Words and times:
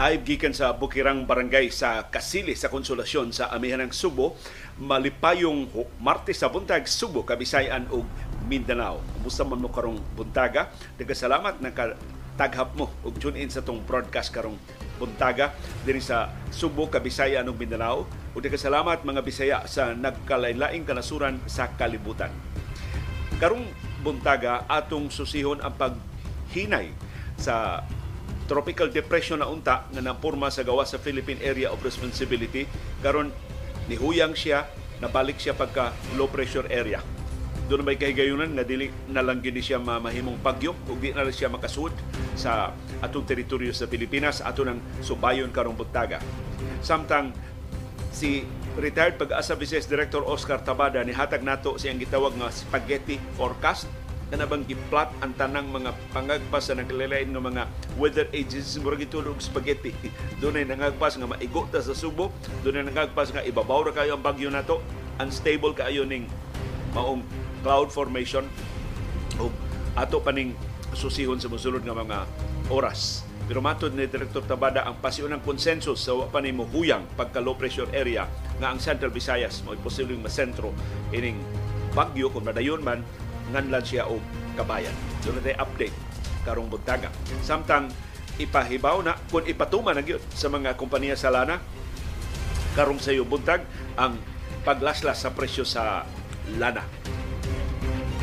Live 0.00 0.24
gikan 0.24 0.56
sa 0.56 0.72
Bukirang 0.72 1.28
Barangay 1.28 1.68
sa 1.68 2.08
Kasili 2.08 2.56
sa 2.56 2.72
Konsolasyon 2.72 3.36
sa 3.36 3.52
Amihan 3.52 3.84
ng 3.84 3.92
Subo, 3.92 4.32
malipayong 4.80 5.68
Martes 6.00 6.40
sa 6.40 6.48
buntag 6.48 6.88
Subo, 6.88 7.20
Kabisayan 7.20 7.84
ug 7.92 8.08
Mindanao. 8.48 9.04
Kumusta 9.20 9.44
man 9.44 9.60
mo 9.60 9.68
karong 9.68 10.00
buntaga? 10.16 10.72
Nagkasalamat 10.96 11.60
na 11.60 11.76
ka 11.76 12.00
taghap 12.40 12.72
mo 12.80 12.88
ug 13.04 13.12
tune 13.20 13.44
in 13.44 13.52
sa 13.52 13.60
tong 13.60 13.84
broadcast 13.84 14.32
karong 14.32 14.56
buntaga 14.96 15.52
diri 15.84 16.00
sa 16.00 16.32
Subo, 16.48 16.88
Kabisayan 16.88 17.44
ug 17.52 17.60
Mindanao. 17.60 18.08
Ug 18.32 18.40
nagkasalamat 18.40 19.04
mga 19.04 19.20
Bisaya 19.20 19.58
sa 19.68 19.92
nagkalain-laing 19.92 20.88
kanasuran 20.88 21.44
sa 21.44 21.68
kalibutan. 21.76 22.32
Karong 23.36 23.68
buntaga 24.00 24.64
atong 24.64 25.12
susihon 25.12 25.60
ang 25.60 25.76
paghinay 25.76 26.88
sa 27.36 27.84
tropical 28.50 28.90
depression 28.90 29.38
na 29.38 29.46
unta 29.46 29.86
nga 29.86 30.02
naporma 30.02 30.50
sa 30.50 30.66
gawa 30.66 30.82
sa 30.82 30.98
Philippine 30.98 31.38
Area 31.38 31.70
of 31.70 31.78
Responsibility. 31.86 32.66
Karon 32.98 33.30
nihuyang 33.86 34.34
siya 34.34 34.66
nabalik 34.98 35.38
siya 35.38 35.54
pagka 35.54 35.94
low 36.18 36.26
pressure 36.26 36.66
area. 36.66 36.98
Doon 37.70 37.86
may 37.86 37.94
kahigayunan 37.94 38.50
nga 38.58 38.66
dili 38.66 38.90
na 39.06 39.22
lang 39.22 39.38
gini 39.38 39.62
siya 39.62 39.78
mahimong 39.78 40.42
bagyo 40.42 40.74
ug 40.90 40.98
di 40.98 41.14
na 41.14 41.22
siya 41.30 41.46
makasud 41.46 41.94
sa 42.34 42.74
atong 42.98 43.22
teritoryo 43.22 43.70
sa 43.70 43.86
Pilipinas. 43.86 44.42
Ato 44.42 44.66
nang 44.66 44.82
subayon 44.98 45.54
karong 45.54 45.78
buntaga 45.78 46.18
samtang 46.80 47.30
si 48.10 48.42
retired 48.80 49.20
pag-asa 49.20 49.54
Vice 49.54 49.86
Director 49.86 50.24
Oscar 50.24 50.58
Tabada 50.64 51.04
ni 51.04 51.12
hatag 51.14 51.44
nato 51.44 51.76
siyang 51.76 52.00
gitawag 52.00 52.34
nga 52.34 52.48
spaghetti 52.50 53.20
forecast 53.36 53.86
na 54.30 54.46
nabang 54.46 54.62
giplot 54.62 55.10
ang 55.18 55.34
tanang 55.34 55.66
mga 55.74 55.90
pangagpas 56.14 56.70
sa 56.70 56.78
nagkalilain 56.78 57.26
ng 57.34 57.42
mga 57.42 57.66
weather 57.98 58.30
agencies. 58.30 58.78
Murag 58.78 59.02
gitulog 59.02 59.42
spaghetti. 59.42 59.90
Doon 60.40 60.62
ay 60.62 60.66
nangagpas 60.70 61.18
nga 61.18 61.26
maigo 61.26 61.66
ta 61.66 61.82
sa 61.82 61.92
Subo. 61.92 62.30
Doon 62.62 62.80
ay 62.80 62.84
nangagpas 62.86 63.34
nga 63.34 63.42
ibabaw 63.42 63.90
ra 63.90 63.92
kayo 63.92 64.14
ang 64.14 64.22
bagyo 64.22 64.48
nato 64.48 64.78
unstable 65.20 65.76
kaayo 65.76 66.06
ning 66.06 66.30
maong 66.94 67.26
cloud 67.66 67.90
formation. 67.90 68.46
O 69.42 69.50
ato 69.98 70.22
pa 70.22 70.30
ning 70.30 70.54
susihon 70.94 71.42
sa 71.42 71.50
musulod 71.50 71.82
nga 71.82 71.94
mga 71.94 72.18
oras. 72.70 73.26
Pero 73.50 73.58
matod 73.58 73.90
ni 73.98 74.06
Director 74.06 74.46
Tabada 74.46 74.86
ang 74.86 75.02
pasiunang 75.02 75.42
konsensus 75.42 76.06
sa 76.06 76.14
wa 76.14 76.30
pa 76.30 76.38
ni 76.38 76.54
huyang 76.54 77.02
pagka 77.18 77.42
low 77.42 77.58
pressure 77.58 77.90
area 77.90 78.30
nga 78.62 78.70
ang 78.70 78.78
Central 78.78 79.10
Visayas 79.10 79.66
mo 79.66 79.74
posibleng 79.82 80.22
masentro 80.22 80.70
ining 81.10 81.34
bagyo. 81.90 82.30
Kung 82.30 82.46
madayon 82.46 82.78
man 82.78 83.02
nganlan 83.50 83.84
siya 83.84 84.06
og 84.06 84.22
kabayan. 84.54 84.94
Doon 85.26 85.42
so, 85.42 85.52
update 85.58 85.96
karong 86.46 86.70
buntaga. 86.72 87.12
Samtang 87.44 87.92
ipahibaw 88.40 89.04
na 89.04 89.20
kung 89.28 89.44
ipatuman 89.44 89.92
na 89.92 90.02
gyud 90.02 90.22
sa 90.32 90.48
mga 90.48 90.72
kompanya 90.80 91.12
sa 91.12 91.28
lana 91.28 91.60
karong 92.72 93.02
sayo 93.02 93.28
buntag 93.28 93.66
ang 94.00 94.16
paglaslas 94.64 95.20
sa 95.26 95.34
presyo 95.34 95.66
sa 95.68 96.08
lana. 96.56 96.86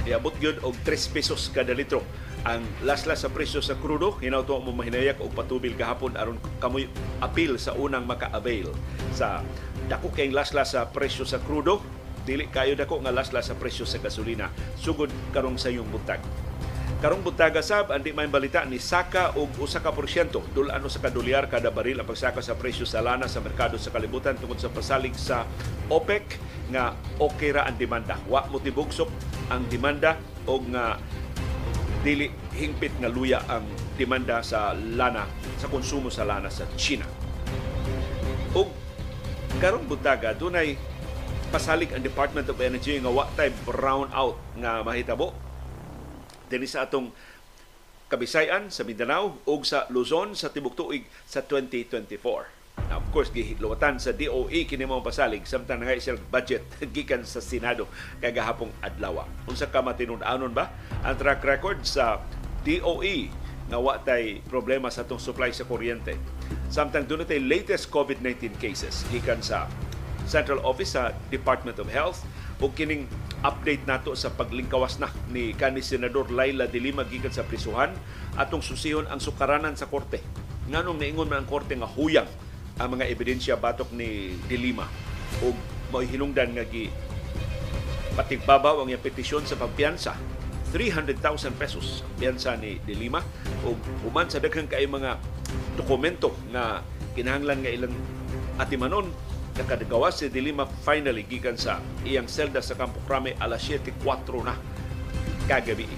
Iabot 0.08 0.34
gyud 0.42 0.64
og 0.66 0.74
3 0.82 1.14
pesos 1.14 1.52
kada 1.54 1.76
litro 1.76 2.02
ang 2.48 2.64
laslas 2.88 3.28
sa 3.28 3.30
presyo 3.34 3.60
sa 3.60 3.76
krudo 3.76 4.16
hinawto 4.24 4.56
mo 4.64 4.72
mahinayak 4.72 5.20
og 5.20 5.36
patubil 5.36 5.76
gahapon 5.76 6.16
aron 6.16 6.40
kamoy 6.64 6.88
apil 7.20 7.60
sa 7.60 7.76
unang 7.76 8.08
maka-avail 8.08 8.72
sa 9.12 9.44
dako 9.92 10.16
kay 10.16 10.32
laslas 10.32 10.72
sa 10.72 10.88
presyo 10.88 11.28
sa 11.28 11.44
krudo 11.44 11.84
dili 12.28 12.52
kayo 12.52 12.76
dako 12.76 13.00
nga 13.08 13.16
lasla 13.16 13.40
sa 13.40 13.56
presyo 13.56 13.88
sa 13.88 14.04
gasolina. 14.04 14.52
Sugod 14.76 15.08
karong 15.32 15.56
sa 15.56 15.72
iyong 15.72 15.88
buntag. 15.88 16.20
Karong 16.98 17.22
buntaga 17.22 17.62
sab 17.64 17.94
andi 17.94 18.12
may 18.12 18.28
balita 18.28 18.66
ni 18.68 18.82
saka 18.82 19.32
og 19.40 19.54
usa 19.62 19.80
ka 19.80 19.96
porsyento. 19.96 20.44
Dulan 20.52 20.84
sa 20.92 21.00
kadolyar 21.00 21.48
kada 21.48 21.72
baril 21.72 22.02
ang 22.02 22.10
pagsaka 22.10 22.44
sa 22.44 22.60
presyo 22.60 22.84
sa 22.84 23.00
lana 23.00 23.32
sa 23.32 23.40
merkado 23.40 23.80
sa 23.80 23.94
kalibutan 23.96 24.36
tungod 24.36 24.60
sa 24.60 24.68
pasalig 24.68 25.16
sa 25.16 25.48
OPEC 25.88 26.42
nga 26.74 26.98
okay 27.22 27.56
ra 27.56 27.70
ang 27.70 27.80
demanda. 27.80 28.20
Wa 28.28 28.50
mo 28.52 28.60
tibugsok 28.60 29.08
ang 29.54 29.64
demanda 29.72 30.20
og 30.50 30.68
nga 30.74 31.00
dili 32.02 32.34
hingpit 32.58 32.98
nga 32.98 33.14
luya 33.14 33.46
ang 33.46 33.64
demanda 33.94 34.42
sa 34.42 34.74
lana 34.74 35.30
sa 35.62 35.70
konsumo 35.70 36.10
sa 36.10 36.26
lana 36.26 36.50
sa 36.50 36.66
China. 36.76 37.06
Og 38.58 38.74
karong 39.62 39.86
buntaga 39.86 40.34
dunay 40.34 40.97
pasalig 41.48 41.96
ang 41.96 42.04
Department 42.04 42.48
of 42.52 42.60
Energy 42.60 43.00
nga 43.00 43.12
wa 43.12 43.24
tay 43.40 43.52
brown 43.64 44.12
out 44.12 44.36
nga 44.60 44.84
mahitabo 44.84 45.32
dinhi 46.52 46.68
sa 46.68 46.88
atong 46.88 47.12
Kabisayan 48.08 48.72
sa 48.72 48.88
Mindanao 48.88 49.36
ug 49.44 49.68
sa 49.68 49.84
Luzon 49.92 50.32
sa 50.32 50.48
tibok 50.48 50.80
tuig 50.80 51.04
sa 51.28 51.44
2024. 51.44 52.88
Now, 52.88 53.04
of 53.04 53.08
course, 53.12 53.28
gihiluwatan 53.36 54.00
sa 54.00 54.16
DOE 54.16 54.64
kini 54.64 54.88
mo 54.88 55.04
pasalig 55.04 55.44
samtang 55.44 55.84
nga 55.84 55.92
isang 55.92 56.16
budget 56.32 56.64
gikan 56.96 57.28
sa 57.28 57.44
Senado 57.44 57.92
kagahapong 58.24 58.72
adlaw. 58.80 59.28
Unsa 59.52 59.68
ka 59.68 59.84
matinud-anon 59.84 60.56
ba 60.56 60.72
ang 61.04 61.20
track 61.20 61.44
record 61.44 61.84
sa 61.84 62.24
DOE 62.64 63.28
nga 63.68 63.76
wa 63.76 64.00
tay 64.00 64.40
problema 64.48 64.88
sa 64.88 65.04
atong 65.04 65.20
supply 65.20 65.52
sa 65.52 65.68
kuryente. 65.68 66.16
Samtang 66.72 67.12
doon 67.12 67.28
tay 67.28 67.44
latest 67.44 67.92
COVID-19 67.92 68.56
cases 68.56 69.04
gikan 69.12 69.44
sa 69.44 69.68
Central 70.28 70.62
Office 70.62 70.94
sa 70.94 71.16
Department 71.32 71.80
of 71.80 71.88
Health. 71.88 72.22
Ug 72.60 72.76
kining 72.76 73.08
update 73.42 73.88
nato 73.88 74.12
sa 74.14 74.30
paglingkawas 74.30 75.00
na 75.00 75.08
ni 75.32 75.56
kanhi 75.56 75.80
senador 75.80 76.28
Laila 76.30 76.68
de 76.68 76.78
Lima 76.84 77.08
gikan 77.08 77.32
sa 77.32 77.48
prisuhan. 77.48 77.96
Atong 78.36 78.62
susihon 78.62 79.08
ang 79.08 79.24
sukaranan 79.24 79.80
sa 79.80 79.88
korte. 79.88 80.22
Nganong 80.68 81.00
niingon 81.00 81.32
man 81.32 81.42
ang 81.42 81.50
korte 81.50 81.74
nga 81.74 81.88
huyang 81.88 82.28
ang 82.78 82.94
mga 82.94 83.10
ebidensya 83.10 83.56
batok 83.58 83.90
ni 83.96 84.36
de 84.46 84.58
Lima. 84.60 84.86
Ug 85.42 85.56
mao 85.90 86.04
hinungdan 86.04 86.52
nga 86.52 86.68
gi 86.68 86.92
patigbabaw 88.20 88.84
ang 88.84 88.92
petisyon 89.00 89.48
sa 89.48 89.56
pagpiyansa 89.56 90.38
300,000 90.76 91.56
pesos 91.56 92.04
ang 92.04 92.14
piyansa 92.20 92.60
ni 92.60 92.80
De 92.84 92.92
Lima. 92.96 93.24
Ug 93.64 93.80
human 94.04 94.28
sa 94.28 94.44
daghang 94.44 94.68
kay 94.68 94.84
mga 94.84 95.16
dokumento 95.80 96.36
nga 96.52 96.84
kinahanglan 97.16 97.64
nga 97.64 97.72
ilang 97.72 97.96
atimanon 98.60 99.08
nakadagawas 99.58 100.22
si 100.22 100.30
Dilima 100.30 100.70
finally 100.86 101.26
gikan 101.26 101.58
sa 101.58 101.82
iyang 102.06 102.30
selda 102.30 102.62
sa 102.62 102.78
Campo 102.78 103.02
Crame 103.10 103.34
alas 103.42 103.66
7.04 103.66 104.46
na 104.46 104.54
kagabi. 105.50 105.90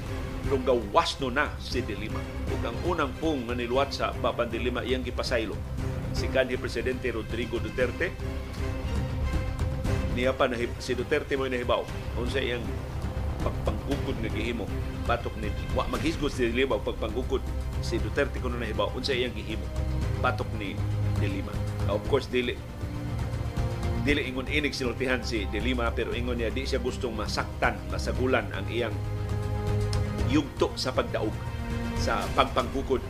Gawas 0.50 1.20
no 1.22 1.30
na 1.30 1.52
si 1.62 1.84
Dilima. 1.84 2.18
Ug 2.50 2.64
ang 2.66 2.78
unang 2.88 3.14
pong 3.20 3.52
niluwat 3.54 3.94
sa 3.94 4.16
Baban 4.18 4.50
Dilima 4.50 4.82
iyang 4.82 5.04
gipasaylo. 5.06 5.54
Si 6.16 6.26
kanhi 6.32 6.58
Presidente 6.58 7.12
Rodrigo 7.14 7.62
Duterte 7.62 8.10
niya 10.18 10.34
pa 10.34 10.50
nahib, 10.50 10.74
si 10.82 10.98
Duterte 10.98 11.38
mo 11.38 11.46
nahibaw 11.46 11.86
unsa 12.18 12.42
iyang 12.42 12.66
pagpanggukod 13.40 14.20
nga 14.20 14.32
gihimo 14.36 14.68
batok 15.08 15.32
ni 15.40 15.48
wa 15.72 15.88
maghisgot 15.88 16.34
si 16.34 16.52
Dilima 16.52 16.76
pagpanggukod 16.76 17.40
si 17.80 18.02
Duterte 18.02 18.42
kuno 18.42 18.60
nahibaw 18.60 18.92
unsa 18.98 19.16
iyang 19.16 19.32
gihimo 19.36 19.64
batok 20.20 20.50
ni 20.58 20.74
Dilima. 21.22 21.54
Of 21.88 22.04
course 22.10 22.28
dili 22.28 22.58
dili 24.06 24.28
ingon 24.32 24.48
inig 24.48 24.72
sinultihan 24.72 25.20
si 25.24 25.48
De 25.50 25.60
Lima 25.60 25.92
pero 25.92 26.16
ingon 26.16 26.40
niya 26.40 26.54
di 26.54 26.64
siya 26.64 26.80
gustong 26.80 27.16
masaktan, 27.16 27.76
masagulan 27.92 28.48
ang 28.56 28.66
iyang 28.72 28.96
yugto 30.30 30.72
sa 30.78 30.94
pagdaog 30.94 31.34
sa 32.00 32.24
pagpanggukod 32.38 33.02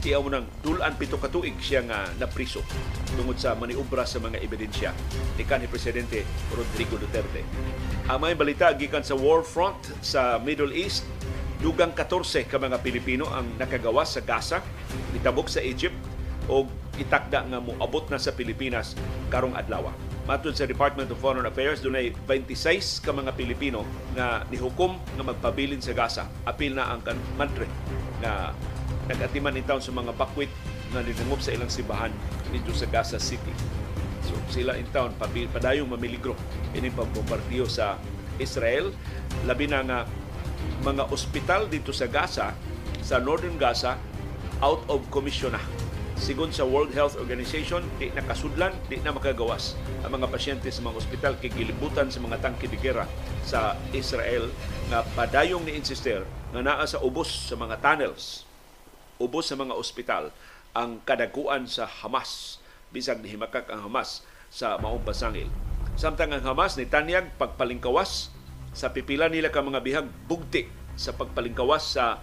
Iyaw 0.00 0.24
mo 0.24 0.32
nang 0.32 0.48
dulan 0.64 0.96
pito 0.96 1.20
katuig 1.20 1.60
siya 1.60 1.84
nga 1.84 2.08
napriso 2.16 2.64
tungod 3.12 3.36
sa 3.36 3.52
maniubra 3.52 4.08
sa 4.08 4.16
mga 4.16 4.40
ebidensya 4.40 4.96
ni 5.36 5.44
kanhi 5.44 5.68
Presidente 5.68 6.24
Rodrigo 6.56 6.96
Duterte. 6.96 7.44
Ang 8.08 8.24
may 8.24 8.32
balita 8.32 8.72
gikan 8.72 9.04
sa 9.04 9.12
war 9.12 9.44
front 9.44 9.76
sa 10.00 10.40
Middle 10.40 10.72
East, 10.72 11.04
dugang 11.60 11.92
14 11.92 12.48
ka 12.48 12.56
mga 12.56 12.80
Pilipino 12.80 13.28
ang 13.28 13.44
nakagawas 13.60 14.16
sa 14.16 14.24
Gaza, 14.24 14.64
nitabok 15.12 15.52
sa 15.52 15.60
Egypt 15.60 16.00
o 16.48 16.64
itakda 16.96 17.44
nga 17.44 17.60
moabot 17.60 18.08
na 18.08 18.16
sa 18.16 18.32
Pilipinas 18.32 18.96
karong 19.28 19.52
adlaw. 19.52 19.92
Matod 20.30 20.54
sa 20.54 20.62
Department 20.62 21.10
of 21.10 21.18
Foreign 21.18 21.42
Affairs, 21.42 21.82
dunay 21.82 22.14
26 22.22 23.02
ka 23.02 23.10
mga 23.10 23.34
Pilipino 23.34 23.82
nga 24.14 24.46
nihukom 24.46 24.94
nga 25.18 25.26
magpabilin 25.26 25.82
sa 25.82 25.90
Gaza. 25.90 26.30
Apil 26.46 26.78
na 26.78 26.86
ang 26.86 27.02
country 27.02 27.66
nga 28.22 28.54
nag-atiman 29.10 29.58
in 29.58 29.66
sa 29.66 29.90
mga 29.90 30.14
bakwit 30.14 30.46
nga 30.94 31.02
ninangop 31.02 31.42
sa 31.42 31.50
ilang 31.50 31.66
simbahan 31.66 32.14
dito 32.54 32.70
sa 32.70 32.86
Gaza 32.86 33.18
City. 33.18 33.50
So 34.22 34.38
sila 34.54 34.78
in 34.78 34.86
town 34.94 35.18
padayong 35.18 35.90
mamiligro 35.90 36.38
ining 36.78 36.94
pagbombardiyo 36.94 37.66
sa 37.66 37.98
Israel 38.38 38.94
labi 39.50 39.66
na 39.66 39.82
nga 39.82 39.98
mga 40.86 41.10
ospital 41.10 41.66
dito 41.66 41.90
sa 41.90 42.06
Gaza 42.06 42.54
sa 43.02 43.18
Northern 43.18 43.58
Gaza 43.58 43.98
out 44.62 44.86
of 44.86 45.02
commission 45.10 45.50
na 45.50 45.62
Sigon 46.20 46.52
sa 46.52 46.68
World 46.68 46.92
Health 46.92 47.16
Organization, 47.16 47.80
di 47.96 48.12
nakasudlan, 48.12 48.76
di 48.92 49.00
na 49.00 49.08
makagawas 49.08 49.72
ang 50.04 50.20
mga 50.20 50.28
pasyente 50.28 50.68
sa 50.68 50.84
mga 50.84 51.00
ospital 51.00 51.32
kay 51.40 51.48
gilibutan 51.48 52.12
sa 52.12 52.20
mga 52.20 52.44
tangke 52.44 52.68
de 52.68 52.76
gera 52.76 53.08
sa 53.40 53.72
Israel 53.96 54.52
nga 54.92 55.00
padayong 55.16 55.64
ni 55.64 55.72
insister 55.72 56.28
nga 56.52 56.60
naa 56.60 56.84
sa 56.84 57.00
ubos 57.00 57.48
sa 57.48 57.56
mga 57.56 57.80
tunnels, 57.80 58.44
ubos 59.16 59.48
sa 59.48 59.56
mga 59.56 59.72
ospital 59.72 60.28
ang 60.76 61.00
kadaguan 61.08 61.64
sa 61.64 61.88
Hamas 61.88 62.60
bisag 62.92 63.24
himakak 63.24 63.70
ang 63.72 63.88
Hamas 63.88 64.20
sa 64.52 64.76
maong 64.76 65.00
pasangil. 65.00 65.48
Samtang 65.96 66.36
ang 66.36 66.44
Hamas 66.44 66.76
ni 66.76 66.84
Tanyag 66.84 67.32
pagpalingkawas 67.40 68.28
sa 68.76 68.92
pipila 68.92 69.32
nila 69.32 69.48
ka 69.48 69.64
mga 69.64 69.80
bihag 69.80 70.08
bugti 70.28 70.68
sa 71.00 71.16
pagpalingkawas 71.16 71.96
sa 71.96 72.20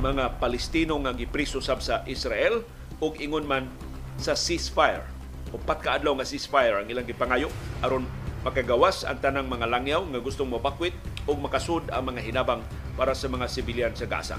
mga 0.00 0.40
Palestino 0.42 0.98
nga 1.02 1.14
gipriso 1.14 1.62
sab 1.62 1.78
sa 1.78 2.02
Israel 2.08 2.64
ug 2.98 3.14
ingon 3.18 3.46
man 3.46 3.70
sa 4.18 4.34
ceasefire. 4.34 5.06
Upat 5.54 5.78
ka 5.82 5.90
adlaw 5.98 6.14
nga 6.18 6.26
ceasefire 6.26 6.82
ang 6.82 6.86
ilang 6.90 7.06
gipangayo 7.06 7.50
aron 7.82 8.06
makagawas 8.42 9.06
ang 9.06 9.18
tanang 9.22 9.48
mga 9.48 9.70
langyaw 9.70 10.02
nga 10.04 10.20
gustong 10.20 10.50
mabakwit 10.50 10.94
ug 11.24 11.38
makasud 11.40 11.88
ang 11.94 12.10
mga 12.10 12.20
hinabang 12.20 12.60
para 12.98 13.14
sa 13.16 13.30
mga 13.30 13.46
sibilyan 13.48 13.94
sa 13.94 14.06
Gaza. 14.06 14.36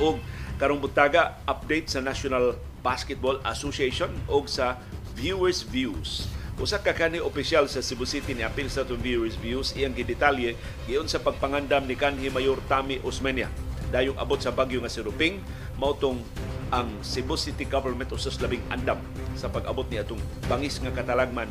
Ug 0.00 0.18
karong 0.56 0.80
butaga 0.80 1.40
update 1.48 1.92
sa 1.92 2.00
National 2.04 2.56
Basketball 2.80 3.40
Association 3.44 4.12
ug 4.28 4.48
sa 4.48 4.80
Viewers 5.16 5.64
Views. 5.64 6.28
Usa 6.60 6.76
ka 6.76 6.92
kani 6.92 7.24
opisyal 7.24 7.72
sa 7.72 7.80
Cebu 7.80 8.04
City 8.04 8.36
ni 8.36 8.44
apil 8.44 8.68
sa 8.68 8.84
Viewers 8.84 9.36
Views 9.40 9.72
iyang 9.72 9.96
gidetalye 9.96 10.60
giyon 10.84 11.08
sa 11.08 11.16
pagpangandam 11.16 11.88
ni 11.88 11.96
kanhi 11.96 12.28
Mayor 12.28 12.60
Tami 12.68 13.00
Osmeña 13.00 13.48
dayong 13.90 14.16
abot 14.16 14.38
sa 14.38 14.54
bagyo 14.54 14.80
nga 14.80 14.88
si 14.88 15.02
Ruping 15.02 15.42
mautong 15.76 16.22
ang 16.70 16.88
Cebu 17.02 17.34
City 17.34 17.66
Government 17.66 18.08
usas 18.14 18.38
labing 18.38 18.62
andam 18.70 19.02
sa 19.34 19.50
pag-abot 19.50 19.84
ni 19.90 19.98
atong 19.98 20.22
bangis 20.46 20.78
nga 20.78 20.94
katalagman 20.94 21.50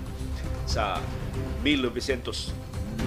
sa 0.63 1.03
1990 1.63 2.59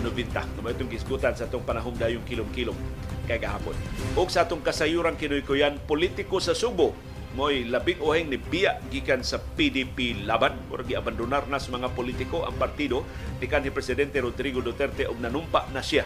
na 0.04 0.72
itong 0.72 0.92
gisgutan 0.92 1.32
sa 1.32 1.48
itong 1.48 1.64
panahong 1.64 1.96
dayong 1.96 2.24
kilom-kilom 2.28 2.76
kay 3.24 3.40
gahapon. 3.40 3.76
O 4.18 4.28
sa 4.28 4.44
atong 4.44 4.60
kasayuran 4.60 5.16
kinuykuyan, 5.16 5.78
politiko 5.84 6.42
sa 6.42 6.56
Subo, 6.56 6.92
mo'y 7.32 7.64
labing 7.64 8.00
uheng 8.02 8.28
ni 8.28 8.36
Biya 8.36 8.82
gikan 8.92 9.24
sa 9.24 9.40
PDP 9.40 10.26
laban. 10.26 10.58
O 10.68 10.76
giabandonar 10.80 11.48
na 11.48 11.62
sa 11.62 11.72
mga 11.72 11.92
politiko 11.96 12.44
ang 12.44 12.56
partido 12.60 13.06
ni 13.40 13.48
kanhi 13.48 13.72
Presidente 13.72 14.20
Rodrigo 14.20 14.60
Duterte 14.60 15.08
og 15.08 15.16
nanumpa 15.16 15.70
na 15.72 15.80
siya 15.80 16.04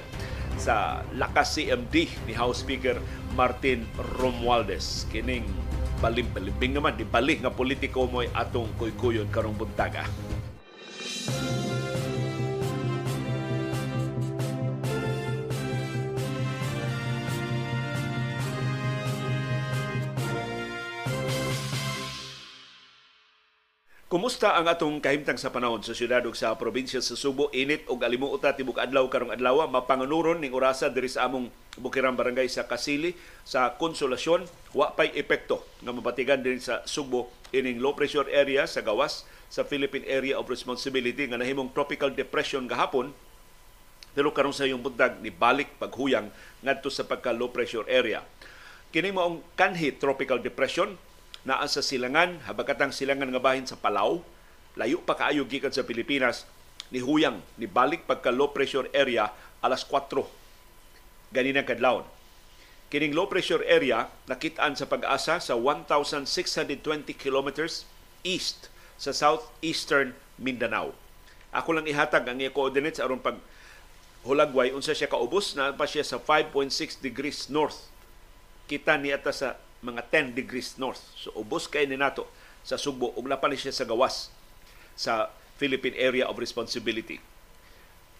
sa 0.59 1.05
lakas 1.15 1.57
CMD 1.57 2.09
ni 2.27 2.33
House 2.33 2.65
Speaker 2.65 2.99
Martin 3.37 3.85
Romualdez. 4.19 5.05
Kining 5.13 5.47
balim 6.01 6.29
balimbing 6.33 6.77
naman 6.77 6.97
di 6.97 7.05
balik 7.09 7.41
nga 7.41 7.53
politiko 7.53 8.05
mo'y 8.05 8.29
atong 8.37 8.69
kuykuyon 8.77 9.29
karong 9.33 9.57
buntaga. 9.57 10.05
Kumusta 24.07 24.55
ang 24.55 24.71
atong 24.71 25.03
kahimtang 25.03 25.35
sa 25.35 25.51
panahon 25.51 25.83
sa 25.83 25.91
syudad 25.91 26.23
ug 26.31 26.39
sa 26.39 26.55
probinsya 26.55 27.03
sa 27.03 27.19
Subo? 27.19 27.51
Init 27.51 27.91
og 27.91 28.07
alimuota 28.07 28.55
tibok 28.55 28.79
adlaw 28.79 29.03
karong 29.11 29.35
adlaw 29.35 29.67
mapanganuron 29.67 30.39
ning 30.39 30.55
orasa 30.55 30.87
diri 30.87 31.11
sa 31.11 31.27
among 31.27 31.51
Bukirang 31.75 32.15
Barangay 32.15 32.47
sa 32.47 32.71
Kasili 32.71 33.19
sa 33.43 33.75
Konsolasyon 33.75 34.47
wa 34.79 34.95
pay 34.95 35.11
epekto 35.11 35.67
nga 35.83 35.91
mabatigan 35.91 36.39
din 36.39 36.63
sa 36.63 36.87
Subo 36.87 37.35
ining 37.51 37.83
low 37.83 37.99
pressure 37.99 38.31
area 38.31 38.63
sa 38.71 38.79
gawas 38.79 39.27
sa 39.51 39.67
Philippine 39.67 40.07
Area 40.07 40.39
of 40.39 40.47
Responsibility 40.47 41.27
nga 41.27 41.43
nahimong 41.43 41.75
tropical 41.75 42.15
depression 42.15 42.71
gahapon 42.71 43.11
pero 44.15 44.31
karon 44.31 44.55
sa 44.55 44.71
iyong 44.71 44.87
bundag 44.87 45.19
ni 45.19 45.35
balik 45.35 45.83
paghuyang 45.83 46.31
ngadto 46.63 46.95
sa 46.95 47.11
pagka 47.11 47.35
low 47.35 47.51
pressure 47.51 47.91
area. 47.91 48.23
Kini 48.95 49.11
maong 49.11 49.43
kanhi 49.59 49.99
tropical 49.99 50.39
depression 50.39 50.95
naa 51.47 51.65
sa 51.71 51.81
silangan, 51.81 52.43
habagkatang 52.51 52.91
silangan 52.91 53.31
nga 53.31 53.39
bahin 53.39 53.71
sa 53.71 53.79
Palau, 53.79 54.27
layo 54.75 54.99
pa 55.07 55.15
kaayo 55.15 55.47
gikan 55.47 55.71
sa 55.71 55.87
Pilipinas, 55.87 56.43
ni 56.91 56.99
huyang, 56.99 57.39
ni 57.55 57.71
balik 57.71 58.03
pagka 58.05 58.35
low 58.35 58.51
pressure 58.51 58.91
area 58.91 59.31
alas 59.63 59.87
4 59.87 60.11
ganina 61.31 61.63
kadlawon. 61.67 62.07
Kining 62.87 63.15
low 63.15 63.27
pressure 63.27 63.67
area 63.67 64.07
nakitaan 64.31 64.79
sa 64.79 64.87
pag-asa 64.87 65.43
sa 65.43 65.55
1,620 65.59 66.27
kilometers 67.19 67.83
east 68.23 68.71
sa 68.95 69.11
southeastern 69.11 70.15
Mindanao. 70.39 70.95
Ako 71.51 71.75
lang 71.75 71.91
ihatag 71.91 72.31
ang 72.31 72.39
coordinates 72.55 73.03
aron 73.03 73.19
pag 73.19 73.43
hulagway 74.23 74.71
unsa 74.71 74.95
siya 74.95 75.11
kaubos 75.11 75.55
na 75.59 75.75
pa 75.75 75.87
siya 75.87 76.07
sa 76.07 76.19
5.6 76.19 77.03
degrees 77.03 77.51
north. 77.51 77.91
Kita 78.71 78.99
ni 78.99 79.11
ata 79.11 79.31
sa 79.35 79.59
mga 79.85 80.03
10 80.09 80.39
degrees 80.39 80.77
north. 80.81 81.03
So 81.17 81.33
ubos 81.37 81.69
kay 81.69 81.85
ni 81.85 81.99
nato 82.01 82.29
sa 82.67 82.81
Subo 82.81 83.13
ug 83.15 83.27
napali 83.29 83.59
siya 83.59 83.75
sa 83.75 83.87
gawas 83.87 84.33
sa 84.97 85.31
Philippine 85.57 85.97
Area 85.97 86.25
of 86.29 86.37
Responsibility. 86.41 87.21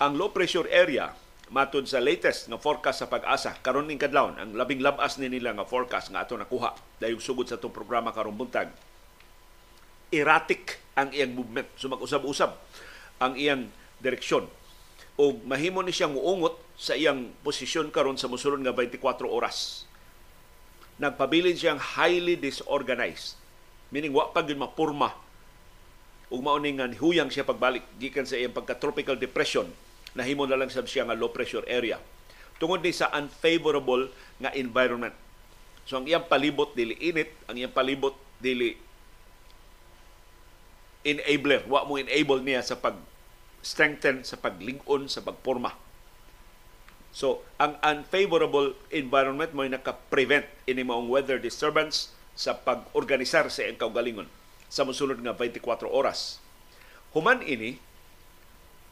Ang 0.01 0.21
low 0.21 0.33
pressure 0.33 0.69
area 0.69 1.17
matud 1.47 1.87
sa 1.87 2.03
latest 2.03 2.51
nga 2.51 2.59
forecast 2.59 3.07
sa 3.07 3.11
pag-asa 3.11 3.55
karon 3.63 3.87
ning 3.87 4.03
kadlawon 4.03 4.35
ang 4.35 4.51
labing 4.59 4.83
labas 4.83 5.15
ni 5.23 5.31
nila 5.31 5.55
nga 5.55 5.63
forecast 5.63 6.11
nga 6.11 6.27
ato 6.27 6.35
nakuha 6.35 6.75
dayong 6.99 7.23
sugod 7.23 7.47
sa 7.47 7.55
itong 7.55 7.71
programa 7.71 8.11
karong 8.11 8.35
buntag 8.35 8.75
erratic 10.11 10.83
ang 10.99 11.15
iyang 11.15 11.39
movement 11.39 11.71
so 11.79 11.87
mag-usab-usab 11.87 12.51
ang 13.23 13.39
iyang 13.39 13.71
direksyon 14.03 14.51
o 15.15 15.39
mahimo 15.47 15.87
ni 15.87 15.95
siyang 15.95 16.19
muungot 16.19 16.59
sa 16.75 16.99
iyang 16.99 17.31
posisyon 17.47 17.95
karon 17.95 18.19
sa 18.19 18.27
mosulod 18.27 18.59
nga 18.67 18.75
24 18.75 18.99
oras 19.31 19.87
nagpabilin 20.97 21.57
siyang 21.57 21.81
highly 21.81 22.37
disorganized. 22.37 23.37
Meaning, 23.93 24.13
wa 24.17 24.33
pa 24.33 24.43
yun 24.43 24.61
mapurma. 24.61 25.13
Ug 26.27 26.43
mauning 26.43 26.83
nga 26.83 26.91
huyang 26.91 27.31
siya 27.31 27.47
pagbalik 27.47 27.87
gikan 28.03 28.27
sa 28.27 28.35
iyang 28.35 28.51
pagka-tropical 28.51 29.15
depression 29.15 29.71
nahimo 30.17 30.49
na 30.49 30.59
lang 30.59 30.73
sab 30.73 30.89
siya 30.89 31.07
nga 31.07 31.15
low 31.15 31.31
pressure 31.31 31.63
area. 31.69 32.01
Tungod 32.57 32.81
ni 32.83 32.91
sa 32.91 33.13
unfavorable 33.13 34.11
nga 34.43 34.51
environment. 34.57 35.15
So 35.87 36.01
ang 36.01 36.09
iyang 36.09 36.27
palibot 36.27 36.75
dili 36.75 36.99
init, 36.99 37.31
ang 37.47 37.55
iyang 37.61 37.71
palibot 37.71 38.17
dili 38.43 38.75
enabler. 41.07 41.63
Wa 41.71 41.87
mo 41.87 42.01
enable 42.01 42.43
niya 42.43 42.65
sa 42.65 42.75
pag 42.75 42.99
strengthen 43.63 44.27
sa 44.27 44.35
paglingon 44.41 45.07
sa 45.07 45.23
pagporma 45.23 45.86
So, 47.17 47.41
ang 47.57 47.81
unfavorable 47.81 48.77
environment 48.93 49.57
mo 49.57 49.65
naka-prevent 49.65 50.45
ini 50.69 50.85
maong 50.85 51.09
weather 51.09 51.41
disturbance 51.41 52.13
sa 52.37 52.53
pag-organisar 52.53 53.49
sa 53.49 53.65
iyang 53.65 53.81
kaugalingon 53.81 54.29
sa 54.69 54.85
mosunod 54.85 55.17
nga 55.25 55.33
24 55.33 55.89
oras. 55.89 56.45
Human 57.17 57.41
ini, 57.41 57.81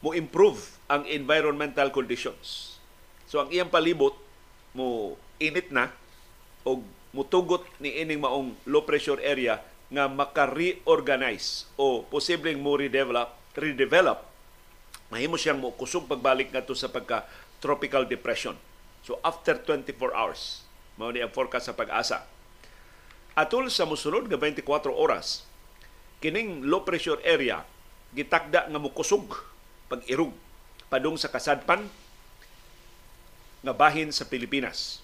mo 0.01 0.17
improve 0.17 0.73
ang 0.89 1.05
environmental 1.05 1.93
conditions. 1.93 2.81
So, 3.29 3.45
ang 3.45 3.53
iyang 3.53 3.69
palibot 3.69 4.17
mo 4.73 5.21
init 5.37 5.69
na 5.69 5.93
o 6.65 6.81
mutugot 7.13 7.61
ni 7.77 7.93
ining 7.93 8.25
maong 8.25 8.57
low 8.65 8.81
pressure 8.89 9.21
area 9.21 9.61
nga 9.93 10.09
maka-reorganize 10.09 11.69
o 11.77 12.01
posibleng 12.09 12.57
mo 12.57 12.73
redevelop, 12.73 13.37
redevelop 13.53 14.33
mahimo 15.13 15.37
siyang 15.37 15.61
mo 15.61 15.69
kusog 15.73 16.09
pagbalik 16.09 16.49
ngadto 16.49 16.73
sa 16.73 16.89
pagka 16.89 17.29
tropical 17.63 18.07
depression. 18.07 18.55
So 19.05 19.21
after 19.21 19.57
24 19.59 20.15
hours, 20.15 20.65
mao 20.97 21.11
ni 21.11 21.21
ang 21.21 21.31
forecast 21.31 21.69
sa 21.69 21.77
pag-asa. 21.77 22.25
Atol 23.35 23.67
sa 23.67 23.83
mosunod 23.83 24.31
nga 24.31 24.39
24 24.39 24.89
oras, 24.89 25.43
kining 26.23 26.63
low 26.63 26.87
pressure 26.87 27.19
area 27.21 27.67
gitakda 28.15 28.71
nga 28.71 28.79
mukusog 28.79 29.27
pag-irog 29.91 30.31
padung 30.87 31.19
sa 31.19 31.27
kasadpan 31.27 31.91
nga 33.65 33.73
bahin 33.75 34.15
sa 34.15 34.23
Pilipinas. 34.23 35.03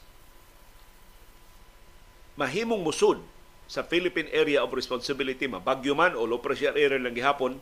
Mahimong 2.40 2.80
musud 2.80 3.20
sa 3.68 3.84
Philippine 3.84 4.32
Area 4.32 4.64
of 4.64 4.72
Responsibility, 4.72 5.52
mabagyo 5.52 5.92
man 5.92 6.16
o 6.16 6.24
low 6.24 6.40
pressure 6.40 6.74
area 6.74 7.02
lang 7.02 7.18
gihapon, 7.18 7.60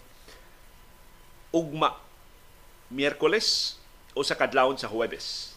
ugma 1.49 1.97
Miyerkules 2.89 3.77
o 4.19 4.27
sa 4.27 4.35
kadlawon 4.35 4.75
sa 4.75 4.91
Huwebes. 4.91 5.55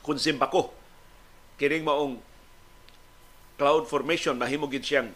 Kung 0.00 0.16
simbako, 0.16 0.72
kining 1.60 1.84
maong 1.84 2.16
cloud 3.60 3.84
formation, 3.84 4.40
mahimo 4.40 4.64
gid 4.72 4.88
siyang 4.88 5.12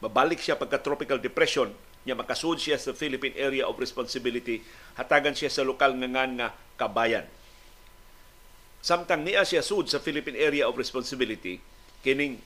mabalik 0.00 0.40
siya 0.40 0.56
pagka 0.56 0.80
tropical 0.80 1.20
depression 1.20 1.68
niya 2.08 2.16
makasud 2.16 2.56
siya 2.56 2.80
sa 2.80 2.96
Philippine 2.96 3.36
Area 3.36 3.66
of 3.68 3.76
Responsibility 3.76 4.64
hatagan 4.96 5.34
siya 5.36 5.52
sa 5.52 5.66
lokal 5.66 5.92
nga 5.98 6.08
ngan 6.08 6.30
nga 6.38 6.48
kabayan 6.78 7.26
samtang 8.80 9.26
niya 9.26 9.42
siya 9.42 9.60
sud 9.60 9.90
sa 9.90 9.98
Philippine 9.98 10.38
Area 10.38 10.64
of 10.64 10.78
Responsibility 10.78 11.58
kining 12.00 12.38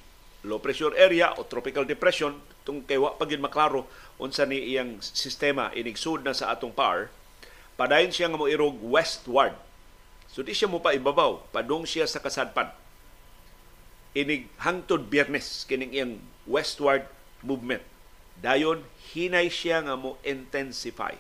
low 0.43 0.59
pressure 0.59 0.97
area 0.99 1.31
o 1.39 1.47
tropical 1.47 1.87
depression 1.87 2.35
tung 2.67 2.83
kay 2.83 2.99
wa 2.99 3.15
pa 3.15 3.29
maklaro 3.39 3.87
unsa 4.19 4.43
ni 4.49 4.75
iyang 4.75 4.99
sistema 4.99 5.71
inig 5.77 5.95
sud 5.95 6.27
na 6.27 6.35
sa 6.35 6.51
atong 6.51 6.75
PAR 6.75 7.13
padayon 7.83 8.15
siya 8.15 8.31
nga 8.31 8.39
mo 8.39 8.47
irog 8.47 8.79
westward. 8.79 9.59
So 10.31 10.47
di 10.47 10.55
siya 10.55 10.71
mo 10.71 10.79
pa 10.79 10.95
ibabaw, 10.95 11.51
padung 11.51 11.83
siya 11.83 12.07
sa 12.07 12.23
kasadpan. 12.23 12.71
inig 14.13 14.45
hangtod 14.61 15.09
biyernes 15.09 15.65
kining 15.65 15.91
iyang 15.91 16.15
westward 16.45 17.09
movement. 17.41 17.81
Dayon 18.39 18.85
hinay 19.11 19.49
siya 19.49 19.83
nga 19.83 19.97
mo 19.97 20.21
intensify. 20.23 21.17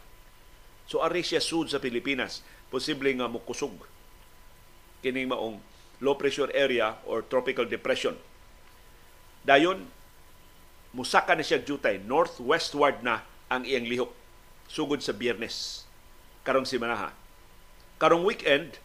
So 0.84 1.00
ari 1.00 1.24
siya 1.24 1.40
sud 1.40 1.72
sa 1.72 1.80
Pilipinas, 1.80 2.44
posible 2.68 3.08
nga 3.16 3.26
mo 3.26 3.40
kusog 3.42 3.74
kining 5.02 5.26
maong 5.26 5.58
low 5.98 6.14
pressure 6.14 6.52
area 6.54 6.94
or 7.08 7.26
tropical 7.26 7.66
depression. 7.66 8.14
Dayon 9.42 9.88
musaka 10.94 11.34
na 11.34 11.42
siya 11.42 11.64
jutay 11.64 11.98
northwestward 11.98 13.02
na 13.02 13.26
ang 13.50 13.66
iyang 13.66 13.88
lihok 13.88 14.12
sugod 14.70 15.02
sa 15.02 15.16
Biyernes 15.16 15.88
karong 16.42 16.66
simanaha. 16.66 17.14
Karong 17.98 18.26
weekend 18.26 18.78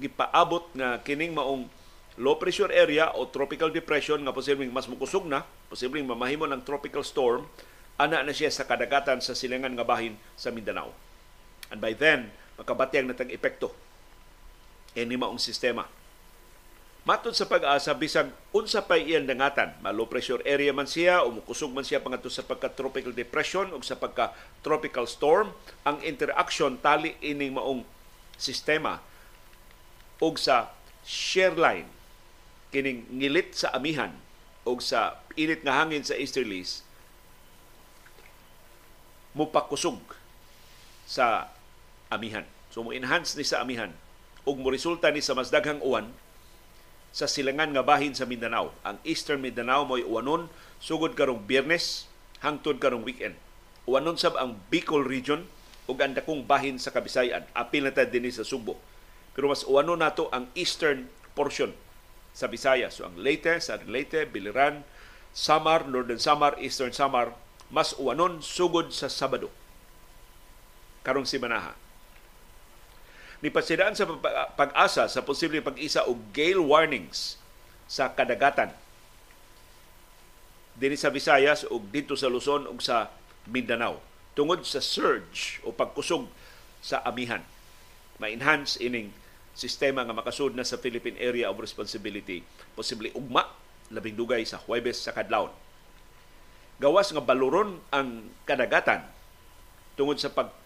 gipaabot 0.00 0.72
nga 0.72 1.00
kining 1.04 1.36
maong 1.36 1.68
low 2.16 2.36
pressure 2.36 2.72
area 2.72 3.12
o 3.12 3.28
tropical 3.28 3.68
depression 3.68 4.20
nga 4.24 4.32
posibleng 4.32 4.72
mas 4.72 4.88
mukusog 4.88 5.28
na, 5.28 5.44
posibleng 5.68 6.04
mamahimo 6.04 6.48
ng 6.48 6.64
tropical 6.64 7.04
storm, 7.04 7.44
ana 8.00 8.24
na 8.24 8.32
siya 8.32 8.48
sa 8.48 8.64
kadagatan 8.64 9.20
sa 9.20 9.36
silangan 9.36 9.72
nga 9.72 9.84
bahin 9.84 10.16
sa 10.36 10.48
Mindanao. 10.48 10.92
And 11.72 11.80
by 11.80 11.96
then, 11.96 12.32
makabatyang 12.60 13.08
na 13.08 13.16
tag 13.16 13.32
epekto 13.32 13.72
ini 14.92 15.16
maong 15.16 15.40
sistema. 15.40 15.88
Matod 17.02 17.34
sa 17.34 17.50
pag-asa, 17.50 17.90
bisag 17.98 18.30
unsa 18.54 18.78
pa 18.86 18.94
iyan 18.94 19.26
dangatan, 19.26 19.74
ma 19.82 19.90
low 19.90 20.06
pressure 20.06 20.38
area 20.46 20.70
man 20.70 20.86
siya, 20.86 21.26
o 21.26 21.34
mukusog 21.34 21.74
man 21.74 21.82
siya 21.82 21.98
pangadto 21.98 22.30
sa 22.30 22.46
pagka-tropical 22.46 23.10
depression 23.10 23.74
o 23.74 23.82
sa 23.82 23.98
pagka-tropical 23.98 25.10
storm, 25.10 25.50
ang 25.82 25.98
interaction 26.06 26.78
tali 26.78 27.18
ining 27.18 27.58
maong 27.58 27.82
sistema 28.38 29.02
og 30.22 30.38
sa 30.38 30.70
shear 31.02 31.58
line 31.58 31.90
kining 32.70 33.02
ngilit 33.10 33.50
sa 33.58 33.74
amihan 33.74 34.14
og 34.62 34.78
sa 34.78 35.18
init 35.34 35.66
nga 35.66 35.82
hangin 35.82 36.06
sa 36.06 36.14
easterlies 36.14 36.86
mupakusog 39.34 39.98
sa 41.02 41.50
amihan. 42.06 42.46
So 42.70 42.86
mo 42.86 42.94
enhance 42.94 43.34
ni 43.34 43.42
sa 43.42 43.58
amihan 43.58 43.90
ug 44.46 44.62
mo 44.62 44.70
resulta 44.70 45.10
ni 45.10 45.18
sa 45.18 45.34
mas 45.34 45.50
daghang 45.50 45.82
uwan 45.82 46.06
sa 47.12 47.28
silangan 47.28 47.76
nga 47.76 47.84
bahin 47.84 48.16
sa 48.16 48.24
Mindanao. 48.24 48.72
Ang 48.82 48.96
Eastern 49.04 49.44
Mindanao 49.44 49.84
mo'y 49.84 50.02
uwanon 50.02 50.48
sugod 50.80 51.12
karong 51.12 51.44
Biyernes 51.44 52.08
hangtod 52.40 52.80
karong 52.80 53.04
weekend. 53.04 53.36
Uwanon 53.84 54.16
sab 54.16 54.34
ang 54.40 54.56
Bicol 54.72 55.04
region 55.04 55.44
ug 55.84 56.00
ang 56.00 56.16
dakong 56.16 56.48
bahin 56.48 56.80
sa 56.80 56.88
Kabisayan. 56.88 57.44
Apil 57.52 57.84
na 57.84 57.92
dinhi 57.92 58.32
sa 58.32 58.48
Subo. 58.48 58.80
Pero 59.36 59.52
mas 59.52 59.62
uwanon 59.68 60.00
nato 60.00 60.32
ang 60.32 60.48
eastern 60.56 61.12
portion 61.36 61.76
sa 62.32 62.48
Visayas. 62.48 62.96
So 62.96 63.04
ang 63.04 63.20
Leyte, 63.20 63.60
sa 63.60 63.76
Leyte, 63.84 64.24
Biliran, 64.24 64.84
Samar, 65.36 65.84
Northern 65.84 66.20
Samar, 66.20 66.56
Eastern 66.60 66.96
Samar, 66.96 67.36
mas 67.72 67.96
uwanon 67.96 68.40
sugod 68.40 68.92
sa 68.92 69.08
Sabado. 69.08 69.52
Karong 71.04 71.28
simanaha. 73.42 73.50
Nipasidaan 73.50 73.94
sa 73.98 74.06
pag-asa 74.54 75.10
sa 75.10 75.20
posibleng 75.26 75.66
pag-isa 75.66 76.06
og 76.06 76.30
gale 76.30 76.62
warnings 76.62 77.34
sa 77.90 78.08
kadagatan 78.14 78.70
dinhi 80.78 80.96
sa 80.96 81.12
Visayas 81.12 81.68
ug 81.68 81.84
dito 81.92 82.16
sa 82.16 82.32
Luzon 82.32 82.64
ug 82.64 82.80
sa 82.80 83.12
Mindanao 83.44 84.00
tungod 84.32 84.64
sa 84.64 84.80
surge 84.80 85.60
o 85.66 85.74
pagkusog 85.74 86.24
sa 86.80 87.04
amihan. 87.04 87.44
Ma-enhance 88.16 88.80
ining 88.80 89.12
sistema 89.52 90.00
nga 90.00 90.16
makasud 90.16 90.56
na 90.56 90.64
sa 90.64 90.80
Philippine 90.80 91.20
Area 91.20 91.52
of 91.52 91.60
Responsibility 91.60 92.40
posible 92.72 93.12
ugma 93.12 93.44
labing 93.92 94.16
dugay 94.16 94.48
sa 94.48 94.56
Huwebes 94.56 95.04
sa 95.04 95.12
kadlawon. 95.12 95.52
Gawas 96.80 97.12
nga 97.12 97.20
baluron 97.20 97.76
ang 97.92 98.32
kadagatan 98.48 99.04
tungod 99.94 100.16
sa 100.16 100.32
pag 100.32 100.61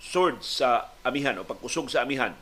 sword 0.00 0.40
sa 0.40 0.88
amihan 1.04 1.36
o 1.36 1.44
pagkusog 1.44 1.92
sa 1.92 2.02
amihan 2.02 2.32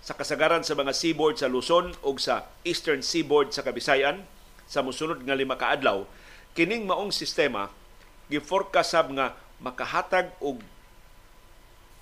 sa 0.00 0.16
kasagaran 0.16 0.64
sa 0.64 0.76
mga 0.76 0.92
seaboard 0.96 1.36
sa 1.36 1.48
Luzon 1.48 1.92
o 2.04 2.16
sa 2.16 2.48
eastern 2.64 3.04
seaboard 3.04 3.52
sa 3.52 3.64
Kabisayan 3.64 4.24
sa 4.64 4.84
musunod 4.84 5.20
nga 5.24 5.36
lima 5.36 5.56
ka 5.56 5.72
adlaw 5.72 6.04
kining 6.52 6.84
maong 6.84 7.12
sistema 7.12 7.72
gi-forecast 8.30 9.10
nga 9.16 9.36
makahatag 9.60 10.32
og 10.40 10.62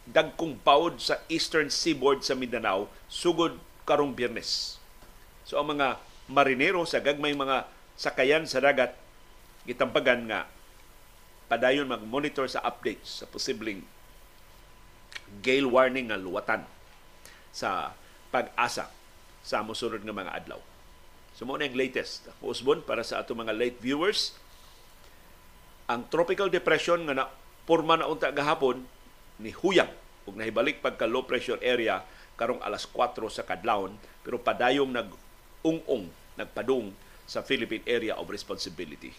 dagkong 0.09 0.57
bawod 0.65 0.99
sa 0.99 1.21
eastern 1.29 1.69
seaboard 1.69 2.25
sa 2.25 2.33
Mindanao 2.33 2.89
sugod 3.13 3.61
karong 3.85 4.17
Biyernes. 4.17 4.81
So 5.45 5.61
ang 5.61 5.77
mga 5.77 6.01
marinero 6.29 6.85
sa 6.85 7.01
gagmay 7.01 7.33
mga 7.33 7.69
sakayan 7.97 8.45
sa 8.45 8.61
dagat 8.61 8.97
gitampagan 9.69 10.29
nga 10.29 10.49
padayon 11.49 11.89
mag-monitor 11.89 12.49
sa 12.49 12.61
updates 12.65 13.21
sa 13.21 13.27
posibleng 13.29 13.85
gale 15.45 15.69
warning 15.69 16.11
nga 16.11 16.21
luwatan 16.21 16.65
sa 17.55 17.93
pag-asa 18.29 18.91
sa 19.45 19.65
mosunod 19.65 20.05
nga 20.05 20.15
mga 20.15 20.35
adlaw. 20.45 20.61
So 21.39 21.47
ang 21.47 21.63
latest. 21.79 22.27
Usbon 22.43 22.83
para 22.83 23.07
sa 23.07 23.23
ato 23.23 23.33
mga 23.33 23.55
late 23.55 23.79
viewers. 23.79 24.35
Ang 25.87 26.05
tropical 26.11 26.51
depression 26.51 27.07
nga 27.07 27.15
na 27.15 27.27
porma 27.65 27.95
na 27.97 28.11
unta 28.11 28.35
gahapon 28.35 28.83
ni 29.39 29.55
huyang 29.55 29.89
ug 30.27 30.35
nahibalik 30.35 30.83
pagka 30.83 31.09
low 31.09 31.25
pressure 31.25 31.63
area 31.63 32.03
karong 32.37 32.61
alas 32.61 32.85
4 32.85 33.17
sa 33.33 33.47
kadlawon 33.47 33.97
pero 34.21 34.37
padayong 34.37 34.93
nag 34.93 35.09
ung-ung 35.63 36.11
nagpadung 36.39 36.93
sa 37.29 37.43
Philippine 37.45 37.85
Area 37.85 38.17
of 38.17 38.31
Responsibility. 38.31 39.13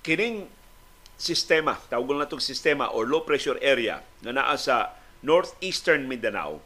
Kining 0.00 0.48
sistema, 1.20 1.76
tawag 1.92 2.16
na 2.16 2.24
itong 2.24 2.40
sistema 2.40 2.88
or 2.88 3.04
low 3.04 3.20
pressure 3.20 3.60
area 3.60 4.00
na 4.24 4.32
naa 4.32 4.56
sa 4.56 4.96
northeastern 5.20 6.08
Mindanao, 6.08 6.64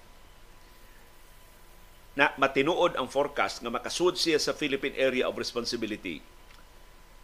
na 2.15 2.31
matinuod 2.39 2.95
ang 2.95 3.11
forecast 3.11 3.59
nga 3.59 3.75
makasud 3.75 4.15
siya 4.15 4.39
sa 4.39 4.55
Philippine 4.55 4.95
Area 4.95 5.27
of 5.27 5.35
Responsibility 5.35 6.23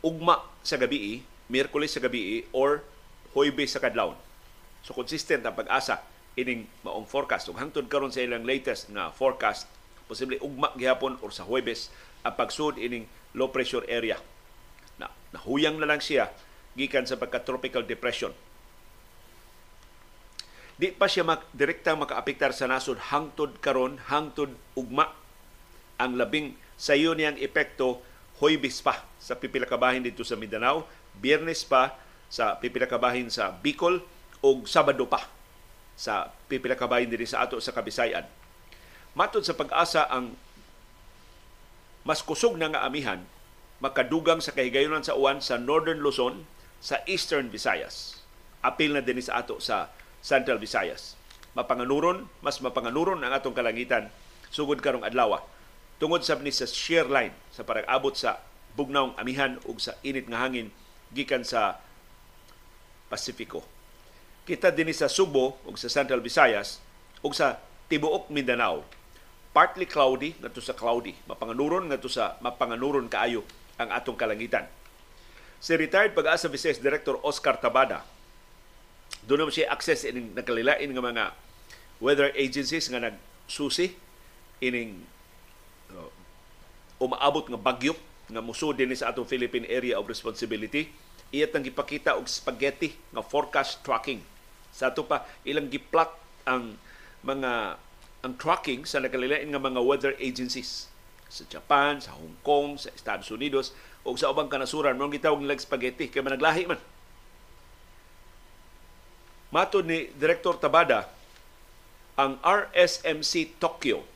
ugma 0.02 0.42
sa 0.66 0.74
gabi, 0.74 1.22
Miyerkules 1.46 1.94
sa 1.94 2.02
gabi 2.02 2.46
or 2.50 2.82
Huwebes 3.30 3.74
sa 3.74 3.82
kadlawon. 3.82 4.18
So 4.82 4.90
consistent 4.90 5.46
ang 5.46 5.54
pag-asa 5.54 6.02
ining 6.34 6.66
maong 6.82 7.06
forecast. 7.06 7.46
Ug 7.46 7.58
hangtod 7.58 7.86
karon 7.86 8.10
sa 8.10 8.24
ilang 8.24 8.42
latest 8.42 8.90
nga 8.90 9.14
forecast, 9.14 9.70
posible 10.10 10.42
ugma 10.42 10.74
gihapon 10.74 11.22
or 11.22 11.30
sa 11.30 11.46
Huwebes 11.46 11.94
ang 12.26 12.34
pagsud 12.34 12.74
ining 12.82 13.06
low 13.38 13.46
pressure 13.54 13.86
area 13.86 14.18
nahuyang 15.34 15.78
na 15.78 15.86
lang 15.86 16.02
siya 16.02 16.30
gikan 16.74 17.06
sa 17.06 17.18
pagka-tropical 17.18 17.86
depression. 17.86 18.34
Di 20.80 20.96
pa 20.96 21.10
siya 21.10 21.28
mak 21.28 21.44
direktang 21.52 22.00
makaapektar 22.00 22.56
sa 22.56 22.64
nasod 22.64 23.12
hangtod 23.12 23.60
karon, 23.60 24.00
hangtod 24.08 24.56
ugma 24.72 25.12
ang 26.00 26.16
labing 26.16 26.56
sayo 26.80 27.12
niyang 27.12 27.36
epekto 27.36 28.00
Hoybis 28.40 28.80
pa 28.80 29.04
sa 29.20 29.36
pipila 29.36 29.68
kabahin 29.68 30.00
dito 30.00 30.24
sa 30.24 30.32
Mindanao, 30.40 30.88
Biyernes 31.20 31.68
pa 31.68 32.00
sa 32.32 32.56
pipila 32.56 32.88
kabahin 32.88 33.28
sa 33.28 33.52
Bicol 33.52 34.00
ug 34.40 34.64
Sabado 34.64 35.04
pa 35.04 35.28
sa 36.00 36.32
pipila 36.48 36.72
kabahin 36.72 37.12
diri 37.12 37.28
sa 37.28 37.44
ato 37.44 37.60
sa 37.60 37.76
Kabisayan. 37.76 38.24
Matod 39.12 39.44
sa 39.44 39.52
pag-asa 39.52 40.08
ang 40.08 40.32
mas 42.00 42.24
kusog 42.24 42.56
na 42.56 42.72
nga 42.72 42.88
amihan 42.88 43.20
makadugang 43.80 44.44
sa 44.44 44.52
kahigayonan 44.52 45.00
sa 45.00 45.16
uwan 45.16 45.40
sa 45.40 45.56
Northern 45.56 46.04
Luzon, 46.04 46.44
sa 46.80 47.00
Eastern 47.08 47.48
Visayas. 47.48 48.20
Apil 48.60 48.92
na 48.92 49.00
din 49.00 49.20
sa 49.20 49.40
ato 49.40 49.56
sa 49.60 49.88
Central 50.20 50.60
Visayas. 50.60 51.16
Mapanganuron, 51.56 52.28
mas 52.44 52.60
mapanganuron 52.60 53.20
ang 53.24 53.32
atong 53.32 53.56
kalangitan 53.56 54.12
sugod 54.52 54.84
karong 54.84 55.04
adlaw. 55.04 55.40
Tungod 55.96 56.24
sa 56.24 56.36
ni 56.40 56.52
sa 56.52 56.68
shear 56.68 57.08
line 57.08 57.32
sa 57.52 57.64
parang 57.64 57.84
abot 57.88 58.12
sa 58.12 58.40
bugnawng 58.76 59.16
amihan 59.20 59.60
ug 59.66 59.80
sa 59.80 59.96
init 60.04 60.28
nga 60.28 60.40
hangin 60.44 60.72
gikan 61.12 61.44
sa 61.44 61.80
Pasifiko. 63.10 63.66
Kita 64.46 64.70
din 64.70 64.92
sa 64.94 65.10
Subo 65.10 65.58
ug 65.66 65.76
sa 65.76 65.90
Central 65.90 66.22
Visayas 66.22 66.80
ug 67.20 67.36
sa 67.36 67.60
tibuok 67.90 68.30
Mindanao 68.30 68.86
partly 69.50 69.82
cloudy 69.82 70.38
ngadto 70.38 70.62
sa 70.62 70.78
cloudy 70.78 71.10
mapanganuron 71.26 71.90
ngadto 71.90 72.06
sa 72.06 72.38
mapanganuron 72.38 73.10
kaayo 73.10 73.42
ang 73.80 73.88
atong 73.88 74.20
kalangitan. 74.20 74.68
Si 75.56 75.72
retired 75.72 76.12
pag-asa 76.12 76.52
Vice 76.52 76.76
Director 76.76 77.16
Oscar 77.24 77.56
Tabada, 77.56 78.04
doon 79.24 79.48
siya 79.48 79.72
access 79.72 80.04
ining 80.04 80.36
nakalilain 80.36 80.88
ng 80.92 81.00
mga 81.00 81.32
weather 82.00 82.32
agencies 82.36 82.88
nga 82.88 83.00
nagsusi 83.00 83.92
ining 84.60 85.04
umaabot 87.00 87.48
nga 87.48 87.60
bagyo 87.60 87.96
nga 88.30 88.44
muso 88.44 88.70
din 88.76 88.92
sa 88.92 89.10
atong 89.10 89.26
Philippine 89.26 89.66
Area 89.66 89.96
of 89.96 90.06
Responsibility. 90.06 90.92
Iyat 91.32 91.56
nang 91.56 91.64
gipakita 91.64 92.14
og 92.20 92.28
spaghetti 92.28 92.94
nga 93.12 93.24
forecast 93.24 93.80
tracking. 93.82 94.20
Sa 94.70 94.92
ato 94.92 95.02
pa 95.08 95.26
ilang 95.42 95.66
giplot 95.66 96.12
ang 96.46 96.76
mga 97.24 97.80
ang 98.20 98.32
tracking 98.36 98.84
sa 98.84 99.00
nagkalilain 99.00 99.48
nga 99.48 99.60
mga 99.60 99.80
weather 99.80 100.12
agencies 100.20 100.92
sa 101.30 101.46
Japan, 101.46 102.02
sa 102.02 102.18
Hong 102.18 102.36
Kong, 102.42 102.76
sa 102.76 102.90
Estados 102.90 103.30
Unidos 103.30 103.70
o 104.02 104.12
sa 104.18 104.28
ubang 104.34 104.50
kanasuran 104.50 104.98
mong 104.98 105.14
gitawag 105.14 105.38
nilang 105.38 105.62
spaghetti 105.62 106.10
kay 106.10 106.20
managlahi 106.20 106.66
man 106.66 106.80
Matod 109.50 109.82
ni 109.82 110.06
Director 110.14 110.62
Tabada 110.62 111.10
ang 112.14 112.38
RSMC 112.38 113.58
Tokyo 113.58 114.06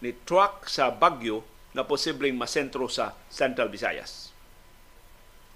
ni 0.00 0.16
truck 0.24 0.64
sa 0.64 0.88
Bagyo 0.88 1.44
na 1.76 1.84
posibleng 1.84 2.32
masentro 2.32 2.88
sa 2.88 3.12
Central 3.28 3.68
Visayas. 3.68 4.32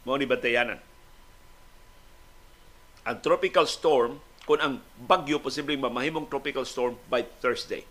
Mao 0.04 0.20
ni 0.20 0.28
bantayanan. 0.28 0.76
Ang 3.08 3.16
tropical 3.24 3.64
storm, 3.64 4.20
kung 4.44 4.60
ang 4.60 4.84
bagyo 5.00 5.40
posibleng 5.40 5.80
mamahimong 5.80 6.28
tropical 6.28 6.68
storm 6.68 7.00
by 7.08 7.24
Thursday. 7.40 7.88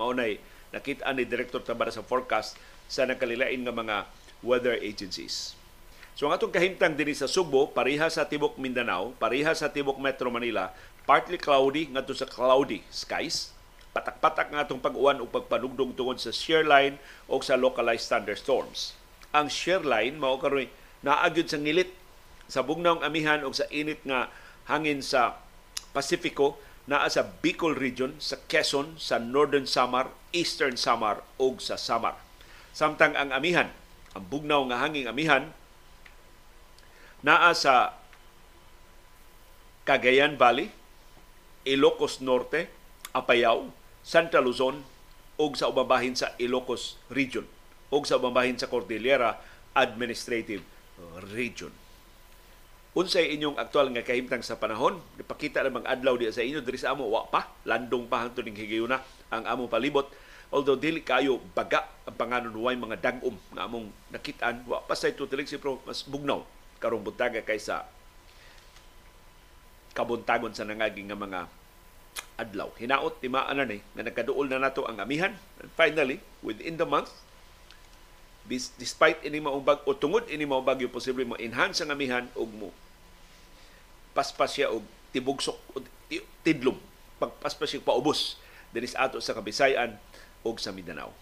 Mao 0.00 0.16
nay 0.16 0.40
nakita 0.70 1.06
ni 1.14 1.26
Director 1.26 1.62
Tabara 1.62 1.90
sa 1.90 2.02
forecast 2.02 2.54
sa 2.90 3.06
nakalilain 3.06 3.62
nga 3.62 3.74
mga 3.74 3.96
weather 4.42 4.74
agencies. 4.78 5.54
So 6.18 6.26
ang 6.26 6.36
atong 6.36 6.52
kahimtang 6.52 6.98
dinhi 6.98 7.14
sa 7.14 7.30
Subo, 7.30 7.70
pareha 7.70 8.10
sa 8.10 8.26
tibok 8.26 8.58
Mindanao, 8.58 9.14
pareha 9.16 9.54
sa 9.54 9.70
tibok 9.70 9.96
Metro 9.96 10.28
Manila, 10.28 10.74
partly 11.08 11.40
cloudy 11.40 11.88
ngadto 11.88 12.12
sa 12.12 12.28
cloudy 12.28 12.84
skies, 12.92 13.54
patak-patak 13.90 14.52
nga 14.52 14.62
atong 14.62 14.82
pag-uwan 14.82 15.18
o 15.22 15.26
pagpanugdong 15.26 15.96
tungod 15.96 16.18
sa 16.22 16.30
shear 16.30 16.62
line 16.62 17.00
o 17.26 17.40
sa 17.42 17.58
localized 17.58 18.06
thunderstorms. 18.10 18.94
Ang 19.30 19.50
shear 19.50 19.82
line 19.82 20.18
mao 20.18 20.38
karon 20.38 20.68
naagyod 21.00 21.48
sa 21.48 21.58
ngilit 21.58 21.90
sa 22.50 22.60
bugnaong 22.66 23.06
amihan 23.06 23.42
o 23.46 23.50
sa 23.54 23.66
init 23.70 24.02
nga 24.02 24.28
hangin 24.66 25.00
sa 25.00 25.38
Pasifiko 25.90 26.58
naa 26.90 27.06
sa 27.06 27.22
Bicol 27.22 27.78
region, 27.78 28.18
sa 28.18 28.34
Quezon, 28.50 28.98
sa 28.98 29.22
Northern 29.22 29.62
Samar, 29.62 30.10
Eastern 30.34 30.74
Samar 30.74 31.22
o 31.38 31.54
sa 31.62 31.78
Samar. 31.78 32.18
Samtang 32.74 33.14
ang 33.14 33.30
amihan, 33.30 33.70
ang 34.10 34.26
bugnaw 34.26 34.66
nga 34.66 34.82
hanging 34.82 35.06
amihan 35.06 35.54
naa 37.22 37.54
sa 37.54 37.94
Cagayan 39.86 40.34
Valley, 40.34 40.74
Ilocos 41.62 42.18
Norte, 42.18 42.66
Apayao, 43.14 43.70
Santa 44.02 44.42
Luzon 44.42 44.82
ug 45.38 45.54
sa 45.54 45.70
umabahin 45.70 46.18
sa 46.18 46.34
Ilocos 46.42 46.98
Region 47.06 47.46
ug 47.94 48.02
sa 48.02 48.18
umabahin 48.18 48.58
sa 48.58 48.66
Cordillera 48.66 49.38
Administrative 49.78 50.62
Region. 51.30 51.79
Unsay 52.90 53.38
inyong 53.38 53.54
aktual 53.54 53.86
nga 53.94 54.02
kahimtang 54.02 54.42
sa 54.42 54.58
panahon? 54.58 54.98
Ipakita 55.14 55.62
namang 55.62 55.86
adlaw 55.86 56.18
di 56.18 56.26
sa 56.34 56.42
inyo 56.42 56.58
diri 56.58 56.74
sa 56.74 56.90
amo 56.90 57.06
wa 57.06 57.22
pa 57.30 57.46
landong 57.62 58.10
pa 58.10 58.26
hangtod 58.26 58.42
ning 58.42 58.58
higayuna 58.58 58.98
ang 59.30 59.46
among 59.46 59.70
palibot. 59.70 60.10
Although 60.50 60.74
dili 60.74 60.98
kayo 61.06 61.38
baga 61.54 61.86
ang 62.02 62.18
panganon 62.18 62.50
way 62.58 62.74
mga 62.74 62.98
dagom 62.98 63.38
nga 63.54 63.70
among 63.70 63.94
nakitaan, 64.10 64.66
wa 64.66 64.82
pa 64.82 64.98
say 64.98 65.14
tutilig 65.14 65.46
si 65.46 65.62
pro 65.62 65.78
mas 65.86 66.02
bugnaw 66.02 66.42
karong 66.82 67.06
buntaga 67.06 67.38
kaysa 67.46 67.86
kabuntagon 69.94 70.50
sa 70.50 70.66
nangaging 70.66 71.06
nga 71.06 71.18
mga 71.18 71.40
adlaw. 72.42 72.74
Hinaot 72.74 73.22
timaan 73.22 73.54
na 73.54 73.70
ni 73.70 73.78
nga 73.94 74.02
nagkaduol 74.02 74.50
na 74.50 74.66
nato 74.66 74.82
ang 74.90 74.98
amihan. 74.98 75.30
And 75.62 75.70
finally, 75.78 76.18
within 76.42 76.74
the 76.74 76.88
month, 76.90 77.14
despite 78.48 79.22
ini 79.26 79.38
maong 79.38 79.62
bag 79.62 79.80
o 79.86 79.94
tungod 79.94 80.26
ini 80.26 80.42
maong 80.42 80.64
bagyo 80.64 80.90
posible 80.90 81.22
mo 81.22 81.38
enhance 81.38 81.80
ang 81.80 81.92
amihan 81.94 82.26
og 82.34 82.50
mo. 82.50 82.70
Paspas 84.16 84.56
siya 84.58 84.70
og 84.74 84.82
tibugsok 85.14 85.58
og 85.76 85.86
tidlom. 86.42 86.78
Pagpaspas 87.20 87.76
siya 87.76 87.84
paubos. 87.84 88.40
Dinis 88.70 88.96
ato 88.98 89.18
sa 89.18 89.36
Kabisayan 89.36 89.98
ug 90.42 90.56
sa 90.58 90.74
Mindanao. 90.74 91.12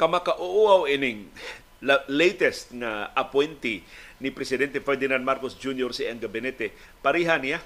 kamakauuaw 0.00 0.88
ining 0.88 1.28
latest 2.08 2.76
nga 2.76 3.08
appointee 3.16 3.80
ni 4.20 4.28
Presidente 4.28 4.84
Ferdinand 4.84 5.24
Marcos 5.24 5.56
Jr. 5.56 5.90
si 5.96 6.04
ang 6.04 6.20
gabinete, 6.20 6.76
pariha 7.00 7.40
niya 7.40 7.60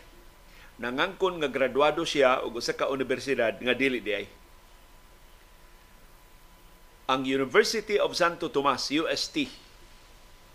nangangkon 0.79 1.39
nga 1.43 1.51
graduado 1.51 2.03
siya 2.03 2.43
og 2.43 2.59
usa 2.59 2.75
ka 2.75 2.91
universidad 2.91 3.59
nga 3.59 3.75
dili 3.75 4.03
di 4.03 4.13
ay. 4.15 4.27
Ang 7.05 7.29
University 7.29 8.01
of 8.01 8.17
Santo 8.17 8.49
Tomas, 8.49 8.89
UST, 8.89 9.47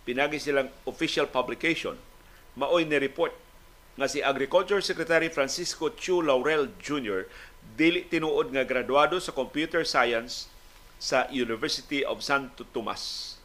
pinagi 0.03 0.41
silang 0.41 0.73
official 0.89 1.29
publication, 1.29 1.93
maoy 2.57 2.83
ni 2.83 2.97
report 2.97 3.31
nga 3.99 4.09
si 4.09 4.23
Agriculture 4.23 4.81
Secretary 4.81 5.29
Francisco 5.29 5.93
Chu 5.93 6.23
Laurel 6.23 6.71
Jr. 6.81 7.27
dili 7.75 8.07
tinuod 8.07 8.55
nga 8.55 8.65
graduado 8.65 9.19
sa 9.21 9.35
computer 9.35 9.85
science 9.85 10.49
sa 10.99 11.27
University 11.31 12.03
of 12.03 12.19
Santo 12.19 12.67
Tomas. 12.67 13.38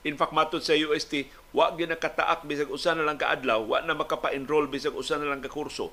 In 0.00 0.16
fact, 0.16 0.32
matod 0.32 0.64
sa 0.64 0.72
UST, 0.72 1.28
wa 1.52 1.72
gyud 1.76 1.92
nakataak 1.92 2.48
bisag 2.48 2.72
usa 2.72 2.96
na 2.96 3.04
lang 3.04 3.20
ka 3.20 3.28
adlaw, 3.28 3.60
wa 3.60 3.84
na 3.84 3.92
makapa-enroll 3.92 4.70
bisag 4.70 4.96
usa 4.96 5.20
na 5.20 5.28
lang 5.28 5.44
ka 5.44 5.52
kurso. 5.52 5.92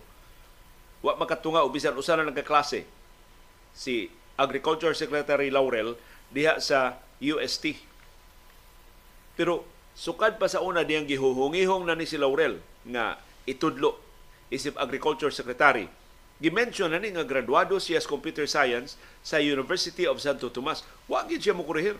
Wa 1.03 1.19
makatunga 1.19 1.61
o 1.61 1.69
bisan 1.69 1.97
usa 1.99 2.15
na 2.15 2.23
lang 2.23 2.35
ka 2.35 2.47
klase. 2.47 2.87
Si 3.75 4.07
Agriculture 4.39 4.95
Secretary 4.95 5.51
Laurel 5.51 5.99
diha 6.31 6.57
sa 6.63 7.03
UST. 7.19 7.77
Pero 9.35 9.67
sukad 9.93 10.39
pa 10.39 10.47
sa 10.47 10.63
una 10.63 10.87
diyang 10.87 11.05
gihuhungihong 11.05 11.85
na 11.85 11.93
ni 11.93 12.07
si 12.07 12.15
Laurel 12.17 12.63
nga 12.87 13.19
itudlo 13.45 13.99
isip 14.49 14.79
Agriculture 14.79 15.29
Secretary 15.29 15.85
Gimension 16.37 16.93
na 16.93 17.01
ni 17.01 17.09
nga 17.09 17.25
graduado 17.25 17.81
siya 17.81 17.97
sa 17.97 18.13
computer 18.13 18.45
science 18.45 18.93
sa 19.25 19.41
University 19.41 20.05
of 20.05 20.21
Santo 20.21 20.53
Tomas. 20.53 20.85
Wa 21.09 21.25
gid 21.25 21.41
siya 21.41 21.57
mo 21.57 21.65
kurehir. 21.65 21.97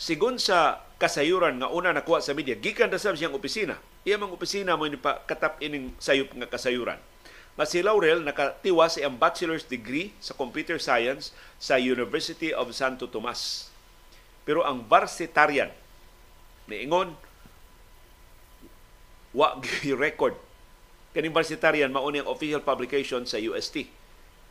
Sigon 0.00 0.40
sa 0.40 0.80
kasayuran 0.96 1.60
nga 1.60 1.68
una 1.68 1.92
nakuha 1.92 2.24
sa 2.24 2.32
media, 2.32 2.56
gikan 2.56 2.88
ra 2.88 2.96
sab 2.96 3.20
siyang 3.20 3.36
opisina. 3.36 3.76
Iya 4.00 4.16
mang 4.16 4.32
opisina 4.32 4.72
mo 4.72 4.88
ni 4.88 4.96
pa 4.96 5.20
katap 5.28 5.60
ining 5.60 5.92
sayop 6.00 6.32
nga 6.32 6.48
kasayuran. 6.48 6.96
Nga 7.60 7.68
si 7.68 7.84
Laurel 7.84 8.24
nakatiwa 8.24 8.88
sa 8.88 9.04
iyang 9.04 9.20
bachelor's 9.20 9.68
degree 9.68 10.16
sa 10.16 10.32
computer 10.32 10.80
science 10.80 11.36
sa 11.60 11.76
University 11.76 12.48
of 12.48 12.72
Santo 12.72 13.12
Tomas. 13.12 13.68
Pero 14.48 14.64
ang 14.64 14.88
varsitarian 14.88 15.68
niingon 16.64 17.12
wa 19.36 19.60
record 20.00 20.38
kaning 21.12 21.34
varsitarian 21.34 21.92
mao 21.92 22.08
official 22.08 22.62
publication 22.62 23.26
sa 23.26 23.36
UST 23.36 23.90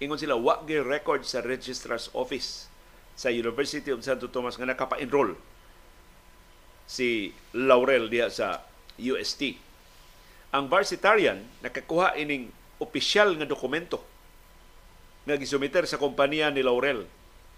ingon 0.04 0.20
sila 0.20 0.36
wa 0.36 0.60
record 0.68 1.24
sa 1.24 1.40
registrar's 1.42 2.12
office 2.12 2.68
sa 3.20 3.28
University 3.28 3.92
of 3.92 4.00
Santo 4.00 4.32
Tomas 4.32 4.56
nga 4.56 4.64
nakapa-enroll 4.64 5.36
si 6.88 7.36
Laurel 7.52 8.08
diha 8.08 8.32
sa 8.32 8.64
UST 8.96 9.60
ang 10.56 10.72
varsitarian 10.72 11.44
nakakuha 11.60 12.16
ining 12.16 12.48
opisyal 12.80 13.36
nga 13.36 13.44
dokumento 13.44 14.00
nga 15.28 15.36
gisumiter 15.36 15.84
sa 15.84 16.00
kompanya 16.00 16.48
ni 16.48 16.64
Laurel 16.64 17.04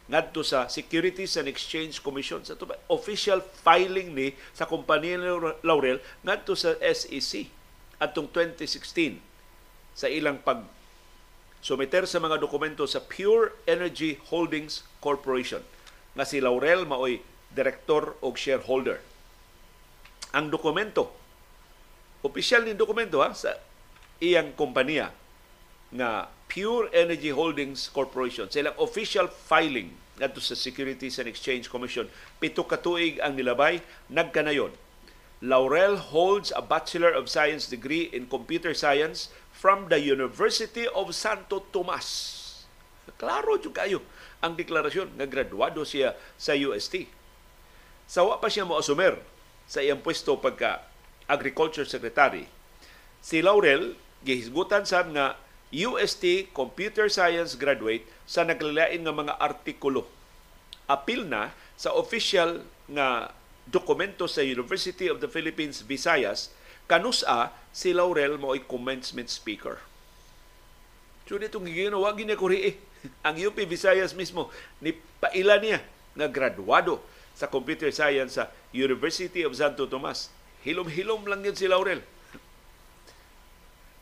ngadto 0.09 0.41
sa 0.41 0.65
Securities 0.65 1.37
and 1.37 1.47
Exchange 1.47 2.01
Commission 2.01 2.41
sa 2.41 2.57
tuba, 2.57 2.75
official 2.89 3.39
filing 3.63 4.17
ni 4.17 4.33
sa 4.51 4.65
kompanya 4.65 5.15
ni 5.15 5.29
Laurel 5.61 6.01
ngadto 6.25 6.57
sa 6.57 6.73
SEC 6.81 7.47
atong 8.01 8.27
2016 8.33 9.21
sa 9.93 10.09
ilang 10.09 10.41
pag 10.41 10.65
sumiter 11.61 12.09
sa 12.09 12.17
mga 12.17 12.41
dokumento 12.41 12.89
sa 12.89 12.99
Pure 13.05 13.53
Energy 13.69 14.17
Holdings 14.33 14.81
Corporation 14.97 15.61
nga 16.17 16.25
si 16.25 16.41
Laurel 16.41 16.89
maoy 16.89 17.21
direktor 17.53 18.17
o 18.19 18.33
shareholder. 18.33 18.99
Ang 20.33 20.49
dokumento 20.49 21.13
opisyal 22.25 22.65
ni 22.65 22.73
dokumento 22.73 23.21
ha 23.21 23.29
sa 23.37 23.57
iyang 24.17 24.57
kompanya 24.57 25.13
nga 25.93 26.33
Pure 26.49 26.91
Energy 26.91 27.31
Holdings 27.31 27.87
Corporation. 27.93 28.49
Sa 28.49 28.59
ilang 28.59 28.75
official 28.81 29.29
filing 29.29 29.93
ngadto 30.19 30.43
sa 30.43 30.57
Securities 30.57 31.17
and 31.17 31.29
Exchange 31.29 31.71
Commission, 31.71 32.05
pito 32.37 32.65
ka 32.67 32.77
tuig 32.77 33.17
ang 33.23 33.33
nilabay, 33.33 33.81
nagkanayon. 34.11 34.73
Laurel 35.41 35.97
holds 35.97 36.53
a 36.53 36.61
Bachelor 36.61 37.09
of 37.09 37.25
Science 37.25 37.65
degree 37.65 38.05
in 38.13 38.29
Computer 38.29 38.77
Science 38.77 39.33
from 39.61 39.93
the 39.93 40.01
University 40.01 40.89
of 40.89 41.13
Santo 41.13 41.61
Tomas. 41.69 42.09
Klaro 43.21 43.61
jud 43.61 43.77
kayo 43.77 44.01
ang 44.41 44.57
deklarasyon 44.57 45.13
nga 45.21 45.29
graduado 45.29 45.85
siya 45.85 46.17
sa 46.33 46.57
UST. 46.57 47.05
Sawa 48.09 48.41
pa 48.41 48.49
siya 48.49 48.65
mo 48.65 48.81
asumer 48.81 49.21
sa 49.69 49.85
iyang 49.85 50.01
pwesto 50.01 50.41
pagka 50.41 50.81
Agriculture 51.29 51.85
Secretary. 51.85 52.49
Si 53.21 53.45
Laurel 53.45 53.93
gihisgutan 54.25 54.81
sa 54.89 55.05
nga 55.05 55.37
UST 55.69 56.49
Computer 56.57 57.05
Science 57.05 57.53
graduate 57.53 58.09
sa 58.25 58.41
naglalain 58.41 59.05
nga 59.05 59.13
mga 59.13 59.37
artikulo. 59.37 60.09
Apil 60.89 61.29
na 61.29 61.53
sa 61.77 61.93
official 61.93 62.65
nga 62.89 63.29
dokumento 63.69 64.25
sa 64.25 64.41
University 64.41 65.05
of 65.05 65.21
the 65.21 65.29
Philippines 65.29 65.85
Visayas 65.85 66.49
kanusa 66.89 67.53
si 67.71 67.95
Laurel 67.95 68.35
mo 68.35 68.51
ay 68.51 68.63
commencement 68.67 69.27
speaker. 69.27 69.79
So 71.27 71.39
dito 71.39 71.63
ginawa 71.63 72.11
gina 72.15 72.35
ko 72.35 72.51
eh. 72.51 72.75
Ang 73.27 73.39
UP 73.39 73.55
Visayas 73.55 74.11
mismo 74.11 74.51
ni 74.83 74.91
paila 75.23 75.57
niya 75.57 75.79
nga 76.13 76.27
graduado 76.27 76.99
sa 77.31 77.47
computer 77.47 77.87
science 77.89 78.35
sa 78.35 78.51
University 78.75 79.47
of 79.47 79.55
Santo 79.55 79.87
Tomas. 79.87 80.27
Hilom-hilom 80.67 81.25
lang 81.25 81.41
yun 81.41 81.55
si 81.55 81.65
Laurel. 81.65 82.03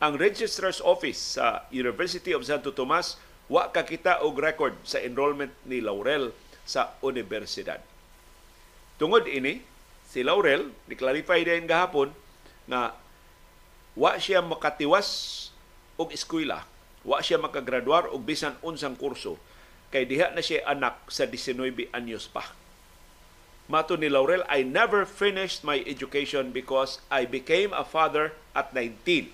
Ang 0.02 0.18
Registrar's 0.18 0.82
Office 0.82 1.38
sa 1.38 1.64
University 1.70 2.34
of 2.34 2.44
Santo 2.44 2.74
Tomas 2.74 3.16
wa 3.46 3.70
kakita 3.70 4.26
og 4.26 4.42
record 4.42 4.74
sa 4.82 4.98
enrollment 5.00 5.54
ni 5.64 5.78
Laurel 5.78 6.34
sa 6.66 6.98
universidad. 7.02 7.80
Tungod 9.00 9.24
ini, 9.30 9.64
si 10.10 10.20
Laurel, 10.20 10.68
ni-clarify 10.90 11.40
din 11.46 11.64
gahapon 11.64 12.12
na 12.68 12.92
wa 13.98 14.14
siya 14.18 14.42
makatiwas 14.42 15.50
og 16.00 16.14
eskwela, 16.14 16.66
wa 17.02 17.18
siya 17.24 17.40
makagraduar 17.40 18.10
og 18.10 18.22
bisan 18.22 18.54
unsang 18.62 18.94
kurso 18.94 19.40
kay 19.90 20.06
diha 20.06 20.30
na 20.30 20.42
siya 20.42 20.62
anak 20.70 21.10
sa 21.10 21.26
19 21.26 21.90
anyos 21.90 22.30
pa. 22.30 22.46
Mato 23.70 23.94
ni 23.94 24.10
Laurel, 24.10 24.42
I 24.50 24.66
never 24.66 25.06
finished 25.06 25.62
my 25.62 25.78
education 25.86 26.50
because 26.50 26.98
I 27.06 27.22
became 27.22 27.70
a 27.70 27.86
father 27.86 28.34
at 28.50 28.74
19. 28.74 29.30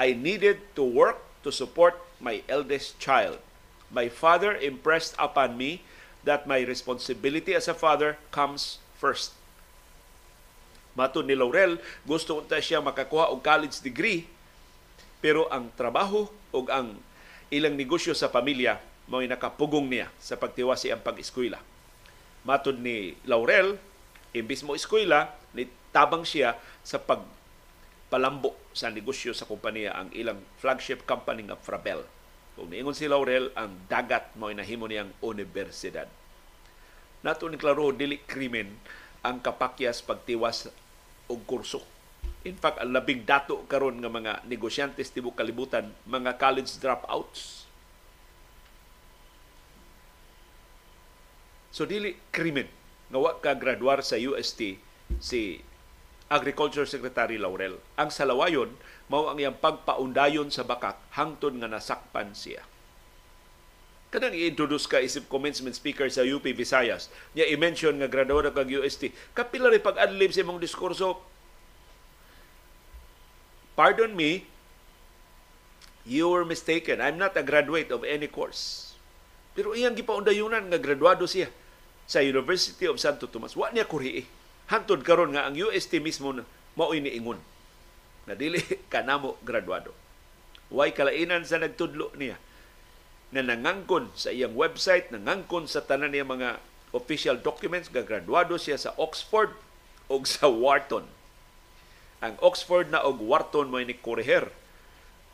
I 0.00 0.16
needed 0.16 0.64
to 0.72 0.84
work 0.84 1.20
to 1.44 1.52
support 1.52 2.00
my 2.16 2.40
eldest 2.48 2.96
child. 2.96 3.44
My 3.92 4.08
father 4.08 4.56
impressed 4.56 5.12
upon 5.20 5.60
me 5.60 5.84
that 6.24 6.48
my 6.48 6.64
responsibility 6.64 7.52
as 7.52 7.68
a 7.68 7.76
father 7.76 8.16
comes 8.32 8.80
first. 8.96 9.36
Mato 10.94 11.26
ni 11.26 11.34
Laurel, 11.34 11.82
gusto 12.06 12.38
unta 12.38 12.58
siya 12.62 12.78
makakuha 12.78 13.34
og 13.34 13.42
college 13.42 13.82
degree 13.82 14.26
pero 15.18 15.48
ang 15.50 15.72
trabaho 15.74 16.28
o 16.54 16.58
ang 16.70 16.94
ilang 17.50 17.74
negosyo 17.74 18.14
sa 18.14 18.30
pamilya 18.30 18.78
mo'y 19.10 19.26
nakapugong 19.26 19.90
niya 19.90 20.08
sa 20.20 20.38
pagtiwasi 20.38 20.92
ang 20.92 21.02
pag-eskwela 21.02 21.58
Matod 22.44 22.76
ni 22.76 23.16
Laurel, 23.24 23.80
imbis 24.36 24.60
mo 24.68 24.76
eskwela, 24.76 25.32
tabang 25.96 26.28
siya 26.28 26.60
sa 26.84 27.00
pagpalambo 27.00 28.52
sa 28.76 28.92
negosyo 28.92 29.32
sa 29.32 29.48
kompanya 29.48 29.96
ang 29.96 30.12
ilang 30.12 30.44
flagship 30.60 31.08
company 31.08 31.48
nga 31.48 31.56
Frabel. 31.56 32.04
Kung 32.52 32.68
niingon 32.68 32.92
si 32.92 33.08
Laurel, 33.08 33.48
ang 33.56 33.72
dagat 33.88 34.36
mo 34.36 34.52
nahimo 34.52 34.84
niyang 34.84 35.08
universidad. 35.24 36.04
Nato 37.24 37.48
ni 37.48 37.56
klaro 37.56 37.96
dili 37.96 38.20
krimen 38.20 38.76
ang 39.24 39.40
kapakyas 39.40 40.04
pagtiwas 40.04 40.68
og 41.30 41.40
kurso. 41.48 41.80
In 42.44 42.60
fact, 42.60 42.80
ang 42.80 42.92
labing 42.92 43.24
dato 43.24 43.64
karon 43.64 44.00
nga 44.04 44.12
mga 44.12 44.32
negosyantes 44.44 45.08
tibok 45.08 45.40
kalibutan, 45.40 45.88
mga 46.04 46.36
college 46.36 46.76
dropouts 46.76 47.64
So 51.74 51.90
dili 51.90 52.14
krimen 52.30 52.70
nga 53.10 53.18
wa 53.18 53.34
ka 53.42 53.58
graduar 53.58 54.06
sa 54.06 54.14
UST 54.14 54.78
si 55.18 55.58
Agriculture 56.30 56.86
Secretary 56.86 57.34
Laurel. 57.34 57.82
Ang 57.98 58.14
salawayon 58.14 58.78
mao 59.10 59.26
ang 59.26 59.42
iyang 59.42 59.58
pagpaundayon 59.58 60.54
sa 60.54 60.62
bakak 60.62 61.02
hangtod 61.18 61.58
nga 61.58 61.66
nasakpan 61.66 62.30
siya. 62.30 62.62
Kanang 64.14 64.30
i-introduce 64.30 64.86
ka 64.86 65.02
isip 65.02 65.26
commencement 65.26 65.74
speaker 65.74 66.06
sa 66.06 66.22
UP 66.22 66.46
Visayas. 66.46 67.10
Niya 67.34 67.50
i-mention 67.50 67.98
nga 67.98 68.06
graduado 68.06 68.46
kag 68.54 68.70
UST. 68.70 69.10
Kapila 69.34 69.74
rin 69.74 69.82
pag-adlib 69.82 70.30
sa 70.30 70.46
imong 70.46 70.62
diskurso. 70.62 71.18
Pardon 73.74 74.14
me, 74.14 74.46
you 76.06 76.30
were 76.30 76.46
mistaken. 76.46 77.02
I'm 77.02 77.18
not 77.18 77.34
a 77.34 77.42
graduate 77.42 77.90
of 77.90 78.06
any 78.06 78.30
course. 78.30 78.94
Pero 79.58 79.74
iyang 79.74 79.98
gipaundayunan 79.98 80.70
nga 80.70 80.78
graduado 80.78 81.26
siya 81.26 81.50
sa 82.06 82.22
University 82.22 82.86
of 82.86 83.02
Santo 83.02 83.26
Tomas. 83.26 83.58
Wa 83.58 83.74
niya 83.74 83.82
kurihi. 83.82 84.30
Hantod 84.70 85.02
karon 85.02 85.34
nga 85.34 85.50
ang 85.50 85.58
UST 85.58 85.98
mismo 85.98 86.30
na 86.30 86.46
mao'y 86.78 87.02
niingon 87.02 87.42
na 88.30 88.38
dili 88.38 88.62
kanamo 88.94 89.42
graduado. 89.42 89.90
Way 90.70 90.94
kalainan 90.94 91.42
sa 91.42 91.58
nagtudlo 91.58 92.14
niya 92.14 92.38
na 93.34 93.42
nangangkon 93.42 94.14
sa 94.14 94.30
iyang 94.30 94.54
website, 94.54 95.10
nangangkon 95.10 95.66
sa 95.66 95.82
tanan 95.82 96.14
niya 96.14 96.22
mga 96.22 96.62
official 96.94 97.34
documents 97.34 97.90
nga 97.90 98.06
graduado 98.06 98.54
siya 98.54 98.78
sa 98.78 98.94
Oxford 98.94 99.50
o 100.06 100.22
sa 100.22 100.46
Wharton. 100.46 101.02
Ang 102.22 102.38
Oxford 102.38 102.94
na 102.94 103.02
og 103.02 103.18
Wharton 103.18 103.68
mo 103.68 103.82
ni 103.82 103.98
Kuriher. 103.98 104.54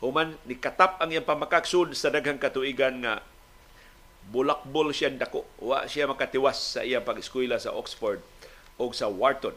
Human 0.01 0.33
ni 0.49 0.57
katap 0.57 0.97
ang 0.97 1.13
iyang 1.13 1.29
pamakaksud 1.29 1.93
sa 1.93 2.09
daghang 2.09 2.41
katuigan 2.41 3.05
nga 3.05 3.21
bulakbol 4.33 4.89
siya 4.89 5.13
dako. 5.13 5.45
Wa 5.61 5.85
siya 5.85 6.09
makatiwas 6.09 6.57
sa 6.57 6.81
iyang 6.81 7.05
pag-eskwela 7.05 7.61
sa 7.61 7.77
Oxford 7.77 8.25
o 8.81 8.89
sa 8.89 9.05
Wharton. 9.05 9.53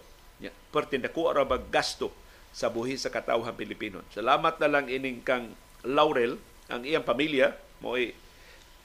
Perti 0.68 1.00
dako 1.00 1.32
ra 1.32 1.48
gasto 1.72 2.12
sa 2.52 2.68
buhi 2.68 3.00
sa 3.00 3.08
katawhan 3.08 3.56
Pilipino. 3.56 4.04
Salamat 4.12 4.60
na 4.60 4.68
lang 4.68 4.86
ining 4.92 5.24
kang 5.24 5.56
Laurel, 5.80 6.36
ang 6.68 6.84
iyang 6.84 7.02
pamilya, 7.08 7.56
mo 7.80 7.96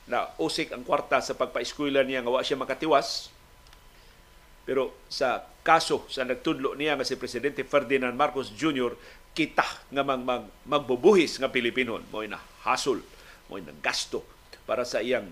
na 0.10 0.34
usik 0.42 0.74
ang 0.74 0.82
kwarta 0.82 1.22
sa 1.22 1.38
pagpa-eskwela 1.38 2.02
niya 2.02 2.26
nga 2.26 2.34
wa 2.34 2.42
siya 2.42 2.58
makatiwas. 2.58 3.30
Pero 4.66 4.98
sa 5.06 5.46
kaso 5.62 6.06
sa 6.10 6.26
nagtudlo 6.26 6.74
niya 6.74 6.98
nga 6.98 7.06
si 7.06 7.14
Presidente 7.14 7.62
Ferdinand 7.62 8.18
Marcos 8.18 8.50
Jr., 8.58 8.98
kita 9.38 9.66
nga 9.94 10.02
mag, 10.02 10.22
mag, 10.26 10.44
magbubuhis 10.66 11.38
nga 11.38 11.54
Pilipino 11.54 12.02
mo 12.10 12.26
na 12.26 12.42
hasol, 12.66 13.06
mo 13.48 13.62
na 13.62 13.74
gasto 13.86 14.26
para 14.66 14.82
sa 14.82 15.00
iyang 15.06 15.30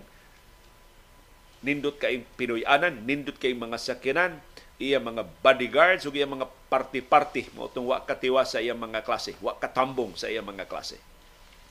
nindot 1.62 1.98
kay 1.98 2.22
Pinoyanan, 2.38 3.02
nindot 3.02 3.34
kay 3.34 3.50
mga 3.58 3.82
sakyanan, 3.82 4.38
iya 4.78 5.02
mga 5.02 5.26
bodyguards 5.42 6.06
ug 6.06 6.14
iya 6.14 6.30
mga 6.30 6.46
party-party 6.70 7.50
mo 7.58 7.66
tong 7.66 7.90
wa 7.90 7.98
katiwas 7.98 8.54
sa 8.54 8.62
iyang 8.62 8.78
mga 8.78 9.02
klase, 9.02 9.34
wa 9.42 9.58
katambong 9.58 10.14
sa 10.14 10.30
iyang 10.30 10.46
mga 10.46 10.70
klase. 10.70 11.02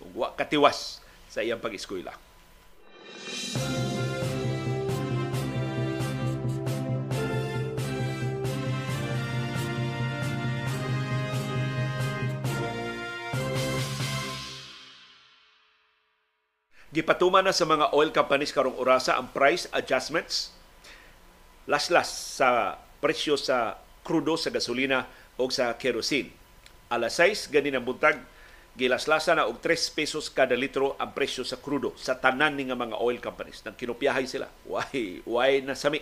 Ug 0.04 0.28
wa 0.28 0.36
katiwas 0.36 1.00
sa 1.32 1.40
iyang 1.40 1.64
pag-eskwela. 1.64 2.27
Gipatuman 16.98 17.46
na 17.46 17.54
sa 17.54 17.68
mga 17.70 17.94
oil 17.94 18.10
companies 18.10 18.50
karong 18.50 18.74
orasa 18.74 19.22
ang 19.22 19.30
price 19.30 19.70
adjustments 19.70 20.50
laslas 21.70 22.10
sa 22.10 22.80
presyo 23.04 23.38
sa 23.38 23.78
krudo 24.02 24.34
sa 24.34 24.50
gasolina 24.50 25.06
o 25.38 25.46
sa 25.54 25.78
kerosene. 25.78 26.34
Alas 26.90 27.20
6 27.22 27.54
gani 27.54 27.76
ng 27.76 27.86
buntag 27.86 28.18
gilaslasa 28.78 29.34
na 29.34 29.50
og 29.50 29.58
3 29.60 29.74
pesos 29.98 30.30
kada 30.30 30.54
litro 30.54 30.94
ang 31.02 31.12
presyo 31.18 31.42
sa 31.42 31.58
krudo 31.58 31.98
sa 31.98 32.22
tanan 32.22 32.54
ni 32.54 32.70
nga 32.70 32.78
mga 32.78 33.02
oil 33.02 33.18
companies. 33.18 33.66
Nang 33.66 33.74
kinupyahay 33.74 34.30
sila. 34.30 34.48
Why 34.70 35.26
why 35.26 35.66
na 35.66 35.74
sami 35.74 36.00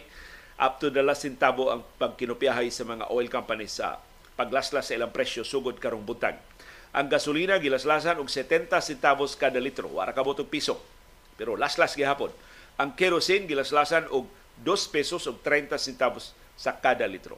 up 0.60 0.84
to 0.84 0.92
the 0.92 1.00
last 1.00 1.24
centavo 1.24 1.72
ang 1.72 1.88
pagkinupyahay 1.98 2.68
sa 2.68 2.84
mga 2.84 3.08
oil 3.10 3.32
companies 3.32 3.80
sa 3.80 4.04
paglaslas 4.36 4.92
sa 4.92 4.96
ilang 5.00 5.16
presyo 5.16 5.48
sugod 5.48 5.80
karong 5.80 6.04
buntag 6.04 6.36
ang 6.96 7.12
gasolina 7.12 7.60
gilaslasan 7.60 8.24
og 8.24 8.32
70 8.32 8.72
centavos 8.80 9.36
kada 9.36 9.60
litro, 9.60 9.92
wala 9.92 10.16
ka 10.16 10.24
botog 10.24 10.48
piso. 10.48 10.80
Pero 11.36 11.60
laslas 11.60 11.92
gihapon. 11.92 12.32
Ang 12.80 12.96
kerosene 12.96 13.44
gilaslasan 13.52 14.08
og 14.16 14.32
2 14.64 14.96
pesos 14.96 15.28
og 15.28 15.44
30 15.44 15.76
centavos 15.76 16.32
sa 16.56 16.80
kada 16.80 17.04
litro. 17.04 17.36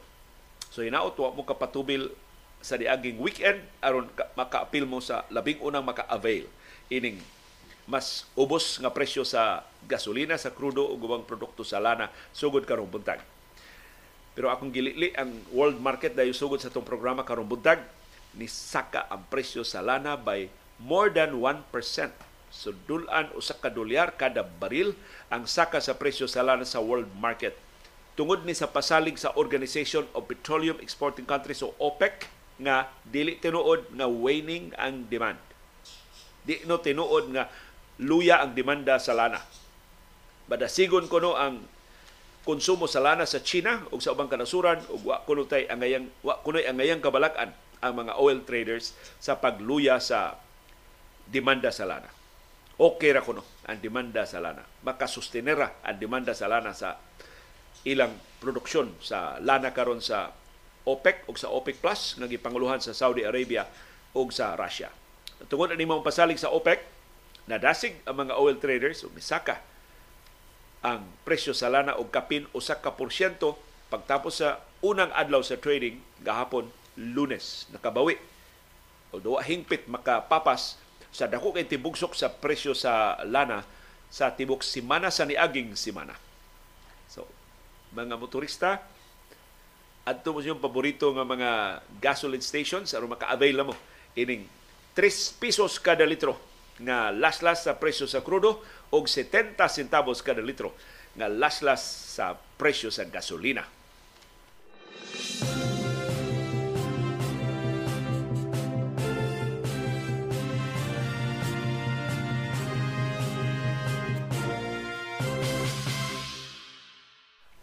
So 0.69 0.86
hinaot 0.86 1.17
wa 1.17 1.34
mo 1.34 1.41
kapatubil 1.41 2.13
sa 2.62 2.76
diaging 2.76 3.22
weekend 3.22 3.62
aron 3.80 4.10
maka-appeal 4.34 4.89
mo 4.89 5.00
sa 5.00 5.24
labing 5.30 5.62
unang 5.62 5.86
maka-avail 5.86 6.50
ining 6.89 7.22
mas 7.88 8.28
ubos 8.36 8.84
nga 8.84 8.91
presyo 8.91 9.24
sa 9.24 9.63
gasolina, 9.88 10.36
sa 10.36 10.52
krudo 10.52 10.84
ug 10.91 11.00
ubang 11.00 11.24
produkto 11.24 11.63
sa 11.63 11.80
lana 11.80 12.12
sugod 12.36 12.67
karong 12.67 12.91
buntag. 12.91 13.24
Pero 14.36 14.52
akong 14.52 14.76
gilili 14.76 15.15
ang 15.15 15.32
world 15.56 15.80
market 15.80 16.12
dayo 16.12 16.36
sugod 16.36 16.60
sa 16.60 16.67
tong 16.67 16.84
programa 16.84 17.24
karong 17.24 17.48
buntag 17.48 17.80
ni 18.36 18.46
saka 18.52 19.08
ang 19.08 19.24
presyo 19.32 19.63
sa 19.63 19.80
lana 19.80 20.20
by 20.20 20.52
more 20.84 21.08
than 21.08 21.39
1% 21.39 21.63
So 22.48 22.72
dulan 22.88 23.32
usa 23.36 23.56
ka 23.60 23.67
dolyar 23.67 24.15
kada 24.15 24.43
baril 24.43 24.96
ang 25.28 25.43
saka 25.46 25.84
sa 25.84 26.00
presyo 26.00 26.32
sa 26.32 26.43
lana 26.43 26.63
sa 26.63 26.80
world 26.80 27.12
market. 27.20 27.56
Tungod 28.17 28.48
ni 28.48 28.56
sa 28.56 28.72
pasalig 28.72 29.20
sa 29.20 29.36
Organization 29.38 30.08
of 30.17 30.26
Petroleum 30.26 30.80
Exporting 30.82 31.28
Countries 31.28 31.62
o 31.62 31.76
OPEC 31.78 32.26
nga 32.58 32.89
dili 33.06 33.38
tinuod 33.38 33.93
nga 33.93 34.08
waning 34.10 34.74
ang 34.78 35.06
demand. 35.06 35.39
Di 36.41 36.65
no 36.65 36.82
tinuod 36.82 37.34
nga 37.34 37.50
luya 38.02 38.41
ang 38.41 38.58
demanda 38.58 38.98
sa 38.98 39.13
lana. 39.13 39.41
Badasigon 40.48 41.06
ko 41.12 41.17
no 41.22 41.38
ang 41.38 41.65
konsumo 42.48 42.88
sa 42.88 43.04
lana 43.04 43.28
sa 43.28 43.43
China 43.43 43.84
ug 43.91 44.00
sa 44.00 44.15
ubang 44.15 44.32
kanasuran 44.32 44.80
ug 44.88 45.12
wa 45.12 45.20
kuno 45.28 45.43
tay 45.43 45.67
angayang 45.67 46.08
wa 46.24 46.39
kunoy 46.39 46.63
angayang 46.63 47.04
kabalak-an 47.04 47.52
ang 47.84 47.93
mga 47.93 48.15
oil 48.17 48.39
traders 48.48 48.96
sa 49.20 49.36
pagluya 49.38 50.00
sa 50.00 50.39
demanda 51.28 51.70
sa 51.70 51.84
lana. 51.84 52.08
Okay 52.80 53.12
ra 53.12 53.20
kuno 53.20 53.43
ang 53.67 53.78
demanda 53.84 54.24
sa 54.24 54.39
lana. 54.39 54.63
Makasustenera 54.88 55.84
ang 55.84 56.00
demanda 56.00 56.32
sa 56.32 56.48
lana 56.48 56.72
sa 56.72 56.96
ilang 57.84 58.15
produksyon 58.39 58.96
sa 59.04 59.38
lana 59.43 59.76
karon 59.76 60.00
sa 60.00 60.32
OPEC 60.88 61.28
o 61.28 61.36
sa 61.36 61.52
OPEC 61.52 61.84
Plus 61.84 62.15
nga 62.15 62.32
gipanguluhan 62.32 62.80
sa 62.80 62.95
Saudi 62.95 63.28
Arabia 63.28 63.67
o 64.15 64.23
sa 64.32 64.56
Russia. 64.56 64.88
Tungod 65.52 65.69
ani 65.69 65.84
mong 65.84 66.02
pasalig 66.02 66.39
sa 66.39 66.50
OPEC, 66.50 66.80
nadasig 67.52 68.00
ang 68.08 68.23
mga 68.23 68.39
oil 68.39 68.56
traders 68.56 69.04
ug 69.04 69.12
misaka 69.12 69.60
ang 70.82 71.04
presyo 71.28 71.52
sa 71.52 71.67
lana 71.67 72.00
og 72.00 72.08
kapin 72.13 72.47
usa 72.56 72.80
ka 72.80 72.95
porsyento 72.95 73.60
pagtapos 73.91 74.39
sa 74.39 74.63
unang 74.80 75.12
adlaw 75.12 75.41
sa 75.41 75.60
trading 75.60 76.00
gahapon 76.21 76.69
Lunes 76.97 77.69
nakabawi 77.69 78.17
o 79.13 79.21
duwa 79.21 79.41
hingpit 79.45 79.86
makapapas 79.86 80.78
sa 81.13 81.26
dako 81.26 81.56
kay 81.56 81.65
tibugsok 81.65 82.13
sa 82.13 82.30
presyo 82.30 82.76
sa 82.76 83.17
lana 83.26 83.63
sa 84.08 84.32
tibok 84.32 84.63
simana 84.63 85.12
sa 85.12 85.28
niaging 85.28 85.76
simana. 85.76 86.15
So, 87.12 87.28
mga 87.95 88.19
motorista, 88.19 88.84
adto 90.08 90.32
mo 90.32 90.39
yung 90.39 90.63
paborito 90.63 91.12
nga 91.12 91.28
mga 91.28 91.52
gasoline 92.00 92.39
stations 92.39 92.96
aron 92.96 93.12
maka-avail 93.12 93.60
mo 93.67 93.76
ining 94.15 94.48
3 94.96 95.36
pesos 95.43 95.76
kada 95.84 96.08
litro 96.08 96.39
nga 96.80 97.12
laslas 97.12 97.67
sa 97.67 97.76
presyo 97.76 98.08
sa 98.08 98.24
krudo 98.24 98.63
og 98.96 99.12
70 99.12 99.60
centavos 99.67 100.24
kada 100.24 100.39
litro 100.39 100.72
nga 101.20 101.28
laslas 101.28 101.84
sa 102.15 102.38
presyo 102.56 102.88
sa 102.88 103.04
gasolina. 103.04 103.65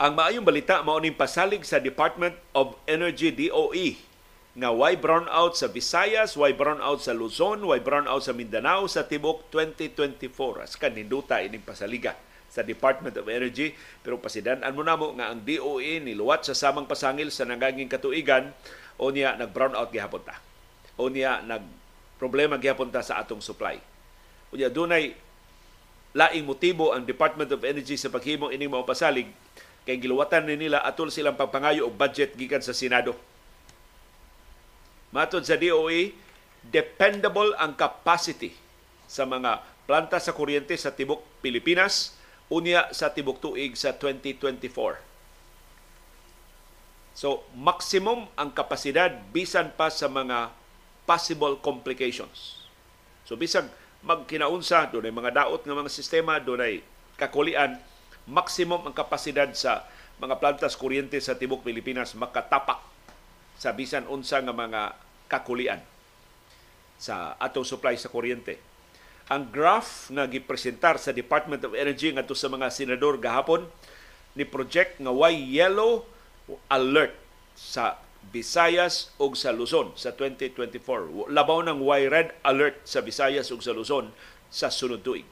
Ang 0.05 0.21
maayong 0.21 0.45
balita 0.45 0.85
mao 0.85 1.01
ning 1.01 1.17
pasalig 1.17 1.65
sa 1.65 1.81
Department 1.81 2.37
of 2.53 2.77
Energy 2.85 3.33
DOE 3.33 3.97
nga 4.53 4.69
why 4.69 5.01
brownout 5.01 5.57
sa 5.57 5.65
Visayas, 5.65 6.37
why 6.37 6.53
brownout 6.53 7.01
sa 7.01 7.17
Luzon, 7.17 7.65
why 7.65 7.81
brownout 7.81 8.21
sa 8.21 8.37
Mindanao 8.37 8.85
sa 8.85 9.09
tibok 9.09 9.49
2024. 9.49 10.61
As 10.61 10.77
kaninduta 10.77 11.41
ining 11.41 11.65
pasaliga 11.65 12.21
sa 12.53 12.61
Department 12.61 13.17
of 13.17 13.33
Energy 13.33 13.73
pero 14.05 14.21
pasidan-an 14.21 14.77
mo 14.77 14.85
namo 14.85 15.17
nga 15.17 15.33
ang 15.33 15.41
DOE 15.41 16.05
niluwat 16.05 16.45
sa 16.45 16.53
samang 16.53 16.85
pasangil 16.85 17.33
sa 17.33 17.49
nagaging 17.49 17.89
katuigan 17.89 18.53
o 19.01 19.09
niya 19.09 19.41
nag-brownout 19.41 19.89
gihapon 19.89 20.21
ta. 20.21 20.37
O 21.01 21.09
niya 21.09 21.41
nag 21.41 21.65
problema 22.21 22.61
gihapon 22.61 22.93
ta 22.93 23.01
sa 23.01 23.25
atong 23.25 23.41
supply. 23.41 23.81
Unya 24.53 24.69
dunay 24.69 25.17
laing 26.13 26.45
motibo 26.45 26.93
ang 26.93 27.09
Department 27.09 27.49
of 27.57 27.65
Energy 27.65 27.97
sa 27.97 28.13
paghimo 28.13 28.53
ining 28.53 28.69
mao 28.69 28.85
pasalig 28.85 29.33
kay 29.85 30.01
giluwatan 30.01 30.49
ni 30.49 30.69
nila 30.69 30.81
atol 30.81 31.13
silang 31.13 31.37
pagpangayo 31.37 31.89
og 31.89 31.97
budget 31.97 32.33
gikan 32.35 32.65
sa 32.65 32.73
Senado. 32.73 33.13
Matod 35.13 35.47
sa 35.47 35.55
DOE, 35.61 36.17
dependable 36.65 37.53
ang 37.61 37.77
capacity 37.77 38.57
sa 39.05 39.29
mga 39.29 39.63
planta 39.85 40.17
sa 40.19 40.33
kuryente 40.33 40.75
sa 40.81 40.91
tibok 40.97 41.21
Pilipinas 41.45 42.17
unya 42.49 42.89
sa 42.91 43.13
tibok 43.13 43.41
tuig 43.41 43.77
sa 43.77 43.93
2024. 43.97 45.01
So, 47.15 47.47
maximum 47.55 48.27
ang 48.35 48.51
kapasidad 48.51 49.15
bisan 49.31 49.71
pa 49.79 49.87
sa 49.87 50.11
mga 50.11 50.51
possible 51.07 51.55
complications. 51.63 52.67
So, 53.23 53.39
bisag 53.39 53.71
magkinaunsa, 54.03 54.91
doon 54.91 55.09
ay 55.09 55.15
mga 55.15 55.33
daot 55.47 55.63
ng 55.63 55.79
mga 55.79 55.91
sistema, 55.95 56.43
doon 56.43 56.61
ay 56.61 56.75
kakulian, 57.17 57.79
maximum 58.29 58.89
ang 58.89 58.95
kapasidad 58.97 59.51
sa 59.53 59.85
mga 60.21 60.39
plantas 60.41 60.79
kuryente 60.79 61.19
sa 61.21 61.37
tibok 61.37 61.67
Pilipinas 61.67 62.15
makatapak 62.15 62.81
sa 63.59 63.75
bisan 63.75 64.09
unsa 64.09 64.41
nga 64.41 64.55
mga 64.55 64.83
kakulian 65.27 65.81
sa 66.99 67.35
atong 67.37 67.67
supply 67.67 67.99
sa 67.99 68.09
kuryente. 68.09 68.59
Ang 69.33 69.49
graph 69.49 70.13
nga 70.13 70.29
gipresentar 70.29 71.01
sa 71.01 71.11
Department 71.11 71.65
of 71.65 71.73
Energy 71.73 72.13
ngadto 72.13 72.37
sa 72.37 72.53
mga 72.53 72.69
senador 72.69 73.17
gahapon 73.17 73.65
ni 74.37 74.45
project 74.45 75.01
nga 75.01 75.13
why 75.13 75.33
yellow 75.33 76.05
alert 76.69 77.17
sa 77.57 77.97
Visayas 78.25 79.13
ug 79.21 79.37
sa 79.37 79.53
Luzon 79.53 79.93
sa 79.97 80.13
2024. 80.17 81.29
Labaw 81.29 81.61
ng 81.61 81.81
why 81.85 82.09
red 82.09 82.33
alert 82.41 82.81
sa 82.89 83.05
Visayas 83.05 83.53
ug 83.53 83.61
sa 83.61 83.77
Luzon 83.77 84.13
sa 84.49 84.73
sunod 84.73 85.05
tuig. 85.05 85.29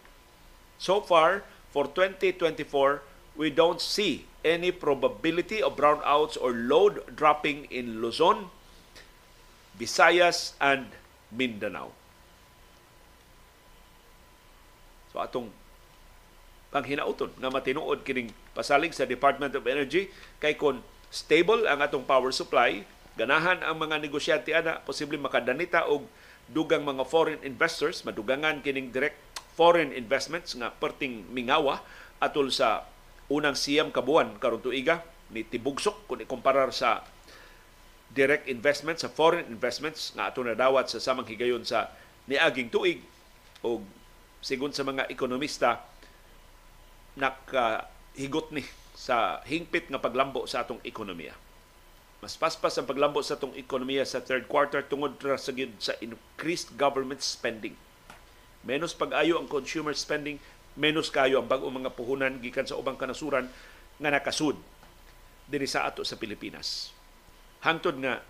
So 0.76 1.00
far, 1.00 1.46
for 1.72 1.88
2024, 1.88 3.00
we 3.34 3.48
don't 3.48 3.80
see 3.80 4.28
any 4.44 4.70
probability 4.70 5.64
of 5.64 5.74
brownouts 5.74 6.36
or 6.36 6.52
load 6.52 7.00
dropping 7.16 7.64
in 7.72 8.04
Luzon, 8.04 8.52
Visayas, 9.80 10.52
and 10.60 10.86
Mindanao. 11.32 11.90
So 15.12 15.20
atong 15.20 15.48
panghinauton 16.72 17.36
nga 17.36 17.52
matinuod 17.52 18.04
kining 18.04 18.32
pasalig 18.56 18.96
sa 18.96 19.04
Department 19.04 19.52
of 19.52 19.68
Energy 19.68 20.08
kay 20.40 20.56
kon 20.56 20.80
stable 21.12 21.68
ang 21.68 21.84
atong 21.84 22.08
power 22.08 22.32
supply, 22.32 22.80
ganahan 23.16 23.60
ang 23.60 23.76
mga 23.76 24.00
negosyante 24.00 24.56
ana 24.56 24.80
posible 24.80 25.20
makadanita 25.20 25.84
og 25.84 26.08
dugang 26.48 26.84
mga 26.84 27.04
foreign 27.04 27.40
investors, 27.44 28.04
madugangan 28.08 28.64
kining 28.64 28.88
direct 28.88 29.20
foreign 29.52 29.92
investments 29.92 30.56
nga 30.56 30.72
perting 30.72 31.28
mingawa 31.30 31.84
atol 32.22 32.48
sa 32.48 32.88
unang 33.28 33.56
siyam 33.56 33.92
kabuan 33.92 34.36
karon 34.40 34.60
tuiga 34.60 35.04
ni 35.32 35.44
tibugsok 35.44 36.08
kung 36.08 36.20
ikumparar 36.20 36.72
sa 36.72 37.04
direct 38.12 38.44
investment 38.48 39.00
sa 39.00 39.08
foreign 39.08 39.48
investments 39.48 40.12
nga 40.12 40.28
ato 40.28 40.44
nadawat 40.44 40.88
sa 40.88 41.00
samang 41.00 41.24
higayon 41.24 41.64
sa 41.64 41.88
niaging 42.28 42.68
tuig 42.68 43.00
o 43.64 43.80
sigon 44.44 44.72
sa 44.76 44.84
mga 44.84 45.08
ekonomista 45.08 45.80
nakahigot 47.16 48.52
ni 48.52 48.64
sa 48.92 49.40
hingpit 49.48 49.88
nga 49.88 50.00
paglambo 50.00 50.44
sa 50.44 50.64
atong 50.64 50.80
ekonomiya. 50.84 51.32
Mas 52.22 52.38
paspas 52.38 52.76
ang 52.78 52.86
paglambo 52.86 53.18
sa 53.24 53.34
atong 53.34 53.56
ekonomiya 53.56 54.06
sa 54.06 54.22
third 54.22 54.46
quarter 54.46 54.84
tungod 54.84 55.16
ra 55.24 55.40
sa 55.40 55.52
increased 55.98 56.76
government 56.76 57.24
spending 57.24 57.74
Menos 58.62 58.94
pag-ayo 58.94 59.42
ang 59.42 59.50
consumer 59.50 59.94
spending, 59.98 60.38
menos 60.78 61.10
kayo 61.10 61.42
ang 61.42 61.50
bagong 61.50 61.82
mga 61.82 61.94
puhunan 61.98 62.38
gikan 62.38 62.64
sa 62.64 62.78
ubang 62.78 62.94
kanasuran 62.94 63.50
nga 63.98 64.10
nakasud 64.10 64.54
dinhi 65.50 65.66
sa 65.66 65.84
ato 65.90 66.06
sa 66.06 66.14
Pilipinas. 66.16 66.94
Hangtod 67.66 67.98
nga 67.98 68.22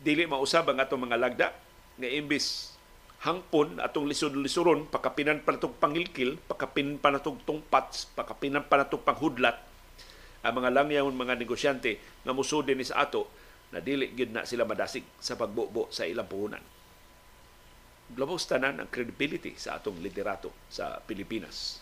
dili 0.00 0.28
mausab 0.28 0.68
ang 0.68 0.78
atong 0.80 1.08
mga 1.08 1.16
lagda 1.16 1.48
nga 1.96 2.08
imbis 2.08 2.76
hangpon 3.20 3.80
atong 3.80 4.08
lisod-lisoron 4.08 4.88
pakapinan 4.88 5.44
pa 5.44 5.56
natong 5.56 5.76
pangilkil, 5.76 6.40
pakapinan 6.48 6.96
pa 6.96 7.12
natong 7.12 7.40
tungpats, 7.44 8.08
pakapinan 8.16 8.64
pa 8.64 8.80
natong 8.80 9.04
panghudlat 9.04 9.60
ang 10.40 10.56
mga 10.56 10.72
langyawon 10.72 11.12
mga 11.12 11.36
negosyante 11.36 12.00
nga 12.24 12.32
musud 12.32 12.64
dinhi 12.64 12.84
sa 12.84 13.04
ato 13.04 13.28
na 13.76 13.84
dili 13.84 14.08
gid 14.16 14.32
na 14.32 14.48
sila 14.48 14.64
madasig 14.64 15.04
sa 15.20 15.36
pagbubo 15.36 15.92
sa 15.92 16.08
ilang 16.08 16.24
puhunan 16.24 16.79
labos 18.18 18.46
tanan 18.46 18.82
ang 18.82 18.88
credibility 18.90 19.54
sa 19.54 19.78
atong 19.78 20.02
liderato 20.02 20.50
sa 20.66 20.98
Pilipinas. 21.04 21.78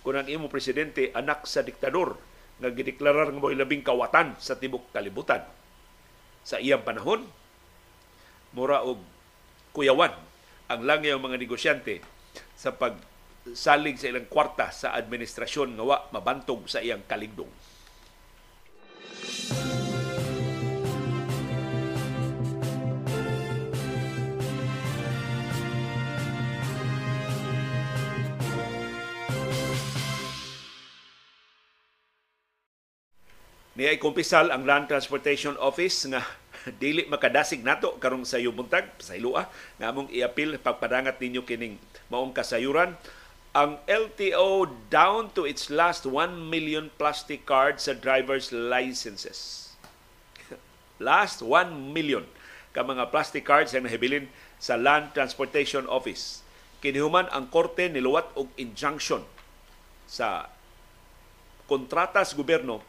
Kung 0.00 0.16
ang 0.16 0.28
imo 0.30 0.46
presidente 0.46 1.10
anak 1.12 1.44
sa 1.44 1.66
diktador 1.66 2.16
nga 2.56 2.72
gideklarar 2.72 3.28
nga 3.34 3.40
mo'y 3.42 3.58
labing 3.58 3.84
kawatan 3.84 4.38
sa 4.40 4.56
tibok 4.56 4.88
kalibutan 4.94 5.44
sa 6.46 6.62
iyang 6.62 6.86
panahon, 6.86 7.26
mura 8.54 8.80
og 8.86 9.02
kuyawan 9.74 10.14
ang 10.70 10.80
langyaw 10.86 11.18
mga 11.20 11.36
negosyante 11.36 12.00
sa 12.56 12.72
pagsalig 12.72 14.00
sa 14.00 14.08
ilang 14.08 14.30
kwarta 14.30 14.72
sa 14.72 14.94
administrasyon 14.96 15.76
nga 15.76 15.84
wa 15.84 15.98
mabantog 16.14 16.64
sa 16.70 16.80
iyang 16.80 17.04
kaligdong. 17.04 17.50
Niya 19.26 19.85
ay 33.84 34.00
kumpisal 34.00 34.48
ang 34.48 34.64
Land 34.64 34.88
Transportation 34.88 35.52
Office 35.60 36.08
nga 36.08 36.24
dili 36.80 37.04
makadasig 37.12 37.60
nato 37.60 38.00
karong 38.00 38.24
sa 38.24 38.40
buntag 38.48 38.88
sa 38.96 39.12
ilua 39.12 39.52
nga 39.76 39.92
among 39.92 40.08
iapil 40.08 40.56
pagpadangat 40.56 41.20
ninyo 41.20 41.44
kining 41.44 41.76
maong 42.08 42.32
kasayuran 42.32 42.96
ang 43.52 43.80
LTO 43.84 44.68
down 44.92 45.32
to 45.36 45.44
its 45.44 45.68
last 45.68 46.08
1 46.08 46.48
million 46.48 46.88
plastic 47.00 47.48
cards 47.48 47.88
sa 47.88 47.96
driver's 47.96 48.52
licenses. 48.52 49.72
last 51.00 51.40
1 51.40 51.72
million 51.72 52.24
ka 52.76 52.84
mga 52.84 53.08
plastic 53.08 53.48
cards 53.48 53.72
ang 53.72 53.88
nahibilin 53.88 54.28
sa 54.60 54.76
Land 54.76 55.16
Transportation 55.16 55.88
Office. 55.88 56.44
Kinihuman 56.84 57.28
ang 57.32 57.48
korte 57.48 57.88
niluwat 57.88 58.28
og 58.36 58.52
injunction 58.60 59.24
sa 60.04 60.52
kontratas 61.64 62.36
gobyerno 62.36 62.84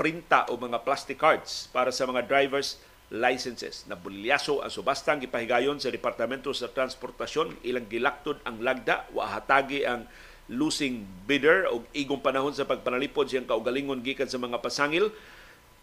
pagprinta 0.00 0.48
o 0.48 0.56
mga 0.56 0.80
plastic 0.80 1.20
cards 1.20 1.68
para 1.76 1.92
sa 1.92 2.08
mga 2.08 2.24
drivers 2.24 2.80
licenses. 3.12 3.84
Nabulyaso 3.84 4.64
ang 4.64 4.72
subastang 4.72 5.20
gipahigayon 5.20 5.76
sa 5.76 5.92
Departamento 5.92 6.48
sa 6.56 6.72
Transportasyon. 6.72 7.60
Ilang 7.68 7.84
gilaktod 7.84 8.40
ang 8.48 8.64
lagda 8.64 9.04
wa 9.12 9.28
hatagi 9.28 9.84
ang 9.84 10.08
losing 10.48 11.04
bidder 11.28 11.68
o 11.68 11.84
igong 11.92 12.24
panahon 12.24 12.56
sa 12.56 12.64
pagpanalipod 12.64 13.28
siyang 13.28 13.44
kaugalingon 13.44 14.00
gikan 14.00 14.24
sa 14.24 14.40
mga 14.40 14.64
pasangil. 14.64 15.12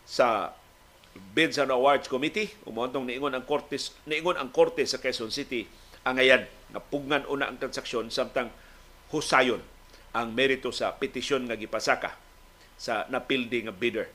Sa 0.09 0.49
Bids 1.13 1.61
and 1.61 1.69
Awards 1.69 2.09
Committee 2.09 2.49
umuntong 2.65 3.05
niingon 3.05 3.37
ang 3.37 3.45
korte 3.45 3.77
niingon 4.09 4.41
ang 4.41 4.49
korte 4.49 4.81
sa 4.89 4.97
Quezon 4.97 5.29
City 5.29 5.69
ang 6.01 6.17
ayan 6.17 6.49
nga 6.73 6.81
pugnan 6.81 7.21
una 7.29 7.45
ang 7.45 7.61
transaksyon 7.61 8.09
samtang 8.09 8.49
husayon 9.13 9.61
ang 10.17 10.33
merito 10.33 10.73
sa 10.73 10.93
petisyon 10.93 11.45
nga 11.49 11.57
gipasaka 11.57 12.26
sa 12.77 13.09
napildi 13.09 13.65
nga 13.65 13.73
bidder 13.73 14.07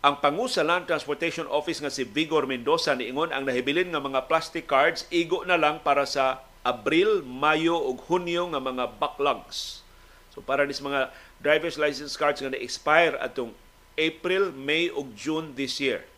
ang 0.00 0.16
pangu 0.16 0.48
sa 0.48 0.64
Land 0.64 0.88
Transportation 0.88 1.44
Office 1.52 1.84
nga 1.84 1.92
si 1.92 2.08
Vigor 2.08 2.48
Mendoza 2.48 2.96
niingon 2.96 3.36
ang 3.36 3.44
nahibilin 3.44 3.92
nga 3.92 4.00
mga 4.00 4.32
plastic 4.32 4.64
cards 4.64 5.04
igo 5.12 5.44
na 5.44 5.60
lang 5.60 5.84
para 5.84 6.08
sa 6.08 6.40
Abril, 6.64 7.20
Mayo 7.20 7.76
ug 7.76 8.00
Hunyo 8.08 8.48
nga 8.48 8.64
mga 8.64 8.96
backlogs. 8.96 9.84
So 10.32 10.40
para 10.40 10.64
nis 10.64 10.80
mga 10.80 11.12
driver's 11.44 11.76
license 11.76 12.16
cards 12.16 12.40
nga 12.40 12.48
na-expire 12.48 13.12
atong 13.20 13.52
April, 14.00 14.56
May 14.56 14.88
ug 14.88 15.12
June 15.12 15.52
this 15.52 15.76
year. 15.76 16.08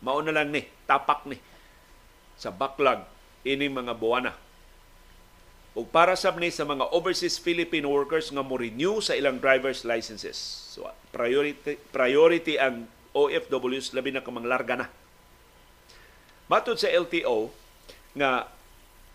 Mao 0.00 0.24
na 0.24 0.32
lang 0.32 0.48
ni, 0.48 0.64
tapak 0.88 1.28
ni 1.28 1.36
sa 2.40 2.48
backlog 2.48 3.04
ini 3.44 3.68
mga 3.68 3.92
buwana. 3.92 4.32
Ug 5.76 5.84
para 5.92 6.16
sab 6.16 6.40
ni 6.40 6.48
sa 6.48 6.64
mga 6.64 6.88
overseas 6.96 7.36
Filipino 7.36 7.92
workers 7.92 8.32
nga 8.32 8.40
mo 8.40 8.56
renew 8.56 9.04
sa 9.04 9.12
ilang 9.12 9.36
driver's 9.36 9.84
licenses. 9.84 10.67
So 10.78 10.86
priority 11.10 11.74
priority 11.90 12.54
ang 12.54 12.86
OFWs 13.10 13.98
labi 13.98 14.14
na 14.14 14.22
kamang 14.22 14.46
larga 14.46 14.78
na. 14.78 14.86
Matod 16.46 16.78
sa 16.78 16.86
LTO 16.86 17.50
nga 18.14 18.46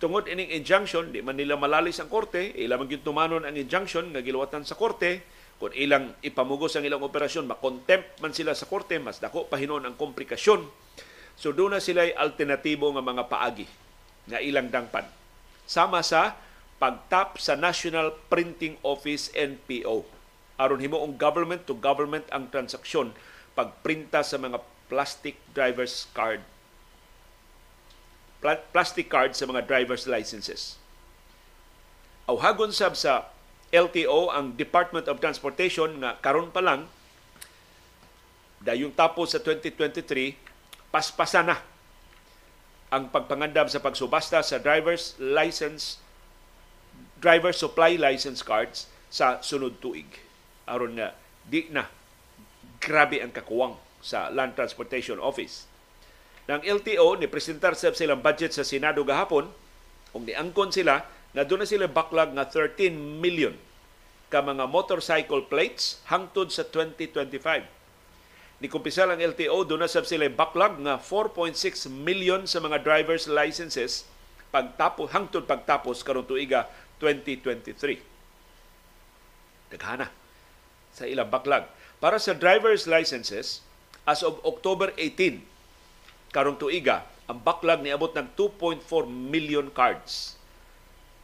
tungod 0.04 0.28
ining 0.28 0.52
injunction 0.52 1.15
di 1.15 1.23
man 1.23 1.39
nila 1.39 1.56
malalis 1.56 2.04
ang 2.04 2.12
korte, 2.12 2.52
ilang 2.60 2.84
man 2.84 2.91
tumanon 2.99 3.47
ang 3.47 3.56
injunction 3.56 4.12
nga 4.12 4.19
giluwatan 4.19 4.67
sa 4.67 4.76
korte 4.76 5.23
kung 5.56 5.71
ilang 5.71 6.12
ipamugos 6.19 6.76
ang 6.76 6.84
ilang 6.84 6.99
operasyon, 6.99 7.47
makontempt 7.47 8.19
man 8.19 8.36
sila 8.36 8.52
sa 8.52 8.67
korte, 8.67 8.99
mas 8.99 9.23
dako 9.23 9.47
pa 9.47 9.56
hinon 9.56 9.88
ang 9.88 9.95
komplikasyon. 9.95 10.67
So 11.39 11.56
doon 11.56 11.80
na 11.80 11.82
sila 11.82 12.04
alternatibo 12.19 12.91
nga 12.91 12.99
mga 12.99 13.32
paagi 13.32 13.63
nga 14.28 14.43
ilang 14.43 14.67
dangpan. 14.67 15.08
Sama 15.63 16.04
sa 16.04 16.36
pagtap 16.76 17.39
sa 17.39 17.56
National 17.56 18.12
Printing 18.28 18.76
Office 18.84 19.32
NPO. 19.32 20.12
Aron 20.57 20.81
himoong 20.81 21.17
government 21.17 21.65
to 21.65 21.73
government 21.77 22.25
ang 22.29 22.49
transaksyon 22.49 23.13
pagprinta 23.57 24.21
sa 24.21 24.37
mga 24.37 24.61
plastic 24.89 25.37
driver's 25.53 26.09
card 26.13 26.41
plastic 28.75 29.07
card 29.07 29.31
sa 29.31 29.47
mga 29.47 29.63
driver's 29.63 30.03
licenses. 30.03 30.75
Awhagon 32.27 32.75
sab 32.75 32.99
sa 32.99 33.31
LTO 33.71 34.35
ang 34.35 34.59
Department 34.59 35.07
of 35.07 35.23
Transportation 35.23 36.03
nga 36.03 36.19
karon 36.19 36.51
pa 36.51 36.59
lang 36.59 36.91
dayong 38.63 38.91
tapos 38.95 39.35
sa 39.35 39.39
2023 39.39 40.35
paspasa 40.91 41.43
na 41.43 41.57
ang 42.93 43.09
pagpangandam 43.09 43.65
sa 43.67 43.81
pagsubasta 43.81 44.39
sa 44.45 44.61
driver's 44.61 45.17
license 45.17 45.99
driver 47.17 47.51
supply 47.51 47.97
license 47.97 48.45
cards 48.45 48.87
sa 49.09 49.41
sunod 49.41 49.81
tuig 49.81 50.05
aron 50.67 50.95
nga 50.95 51.15
di 51.43 51.67
na 51.71 51.88
grabe 52.80 53.23
ang 53.23 53.32
kakuwang 53.32 53.76
sa 54.04 54.28
Land 54.28 54.60
Transportation 54.60 55.19
Office. 55.19 55.67
Nang 56.43 56.60
LTO 56.60 57.15
ni 57.15 57.32
presentar 57.32 57.71
sa 57.71 57.95
silang 57.95 58.19
budget 58.19 58.52
sa 58.52 58.67
Senado 58.67 58.99
gahapon, 59.08 59.47
kung 60.12 60.28
niangkon 60.28 60.76
sila 60.76 61.08
na 61.32 61.47
doon 61.47 61.63
na 61.63 61.69
sila 61.69 61.88
backlog 61.88 62.36
nga 62.36 62.45
13 62.45 63.23
million 63.23 63.56
ka 64.28 64.43
mga 64.43 64.67
motorcycle 64.67 65.47
plates 65.47 66.04
hangtod 66.12 66.52
sa 66.52 66.67
2025. 66.67 67.63
Ni 68.60 68.67
kumpisal 68.67 69.08
ang 69.12 69.23
LTO, 69.23 69.63
doon 69.63 69.88
na 69.88 69.91
sab 69.91 70.04
sila 70.04 70.28
backlog 70.28 70.84
nga 70.84 70.99
4.6 70.99 71.88
million 71.89 72.43
sa 72.43 72.60
mga 72.60 72.84
driver's 72.84 73.32
licenses 73.32 74.04
pagtapos 74.52 75.15
hangtod 75.15 75.47
pagtapos 75.47 76.04
karon 76.04 76.28
tuiga 76.28 76.67
2023. 76.99 78.04
Daghana 79.73 80.22
sa 80.93 81.10
ilang 81.10 81.27
backlog. 81.27 81.65
Para 81.97 82.21
sa 82.21 82.38
driver's 82.38 82.86
licenses, 82.86 83.65
as 84.06 84.21
of 84.21 84.39
October 84.45 84.93
18, 84.95 85.41
karong 86.32 86.60
tuiga, 86.62 87.03
ang 87.25 87.41
backlog 87.41 87.82
niabot 87.82 88.12
ng 88.13 88.27
2.4 88.38 88.84
million 89.10 89.67
cards. 89.73 90.38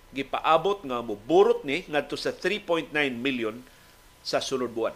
Gipaabot 0.09 0.81
nga 0.81 1.05
muburot 1.05 1.61
ni 1.61 1.85
ngadto 1.85 2.17
sa 2.17 2.33
3.9 2.33 2.89
million 3.13 3.61
sa 4.25 4.41
sunod 4.41 4.73
buwan. 4.73 4.95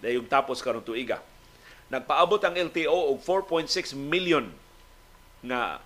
Dayong 0.00 0.26
tapos 0.30 0.64
karong 0.64 0.86
tuiga. 0.86 1.20
Nagpaabot 1.92 2.40
ang 2.40 2.56
LTO 2.56 3.12
og 3.12 3.20
4.6 3.20 3.92
million 3.92 4.48
nga 5.44 5.84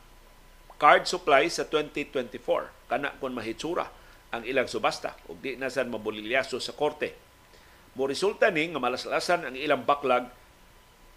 card 0.78 1.11
supply 1.11 1.50
sa 1.50 1.66
2024 1.66 2.38
kana 2.87 3.11
kon 3.18 3.34
mahitsura 3.34 3.90
ang 4.30 4.46
ilang 4.46 4.70
subasta 4.70 5.18
ug 5.26 5.42
di 5.42 5.58
na 5.58 5.66
san 5.66 5.90
mabulilyaso 5.90 6.62
sa 6.62 6.70
korte 6.70 7.27
mo 7.98 8.06
resulta 8.06 8.46
ni 8.54 8.70
nga 8.70 8.78
malaslasan 8.78 9.42
ang 9.42 9.58
ilang 9.58 9.82
backlog 9.82 10.30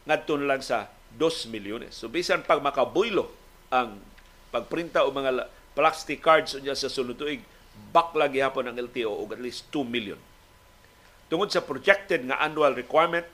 ngadto 0.09 0.33
lang 0.41 0.65
sa 0.65 0.89
2 1.13 1.53
milyones. 1.53 1.93
So 1.93 2.09
bisan 2.09 2.41
pag 2.41 2.57
makabuylo 2.57 3.29
ang 3.69 4.01
pagprinta 4.49 5.05
o 5.05 5.13
mga 5.13 5.45
plastic 5.77 6.25
cards 6.25 6.57
unya 6.57 6.73
sa 6.73 6.89
sunod 6.89 7.21
tuig, 7.21 7.45
backlog 7.93 8.33
gihapon 8.33 8.65
ang 8.65 8.81
LTO 8.81 9.13
og 9.13 9.37
at 9.37 9.41
least 9.45 9.69
2 9.69 9.85
million. 9.85 10.17
Tungod 11.29 11.53
sa 11.53 11.61
projected 11.61 12.25
nga 12.25 12.41
annual 12.41 12.73
requirement 12.73 13.29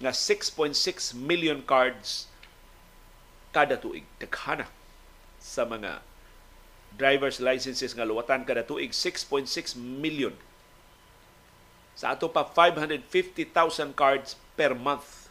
nga 0.00 0.10
6.6 0.10 0.72
million 1.12 1.60
cards 1.60 2.24
kada 3.52 3.76
tuig. 3.76 4.08
Daghana 4.16 4.64
sa 5.36 5.68
mga 5.68 6.00
driver's 6.96 7.36
licenses 7.36 7.92
nga 7.92 8.08
luwatan 8.08 8.48
kada 8.48 8.64
tuig 8.64 8.96
6.6 8.96 9.76
million 9.76 10.32
sa 11.98 12.14
ato 12.14 12.30
pa 12.30 12.46
550,000 12.46 13.90
cards 13.98 14.38
per 14.54 14.70
month 14.70 15.26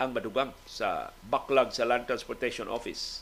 ang 0.00 0.16
madugang 0.16 0.56
sa 0.64 1.12
backlog 1.28 1.76
sa 1.76 1.84
Land 1.84 2.08
Transportation 2.08 2.72
Office. 2.72 3.20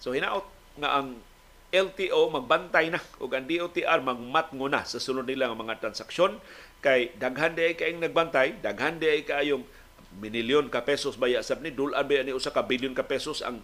So 0.00 0.16
hinaot 0.16 0.48
nga 0.80 0.96
ang 0.96 1.20
LTO 1.68 2.32
magbantay 2.32 2.88
na 2.88 3.04
ug 3.20 3.36
ang 3.36 3.44
DOTR 3.44 4.00
magmatngo 4.00 4.64
na 4.72 4.88
sa 4.88 4.96
sunod 4.96 5.28
nila 5.28 5.52
nga 5.52 5.60
mga 5.60 5.76
transaksyon 5.84 6.40
kay 6.80 7.12
daghan 7.20 7.52
di 7.52 7.76
kayong 7.76 8.00
nagbantay, 8.00 8.64
daghan 8.64 8.96
di 8.96 9.28
kayong 9.28 9.64
minilyon 10.24 10.72
ka 10.72 10.88
pesos 10.88 11.20
baya 11.20 11.44
sab 11.44 11.60
ni 11.60 11.68
dulan 11.68 12.00
ba 12.00 12.24
ni 12.24 12.32
usa 12.32 12.48
ka 12.48 12.64
bilyon 12.64 12.96
ka 12.96 13.04
pesos 13.04 13.44
ang 13.44 13.60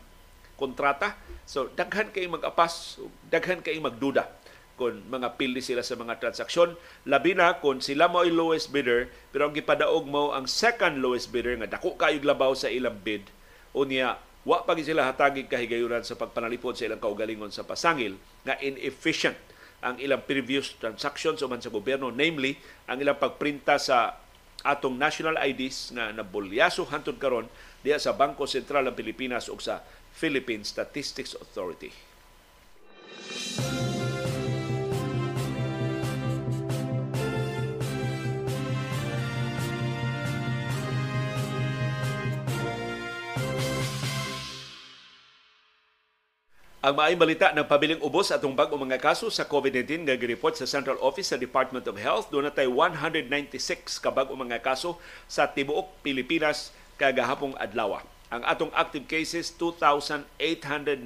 kontrata. 0.61 1.17
So 1.49 1.73
daghan 1.73 2.13
kay 2.13 2.29
mag-apas, 2.29 3.01
daghan 3.33 3.65
kay 3.65 3.81
magduda 3.81 4.40
kung 4.81 5.05
mga 5.13 5.37
pildi 5.37 5.61
sila 5.61 5.85
sa 5.85 5.93
mga 5.93 6.17
transaksyon. 6.17 6.73
Labi 7.05 7.37
na 7.37 7.61
kung 7.61 7.85
sila 7.85 8.09
mo 8.09 8.25
ay 8.25 8.33
lowest 8.33 8.73
bidder, 8.73 9.13
pero 9.29 9.45
ang 9.45 9.53
gipadaog 9.53 10.09
mo 10.09 10.33
ang 10.33 10.49
second 10.49 11.05
lowest 11.05 11.29
bidder 11.29 11.61
nga 11.61 11.77
dako 11.77 12.01
kayog 12.01 12.25
labaw 12.25 12.57
sa 12.57 12.73
ilang 12.73 12.97
bid, 12.97 13.29
o 13.77 13.85
niya, 13.85 14.17
wa 14.49 14.65
pa 14.65 14.73
sila 14.81 15.05
hatagig 15.05 15.53
kahigayunan 15.53 16.01
sa 16.01 16.17
pagpanalipod 16.17 16.73
sa 16.73 16.89
ilang 16.89 16.97
kaugalingon 16.97 17.53
sa 17.53 17.69
pasangil 17.69 18.17
nga 18.49 18.57
inefficient 18.65 19.37
ang 19.85 20.01
ilang 20.01 20.25
previous 20.25 20.73
transactions 20.81 21.45
man 21.45 21.61
sa 21.61 21.69
gobyerno, 21.69 22.09
namely 22.09 22.57
ang 22.89 23.05
ilang 23.05 23.21
pagprinta 23.21 23.77
sa 23.77 24.17
atong 24.65 24.97
national 24.97 25.37
IDs 25.41 25.93
nga 25.93 26.13
nabulyaso 26.13 26.89
hantod 26.89 27.21
karon 27.21 27.49
diya 27.85 27.97
sa 27.97 28.17
Bangko 28.17 28.45
Sentral 28.45 28.89
ng 28.89 28.97
Pilipinas 28.97 29.49
ug 29.53 29.61
sa 29.61 29.85
Philippine 30.17 30.65
Statistics 30.65 31.37
Authority. 31.37 31.93
Ang 46.81 46.97
maayong 46.97 47.21
balita 47.21 47.53
ng 47.53 47.69
pabiling 47.69 48.01
ubos 48.01 48.33
atong 48.33 48.57
bag 48.57 48.73
mga 48.73 48.97
kaso 48.97 49.29
sa 49.29 49.45
COVID-19 49.45 50.09
nga 50.09 50.17
gireport 50.17 50.57
sa 50.57 50.65
Central 50.65 50.97
Office 51.05 51.29
sa 51.29 51.37
Department 51.37 51.85
of 51.85 52.01
Health. 52.01 52.33
Doon 52.33 52.49
natay 52.49 52.65
196 52.65 54.01
ka 54.01 54.09
bag 54.09 54.33
mga 54.33 54.65
kaso 54.65 54.97
sa 55.29 55.45
tibuok 55.45 56.01
Pilipinas 56.01 56.73
kagahapong 56.97 57.53
adlaw. 57.61 58.01
Ang 58.33 58.49
atong 58.49 58.73
active 58.73 59.05
cases 59.05 59.53
2,895. 59.61 61.05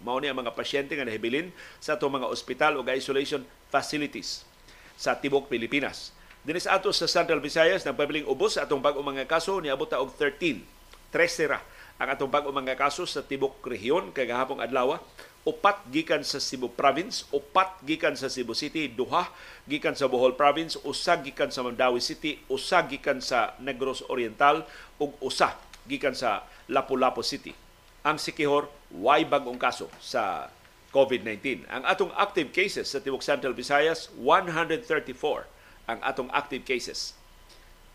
Mao 0.00 0.16
ni 0.24 0.32
ang 0.32 0.40
mga 0.40 0.56
pasyente 0.56 0.96
nga 0.96 1.04
nahibilin 1.04 1.52
sa 1.84 2.00
atong 2.00 2.24
mga 2.24 2.32
ospital 2.32 2.80
o 2.80 2.82
isolation 2.88 3.44
facilities 3.68 4.48
sa 4.96 5.12
tibuok 5.12 5.52
Pilipinas. 5.52 6.16
Dinis 6.40 6.64
ato 6.64 6.96
sa 6.96 7.04
Central 7.04 7.44
Visayas 7.44 7.84
nagpabiling 7.84 8.24
ubos 8.24 8.56
atong 8.56 8.80
bag 8.80 8.96
mga 8.96 9.28
kaso 9.28 9.60
niabot 9.60 9.92
og 10.00 10.16
13. 10.16 10.64
13 11.12 11.44
ra 11.44 11.60
ang 11.98 12.08
atong 12.14 12.30
bag 12.30 12.46
mga 12.46 12.78
kaso 12.78 13.02
sa 13.04 13.26
tibok 13.26 13.58
rehiyon 13.66 14.14
kay 14.14 14.30
gahapong 14.30 14.62
adlaw 14.62 15.02
upat 15.48 15.80
gikan 15.88 16.20
sa 16.20 16.36
Cebu 16.36 16.68
Province, 16.76 17.24
upat 17.32 17.80
gikan 17.80 18.12
sa 18.12 18.28
Cebu 18.28 18.52
City, 18.52 18.92
duha 18.92 19.32
gikan 19.64 19.96
sa 19.96 20.04
Bohol 20.04 20.36
Province, 20.36 20.76
usa 20.84 21.16
gikan 21.24 21.48
sa 21.48 21.64
Mandawi 21.64 22.04
City, 22.04 22.36
usa 22.52 22.84
gikan 22.84 23.24
sa 23.24 23.56
Negros 23.56 24.04
Oriental 24.12 24.68
ug 25.00 25.16
usa 25.24 25.56
gikan 25.88 26.12
sa 26.12 26.44
Lapu-Lapu 26.68 27.24
City. 27.24 27.56
Ang 28.04 28.20
Sikihor 28.20 28.68
way 28.92 29.24
bagong 29.24 29.56
kaso 29.56 29.88
sa 30.04 30.52
COVID-19. 30.92 31.64
Ang 31.68 31.82
atong 31.88 32.12
active 32.12 32.52
cases 32.52 32.92
sa 32.92 33.00
Tibok 33.00 33.24
Central 33.24 33.56
Visayas 33.56 34.12
134 34.20 35.88
ang 35.88 35.98
atong 36.04 36.28
active 36.36 36.68
cases. 36.68 37.16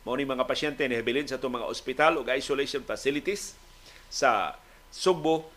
Mao 0.03 0.17
ni 0.17 0.25
mga 0.25 0.49
pasyente 0.49 0.81
ni 0.89 0.97
sa 1.29 1.37
itong 1.37 1.53
mga 1.61 1.69
ospital 1.69 2.17
ug 2.17 2.25
isolation 2.33 2.81
facilities 2.81 3.53
sa 4.09 4.59
Sugbo, 4.93 5.47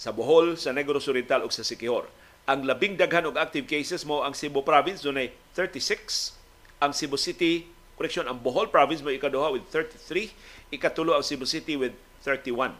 sa 0.00 0.10
Bohol, 0.10 0.58
sa 0.58 0.74
Negros 0.74 1.06
Oriental 1.06 1.46
ug 1.46 1.52
sa 1.54 1.62
Siquijor. 1.62 2.10
Ang 2.44 2.68
labing 2.68 3.00
daghan 3.00 3.24
og 3.24 3.40
active 3.40 3.64
cases 3.64 4.04
mo 4.04 4.20
ang 4.20 4.36
Cebu 4.36 4.60
Province 4.60 5.00
dunay 5.00 5.32
36, 5.56 6.36
ang 6.82 6.92
Cebu 6.92 7.16
City, 7.16 7.64
correction, 7.96 8.28
ang 8.28 8.36
Bohol 8.36 8.68
Province 8.68 9.00
mo 9.00 9.08
ikaduha 9.08 9.48
with 9.54 9.64
33, 9.72 10.28
ikatulo 10.74 11.16
ang 11.16 11.24
Cebu 11.24 11.48
City 11.48 11.80
with 11.80 11.96
31. 12.20 12.76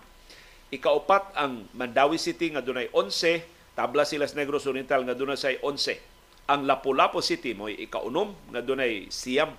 Ikaupat 0.68 1.32
ang 1.32 1.64
Mandawi 1.72 2.20
City 2.20 2.52
nga 2.52 2.60
dunay 2.60 2.92
11, 2.92 3.40
tabla 3.72 4.04
sila 4.04 4.28
sa 4.28 4.36
Negros 4.36 4.68
Oriental 4.68 5.00
nga 5.06 5.16
dunay 5.16 5.38
say 5.38 5.56
11. 5.62 5.96
Ang 6.44 6.68
Lapu-Lapu 6.68 7.24
City 7.24 7.56
mo 7.56 7.72
ikaunom 7.72 8.36
nga 8.52 8.60
dunay 8.60 9.08
siyam 9.08 9.56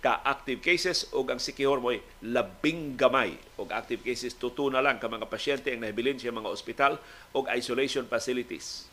ka 0.00 0.24
active 0.24 0.64
cases 0.64 1.12
ug 1.12 1.28
ang 1.28 1.36
sikihor 1.36 1.78
mo'y 1.78 2.00
labing 2.24 2.96
gamay 2.96 3.36
og 3.60 3.68
active 3.70 4.00
cases 4.00 4.32
tuto 4.32 4.72
na 4.72 4.80
lang 4.80 4.96
ka 4.96 5.12
mga 5.12 5.28
pasyente 5.28 5.68
ang 5.68 5.84
nahibilin 5.84 6.16
sa 6.16 6.32
mga 6.32 6.48
ospital 6.48 6.92
ug 7.36 7.44
isolation 7.52 8.08
facilities. 8.08 8.88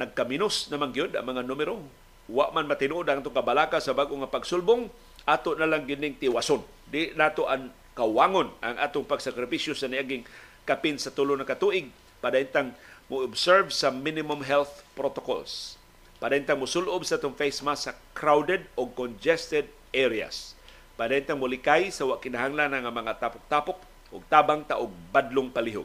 Nagkaminos 0.00 0.72
naman 0.72 0.90
gyud 0.90 1.12
ang 1.14 1.28
mga 1.28 1.44
numero. 1.44 1.78
Wa 2.24 2.48
man 2.50 2.64
matinuod 2.64 3.04
ang 3.06 3.20
kabalaka 3.20 3.78
sa 3.78 3.92
bag-o 3.92 4.16
nga 4.16 4.32
pagsulbong, 4.32 4.88
ato 5.28 5.52
na 5.54 5.68
lang 5.68 5.84
gining 5.84 6.16
tiwason. 6.16 6.64
Di 6.88 7.12
nato 7.12 7.44
ang 7.44 7.68
kawangon 7.94 8.50
ang 8.58 8.76
atong 8.82 9.06
pagsakripisyo 9.06 9.72
sa 9.72 9.86
niaging 9.86 10.26
kapin 10.66 10.98
sa 10.98 11.14
tulo 11.14 11.38
na 11.38 11.46
katuig 11.46 11.88
padayntang 12.18 12.74
mo 13.06 13.22
observe 13.22 13.70
sa 13.70 13.94
minimum 13.94 14.42
health 14.42 14.82
protocols 14.98 15.78
Padentang 16.24 16.56
musulob 16.56 17.04
sa 17.04 17.20
itong 17.20 17.36
face 17.36 17.60
mask 17.60 17.84
sa 17.84 17.92
crowded 18.16 18.64
o 18.80 18.88
congested 18.88 19.68
areas. 19.92 20.56
Padentang 20.96 21.36
mulikay 21.36 21.92
sa 21.92 22.08
wakinahanglan 22.08 22.80
ng 22.80 22.88
mga 22.88 23.20
tapok-tapok 23.20 23.76
o 24.08 24.24
tabang 24.32 24.64
taog 24.64 24.88
badlong 25.12 25.52
palihog. 25.52 25.84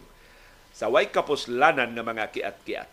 Sa 0.72 0.88
way 0.88 1.12
kapuslanan 1.12 1.92
ng 1.92 2.06
mga 2.08 2.32
kiat-kiat. 2.32 2.88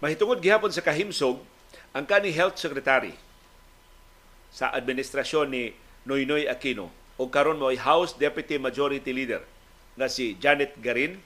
Mahitungod 0.00 0.40
gihapon 0.40 0.72
sa 0.72 0.80
kahimsog 0.80 1.44
ang 1.92 2.08
kani 2.08 2.32
Health 2.32 2.56
Secretary 2.56 3.25
sa 4.56 4.72
administrasyon 4.72 5.52
ni 5.52 5.76
Noynoy 6.08 6.48
Aquino 6.48 6.88
o 7.20 7.28
karon 7.28 7.60
mo 7.60 7.68
House 7.76 8.16
Deputy 8.16 8.56
Majority 8.56 9.12
Leader 9.12 9.44
nga 10.00 10.08
si 10.08 10.32
Janet 10.40 10.72
Garin 10.80 11.20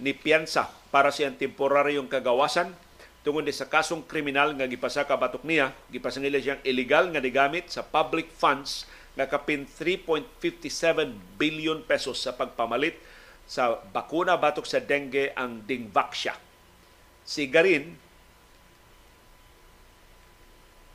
ni 0.00 0.16
piyansa 0.16 0.72
para 0.88 1.12
siyang 1.12 1.36
temporaryong 1.36 2.08
kagawasan 2.08 2.72
tungod 3.20 3.44
sa 3.52 3.68
kasong 3.68 4.08
kriminal 4.08 4.56
nga 4.56 4.64
gipasaka 4.64 5.12
batok 5.12 5.44
niya 5.44 5.76
gipasangila 5.92 6.40
siyang 6.40 6.64
illegal 6.64 7.12
nga 7.12 7.20
digamit 7.20 7.68
sa 7.68 7.84
public 7.84 8.32
funds 8.32 8.88
nga 9.12 9.28
kapin 9.28 9.68
3.57 9.68 11.36
billion 11.36 11.84
pesos 11.84 12.16
sa 12.24 12.32
pagpamalit 12.32 12.96
sa 13.44 13.76
bakuna 13.92 14.40
batok 14.40 14.64
sa 14.64 14.80
dengue 14.80 15.36
ang 15.36 15.60
Dingvaxia. 15.68 16.32
Si 17.28 17.44
Garin 17.48 17.92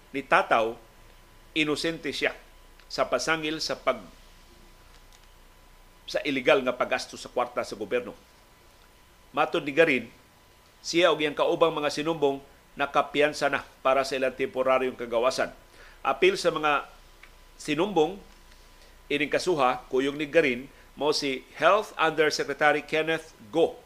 ni 0.10 0.22
Tataw 0.26 0.89
inosente 1.58 2.14
siya 2.14 2.36
sa 2.90 3.06
pasangil 3.06 3.62
sa 3.62 3.78
pag 3.78 4.02
sa 6.10 6.18
illegal 6.26 6.66
nga 6.66 6.74
paggasto 6.74 7.14
sa 7.14 7.30
kwarta 7.30 7.62
sa 7.62 7.78
gobyerno. 7.78 8.18
Matod 9.30 9.62
ni 9.62 9.70
Garin, 9.70 10.10
siya 10.82 11.14
og 11.14 11.22
iyang 11.22 11.38
kaubang 11.38 11.70
mga 11.70 11.94
sinumbong 11.94 12.42
nakapiyansa 12.74 13.46
na 13.54 13.62
para 13.86 14.02
sa 14.02 14.18
ilang 14.18 14.34
temporaryong 14.34 14.98
kagawasan. 14.98 15.54
Apil 16.02 16.34
sa 16.34 16.50
mga 16.50 16.90
sinumbong 17.62 18.18
ining 19.06 19.30
kasuha 19.30 19.86
kuyong 19.92 20.18
ni 20.18 20.26
Garin 20.26 20.66
mo 20.98 21.14
si 21.14 21.46
Health 21.62 21.94
Undersecretary 22.00 22.82
Kenneth 22.82 23.38
Go 23.54 23.78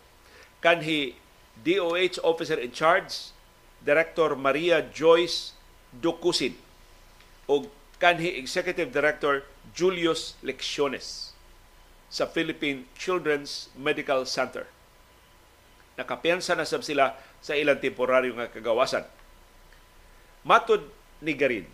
kanhi 0.63 1.19
DOH 1.59 2.23
Officer 2.23 2.55
in 2.55 2.71
Charge 2.71 3.35
Director 3.83 4.37
Maria 4.39 4.79
Joyce 4.79 5.57
Dukusin 5.91 6.55
o 7.47 7.67
kanhi 7.99 8.39
Executive 8.39 8.91
Director 8.91 9.43
Julius 9.75 10.35
Lecciones 10.43 11.31
sa 12.07 12.29
Philippine 12.29 12.85
Children's 12.93 13.73
Medical 13.73 14.23
Center. 14.29 14.69
Nakapiyansa 15.97 16.53
na 16.53 16.67
sab 16.67 16.85
sila 16.85 17.17
sa 17.41 17.57
ilang 17.57 17.81
temporaryo 17.81 18.37
nga 18.37 18.49
kagawasan. 18.49 19.05
Matod 20.43 20.85
ni 21.23 21.33
Garin, 21.33 21.65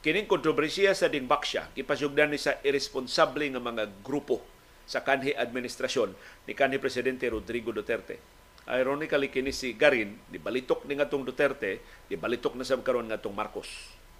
kining 0.00 0.26
kontrobersiya 0.26 0.96
sa 0.96 1.12
Dingbaksya, 1.12 1.76
ipasugdan 1.76 2.32
ni 2.32 2.40
sa 2.40 2.56
irresponsable 2.64 3.46
nga 3.52 3.62
mga 3.62 3.84
grupo 4.02 4.40
sa 4.84 5.00
kanhi 5.00 5.32
administrasyon 5.32 6.12
ni 6.48 6.52
kanhi 6.52 6.80
Presidente 6.80 7.28
Rodrigo 7.28 7.72
Duterte. 7.72 8.20
Ironically, 8.64 9.28
kini 9.28 9.52
si 9.52 9.76
Garin, 9.76 10.16
di 10.32 10.40
balitok 10.40 10.88
ni 10.88 10.96
nga 10.96 11.04
Duterte, 11.04 11.84
di 12.08 12.16
balitok 12.16 12.56
na 12.56 12.64
sa 12.64 12.80
karon 12.80 13.12
nga 13.12 13.20
Marcos 13.28 13.68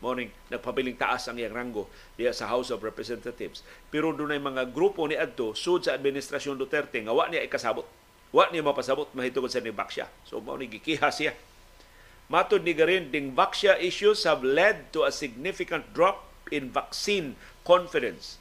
morning 0.02 0.30
nagpabiling 0.50 0.98
taas 0.98 1.26
ang 1.26 1.38
iyang 1.38 1.54
ranggo 1.54 1.86
diya 2.18 2.34
sa 2.34 2.50
House 2.50 2.70
of 2.74 2.82
Representatives. 2.82 3.62
Pero 3.92 4.10
doon 4.10 4.34
ay 4.34 4.42
mga 4.42 4.70
grupo 4.74 5.06
ni 5.06 5.14
adto 5.14 5.54
sud 5.54 5.86
sa 5.86 5.94
administrasyon 5.94 6.58
Duterte 6.58 6.98
nga 7.02 7.14
wa 7.14 7.30
niya 7.30 7.44
ikasabot. 7.46 7.86
Wa 8.34 8.50
niya 8.50 8.66
mapasabot 8.66 9.10
mahitungod 9.14 9.52
sa 9.52 9.62
Ningbaksya. 9.62 10.06
So 10.26 10.42
mao 10.42 10.58
ni 10.58 10.66
gikiha 10.66 11.08
siya. 11.12 11.34
Matod 12.24 12.64
ni 12.64 12.72
Garin, 12.72 13.12
Dingbaksya 13.12 13.76
issues 13.84 14.24
have 14.24 14.40
led 14.40 14.88
to 14.96 15.04
a 15.04 15.12
significant 15.12 15.92
drop 15.92 16.24
in 16.48 16.72
vaccine 16.72 17.36
confidence 17.68 18.40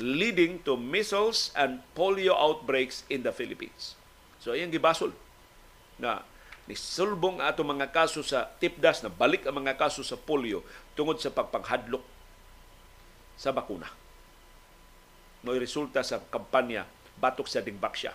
leading 0.00 0.64
to 0.66 0.74
measles 0.74 1.54
and 1.54 1.84
polio 1.94 2.34
outbreaks 2.34 3.04
in 3.06 3.22
the 3.22 3.30
Philippines. 3.30 3.94
So 4.40 4.56
ayang 4.56 4.72
gibasol 4.72 5.12
na 6.00 6.24
Nisulbong 6.70 7.42
ato 7.42 7.66
mga 7.66 7.90
kaso 7.90 8.22
sa 8.22 8.46
tipdas 8.62 9.02
na 9.02 9.10
balik 9.10 9.42
ang 9.42 9.58
mga 9.58 9.74
kaso 9.74 10.06
sa 10.06 10.14
polio 10.14 10.62
tungod 11.00 11.16
sa 11.16 11.32
pagpanghadlok 11.32 12.04
sa 13.40 13.56
bakuna. 13.56 13.88
Mo'y 15.48 15.56
resulta 15.56 16.04
sa 16.04 16.20
kampanya 16.20 16.84
batok 17.16 17.48
sa 17.48 17.64
Dingbaksya. 17.64 18.12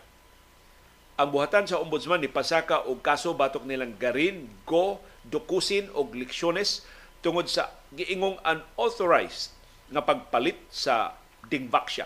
Ang 1.18 1.34
buhatan 1.34 1.66
sa 1.66 1.82
ombudsman 1.82 2.22
ni 2.22 2.30
pasaka 2.30 2.86
og 2.86 3.02
kaso 3.02 3.34
batok 3.34 3.66
nilang 3.66 3.98
Garin, 3.98 4.46
Go, 4.70 5.02
Dukusin 5.26 5.90
og 5.98 6.14
Leksyones 6.14 6.86
tungod 7.26 7.50
sa 7.50 7.74
giingong 7.98 8.38
unauthorized 8.46 9.50
nga 9.90 10.06
pagpalit 10.06 10.62
sa 10.70 11.18
Dingbaksya 11.50 12.06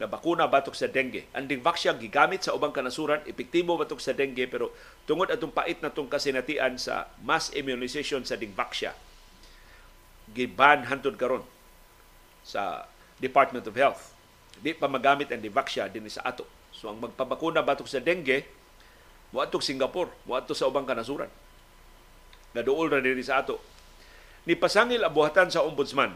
na 0.00 0.08
bakuna 0.08 0.48
batok 0.48 0.72
sa 0.72 0.88
dengue. 0.88 1.28
Ang 1.36 1.46
Dingvaxia 1.46 1.94
gigamit 1.94 2.42
sa 2.42 2.56
ubang 2.56 2.72
kanasuran, 2.74 3.22
epektibo 3.28 3.78
batok 3.78 4.00
sa 4.00 4.16
dengue 4.16 4.48
pero 4.48 4.72
tungod 5.04 5.28
atong 5.28 5.52
pait 5.52 5.78
na 5.84 5.92
tong 5.92 6.08
kasinatian 6.08 6.80
sa 6.80 7.12
mass 7.20 7.52
immunization 7.54 8.24
sa 8.24 8.34
Dingvaxia, 8.34 8.96
giban 10.34 10.84
hantod 10.90 11.14
karon 11.14 11.46
sa 12.42 12.84
Department 13.22 13.64
of 13.64 13.78
Health. 13.78 14.12
Di 14.58 14.74
pa 14.74 14.90
magamit 14.90 15.30
ang 15.30 15.40
Dingvaxia 15.40 15.86
din 15.88 16.10
sa 16.10 16.26
ato. 16.26 16.44
So 16.74 16.90
ang 16.90 16.98
magpabakuna 16.98 17.62
batok 17.62 17.86
sa 17.86 18.02
dengue 18.02 18.44
Wato 19.34 19.58
Singapore, 19.58 20.14
wato 20.30 20.54
sa 20.54 20.70
ubang 20.70 20.86
kanasuran. 20.86 21.26
Naduol 22.54 22.86
ra 22.86 23.02
diri 23.02 23.18
sa 23.18 23.42
ato. 23.42 23.58
Ni 24.46 24.54
pasangil 24.54 25.02
abuhatan 25.02 25.50
sa 25.50 25.66
ombudsman 25.66 26.14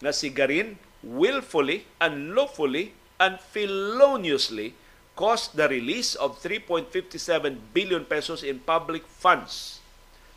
na 0.00 0.08
si 0.08 0.32
Garin 0.32 0.80
willfully, 1.04 1.84
unlawfully, 2.00 2.96
and 3.20 3.36
feloniously 3.52 4.72
caused 5.12 5.52
the 5.60 5.68
release 5.68 6.16
of 6.16 6.40
3.57 6.40 6.96
billion 7.76 8.08
pesos 8.08 8.40
in 8.40 8.60
public 8.64 9.04
funds 9.04 9.84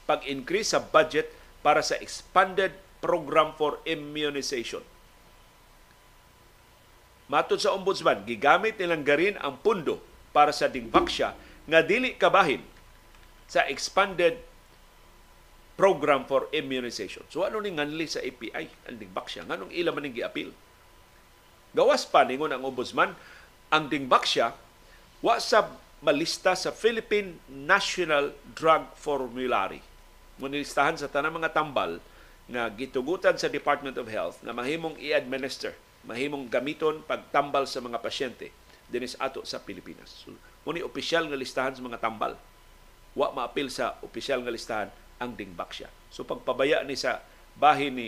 pag-increase 0.04 0.76
sa 0.76 0.84
budget 0.84 1.32
para 1.64 1.80
sa 1.80 1.96
expanded 2.04 2.76
program 3.00 3.56
for 3.56 3.80
immunization. 3.88 4.84
Matod 7.30 7.62
sa 7.62 7.78
ombudsman, 7.78 8.26
gigamit 8.26 8.82
nilang 8.82 9.06
garin 9.06 9.36
ang 9.38 9.62
pundo 9.62 10.02
para 10.34 10.50
sa 10.50 10.66
dingbaksya 10.66 11.34
nga 11.70 11.80
dili 11.86 12.18
kabahin 12.18 12.62
sa 13.46 13.66
expanded 13.70 14.42
program 15.78 16.26
for 16.26 16.50
immunization. 16.52 17.24
So 17.32 17.46
ano 17.46 17.62
ni 17.64 17.72
nganli 17.72 18.06
sa 18.10 18.20
API 18.20 18.90
ang 18.90 18.98
dingbaksya? 18.98 19.48
Nganong 19.48 19.72
ila 19.72 19.96
man 19.96 20.12
giapil? 20.12 20.52
Gawas 21.72 22.04
pa 22.10 22.26
ningon 22.26 22.52
ang 22.52 22.66
ombudsman 22.66 23.14
ang 23.70 23.84
dingbaksya 23.88 24.52
wa 25.22 25.38
sa 25.38 25.70
malista 26.02 26.58
sa 26.58 26.74
Philippine 26.74 27.38
National 27.48 28.34
Drug 28.58 28.90
Formulary. 28.98 29.80
Munilistahan 30.42 30.98
sa 30.98 31.12
tanang 31.12 31.38
mga 31.38 31.54
tambal 31.54 32.02
nga 32.50 32.66
gitugutan 32.74 33.38
sa 33.38 33.48
Department 33.48 33.96
of 34.02 34.10
Health 34.10 34.42
na 34.42 34.52
mahimong 34.52 34.98
i-administer, 34.98 35.78
mahimong 36.04 36.50
gamiton 36.50 37.06
pagtambal 37.06 37.70
sa 37.70 37.80
mga 37.80 38.02
pasyente 38.02 38.50
dinis 38.90 39.14
ato 39.22 39.46
sa 39.46 39.62
Pilipinas. 39.62 40.26
So, 40.26 40.34
muni 40.66 40.82
opisyal 40.82 41.30
nga 41.30 41.38
listahan 41.38 41.78
sa 41.78 41.86
mga 41.86 42.02
tambal. 42.02 42.34
Wa 43.14 43.30
maapil 43.30 43.70
sa 43.70 43.98
opisyal 44.02 44.42
nga 44.42 44.54
listahan 44.54 44.90
ang 45.22 45.36
dingbaksya. 45.36 45.92
So 46.10 46.24
pagpabaya 46.24 46.82
ni 46.88 46.96
sa 46.96 47.22
bahin 47.60 47.94
ni 47.94 48.08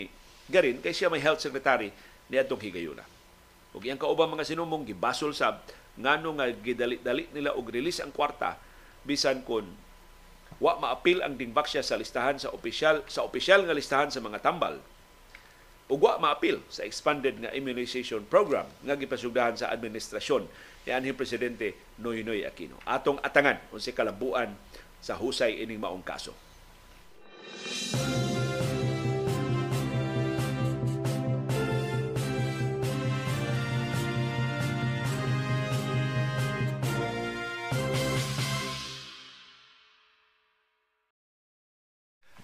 Garin 0.50 0.82
kay 0.82 0.90
siya 0.90 1.06
may 1.06 1.22
health 1.22 1.38
secretary 1.38 1.94
ni 2.26 2.36
atong 2.40 2.58
higayuna. 2.58 3.06
Ug 3.72 3.84
iyang 3.84 4.00
kaubang 4.00 4.32
mga 4.32 4.48
sinumong 4.48 4.82
gibasol 4.82 5.32
sab 5.32 5.62
ngano 5.94 6.34
nga 6.40 6.50
gidali-dali 6.50 7.30
nila 7.30 7.54
og 7.54 7.68
release 7.70 8.02
ang 8.02 8.10
kwarta 8.10 8.58
bisan 9.06 9.44
kon 9.46 9.68
wa 10.62 10.78
maapil 10.78 11.18
ang 11.26 11.34
dingbaksya 11.34 11.82
sa 11.82 11.98
listahan 11.98 12.38
sa 12.38 12.54
opisyal 12.54 13.02
sa 13.10 13.26
opisyal 13.26 13.66
nga 13.66 13.74
listahan 13.74 14.14
sa 14.14 14.22
mga 14.22 14.38
tambal 14.38 14.78
ug 15.90 15.98
wa 15.98 16.22
maapil 16.22 16.62
sa 16.70 16.86
expanded 16.86 17.42
nga 17.42 17.50
immunization 17.50 18.22
program 18.30 18.70
nga 18.86 18.94
gipasugdahan 18.94 19.58
sa 19.58 19.74
administrasyon 19.74 20.46
ni 20.86 20.90
anhing 20.90 21.18
presidente 21.18 21.94
Noynoy 22.02 22.42
Aquino. 22.42 22.78
Atong 22.82 23.22
atangan 23.22 23.58
unsay 23.70 23.94
kalabuan 23.94 24.54
sa 24.98 25.14
husay 25.18 25.62
ining 25.62 25.78
maong 25.78 26.02
kaso. 26.02 26.34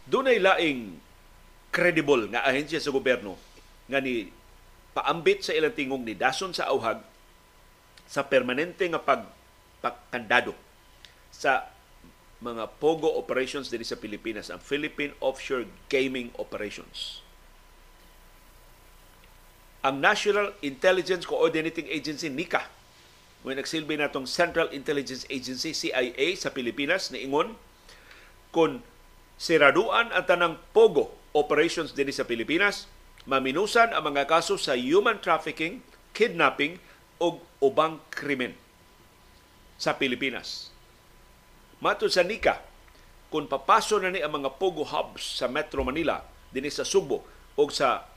Dunay 0.08 0.40
laing 0.40 0.96
credible 1.68 2.32
nga 2.32 2.48
ahensya 2.48 2.80
sa 2.80 2.88
gobyerno 2.88 3.36
nga 3.88 4.00
ni 4.00 4.32
paambit 4.96 5.44
sa 5.44 5.52
ilang 5.52 5.76
tingog 5.76 6.00
ni 6.00 6.16
dason 6.16 6.56
sa 6.56 6.72
auhag 6.72 7.04
sa 8.08 8.24
permanente 8.24 8.88
nga 8.88 8.98
pag 8.98 9.28
pagkandado 9.84 10.56
sa 11.28 11.68
mga 12.40 12.66
pogo 12.80 13.20
operations 13.20 13.68
diri 13.68 13.84
sa 13.84 14.00
Pilipinas 14.00 14.48
ang 14.48 14.62
Philippine 14.64 15.12
Offshore 15.20 15.68
Gaming 15.92 16.32
Operations. 16.40 17.20
Ang 19.84 20.02
National 20.02 20.56
Intelligence 20.64 21.28
Coordinating 21.28 21.86
Agency 21.86 22.32
NICA 22.32 22.66
may 23.46 23.54
nagsilbi 23.54 23.94
natong 23.94 24.26
Central 24.26 24.66
Intelligence 24.74 25.22
Agency 25.30 25.70
CIA 25.70 26.34
sa 26.34 26.50
Pilipinas 26.50 27.14
niingon 27.14 27.54
kung 28.50 28.82
siraduan 29.38 30.10
ang 30.10 30.26
tanang 30.26 30.58
pogo 30.74 31.14
operations 31.32 31.94
din 31.94 32.10
sa 32.10 32.26
Pilipinas, 32.26 32.90
maminusan 33.24 33.94
ang 33.94 34.10
mga 34.10 34.26
kaso 34.26 34.58
sa 34.58 34.74
human 34.74 35.22
trafficking, 35.22 35.80
kidnapping 36.12 36.82
o 37.22 37.38
ubang 37.62 38.02
krimen 38.10 38.58
sa 39.78 39.94
Pilipinas. 39.94 40.74
Matod 41.78 42.10
sa 42.10 42.26
NICA, 42.26 42.58
kung 43.30 43.46
papaso 43.46 44.02
na 44.02 44.10
ni 44.10 44.18
ang 44.18 44.34
mga 44.34 44.58
pogo 44.58 44.82
hubs 44.82 45.38
sa 45.38 45.46
Metro 45.46 45.86
Manila, 45.86 46.26
din 46.50 46.66
sa 46.72 46.82
Subo 46.82 47.22
o 47.54 47.62
sa 47.70 48.08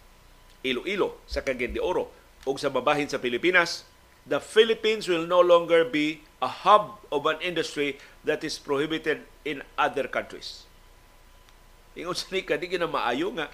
Iloilo, 0.66 1.22
sa 1.28 1.44
Cagayan 1.46 1.76
de 1.76 1.82
Oro 1.84 2.10
o 2.48 2.50
sa 2.58 2.74
babahin 2.74 3.12
sa 3.12 3.22
Pilipinas, 3.22 3.86
the 4.26 4.40
Philippines 4.42 5.06
will 5.06 5.28
no 5.28 5.44
longer 5.44 5.86
be 5.86 6.26
a 6.42 6.66
hub 6.66 6.98
of 7.14 7.30
an 7.30 7.38
industry 7.44 8.02
that 8.26 8.42
is 8.42 8.58
prohibited 8.58 9.28
in 9.46 9.62
other 9.78 10.10
countries. 10.10 10.66
Ingon 11.96 12.16
sa 12.16 12.28
nika, 12.32 12.56
di 12.56 12.72
na 12.80 12.88
maayo 12.88 13.36
nga 13.36 13.52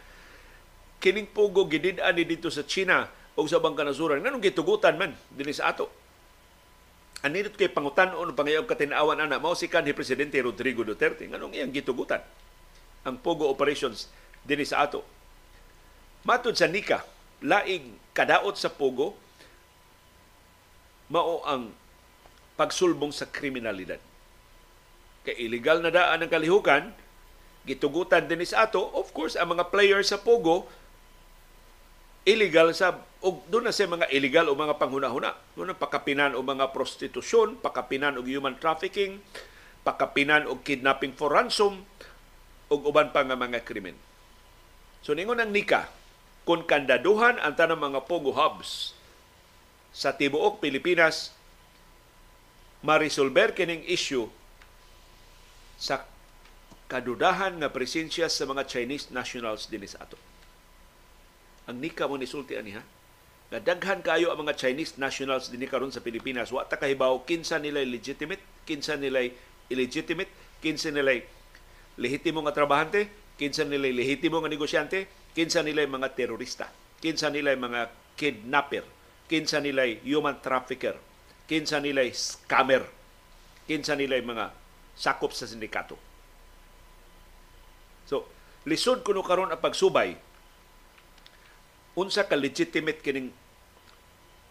kining 1.01 1.29
pugo 1.29 1.65
gidid-an 1.65 2.13
ni 2.13 2.25
dito 2.25 2.49
sa 2.49 2.65
China 2.65 3.09
o 3.38 3.45
sa 3.45 3.61
bang 3.61 3.77
kanasuran. 3.77 4.21
Nganong 4.21 4.41
gitugutan 4.41 4.97
man 4.97 5.13
dinhi 5.33 5.53
sa 5.53 5.73
ato. 5.73 5.89
Aninit 7.25 7.57
kay 7.57 7.69
pangutan-on 7.69 8.33
pangayab 8.38 8.69
katinawan 8.69 9.17
ana 9.17 9.41
mao 9.41 9.57
si 9.57 9.65
kanhi 9.65 9.93
presidente 9.93 10.38
Rodrigo 10.38 10.85
Duterte 10.85 11.25
nganong 11.25 11.53
iyang 11.57 11.73
gitugutan 11.73 12.21
ang 13.01 13.17
Pogo 13.17 13.49
operations 13.49 14.09
dinhi 14.45 14.65
sa 14.65 14.85
ato. 14.85 15.01
Matod 16.25 16.53
sa 16.53 16.69
Nika, 16.69 17.01
laing 17.41 17.97
kadaot 18.13 18.53
sa 18.57 18.69
Pogo 18.69 19.17
mao 21.09 21.41
ang 21.47 21.73
pagsulbong 22.59 23.13
sa 23.13 23.29
kriminalidad. 23.29 24.01
Kay 25.23 25.45
illegal 25.45 25.79
na 25.79 25.93
daan 25.93 26.25
ang 26.25 26.31
kalihukan, 26.31 26.91
gitugutan 27.68 28.26
din 28.26 28.41
sa 28.47 28.65
ato, 28.65 28.80
of 28.95 29.11
course, 29.11 29.36
ang 29.36 29.51
mga 29.51 29.68
players 29.68 30.15
sa 30.15 30.24
Pogo, 30.24 30.72
illegal 32.24 32.72
sa 32.72 33.03
og 33.24 33.43
doon 33.51 33.68
na 33.68 33.76
sa 33.76 33.88
mga 33.88 34.07
illegal 34.13 34.47
o 34.47 34.55
mga 34.55 34.80
panghuna-huna. 34.80 35.36
Doon 35.57 35.76
pakapinan 35.76 36.32
o 36.38 36.39
mga 36.39 36.72
prostitusyon, 36.72 37.59
pakapinan 37.59 38.15
o 38.15 38.24
human 38.24 38.55
trafficking, 38.55 39.20
pakapinan 39.84 40.47
o 40.47 40.59
kidnapping 40.63 41.11
for 41.11 41.36
ransom, 41.36 41.84
o 42.68 42.74
uban 42.84 43.11
pa 43.11 43.24
nga 43.24 43.36
mga 43.36 43.63
krimen. 43.68 43.95
So 45.03 45.15
ningon 45.15 45.39
ang 45.39 45.51
nika, 45.51 45.91
kung 46.47 46.63
kandaduhan 46.63 47.39
ang 47.39 47.55
tanang 47.55 47.80
mga 47.80 48.07
Pogo 48.07 48.32
hubs 48.32 48.95
sa 49.91 50.15
tibuok 50.15 50.63
Pilipinas, 50.63 51.36
marisolver 52.86 53.55
kining 53.57 53.84
issue 53.88 54.30
sa 55.80 56.05
kadudahan 56.88 57.59
nga 57.59 57.69
presensya 57.69 58.31
sa 58.31 58.47
mga 58.47 58.63
Chinese 58.63 59.11
nationals 59.11 59.67
din 59.67 59.83
sa 59.83 60.07
ato. 60.07 60.15
Ang 61.67 61.83
nika 61.83 62.07
mo 62.07 62.15
ni 62.15 62.23
sulti 62.23 62.55
ani 62.55 62.79
ha. 62.79 62.83
Nga 63.51 63.59
daghan 63.63 63.99
kayo 64.03 64.31
ang 64.31 64.43
mga 64.43 64.55
Chinese 64.55 64.95
nationals 64.95 65.51
dinhi 65.51 65.67
karon 65.67 65.91
sa 65.91 65.99
Pilipinas. 65.99 66.51
Wa 66.51 66.63
ta 66.63 66.79
kahibaw 66.79 67.27
kinsa 67.27 67.59
nila 67.59 67.83
legitimate, 67.83 68.39
kinsa 68.63 68.95
nila 68.95 69.23
illegitimate, 69.67 70.31
kinsa 70.63 70.91
nila 70.95 71.19
lehitimo 71.99 72.39
nga 72.47 72.55
trabahante, 72.55 73.11
kinsa 73.35 73.67
nila 73.67 73.91
lehitimo 73.91 74.39
nga 74.39 74.51
negosyante, 74.51 75.11
kinsa 75.35 75.63
nila 75.63 75.83
mga 75.83 76.15
terorista, 76.15 76.71
kinsa 77.03 77.27
nila 77.27 77.51
mga 77.59 77.91
kidnapper, 78.15 78.88
kinsa 79.27 79.59
nila 79.59 79.83
human 80.07 80.39
trafficker, 80.39 80.95
kinsa 81.51 81.83
nila 81.83 82.07
scammer, 82.15 82.88
kinsa 83.67 83.99
nila 83.99 84.23
mga 84.23 84.55
sakop 84.95 85.35
sa 85.35 85.47
sindikato 85.47 86.06
lisod 88.68 89.01
kuno 89.07 89.24
karon 89.24 89.49
ang 89.49 89.63
pagsubay 89.63 90.20
unsa 91.97 92.28
ka 92.28 92.36
legitimate 92.38 92.99
kining 93.01 93.32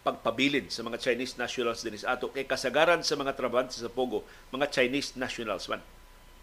pagpabilin 0.01 0.67
sa 0.73 0.83
mga 0.83 0.99
Chinese 0.99 1.39
nationals 1.39 1.85
dinis 1.85 2.03
ato 2.03 2.33
kay 2.33 2.43
kasagaran 2.43 3.05
sa 3.05 3.15
mga 3.15 3.37
trabahante 3.37 3.77
sa 3.77 3.87
Pogo 3.87 4.27
mga 4.51 4.67
Chinese 4.73 5.15
nationals 5.15 5.69
man. 5.71 5.79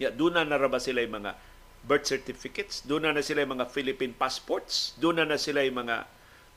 Ya 0.01 0.09
duna 0.09 0.47
na 0.47 0.57
ra 0.57 0.69
ba 0.71 0.81
sila 0.81 1.05
mga 1.05 1.37
birth 1.85 2.09
certificates, 2.09 2.81
duna 2.81 3.13
na 3.13 3.21
sila 3.21 3.45
mga 3.45 3.69
Philippine 3.69 4.17
passports, 4.17 4.97
duna 4.97 5.29
na 5.29 5.37
sila 5.37 5.61
mga 5.61 6.09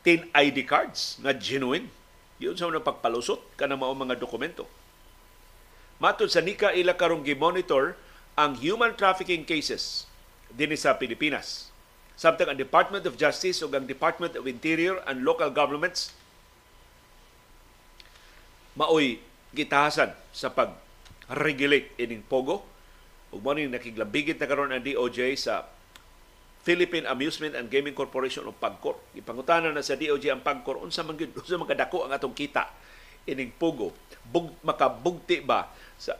tin 0.01 0.23
ID 0.31 0.63
cards 0.63 1.19
nga 1.19 1.35
genuine. 1.35 1.91
Yun 2.39 2.55
sa 2.55 2.71
mga 2.71 2.87
pagpalusot 2.87 3.43
kana 3.59 3.75
mao 3.75 3.91
mga 3.91 4.15
dokumento. 4.15 4.63
Matod 5.99 6.31
sa 6.31 6.39
Nika 6.39 6.71
ila 6.71 6.95
karong 6.95 7.25
gi-monitor 7.25 7.99
ang 8.39 8.55
human 8.55 8.93
trafficking 8.95 9.43
cases 9.43 10.06
din 10.53 10.71
sa 10.79 10.95
Pilipinas. 10.95 11.71
Samtang 12.17 12.49
ang 12.49 12.57
Department 12.57 13.05
of 13.05 13.13
Justice 13.19 13.61
ug 13.61 13.77
ang 13.77 13.85
Department 13.85 14.33
of 14.33 14.49
Interior 14.49 14.97
and 15.05 15.21
Local 15.21 15.53
Governments 15.53 16.17
maoy 18.77 19.21
gitahasan 19.53 20.13
sa 20.33 20.53
pag 20.53 20.77
regulate 21.33 21.93
ining 21.97 22.21
pogo 22.25 22.65
ug 23.33 23.41
mo 23.41 23.51
ning 23.53 23.73
nakiglambigit 23.73 24.37
na 24.37 24.47
karon 24.49 24.73
ang 24.73 24.81
DOJ 24.81 25.33
sa 25.37 25.65
Philippine 26.67 27.07
Amusement 27.07 27.55
and 27.55 27.71
Gaming 27.71 27.95
Corporation 27.95 28.43
o 28.43 28.51
PAGCOR. 28.51 28.99
Ipangutana 29.15 29.71
na 29.71 29.79
sa 29.79 29.95
DOJ 29.95 30.35
ang 30.35 30.43
PAGCOR 30.43 30.83
unsa 30.83 30.99
man 30.99 31.15
gyud 31.15 31.31
unsa 31.31 31.55
man 31.55 31.67
kadako 31.67 32.03
ang 32.03 32.11
atong 32.11 32.35
kita 32.35 32.67
ining 33.27 33.51
pogo. 33.55 33.95
Bug, 34.27 34.51
makabugti 34.63 35.39
ba 35.39 35.71
sa 35.95 36.15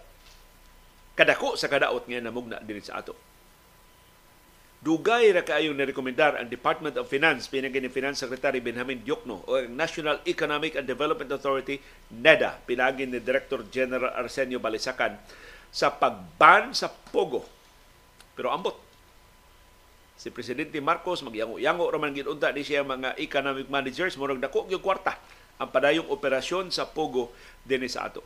kadako 1.20 1.60
sa 1.60 1.68
kadaot 1.68 2.08
nga 2.08 2.24
namugna 2.24 2.64
dinhi 2.64 2.80
sa 2.80 3.04
ato. 3.04 3.16
Dugay 4.88 5.36
ra 5.36 5.44
kaayo 5.44 5.76
na 5.76 5.84
rekomendar 5.84 6.40
ang 6.40 6.48
Department 6.48 6.96
of 6.96 7.12
Finance 7.12 7.52
pinagi 7.52 7.84
ni 7.84 7.92
Finance 7.92 8.24
Secretary 8.24 8.64
Benjamin 8.64 9.04
Diokno 9.04 9.44
o 9.44 9.60
ang 9.60 9.76
National 9.76 10.24
Economic 10.24 10.80
and 10.80 10.88
Development 10.88 11.28
Authority 11.28 11.76
NEDA 12.08 12.64
pinagi 12.64 13.04
ni 13.04 13.20
Director 13.20 13.68
General 13.68 14.16
Arsenio 14.16 14.64
Balisacan 14.64 15.20
sa 15.76 15.92
pagban 15.92 16.72
sa 16.72 16.88
pogo. 16.88 17.44
Pero 18.32 18.48
ambot 18.48 18.80
si 20.16 20.32
Presidente 20.32 20.80
Marcos 20.80 21.20
magyango-yango 21.20 21.92
ra 21.92 22.00
man 22.00 22.16
gid 22.16 22.32
unta 22.32 22.56
ni 22.56 22.64
siya 22.64 22.88
mga 22.88 23.20
economic 23.20 23.68
managers 23.68 24.16
murag 24.16 24.40
dako 24.40 24.72
gyud 24.72 24.80
kwarta 24.80 25.20
ang 25.60 25.68
padayong 25.68 26.08
operasyon 26.08 26.72
sa 26.72 26.88
pogo 26.88 27.36
dinhi 27.68 27.92
sa 27.92 28.08
ato. 28.08 28.24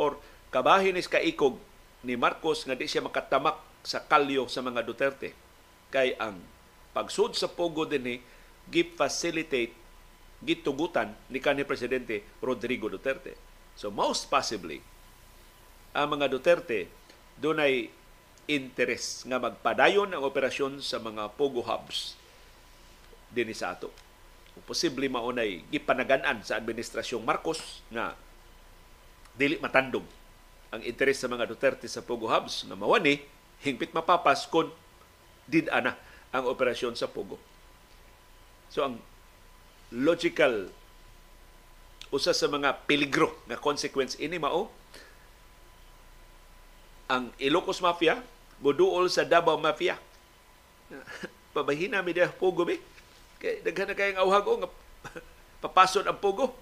Or 0.00 0.16
kabahin 0.48 0.96
is 0.96 1.04
kaikog 1.04 1.60
ni 2.00 2.16
Marcos 2.16 2.64
nga 2.64 2.80
di 2.80 2.88
siya 2.88 3.04
makatamak 3.04 3.60
sa 3.84 4.00
kalyo 4.00 4.48
sa 4.48 4.64
mga 4.64 4.80
Duterte 4.88 5.51
kay 5.92 6.16
ang 6.16 6.40
pagsud 6.96 7.36
sa 7.36 7.52
pogo 7.52 7.84
dinhi 7.84 8.24
gi-facilitate 8.72 9.76
gitugutan 10.42 11.14
ni 11.30 11.38
kanhi 11.38 11.62
presidente 11.62 12.24
Rodrigo 12.40 12.88
Duterte. 12.88 13.36
So 13.76 13.92
most 13.92 14.32
possibly 14.32 14.80
ang 15.92 16.16
mga 16.16 16.32
Duterte 16.32 16.88
dunay 17.36 17.92
interes 18.48 19.22
nga 19.28 19.38
magpadayon 19.38 20.10
ang 20.10 20.24
operasyon 20.24 20.80
sa 20.80 20.98
mga 20.98 21.36
pogo 21.36 21.62
hubs 21.62 22.16
dinhi 23.30 23.54
sa 23.54 23.76
ato. 23.76 23.92
Posible 24.68 25.08
maunay 25.08 25.64
gipanagan 25.72 26.24
sa 26.44 26.60
administrasyong 26.60 27.24
Marcos 27.24 27.80
nga 27.88 28.12
dili 29.32 29.56
matandog 29.56 30.04
ang 30.72 30.80
interes 30.84 31.20
sa 31.20 31.28
mga 31.28 31.48
Duterte 31.48 31.88
sa 31.88 32.04
Pogo 32.04 32.28
Hubs 32.28 32.64
nga 32.68 32.76
mawani 32.76 33.20
hingpit 33.64 33.92
mapapas 33.96 34.48
kon 34.48 34.72
did-ana 35.46 35.98
ang 36.32 36.44
operasyon 36.48 36.96
sa 36.96 37.10
Pogo. 37.10 37.36
So 38.72 38.86
ang 38.86 38.96
logical 39.92 40.72
usa 42.12 42.32
sa 42.32 42.48
mga 42.48 42.88
peligro 42.88 43.36
nga 43.48 43.60
consequence 43.60 44.16
ini 44.20 44.40
mao 44.40 44.68
ang 47.08 47.28
Ilocos 47.36 47.84
Mafia 47.84 48.20
moduol 48.64 49.12
sa 49.12 49.28
Davao 49.28 49.60
Mafia. 49.60 50.00
Pabahina 51.56 52.00
mi 52.00 52.16
dia 52.16 52.32
Pogo 52.32 52.64
be. 52.64 52.80
Kay 53.36 53.60
daghan 53.60 53.92
na 53.92 53.98
kayong 53.98 54.20
awhag 54.22 54.44
o 54.48 54.52
nga 54.64 54.70
papasod 55.64 56.08
ang 56.08 56.16
Pogo. 56.16 56.56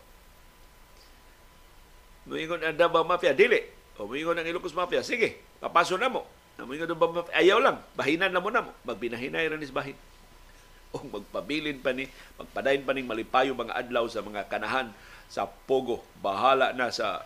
Muingon 2.27 2.63
ang 2.63 2.79
Davao 2.79 3.07
Mafia, 3.07 3.35
dili. 3.35 3.63
O 4.01 4.11
muingon 4.11 4.39
ang 4.39 4.47
Ilocos 4.47 4.75
Mafia, 4.75 5.07
sige, 5.07 5.39
papasod 5.63 6.03
na 6.03 6.11
mo 6.11 6.40
Namoy 6.61 6.77
nga 6.77 6.93
ba 6.93 7.25
ayaw 7.33 7.57
lang, 7.57 7.81
bahinan 7.97 8.29
na 8.29 8.45
mo 8.45 8.53
na 8.53 8.61
mo. 8.61 8.77
Magbinahinay 8.85 9.49
rin 9.49 9.65
is 9.65 9.73
bahin. 9.73 9.97
O 10.93 11.01
magpabilin 11.01 11.81
pa 11.81 11.97
ni, 11.97 12.05
magpadayin 12.37 12.85
pa 12.85 12.93
ning 12.93 13.09
malipayo 13.09 13.57
mga 13.57 13.81
adlaw 13.81 14.05
sa 14.11 14.21
mga 14.21 14.45
kanahan 14.53 14.93
sa 15.31 15.49
Pogo. 15.49 16.05
Bahala 16.21 16.77
na 16.77 16.93
sa 16.93 17.25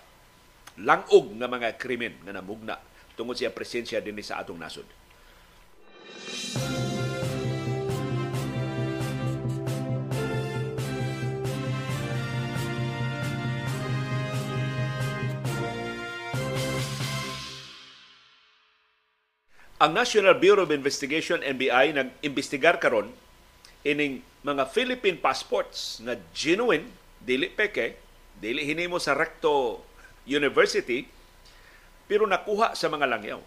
langog 0.78 1.34
nga 1.34 1.50
mga 1.50 1.74
krimen 1.74 2.14
nga 2.22 2.30
namugna 2.30 2.78
tungod 3.18 3.34
siya 3.34 3.50
presensya 3.50 3.98
din 3.98 4.18
sa 4.22 4.38
atong 4.38 4.58
nasod. 4.58 4.86
Ang 19.84 19.92
National 20.00 20.40
Bureau 20.40 20.64
of 20.64 20.72
Investigation 20.72 21.44
NBI 21.44 21.92
nag-imbestigar 21.92 22.80
karon 22.80 23.12
ining 23.84 24.24
mga 24.40 24.64
Philippine 24.72 25.20
passports 25.20 26.00
na 26.00 26.16
genuine, 26.32 26.88
dili 27.20 27.52
peke, 27.52 28.00
dili 28.40 28.64
hinimo 28.64 28.96
sa 28.96 29.12
Recto 29.12 29.84
University, 30.24 31.04
pero 32.08 32.24
nakuha 32.24 32.72
sa 32.72 32.88
mga 32.88 33.04
langyaw. 33.12 33.44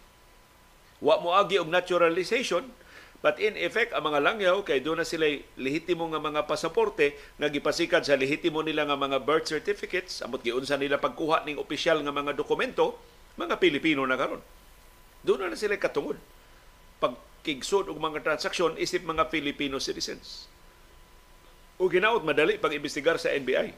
Wa 1.01 1.17
mo 1.25 1.33
agi 1.33 1.57
og 1.57 1.73
naturalization, 1.73 2.69
but 3.25 3.41
in 3.41 3.57
effect 3.57 3.97
ang 3.97 4.05
mga 4.05 4.21
langyaw 4.21 4.61
kay 4.61 4.77
do 4.77 4.93
na 4.93 5.09
sila 5.09 5.25
lehitimo 5.57 6.05
nga 6.05 6.21
mga 6.21 6.45
pasaporte 6.45 7.17
nga 7.41 7.49
gipasikat 7.49 8.05
sa 8.05 8.13
lehitimo 8.13 8.61
nila 8.61 8.85
nga 8.85 8.93
mga 8.93 9.25
birth 9.25 9.49
certificates, 9.49 10.21
amot 10.21 10.45
giunsa 10.45 10.77
nila 10.77 11.01
pagkuha 11.01 11.49
ning 11.49 11.57
opisyal 11.57 11.97
nga 12.05 12.13
mga 12.13 12.38
dokumento, 12.38 12.93
mga 13.41 13.57
Pilipino 13.57 14.05
na 14.05 14.21
karon. 14.21 14.56
Doon 15.26 15.49
na 15.49 15.57
sila 15.57 15.78
katungod. 15.80 16.20
Pagkigsod 17.01 17.89
og 17.89 17.97
mga 17.97 18.26
transaksyon 18.26 18.78
isip 18.82 19.05
mga 19.05 19.30
Filipino 19.30 19.78
citizens. 19.82 20.49
O 21.78 21.89
ginaot 21.89 22.26
madali 22.26 22.57
pag-imbestigar 22.57 23.22
sa 23.22 23.34
NBI. 23.34 23.74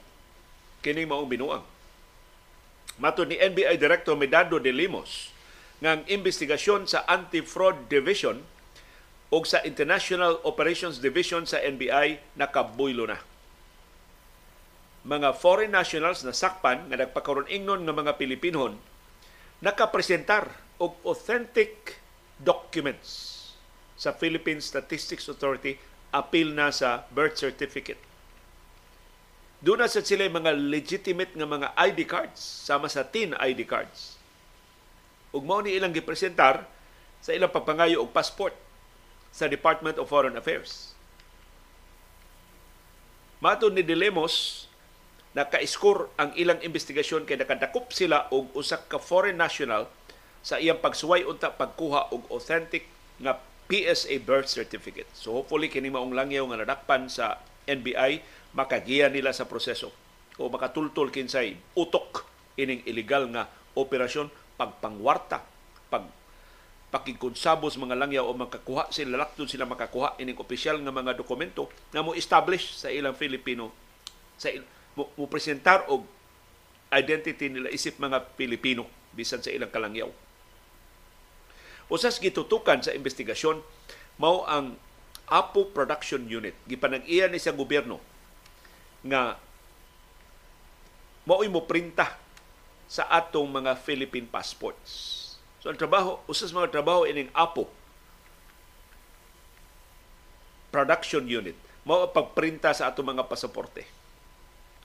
Kining 0.79 1.11
maong 1.11 1.27
binuang. 1.27 1.63
Mato 2.99 3.23
ni 3.23 3.39
NBI 3.39 3.79
Director 3.79 4.15
Medado 4.15 4.59
de 4.59 4.71
Limos 4.75 5.31
ang 5.79 6.03
investigasyon 6.11 6.91
sa 6.91 7.07
Anti-Fraud 7.07 7.87
Division 7.87 8.43
o 9.31 9.37
sa 9.47 9.63
International 9.63 10.43
Operations 10.43 10.99
Division 10.99 11.47
sa 11.47 11.63
NBI 11.63 12.35
nakabuylo 12.35 13.07
na. 13.07 13.19
Mga 15.07 15.39
foreign 15.39 15.71
nationals 15.71 16.27
na 16.27 16.35
sakpan 16.35 16.91
nga 16.91 16.99
nagpakaroon 16.99 17.47
ingnon 17.47 17.87
nga 17.87 17.95
mga 17.95 18.19
Pilipinon 18.19 18.75
nakapresentar 19.63 20.51
og 20.79 20.95
authentic 21.03 21.99
documents 22.39 23.35
sa 23.99 24.15
Philippine 24.15 24.63
Statistics 24.63 25.27
Authority 25.27 25.75
apil 26.15 26.55
na 26.55 26.71
sa 26.71 27.03
birth 27.11 27.35
certificate. 27.37 27.99
Doon 29.59 29.83
na 29.83 29.91
sa 29.91 29.99
sila 29.99 30.23
mga 30.31 30.55
legitimate 30.55 31.35
nga 31.35 31.43
mga 31.43 31.67
ID 31.75 32.07
cards 32.07 32.39
sama 32.39 32.87
sa 32.87 33.03
TIN 33.03 33.35
ID 33.35 33.67
cards. 33.67 34.15
Ug 35.35 35.43
mao 35.43 35.59
ni 35.59 35.75
ilang 35.75 35.91
gipresentar 35.91 36.63
sa 37.19 37.35
ilang 37.35 37.51
pagpangayo 37.51 37.99
og 37.99 38.15
passport 38.15 38.55
sa 39.35 39.51
Department 39.51 39.99
of 39.99 40.07
Foreign 40.07 40.39
Affairs. 40.39 40.95
Mato 43.43 43.67
ni 43.67 43.83
Dilemos 43.83 44.65
naka-score 45.35 46.09
ang 46.17 46.33
ilang 46.39 46.57
investigasyon 46.63 47.27
kay 47.27 47.37
nakadakop 47.37 47.91
sila 47.93 48.31
og 48.33 48.49
usa 48.57 48.81
ka 48.81 48.97
foreign 48.97 49.37
national 49.37 49.85
sa 50.39 50.57
iyang 50.57 50.79
pagsuway 50.79 51.27
unta 51.27 51.51
pagkuha 51.51 52.11
og 52.15 52.27
authentic 52.31 52.87
nga 53.19 53.39
PSA 53.69 54.17
birth 54.23 54.49
certificate. 54.49 55.09
So 55.13 55.37
hopefully 55.37 55.69
kini 55.69 55.93
maong 55.93 56.15
langyaw 56.15 56.47
nga 56.49 56.65
nadakpan 56.65 57.11
sa 57.11 57.37
NBI 57.69 58.25
makagiya 58.57 59.13
nila 59.13 59.29
sa 59.29 59.45
proseso 59.45 59.93
o 60.41 60.49
makatultol 60.49 61.13
kinsay 61.13 61.53
utok 61.77 62.25
ining 62.57 62.81
illegal 62.89 63.29
nga 63.29 63.45
operasyon 63.77 64.31
pagpangwarta 64.57 65.45
pag 65.91 66.09
pakikonsabos 66.89 67.77
mga 67.77 67.93
langyaw 67.93 68.25
o 68.25 68.33
makakuha 68.33 68.89
sila 68.89 69.21
lakton 69.21 69.45
sila 69.45 69.69
makakuha 69.69 70.17
ining 70.17 70.41
opisyal 70.41 70.81
nga 70.81 70.89
mga 70.89 71.13
dokumento 71.13 71.69
nga 71.93 72.01
mo 72.01 72.17
establish 72.17 72.73
sa 72.73 72.89
ilang 72.89 73.13
Filipino 73.13 73.69
sa 74.41 74.49
mo, 74.97 75.13
mo 75.13 75.29
presentar 75.29 75.85
og 75.93 76.01
identity 76.89 77.53
nila 77.53 77.69
isip 77.69 78.01
mga 78.01 78.33
Pilipino 78.33 78.89
bisan 79.13 79.45
sa 79.45 79.53
ilang 79.53 79.69
kalangyaw. 79.69 80.09
Usas 81.89 82.21
gitutukan 82.21 82.79
sa 82.85 82.93
investigasyon 82.93 83.65
mao 84.21 84.45
ang 84.45 84.77
Apo 85.29 85.69
Production 85.69 86.21
Unit. 86.25 86.53
Gipanag-iya 86.69 87.29
ni 87.29 87.41
sa 87.41 87.53
gobyerno 87.53 87.97
nga 89.05 89.37
mao'y 91.25 91.49
mo 91.49 91.65
printa 91.65 92.17
sa 92.89 93.05
atong 93.09 93.45
mga 93.49 93.77
Philippine 93.77 94.25
passports. 94.25 95.17
So 95.61 95.69
ang 95.69 95.77
trabaho, 95.77 96.21
usas 96.25 96.49
mga 96.49 96.73
trabaho 96.73 97.05
ining 97.05 97.29
Apo 97.33 97.69
Production 100.69 101.25
Unit 101.25 101.57
mao 101.89 102.05
pagprinta 102.13 102.69
sa 102.69 102.91
atong 102.91 103.17
mga 103.17 103.25
pasaporte. 103.25 103.81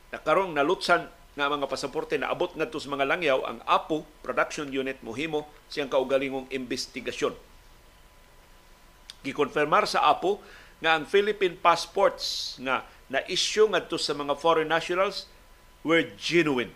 Nakarong 0.08 0.56
nalutsan 0.56 1.04
nga 1.34 1.50
mga 1.50 1.66
pasaporte 1.66 2.14
na 2.14 2.30
abot 2.30 2.50
ngadto 2.54 2.78
sa 2.78 2.94
mga 2.94 3.10
langyaw 3.10 3.38
ang 3.42 3.58
APO 3.66 4.06
production 4.22 4.70
unit 4.70 5.02
mohimo 5.02 5.50
siyang 5.66 5.90
kaugalingong 5.90 6.46
investigasyon. 6.54 7.34
Gikonfirmar 9.26 9.90
sa 9.90 10.06
APO 10.14 10.38
nga 10.78 10.94
ang 10.94 11.04
Philippine 11.10 11.58
passports 11.58 12.54
nga 12.62 12.86
na-issue 13.10 13.66
ngadto 13.66 13.98
sa 13.98 14.14
mga 14.14 14.38
foreign 14.38 14.70
nationals 14.70 15.26
were 15.82 16.06
genuine. 16.14 16.70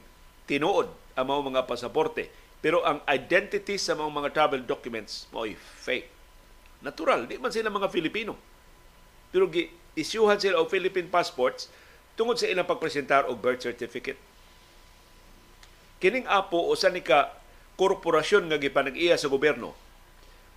Tinuod 0.50 0.90
ang 1.14 1.26
mga 1.30 1.42
mga 1.54 1.62
pasaporte. 1.70 2.26
Pero 2.59 2.82
ang 2.82 2.98
identity 3.06 3.78
sa 3.78 3.94
mga, 3.94 4.11
mga 4.11 4.30
travel 4.34 4.62
documents 4.66 5.30
mo 5.30 5.46
fake. 5.82 6.11
Natural, 6.82 7.26
di 7.26 7.38
man 7.38 7.54
sila 7.54 7.70
mga 7.70 7.90
Filipino. 7.90 8.34
Pero 9.30 9.46
gi 9.50 9.70
isyuhan 9.98 10.38
sila 10.38 10.62
og 10.62 10.70
Philippine 10.70 11.11
passports 11.11 11.66
tungod 12.14 12.38
sa 12.38 12.46
ilang 12.50 12.66
pagpresentar 12.66 13.26
og 13.26 13.38
birth 13.38 13.62
certificate. 13.62 14.18
Kining 15.99 16.30
apo 16.30 16.70
usa 16.70 16.90
ni 16.94 17.03
ka 17.03 17.34
korporasyon 17.74 18.46
nga 18.51 18.59
gipanag-iya 18.59 19.18
sa 19.18 19.26
gobyerno 19.26 19.74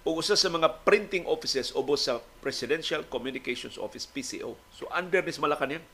o 0.01 0.17
usa 0.17 0.33
sa 0.33 0.49
mga 0.49 0.81
printing 0.85 1.25
offices 1.29 1.73
ubos 1.73 2.09
sa 2.09 2.21
Presidential 2.41 3.05
Communications 3.05 3.77
Office 3.77 4.09
PCO. 4.09 4.57
So 4.73 4.89
under 4.89 5.21
this 5.21 5.37
Malacañang. 5.37 5.85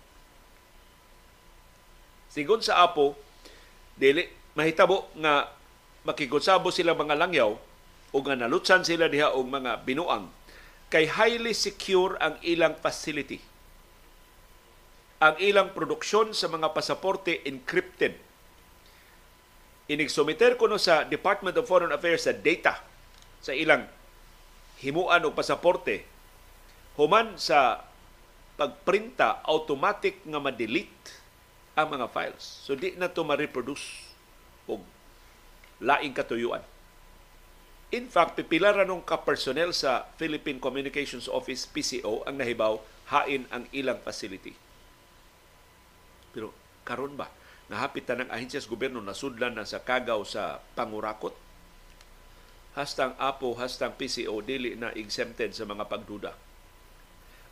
Sigon 2.32 2.64
sa 2.64 2.84
apo, 2.84 3.16
dili 3.96 4.28
mahitabo 4.56 5.12
nga 5.20 5.52
makigutsabo 6.08 6.72
sila 6.72 6.96
mga 6.96 7.20
langyaw 7.20 7.52
o 8.12 8.18
nga 8.24 8.36
nalutsan 8.36 8.88
sila 8.88 9.12
diha 9.12 9.36
og 9.36 9.48
mga 9.48 9.84
binuang 9.84 10.32
kay 10.88 11.08
highly 11.08 11.52
secure 11.52 12.16
ang 12.24 12.40
ilang 12.44 12.76
facility. 12.80 13.44
Ang 15.20 15.36
ilang 15.44 15.76
produksyon 15.76 16.32
sa 16.32 16.48
mga 16.48 16.72
pasaporte 16.72 17.44
encrypted. 17.44 18.27
Inigsumiter 19.88 20.60
ko 20.60 20.68
no 20.68 20.76
sa 20.76 21.08
Department 21.08 21.56
of 21.56 21.64
Foreign 21.64 21.96
Affairs 21.96 22.28
sa 22.28 22.36
data 22.36 22.84
sa 23.40 23.56
ilang 23.56 23.88
himuan 24.84 25.24
og 25.24 25.32
pasaporte 25.32 26.04
human 27.00 27.40
sa 27.40 27.88
pagprinta 28.60 29.40
automatic 29.48 30.20
nga 30.28 30.44
ma-delete 30.44 31.24
ang 31.78 31.94
mga 31.94 32.10
files. 32.12 32.44
So 32.66 32.76
di 32.76 33.00
na 33.00 33.08
to 33.08 33.24
ma-reproduce 33.24 34.12
og 34.68 34.84
laing 35.80 36.12
katuyuan. 36.12 36.66
In 37.94 38.12
fact, 38.12 38.36
pipila 38.36 38.76
ra 38.76 38.84
nung 38.84 39.06
ka-personnel 39.06 39.72
sa 39.72 40.04
Philippine 40.20 40.60
Communications 40.60 41.32
Office 41.32 41.64
PCO 41.64 42.28
ang 42.28 42.36
nahibaw 42.36 42.84
hain 43.14 43.48
ang 43.48 43.64
ilang 43.72 44.04
facility. 44.04 44.52
Pero 46.36 46.52
karon 46.84 47.16
ba 47.16 47.37
nahapit 47.68 48.08
ng 48.08 48.32
ahensya 48.32 48.64
sa 48.64 48.72
gobyerno 48.72 49.04
nasudlan 49.04 49.56
na 49.56 49.68
sa 49.68 49.84
kagaw 49.84 50.24
sa 50.24 50.64
pangurakot 50.76 51.36
hastang 52.78 53.18
APO 53.18 53.58
hastang 53.58 53.98
PCO 53.98 54.38
dili 54.46 54.78
na 54.78 54.94
exempted 54.94 55.50
sa 55.58 55.66
mga 55.66 55.90
pagduda. 55.90 56.38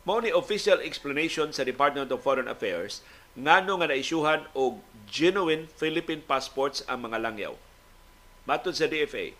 Mao 0.06 0.22
ni 0.22 0.30
official 0.30 0.78
explanation 0.78 1.50
sa 1.50 1.66
Department 1.66 2.14
of 2.14 2.22
Foreign 2.22 2.46
Affairs 2.46 3.02
ngano 3.34 3.82
nga 3.82 3.90
naisyuhan 3.90 4.46
og 4.54 4.78
genuine 5.10 5.66
Philippine 5.74 6.22
passports 6.22 6.86
ang 6.86 7.10
mga 7.10 7.18
langyaw. 7.18 7.58
Matod 8.46 8.78
sa 8.78 8.86
DFA, 8.86 9.34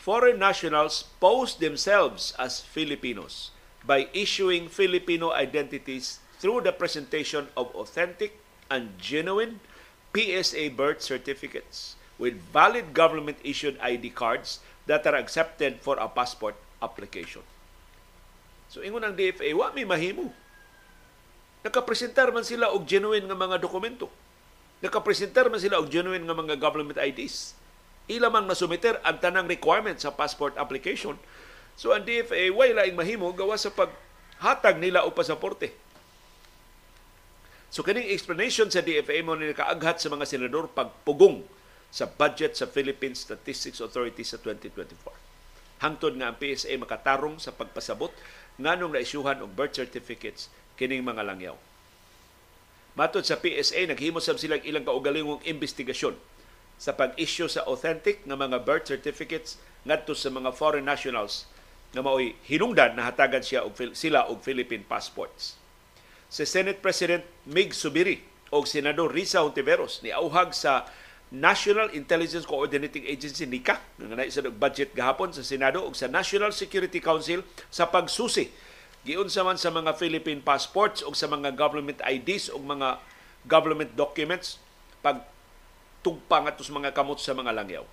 foreign 0.00 0.40
nationals 0.40 1.12
pose 1.20 1.60
themselves 1.60 2.32
as 2.40 2.64
Filipinos 2.64 3.52
by 3.84 4.08
issuing 4.16 4.72
Filipino 4.72 5.36
identities 5.36 6.24
through 6.40 6.64
the 6.64 6.72
presentation 6.72 7.52
of 7.52 7.68
authentic 7.76 8.40
and 8.72 8.96
genuine 8.96 9.60
PSA 10.18 10.74
birth 10.74 10.98
certificates 10.98 11.94
with 12.18 12.42
valid 12.50 12.90
government-issued 12.90 13.78
ID 13.78 14.10
cards 14.10 14.58
that 14.90 15.06
are 15.06 15.14
accepted 15.14 15.78
for 15.78 15.94
a 16.02 16.10
passport 16.10 16.58
application. 16.82 17.46
So 18.66 18.82
ingon 18.82 19.06
ang 19.06 19.14
DFA, 19.14 19.54
wa 19.54 19.70
may 19.70 19.86
mahimo 19.86 20.34
Nakapresentar 21.58 22.30
man 22.30 22.46
sila 22.46 22.70
og 22.70 22.86
genuine 22.86 23.26
nga 23.26 23.34
mga 23.34 23.58
dokumento. 23.58 24.06
Nakapresentar 24.78 25.50
man 25.50 25.58
sila 25.58 25.82
og 25.82 25.90
genuine 25.90 26.22
nga 26.22 26.36
mga 26.36 26.54
government 26.54 26.96
IDs. 26.96 27.58
Ila 28.06 28.30
man 28.30 28.46
masumiter 28.46 29.02
ang 29.02 29.18
tanang 29.18 29.50
requirement 29.50 29.98
sa 29.98 30.14
passport 30.14 30.54
application. 30.54 31.18
So 31.74 31.90
ang 31.92 32.06
DFA 32.06 32.54
way 32.54 32.70
laing 32.74 32.94
mahimo 32.94 33.26
gawa 33.34 33.58
sa 33.58 33.74
paghatag 33.74 34.78
nila 34.78 35.02
og 35.02 35.18
pasaporte. 35.18 35.74
So 37.68 37.84
kining 37.84 38.08
explanation 38.08 38.72
sa 38.72 38.80
DFA 38.80 39.20
mo 39.20 39.36
ni 39.36 39.52
kaaghat 39.52 40.00
sa 40.00 40.08
mga 40.08 40.24
senador 40.24 40.72
pagpugong 40.72 41.44
sa 41.92 42.08
budget 42.08 42.56
sa 42.56 42.64
Philippine 42.64 43.12
Statistics 43.12 43.84
Authority 43.84 44.24
sa 44.24 44.40
2024. 44.40 45.84
Hangtod 45.84 46.16
nga 46.16 46.32
ang 46.32 46.36
PSA 46.40 46.74
makatarong 46.80 47.36
sa 47.36 47.52
pagpasabot 47.52 48.10
nganong 48.56 48.96
naisyuhan 48.96 49.44
og 49.44 49.52
birth 49.52 49.76
certificates 49.76 50.48
kining 50.80 51.04
mga 51.04 51.28
langyaw. 51.28 51.56
Matod 52.96 53.22
sa 53.22 53.38
PSA, 53.38 53.86
naghimo 53.86 54.18
sab 54.18 54.40
sila 54.40 54.58
ilang 54.64 54.82
kaugalingong 54.82 55.44
investigasyon 55.44 56.18
sa 56.80 56.96
pag-issue 56.96 57.52
sa 57.52 57.68
authentic 57.68 58.24
nga 58.24 58.34
mga 58.34 58.64
birth 58.64 58.88
certificates 58.88 59.60
ngadto 59.84 60.16
sa 60.16 60.32
mga 60.32 60.56
foreign 60.56 60.88
nationals 60.88 61.44
nga 61.92 62.00
mao'y 62.00 62.32
hinungdan 62.48 62.96
na 62.96 63.12
hatagan 63.12 63.44
siya 63.44 63.62
og 63.62 63.76
sila 63.92 64.24
og 64.26 64.40
Philippine 64.40 64.82
passports. 64.88 65.57
Si 66.28 66.44
Senate 66.44 66.84
President 66.84 67.24
Mig 67.48 67.72
Subiri 67.72 68.20
o 68.52 68.64
Senador 68.68 69.12
Risa 69.12 69.40
Hontiveros 69.40 70.04
ni 70.04 70.12
auhag 70.12 70.52
sa 70.52 70.84
National 71.28 71.92
Intelligence 71.92 72.48
Coordinating 72.48 73.04
Agency 73.04 73.44
NICA 73.44 73.76
nga 73.80 74.16
na 74.16 74.24
isa 74.24 74.40
budget 74.48 74.96
gahapon 74.96 75.28
sa 75.32 75.44
Senado 75.44 75.84
ug 75.84 75.92
sa 75.92 76.08
National 76.08 76.56
Security 76.56 77.04
Council 77.04 77.44
sa 77.68 77.88
pagsusi 77.88 78.48
giunsa 79.04 79.44
man 79.44 79.60
sa 79.60 79.72
mga 79.72 79.96
Philippine 79.96 80.44
passports 80.44 81.04
o 81.04 81.12
sa 81.16 81.28
mga 81.28 81.56
government 81.56 82.00
IDs 82.04 82.52
o 82.52 82.60
mga 82.60 83.00
government 83.48 83.92
documents 83.96 84.60
pag 85.00 85.24
tugpang 86.04 86.48
atos 86.48 86.72
mga 86.72 86.92
kamot 86.92 87.20
sa 87.20 87.32
mga 87.32 87.52
langyaw. 87.56 87.84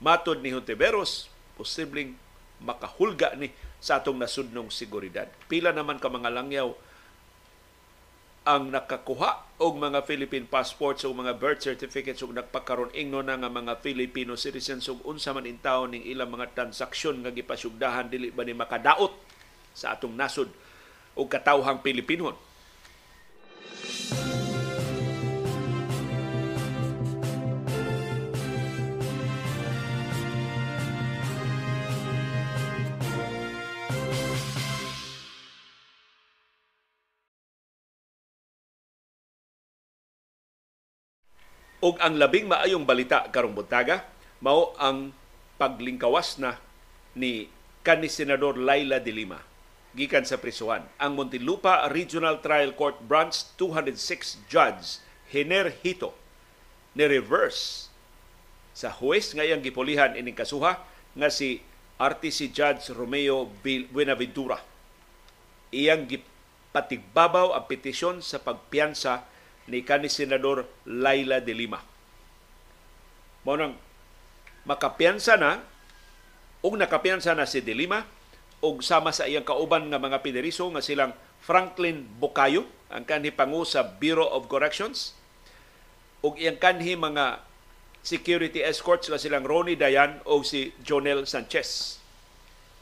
Matod 0.00 0.40
ni 0.40 0.50
Hontiveros, 0.50 1.28
posibleng 1.54 2.16
makahulga 2.60 3.36
ni 3.36 3.52
sa 3.80 4.00
atong 4.00 4.16
nasudnong 4.16 4.68
seguridad. 4.72 5.28
Pila 5.48 5.72
naman 5.72 6.00
ka 6.00 6.08
mga 6.08 6.32
langyaw 6.32 6.72
ang 8.48 8.72
nakakuha 8.72 9.60
og 9.60 9.76
mga 9.76 10.00
Philippine 10.08 10.48
passports 10.48 11.04
o 11.04 11.12
mga 11.12 11.36
birth 11.36 11.60
certificates 11.60 12.24
ug 12.24 12.32
nagpakaron 12.32 12.88
ingno 12.96 13.20
na 13.20 13.36
nga 13.36 13.52
mga 13.52 13.84
Filipino 13.84 14.32
citizens 14.32 14.88
ug 14.88 15.04
unsa 15.04 15.36
man 15.36 15.44
intaw 15.44 15.84
ning 15.84 16.00
ilang 16.08 16.32
mga 16.32 16.56
transaksyon 16.56 17.20
nga 17.20 17.36
gipasugdahan 17.36 18.08
dili 18.08 18.32
ba 18.32 18.40
ni 18.40 18.56
makadaot 18.56 19.12
sa 19.76 19.92
atong 19.92 20.16
nasod 20.16 20.48
o 21.12 21.28
katawhang 21.28 21.84
Pilipinon. 21.84 22.32
Og 41.80 41.96
ang 41.96 42.20
labing 42.20 42.44
maayong 42.44 42.84
balita 42.84 43.24
karong 43.32 43.56
buntaga 43.56 44.04
mao 44.44 44.76
ang 44.76 45.16
paglingkawas 45.56 46.36
na 46.36 46.60
ni 47.16 47.48
kani 47.80 48.08
Senador 48.08 48.60
Laila 48.60 49.00
de 49.00 49.12
Lima 49.12 49.40
gikan 49.96 50.22
sa 50.22 50.38
prisuhan. 50.38 50.86
Ang 51.00 51.18
Montilupa 51.18 51.88
Regional 51.90 52.38
Trial 52.44 52.76
Court 52.76 53.00
Branch 53.02 53.34
206 53.56 54.44
Judge 54.46 55.02
Hiner 55.32 55.72
Hito 55.82 56.14
ni 56.94 57.06
reverse 57.06 57.90
sa 58.76 58.92
huwes 58.94 59.34
ngayang 59.34 59.64
gipulihan 59.64 60.14
ining 60.14 60.36
kasuha 60.36 60.78
nga 61.16 61.28
si 61.32 61.64
RTC 62.00 62.54
Judge 62.54 62.92
Romeo 62.94 63.50
Buenaventura. 63.64 64.62
Iyang 65.74 66.08
gipatigbabaw 66.08 67.52
ang 67.56 67.64
petisyon 67.68 68.24
sa 68.24 68.40
pagpiyansa 68.40 69.26
ni 69.70 69.86
kani 69.86 70.10
Senador 70.10 70.66
Laila 70.84 71.38
de 71.38 71.54
Lima. 71.54 71.78
Mao 73.46 73.56
nang 73.56 73.78
makapiyansa 74.66 75.38
na 75.38 75.62
ug 76.60 76.76
nakapiyansa 76.76 77.32
na 77.32 77.48
si 77.48 77.62
de 77.64 77.72
Lima 77.72 78.04
og 78.60 78.84
sama 78.84 79.14
sa 79.14 79.24
iyang 79.24 79.46
kauban 79.46 79.88
nga 79.88 79.96
mga 79.96 80.20
pineriso 80.20 80.68
nga 80.68 80.84
silang 80.84 81.16
Franklin 81.40 82.04
Bukayo, 82.20 82.68
ang 82.92 83.08
kanhi 83.08 83.32
pangu 83.32 83.64
sa 83.64 83.80
Bureau 83.80 84.28
of 84.28 84.44
Corrections, 84.52 85.16
ug 86.20 86.36
iyang 86.36 86.60
kanhi 86.60 86.92
mga 87.00 87.40
security 88.04 88.60
escorts 88.60 89.08
nga 89.08 89.16
silang 89.16 89.48
Ronnie 89.48 89.80
Dayan 89.80 90.20
o 90.28 90.44
si 90.44 90.76
Jonel 90.84 91.24
Sanchez. 91.24 92.00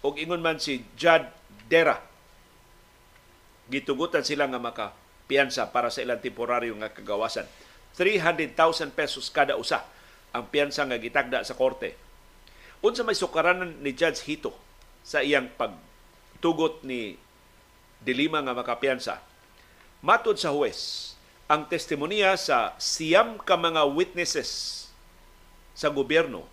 ug 0.03 0.15
ingon 0.19 0.43
man 0.43 0.63
si 0.63 0.87
Jad 0.95 1.31
Dera. 1.67 1.99
Gitugutan 3.69 4.25
sila 4.25 4.49
nga 4.49 4.61
maka 4.63 4.87
piyansa 5.29 5.69
para 5.69 5.93
sa 5.93 6.01
ilang 6.01 6.19
temporaryo 6.19 6.73
nga 6.81 6.89
kagawasan. 6.91 7.45
300,000 7.95 8.91
pesos 8.97 9.29
kada 9.29 9.61
usa 9.61 9.85
ang 10.33 10.49
piyansa 10.49 10.89
nga 10.89 10.97
gitagda 10.97 11.45
sa 11.45 11.55
korte. 11.55 11.95
Unsa 12.81 13.05
may 13.05 13.15
sukaranan 13.15 13.79
ni 13.85 13.93
Judge 13.93 14.25
Hito 14.25 14.57
sa 15.05 15.21
iyang 15.21 15.53
pagtugot 15.55 16.83
ni 16.83 17.21
Dilima 17.99 18.39
nga 18.39 18.55
makapiyansa. 18.55 19.19
Matod 19.99 20.39
sa 20.39 20.55
huwes, 20.55 21.13
ang 21.51 21.67
testimonya 21.67 22.39
sa 22.39 22.79
siyam 22.79 23.35
ka 23.43 23.59
mga 23.59 23.83
witnesses 23.91 24.87
sa 25.75 25.91
gobyerno 25.91 26.47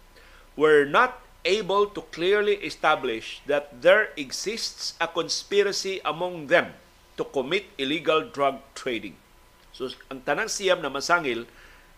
were 0.58 0.90
not 0.90 1.22
able 1.46 1.86
to 1.86 2.02
clearly 2.10 2.58
establish 2.66 3.46
that 3.46 3.70
there 3.86 4.10
exists 4.18 4.98
a 4.98 5.06
conspiracy 5.06 6.02
among 6.02 6.50
them 6.50 6.74
to 7.16 7.24
commit 7.32 7.68
illegal 7.80 8.28
drug 8.32 8.60
trading. 8.76 9.16
So 9.76 9.92
ang 10.12 10.24
tanang 10.24 10.52
siyam 10.52 10.80
na 10.80 10.92
masangil 10.92 11.48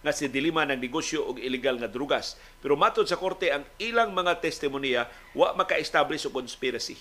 nga 0.02 0.14
si 0.14 0.30
Dilima 0.30 0.66
ng 0.66 0.78
negosyo 0.78 1.26
og 1.26 1.42
illegal 1.42 1.78
nga 1.82 1.90
drugas. 1.90 2.38
Pero 2.62 2.78
matod 2.78 3.10
sa 3.10 3.18
korte 3.18 3.50
ang 3.50 3.66
ilang 3.82 4.14
mga 4.14 4.42
testimonya 4.42 5.10
wa 5.34 5.58
maka-establish 5.58 6.30
og 6.30 6.38
conspiracy 6.38 6.98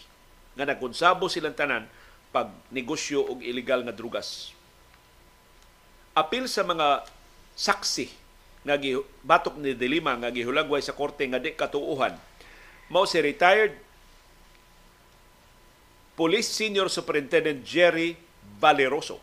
nga 0.57 0.65
nagkonsabo 0.65 1.29
silang 1.29 1.57
tanan 1.57 1.85
pag 2.33 2.53
negosyo 2.73 3.25
og 3.25 3.45
illegal 3.45 3.85
nga 3.85 3.93
drugas. 3.93 4.53
Apil 6.17 6.49
sa 6.49 6.65
mga 6.65 7.05
saksi 7.57 8.09
nga 8.67 8.77
batok 9.23 9.61
ni 9.61 9.77
Dilima 9.77 10.17
nga 10.19 10.33
gihulagway 10.33 10.83
sa 10.83 10.97
korte 10.97 11.23
nga 11.29 11.39
di 11.39 11.55
katuuhan 11.55 12.17
mao 12.91 13.07
si 13.07 13.19
retired 13.23 13.75
Police 16.17 16.49
Senior 16.49 16.89
Superintendent 16.89 17.61
Jerry 17.63 18.17
Valeroso. 18.57 19.21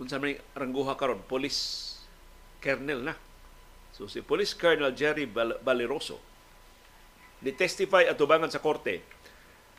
Kung 0.00 0.08
sa 0.08 0.16
may 0.16 0.40
rangguha 0.56 0.96
karon, 0.96 1.20
Police 1.28 1.92
Colonel 2.58 3.04
na. 3.04 3.14
So 3.92 4.08
si 4.08 4.24
Police 4.24 4.56
Colonel 4.56 4.96
Jerry 4.96 5.28
Valeroso 5.60 6.32
ni-testify 7.42 8.06
at 8.06 8.16
tubangan 8.16 8.48
sa 8.48 8.62
korte 8.62 9.02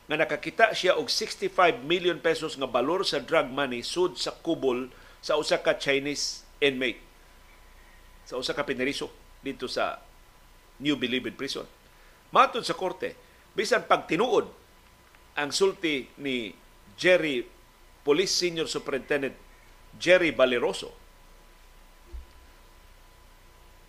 nga 0.04 0.20
nakakita 0.20 0.76
siya 0.76 1.00
og 1.00 1.08
65 1.08 1.80
million 1.80 2.20
pesos 2.20 2.60
nga 2.60 2.68
balor 2.68 3.08
sa 3.08 3.24
drug 3.24 3.48
money 3.48 3.80
sud 3.80 4.20
sa 4.20 4.36
kubol 4.36 4.92
sa 5.24 5.40
usa 5.40 5.56
ka 5.64 5.80
Chinese 5.80 6.44
inmate 6.60 7.00
sa 8.28 8.36
usa 8.36 8.52
ka 8.52 8.68
pineriso 8.68 9.08
dito 9.40 9.64
sa 9.68 10.00
New 10.80 10.96
Bilibid 10.96 11.36
Prison. 11.36 11.68
Matod 12.34 12.66
sa 12.66 12.74
korte, 12.74 13.14
bisan 13.54 13.86
pag 13.86 14.10
tinuod 14.10 14.50
ang 15.38 15.50
sulti 15.50 16.10
ni 16.18 16.54
Jerry 16.94 17.42
Police 18.04 18.34
Senior 18.34 18.68
Superintendent 18.68 19.34
Jerry 19.98 20.34
Valeroso, 20.34 20.92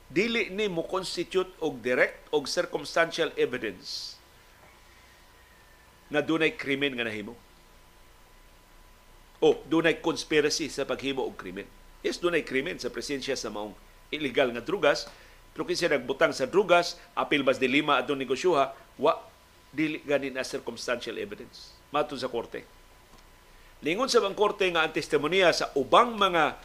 dili 0.09 0.53
ni 0.53 0.69
mo 0.69 0.85
constitute 0.85 1.51
og 1.59 1.81
direct 1.83 2.29
og 2.31 2.47
circumstantial 2.47 3.33
evidence 3.35 4.15
na 6.07 6.21
dunay 6.21 6.53
krimen 6.53 6.93
nga 6.93 7.03
nahimo. 7.03 7.33
O 9.41 9.59
dunay 9.67 9.99
conspiracy 9.99 10.69
sa 10.71 10.85
paghimo 10.87 11.25
og 11.25 11.35
krimen. 11.35 11.67
Yes, 12.05 12.21
dunay 12.21 12.45
krimen 12.45 12.77
sa 12.77 12.93
presensya 12.93 13.33
sa 13.35 13.49
maong 13.49 13.73
illegal 14.13 14.53
nga 14.53 14.61
drugas, 14.61 15.09
pero 15.51 15.65
kinsa 15.65 15.89
nagbutang 15.89 16.31
sa 16.31 16.45
drugas, 16.45 16.95
apil 17.17 17.41
bas 17.41 17.57
di 17.57 17.67
lima 17.67 17.97
atong 17.97 18.21
negosyoha, 18.21 18.71
wa 19.01 19.13
dili 19.75 19.99
gani 20.07 20.31
na 20.31 20.47
circumstantial 20.47 21.19
evidence. 21.19 21.75
Matud 21.91 22.17
sa 22.17 22.31
korte. 22.31 22.63
Lingon 23.83 24.07
sa 24.07 24.23
bang 24.23 24.33
korte 24.33 24.65
nga 24.71 24.87
ang 24.87 24.95
testimonya 24.95 25.51
sa 25.51 25.69
ubang 25.75 26.15
mga 26.15 26.55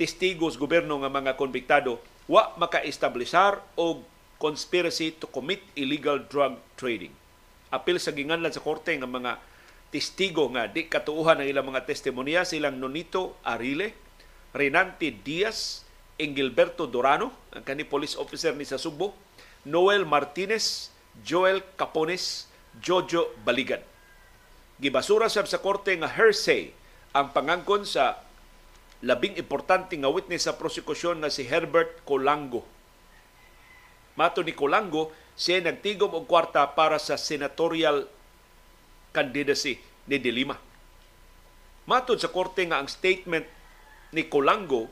testigos 0.00 0.56
gobyerno 0.56 0.96
nga 1.04 1.12
mga 1.12 1.36
konbiktado 1.36 2.00
wa 2.26 2.56
maka-establisar 2.56 3.60
og 3.76 4.02
conspiracy 4.40 5.14
to 5.14 5.28
commit 5.30 5.62
illegal 5.78 6.18
drug 6.18 6.58
trading. 6.74 7.12
Apil 7.70 8.00
sa 8.00 8.10
ginganlan 8.10 8.50
sa 8.50 8.64
korte 8.64 8.90
nga 8.96 9.06
mga 9.06 9.38
testigo 9.92 10.48
nga 10.56 10.66
di 10.66 10.88
katuuhan 10.88 11.44
ang 11.44 11.46
ilang 11.46 11.68
mga 11.68 11.84
testimonya 11.84 12.42
silang 12.48 12.80
Nonito 12.80 13.38
Arile, 13.44 13.92
Renante 14.56 15.12
Diaz, 15.12 15.84
Engilberto 16.16 16.88
Dorano, 16.88 17.30
ang 17.52 17.62
kani 17.62 17.84
police 17.84 18.16
officer 18.16 18.56
ni 18.56 18.64
sa 18.64 18.80
Subo, 18.80 19.14
Noel 19.68 20.08
Martinez, 20.08 20.90
Joel 21.20 21.60
Capones, 21.76 22.48
Jojo 22.80 23.36
Baligan. 23.44 23.84
Gibasura 24.80 25.28
sab 25.28 25.44
sa 25.44 25.60
korte 25.60 25.92
nga 26.00 26.08
hearsay 26.08 26.72
ang 27.12 27.36
pangangkon 27.36 27.84
sa 27.84 28.24
labing 29.04 29.36
importante 29.36 29.92
nga 30.00 30.08
witness 30.08 30.48
sa 30.48 30.56
prosekusyon 30.56 31.20
nga 31.20 31.28
si 31.28 31.44
Herbert 31.44 32.00
Colango. 32.08 32.64
Mato 34.16 34.40
ni 34.40 34.56
Colango, 34.56 35.12
siya 35.36 35.60
nagtigom 35.60 36.12
og 36.12 36.28
kwarta 36.28 36.64
para 36.72 36.96
sa 37.00 37.16
senatorial 37.16 38.08
candidacy 39.12 39.80
ni 40.08 40.16
Dilima. 40.20 40.56
Matod 41.88 42.22
sa 42.22 42.30
korte 42.30 42.62
nga 42.62 42.78
ang 42.78 42.86
statement 42.86 43.44
ni 44.14 44.28
Colango 44.30 44.86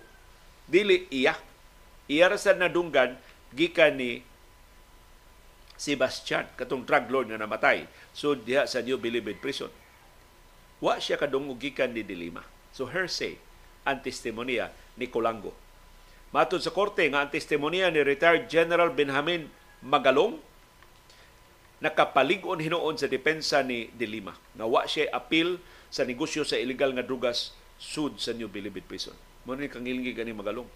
dili 0.66 1.06
iya. 1.12 1.38
Iya 2.10 2.34
ra 2.34 2.38
sa 2.38 2.56
nadunggan 2.56 3.14
gikan 3.54 3.94
ni 3.94 4.26
Sebastian 5.80 6.44
katong 6.60 6.84
drug 6.84 7.08
lord 7.08 7.32
nga 7.32 7.40
namatay 7.40 7.88
so 8.12 8.36
diha 8.36 8.68
sa 8.68 8.84
New 8.84 9.00
Bilibid 9.00 9.40
prison. 9.40 9.72
Wa 10.76 11.00
siya 11.00 11.16
kadungog 11.16 11.56
gikan 11.56 11.96
ni 11.96 12.04
Dilima. 12.04 12.44
So 12.76 12.84
hearsay 12.84 13.40
ang 13.88 14.04
testimonya 14.04 14.68
ni 15.00 15.08
Colango. 15.08 15.56
Matod 16.36 16.60
sa 16.60 16.68
korte 16.68 17.08
nga 17.08 17.24
ang 17.24 17.32
testimonya 17.32 17.88
ni 17.88 18.04
retired 18.04 18.52
General 18.52 18.92
Benjamin 18.92 19.48
Magalong 19.80 20.36
nakapalig-on 21.80 22.60
hinuon 22.60 23.00
sa 23.00 23.08
depensa 23.08 23.64
ni 23.64 23.88
Dilima. 23.96 24.36
Nawa 24.52 24.84
siya 24.84 25.08
apil 25.16 25.56
sa 25.88 26.04
negosyo 26.04 26.44
sa 26.44 26.60
illegal 26.60 26.92
nga 26.92 27.00
drugas 27.00 27.56
sud 27.80 28.20
sa 28.20 28.36
New 28.36 28.52
Bilibid 28.52 28.84
Prison. 28.84 29.16
Mo 29.48 29.56
ni 29.56 29.72
kang 29.72 29.88
ilinggi 29.88 30.12
gani 30.12 30.36
magalong. 30.36 30.68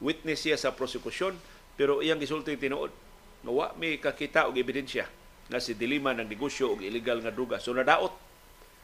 Witness 0.00 0.48
siya 0.48 0.56
sa 0.56 0.72
prosekusyon 0.72 1.36
pero 1.76 2.00
iyang 2.00 2.16
gisulti 2.16 2.56
tinuod 2.56 2.88
nga 3.46 3.52
wa 3.54 3.70
may 3.78 4.02
kakita 4.02 4.50
og 4.50 4.58
ebidensya 4.58 5.06
nga 5.46 5.62
si 5.62 5.78
Dilima 5.78 6.10
ng 6.10 6.26
negosyo 6.26 6.74
og 6.74 6.82
illegal 6.82 7.22
nga 7.22 7.30
druga. 7.30 7.62
So 7.62 7.70
nadaot 7.70 8.10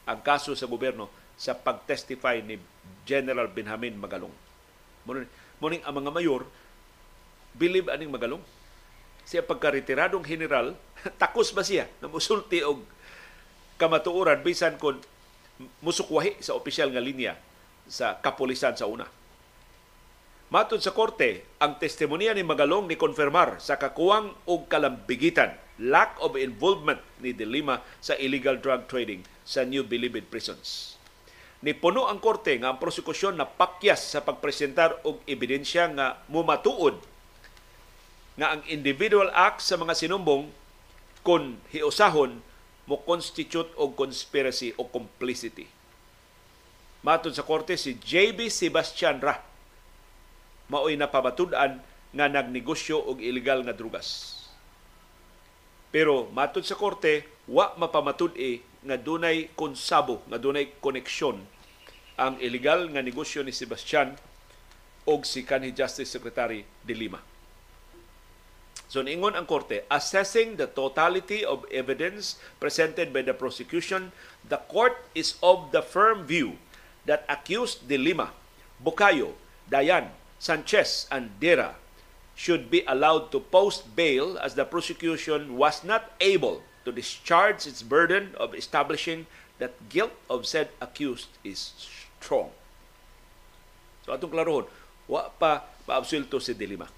ang 0.06 0.22
kaso 0.22 0.54
sa 0.54 0.70
gobyerno 0.70 1.10
sa 1.34 1.58
pagtestify 1.58 2.38
ni 2.46 2.62
General 3.02 3.50
Benjamin 3.50 3.98
Magalong. 3.98 4.30
Muning 5.58 5.82
ang 5.82 5.94
mga 5.98 6.14
mayor, 6.14 6.46
believe 7.58 7.90
aning 7.90 8.14
Magalong. 8.14 8.42
Siya 9.26 9.42
pagka-retiradong 9.42 10.22
general, 10.22 10.78
takos 11.22 11.50
ba 11.50 11.66
siya 11.66 11.90
na 11.98 12.06
musulti 12.06 12.62
og 12.62 12.86
kamatuoran 13.78 14.42
bisan 14.46 14.78
kon 14.78 14.98
musukwahi 15.82 16.38
sa 16.38 16.54
opisyal 16.54 16.90
nga 16.90 17.02
linya 17.02 17.34
sa 17.86 18.18
kapulisan 18.18 18.78
sa 18.78 18.86
una. 18.86 19.06
Matod 20.52 20.84
sa 20.84 20.92
korte, 20.92 21.48
ang 21.56 21.80
testimonya 21.80 22.36
ni 22.36 22.44
Magalong 22.44 22.84
ni 22.84 23.00
konfirmar 23.00 23.56
sa 23.56 23.80
kakuwang 23.80 24.36
og 24.44 24.68
kalambigitan, 24.68 25.56
lack 25.80 26.12
of 26.20 26.36
involvement 26.36 27.00
ni 27.24 27.32
De 27.32 27.48
Lima 27.48 27.80
sa 28.04 28.12
illegal 28.20 28.60
drug 28.60 28.84
trading 28.84 29.24
sa 29.48 29.64
New 29.64 29.80
Bilibid 29.80 30.28
prisons. 30.28 31.00
Ni 31.64 31.72
puno 31.72 32.04
ang 32.04 32.20
korte 32.20 32.52
nga 32.60 32.68
ang 32.68 32.76
prosekusyon 32.76 33.40
na 33.40 33.48
pakyas 33.48 34.12
sa 34.12 34.20
pagpresentar 34.20 35.00
og 35.08 35.24
ebidensya 35.24 35.88
nga 35.96 36.20
mumatuod 36.28 37.00
nga 38.36 38.52
ang 38.52 38.60
individual 38.68 39.32
acts 39.32 39.72
sa 39.72 39.80
mga 39.80 39.96
sinumbong 39.96 40.52
kon 41.24 41.64
hiusahon 41.72 42.44
mo 42.84 43.00
constitute 43.08 43.72
og 43.80 43.96
conspiracy 43.96 44.76
o 44.76 44.84
complicity. 44.84 45.64
Matod 47.00 47.32
sa 47.32 47.40
korte 47.40 47.80
si 47.80 47.96
JB 47.96 48.52
Sebastian 48.52 49.16
Ra 49.16 49.51
maoy 50.72 50.96
napamatud-an 50.96 51.84
nga 52.16 52.26
nagnegosyo 52.32 52.96
og 52.96 53.20
illegal 53.20 53.60
nga 53.60 53.76
drugas. 53.76 54.40
Pero 55.92 56.32
matod 56.32 56.64
sa 56.64 56.72
korte, 56.72 57.28
wa 57.44 57.76
mapamatud-i 57.76 58.64
nga 58.88 58.96
dunay 58.96 59.52
konsabo, 59.52 60.24
nga 60.32 60.40
dunay 60.40 60.72
koneksyon 60.80 61.44
ang 62.16 62.40
illegal 62.40 62.88
nga 62.88 63.04
negosyo 63.04 63.44
ni 63.44 63.52
Sebastian 63.52 64.16
og 65.04 65.28
si 65.28 65.44
kanhi 65.44 65.76
Justice 65.76 66.08
Secretary 66.08 66.64
de 66.84 66.94
Lima. 66.96 67.20
So 68.92 69.00
ningon 69.00 69.32
ang 69.32 69.48
korte, 69.48 69.88
assessing 69.88 70.60
the 70.60 70.68
totality 70.68 71.44
of 71.44 71.64
evidence 71.72 72.36
presented 72.60 73.08
by 73.12 73.24
the 73.24 73.32
prosecution, 73.32 74.12
the 74.44 74.60
court 74.68 74.96
is 75.16 75.40
of 75.40 75.72
the 75.72 75.80
firm 75.80 76.28
view 76.28 76.60
that 77.08 77.24
accused 77.28 77.88
de 77.88 77.96
Lima, 77.96 78.36
Bukayo, 78.76 79.32
Dayan, 79.72 80.12
Sanchez 80.42 81.06
and 81.06 81.30
Dera 81.38 81.78
should 82.34 82.66
be 82.66 82.82
allowed 82.90 83.30
to 83.30 83.38
post 83.38 83.94
bail 83.94 84.34
as 84.42 84.58
the 84.58 84.66
prosecution 84.66 85.54
was 85.54 85.86
not 85.86 86.18
able 86.18 86.66
to 86.82 86.90
discharge 86.90 87.62
its 87.62 87.86
burden 87.86 88.34
of 88.42 88.50
establishing 88.50 89.30
that 89.62 89.78
guilt 89.86 90.10
of 90.26 90.42
said 90.42 90.74
accused 90.82 91.30
is 91.46 91.78
strong. 91.78 92.50
So 94.02 94.18
atong 94.18 94.34
klarohon, 94.34 94.66
wa 95.06 95.30
pa 95.30 95.62
maabsulto 95.86 96.42
si 96.42 96.58
Dilima. 96.58 96.90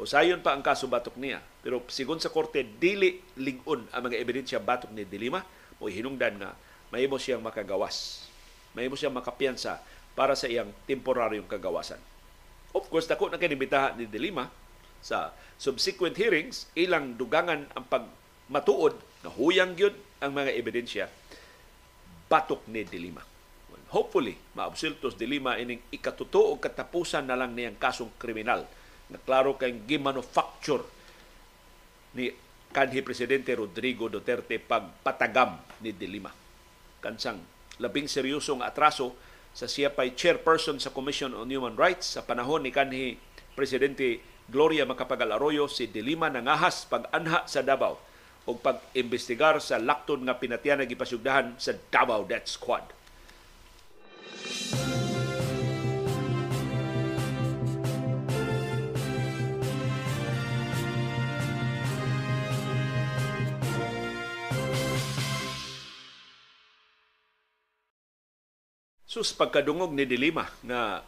Usayon 0.00 0.40
pa 0.40 0.56
ang 0.56 0.64
kaso 0.64 0.88
batok 0.88 1.20
niya. 1.20 1.44
Pero 1.60 1.84
sigon 1.92 2.24
sa 2.24 2.32
korte, 2.32 2.64
dili 2.64 3.20
lingon 3.36 3.84
ang 3.92 4.08
mga 4.08 4.16
ebidensya 4.16 4.64
batok 4.64 4.96
ni 4.96 5.04
Dilima 5.04 5.44
o 5.76 5.92
hinungdan 5.92 6.40
nga 6.40 6.56
mahimo 6.88 7.20
siyang 7.20 7.44
makagawas. 7.44 8.24
Mahimo 8.72 8.96
siyang 8.96 9.12
makapiyansa 9.12 9.76
para 10.16 10.32
sa 10.32 10.48
iyang 10.48 10.72
temporaryong 10.88 11.44
kagawasan. 11.44 12.00
Of 12.76 12.88
course, 12.92 13.08
dako 13.08 13.32
na 13.32 13.40
kinibitahan 13.40 13.96
ni 13.96 14.04
Delima 14.04 14.48
Sa 14.98 15.30
subsequent 15.58 16.18
hearings, 16.18 16.66
ilang 16.74 17.14
dugangan 17.14 17.70
ang 17.74 17.84
pagmatuod 17.86 18.98
na 19.22 19.30
huyang 19.30 19.74
gyud 19.78 19.94
ang 20.18 20.34
mga 20.34 20.54
ebidensya 20.54 21.06
batok 22.28 22.68
ni 22.68 22.84
Dilima. 22.84 23.24
Hopefully, 23.88 24.36
maabsultos 24.52 25.16
Dilima 25.16 25.56
ining 25.56 25.80
ikatuto 25.88 26.44
o 26.44 26.60
katapusan 26.60 27.24
na 27.24 27.40
lang 27.40 27.56
niyang 27.56 27.80
kasong 27.80 28.12
kriminal 28.20 28.68
na 29.08 29.16
klaro 29.16 29.56
kay 29.56 29.72
gimanufacture 29.88 30.84
ni 32.12 32.28
kanhi 32.68 33.00
Presidente 33.00 33.56
Rodrigo 33.56 34.12
Duterte 34.12 34.60
pagpatagam 34.60 35.56
ni 35.80 35.96
Dilima. 35.96 36.28
Kansang 37.00 37.40
labing 37.80 38.10
seryosong 38.10 38.60
atraso 38.60 39.16
sa 39.58 39.66
siya 39.66 39.90
pa'y 39.90 40.14
chairperson 40.14 40.78
sa 40.78 40.94
Commission 40.94 41.34
on 41.34 41.50
Human 41.50 41.74
Rights 41.74 42.14
sa 42.14 42.22
panahon 42.22 42.62
ni 42.62 42.70
kanhi 42.70 43.18
Presidente 43.58 44.22
Gloria 44.46 44.86
Macapagal 44.86 45.34
Arroyo 45.34 45.66
si 45.66 45.90
Dilima 45.90 46.30
nangahas 46.30 46.86
pag-anha 46.86 47.42
sa 47.50 47.66
Davao 47.66 47.98
o 48.46 48.54
pag-imbestigar 48.54 49.58
sa 49.58 49.82
lakton 49.82 50.22
nga 50.22 50.38
pinatiyan 50.38 50.78
na 50.78 50.86
gipasugdahan 50.86 51.58
sa 51.58 51.74
Davao 51.90 52.22
Death 52.22 52.54
Squad. 52.54 52.86
Sus 69.18 69.34
pagkadungog 69.34 69.90
ni 69.90 70.06
Dilima 70.06 70.46
nga 70.62 71.02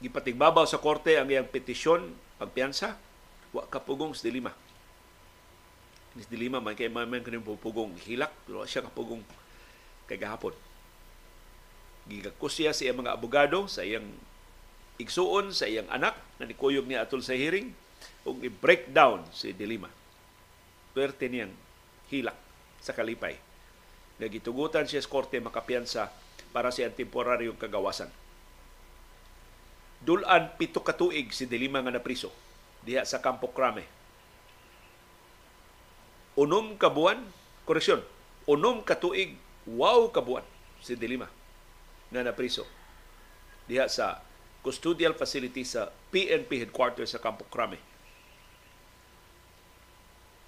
gipatigbabaw 0.00 0.64
sa 0.64 0.80
korte 0.80 1.20
ang 1.20 1.28
iyang 1.28 1.44
petisyon 1.44 2.16
pagpiyansa 2.40 2.96
wa 3.52 3.68
kapugong 3.68 4.16
sa 4.16 4.24
Dilima. 4.24 4.56
Ni 6.16 6.24
Dilima 6.32 6.64
man 6.64 6.72
kay 6.72 6.88
man 6.88 7.12
kaning 7.12 7.44
pugong 7.44 7.92
hilak 8.08 8.32
pero 8.48 8.64
siya 8.64 8.88
kapugong 8.88 9.20
kay 10.08 10.16
gahapon. 10.16 10.56
Gigakusya 12.08 12.72
sa 12.72 12.88
iyang 12.88 13.04
mga 13.04 13.20
abogado 13.20 13.68
sa 13.68 13.84
iyang 13.84 14.08
igsuon 14.96 15.52
sa 15.52 15.68
iyang 15.68 15.92
anak 15.92 16.16
na 16.40 16.48
nikuyog 16.48 16.88
niya 16.88 17.04
atol 17.04 17.20
sa 17.20 17.36
hearing 17.36 17.68
ug 18.24 18.40
i-breakdown 18.40 19.28
si 19.28 19.52
Dilima. 19.52 19.92
Pwerte 20.96 21.28
niyang 21.28 21.52
hilak 22.08 22.40
sa 22.80 22.96
kalipay. 22.96 23.36
Nagitugutan 24.16 24.88
siya 24.88 25.04
sa 25.04 25.12
korte 25.12 25.36
makapiyansa 25.36 26.31
para 26.52 26.68
sa 26.68 26.86
temporaryong 26.86 27.56
kagawasan. 27.56 28.12
Dulan 30.02 30.54
pito 30.60 30.84
ka 30.84 30.92
tuig 30.92 31.32
si 31.32 31.48
Dilima 31.48 31.80
nga 31.80 31.94
napriso 31.94 32.28
diha 32.82 33.06
sa 33.06 33.22
Campo 33.22 33.50
Crame. 33.50 33.86
Unom 36.34 36.74
ka 36.80 36.90
buwan, 36.90 37.22
koreksyon, 37.68 38.02
unom 38.48 38.82
ka 38.82 38.98
tuig, 38.98 39.38
wow 39.68 40.10
ka 40.10 40.20
buwan 40.20 40.44
si 40.82 40.98
Dilima 40.98 41.30
nga 42.12 42.20
napriso 42.20 42.66
diha 43.70 43.86
sa 43.86 44.20
custodial 44.66 45.14
facility 45.14 45.62
sa 45.62 45.90
PNP 46.10 46.66
headquarters 46.66 47.14
sa 47.14 47.22
Campo 47.22 47.46
Crame. 47.48 47.91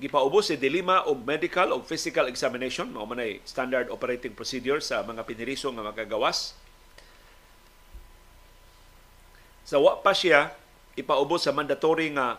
Gipaubos 0.04 0.52
si 0.52 0.60
Dilima 0.60 1.00
og 1.08 1.24
medical 1.24 1.72
o 1.72 1.80
physical 1.80 2.28
examination, 2.28 2.92
mao 2.92 3.08
man 3.08 3.24
standard 3.48 3.88
operating 3.88 4.36
procedure 4.36 4.76
sa 4.84 5.00
mga 5.00 5.24
piniriso 5.24 5.72
nga 5.72 5.80
magagawas. 5.80 6.52
Sa 9.64 9.80
wa 9.80 9.96
pa 10.04 10.12
siya 10.12 10.52
ipaubos 10.92 11.48
sa 11.48 11.56
mandatory 11.56 12.12
nga 12.12 12.36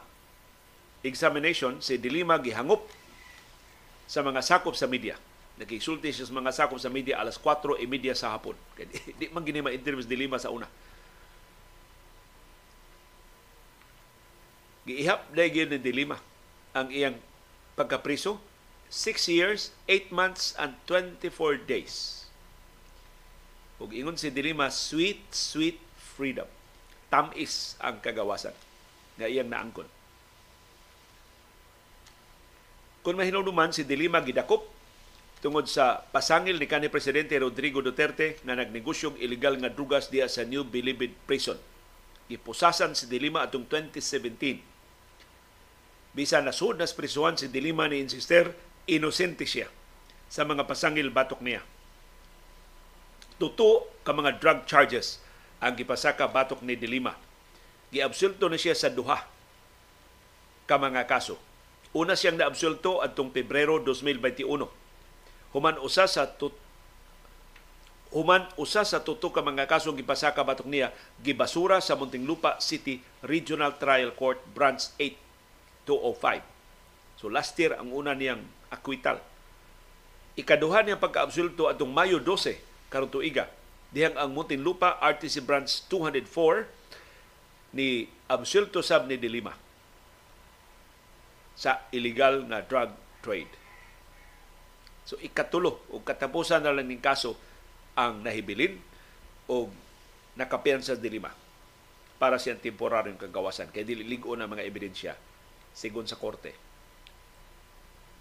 examination, 1.01 1.81
si 1.81 1.97
Dilima 1.97 2.37
gihangop 2.37 2.85
sa 4.05 4.21
mga 4.21 4.45
sakop 4.45 4.77
sa 4.77 4.85
media. 4.85 5.17
Nagisulti 5.57 6.13
siya 6.13 6.29
sa 6.29 6.37
mga 6.37 6.53
sakop 6.53 6.77
sa 6.77 6.93
media 6.93 7.17
alas 7.17 7.41
4.30 7.41 7.81
sa 8.13 8.37
hapon. 8.37 8.53
Kaya 8.77 8.93
di, 8.93 9.01
di 9.19 9.25
man 9.33 9.41
gini 9.41 9.65
ma-interview 9.65 10.05
si 10.05 10.09
Dilima 10.13 10.37
sa 10.37 10.53
una. 10.53 10.69
Giihap 14.85 15.33
na 15.33 15.49
ni 15.49 15.81
Dilima 15.81 16.21
ang 16.77 16.93
iyang 16.93 17.17
pagkapriso, 17.75 18.39
6 18.89 19.27
years, 19.27 19.75
8 19.87 20.11
months, 20.11 20.55
and 20.55 20.75
24 20.87 21.59
days. 21.67 22.25
Ug 23.75 23.91
ingon 23.91 24.15
si 24.15 24.31
Dilima, 24.31 24.71
sweet, 24.71 25.19
sweet 25.35 25.79
freedom. 25.99 26.47
Tamis 27.11 27.75
ang 27.83 27.99
kagawasan 27.99 28.55
nga 29.19 29.27
iyang 29.27 29.51
naangkon. 29.51 29.87
Kung 33.03 33.19
mahinungduman 33.19 33.69
si 33.75 33.85
Dilima 33.85 34.23
gidakop 34.23 34.65
tungod 35.43 35.69
sa 35.69 36.01
pasangil 36.09 36.57
ni 36.57 36.65
kanhi 36.65 36.89
presidente 36.89 37.37
Rodrigo 37.37 37.83
Duterte 37.83 38.41
na 38.47 38.57
nagnegosyong 38.57 39.21
illegal 39.21 39.59
nga 39.61 39.69
drugas 39.69 40.09
diya 40.09 40.25
sa 40.25 40.41
New 40.41 40.65
Bilibid 40.65 41.13
Prison. 41.29 41.59
Gipusasan 42.25 42.97
si 42.97 43.05
Dilima 43.05 43.45
atong 43.45 43.69
2017 43.69 44.74
Bisan 46.15 46.47
nasud 46.47 46.79
nas 46.79 46.95
prisuhan 46.95 47.35
si 47.35 47.51
Dilima 47.51 47.91
ni 47.91 47.99
insister, 47.99 48.55
inosente 48.87 49.43
siya 49.43 49.67
sa 50.31 50.47
mga 50.47 50.63
pasangil 50.63 51.11
batok 51.11 51.43
niya. 51.43 51.59
Tuto 53.35 53.91
ka 54.07 54.15
mga 54.15 54.39
drug 54.39 54.63
charges 54.63 55.19
ang 55.59 55.75
gipasaka 55.75 56.31
batok 56.31 56.63
ni 56.63 56.79
Dilima. 56.79 57.19
Giabsulto 57.91 58.47
na 58.47 58.55
siya 58.55 58.71
sa 58.79 58.87
duha 58.87 59.27
ka 60.65 60.75
mga 60.79 61.03
kaso. 61.03 61.35
Una 61.91 62.15
siyang 62.15 62.39
naabsulto 62.39 63.03
adtong 63.03 63.35
Pebrero 63.35 63.83
2021. 63.83 64.71
Human 65.51 65.77
usa 65.83 66.07
sa 66.07 66.31
tut 66.31 66.55
Human 68.15 68.47
usa 68.55 68.87
sa 68.87 69.03
tuto 69.03 69.35
ka 69.35 69.43
mga 69.43 69.67
kaso 69.67 69.91
gipasaka 69.91 70.39
batok 70.47 70.71
niya 70.71 70.95
gibasura 71.19 71.83
sa 71.83 71.99
Muntinlupa 71.99 72.63
City 72.63 73.03
Regional 73.19 73.75
Trial 73.75 74.15
Court 74.15 74.39
Branch 74.55 74.79
8 74.79 75.24
205. 75.87 77.21
So 77.21 77.31
last 77.31 77.55
year 77.57 77.77
ang 77.77 77.93
una 77.93 78.11
niyang 78.11 78.43
akwital. 78.73 79.21
Ikaduha 80.35 80.83
niyang 80.83 80.99
pagkaabsulto 80.99 81.71
atong 81.71 81.93
Mayo 81.93 82.19
12 82.19 82.59
karong 82.91 83.09
tuiga. 83.09 83.47
Dihang 83.95 84.19
ang 84.19 84.35
Muntinlupa 84.35 84.99
RTC 84.99 85.39
Branch 85.45 85.69
204 85.87 86.67
ni 87.75 88.11
absulto 88.27 88.83
sab 88.83 89.07
ni 89.07 89.15
Dilima 89.15 89.55
sa 91.55 91.87
illegal 91.95 92.43
nga 92.51 92.59
drug 92.59 92.91
trade. 93.23 93.51
So 95.07 95.15
ikatulo 95.23 95.87
o 95.93 96.03
katapusan 96.03 96.67
na 96.67 96.75
lang 96.75 96.91
ning 96.91 96.99
kaso 96.99 97.39
ang 97.95 98.19
nahibilin 98.19 98.75
o 99.47 99.71
nakapiyan 100.35 100.83
sa 100.83 100.99
Dilima 100.99 101.31
para 102.19 102.35
siyang 102.35 102.59
temporaryong 102.59 103.19
kagawasan 103.19 103.71
kay 103.71 103.87
dili 103.87 104.03
ligo 104.03 104.35
na 104.35 104.49
mga 104.49 104.67
ebidensya 104.67 105.15
sigon 105.75 106.07
sa 106.07 106.15
korte. 106.15 106.55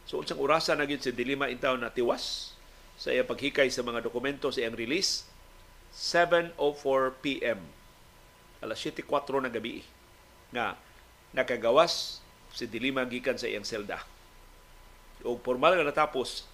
So 0.05 0.21
unsang 0.21 0.43
orasa 0.43 0.75
na 0.77 0.85
gyud 0.85 1.01
si 1.01 1.15
Dilima 1.15 1.49
intaw 1.49 1.79
na 1.79 1.89
tiwas 1.89 2.53
sa 3.01 3.15
iya 3.15 3.25
paghikay 3.25 3.73
sa 3.73 3.87
mga 3.87 4.05
dokumento 4.05 4.53
sa 4.53 4.61
iyang 4.61 4.77
release 4.77 5.25
7:04 5.95 6.59
PM 7.23 7.63
alas 8.61 8.79
7:04 8.83 9.47
na 9.47 9.51
gabi 9.51 9.87
nga 10.53 10.75
nakagawas 11.33 12.21
si 12.53 12.67
Dilima 12.69 13.07
gikan 13.07 13.39
sa 13.39 13.49
iyang 13.49 13.67
selda. 13.67 14.03
O 15.25 15.41
formal 15.41 15.79
nga 15.79 15.89
natapos 15.89 16.45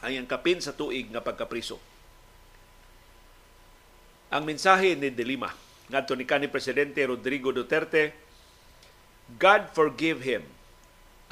ang 0.00 0.10
iyang 0.14 0.30
kapin 0.30 0.58
sa 0.62 0.72
tuig 0.72 1.12
nga 1.12 1.20
pagkapriso. 1.20 1.76
Ang 4.32 4.48
mensahe 4.48 4.96
ni 4.96 5.12
Dilima 5.12 5.52
ngadto 5.92 6.16
ni 6.16 6.24
kanhi 6.24 6.48
presidente 6.48 7.04
Rodrigo 7.04 7.52
Duterte 7.52 8.23
God 9.40 9.72
forgive 9.72 10.22
him 10.22 10.44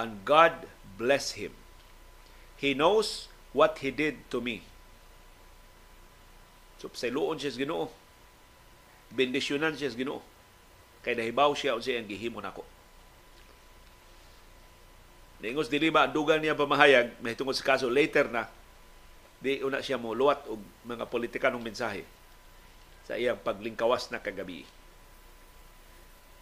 and 0.01 0.25
God 0.25 0.67
bless 0.97 1.37
him. 1.37 1.53
He 2.57 2.73
knows 2.73 3.29
what 3.53 3.85
he 3.85 3.93
did 3.93 4.23
to 4.33 4.41
me. 4.41 4.65
So, 6.81 6.91
sa 6.97 7.07
iluon 7.07 7.39
siya 7.39 7.55
ginoo. 7.55 7.87
Bendisyonan 9.13 9.77
siya 9.79 9.93
ginoo. 9.95 10.19
Kay 11.05 11.15
nahibaw 11.15 11.55
siya 11.55 11.77
o 11.77 11.83
siya 11.83 12.03
ang 12.03 12.11
gihimo 12.11 12.43
nako. 12.43 12.67
Ningos 15.43 15.67
dili 15.67 15.91
ba 15.91 16.07
dugan 16.07 16.39
niya 16.39 16.55
pamahayag 16.55 17.19
may 17.19 17.35
tungod 17.35 17.59
sa 17.59 17.75
kaso 17.75 17.91
later 17.91 18.31
na 18.31 18.47
di 19.43 19.59
una 19.59 19.83
siya 19.83 19.99
mo 19.99 20.15
luwat 20.15 20.47
og 20.47 20.63
mga 20.87 21.11
politikanong 21.11 21.59
mensahe 21.59 22.07
sa 23.03 23.19
iyang 23.19 23.43
paglingkawas 23.43 24.15
na 24.15 24.23
kagabi 24.23 24.63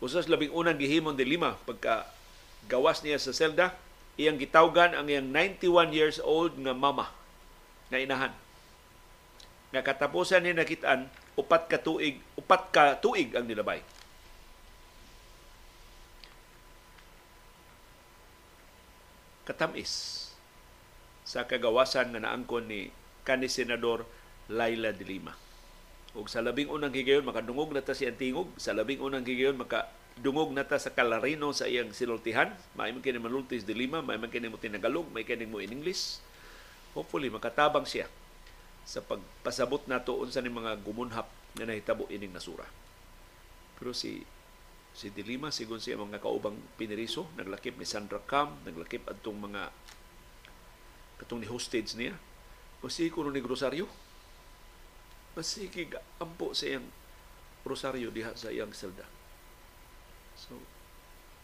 usas 0.01 0.27
labing 0.27 0.53
unang 0.53 0.81
gihimon 0.81 1.17
de 1.17 1.25
lima 1.29 1.61
pagka 1.69 2.09
gawas 2.69 3.05
niya 3.05 3.21
sa 3.21 3.37
selda 3.37 3.77
iyang 4.17 4.41
gitawgan 4.41 4.97
ang 4.97 5.09
iyang 5.09 5.29
91 5.33 5.93
years 5.97 6.19
old 6.25 6.57
nga 6.61 6.73
mama 6.73 7.13
nga 7.93 8.01
inahan 8.01 8.33
nga 9.71 9.81
katapusan 9.85 10.43
ni 10.45 10.57
nakitaan 10.57 11.07
upat 11.39 11.71
ka 11.71 11.79
tuig 11.79 12.19
upat 12.37 12.63
ka 12.75 12.85
tuig 12.99 13.33
ang 13.37 13.47
nilabay 13.47 13.81
katamis 19.47 20.21
sa 21.27 21.47
kagawasan 21.47 22.11
nga 22.15 22.23
naangkon 22.23 22.67
ni 22.67 22.91
kanhi 23.27 23.47
senador 23.47 24.03
Laila 24.51 24.91
de 24.91 25.07
Lima. 25.07 25.35
Ug 26.11 26.27
sa 26.27 26.43
labing 26.43 26.67
unang 26.67 26.91
higayon 26.91 27.23
makadungog 27.23 27.71
na 27.71 27.83
ta 27.85 27.95
si 27.95 28.03
Antingog, 28.03 28.51
sa 28.59 28.75
labing 28.75 28.99
unang 28.99 29.23
higayon 29.23 29.55
maka 29.55 29.87
dungog 30.19 30.51
na 30.51 30.67
ta 30.67 30.77
sa 30.77 30.91
kalarino 30.91 31.55
sa 31.55 31.71
iyang 31.71 31.95
sinultihan. 31.95 32.51
May 32.75 32.91
man 32.91 33.01
kini 33.01 33.23
manultis 33.23 33.63
de 33.63 33.73
Lima, 33.73 34.03
may 34.03 34.19
man 34.19 34.29
kini 34.29 34.51
mo 34.51 34.59
tinagalog, 34.59 35.07
may 35.15 35.23
kini 35.23 35.47
mo 35.47 35.63
in 35.63 35.71
English. 35.71 36.19
Hopefully 36.93 37.31
makatabang 37.31 37.87
siya 37.87 38.11
sa 38.83 38.99
pagpasabot 39.07 39.87
nato 39.87 40.19
unsa 40.19 40.43
ni 40.43 40.51
mga 40.51 40.83
gumunhap 40.83 41.31
na 41.55 41.71
nahitabo 41.71 42.11
ining 42.11 42.35
nasura. 42.35 42.67
Pero 43.79 43.95
si 43.95 44.27
si 44.91 45.15
Dilima 45.15 45.55
sigon 45.55 45.79
siya 45.79 45.95
mga 45.95 46.19
kaubang 46.19 46.59
piniriso 46.75 47.31
naglakip 47.39 47.79
ni 47.79 47.87
Sandra 47.87 48.19
Cam 48.27 48.59
naglakip 48.67 49.07
adtong 49.07 49.39
mga 49.39 49.71
katong 51.23 51.39
ni 51.39 51.47
hostage 51.47 51.95
niya 51.95 52.19
Masih 52.81 53.13
kuno 53.13 53.29
ni 53.29 53.45
Rosario. 53.45 53.85
Masiki 55.39 55.87
ampo 56.19 56.53
sa 56.53 56.67
iyang 56.67 56.87
Rosario 57.63 58.11
diha 58.11 58.33
sa 58.35 58.51
iyang 58.51 58.73
selda. 58.75 59.07
So, 60.35 60.57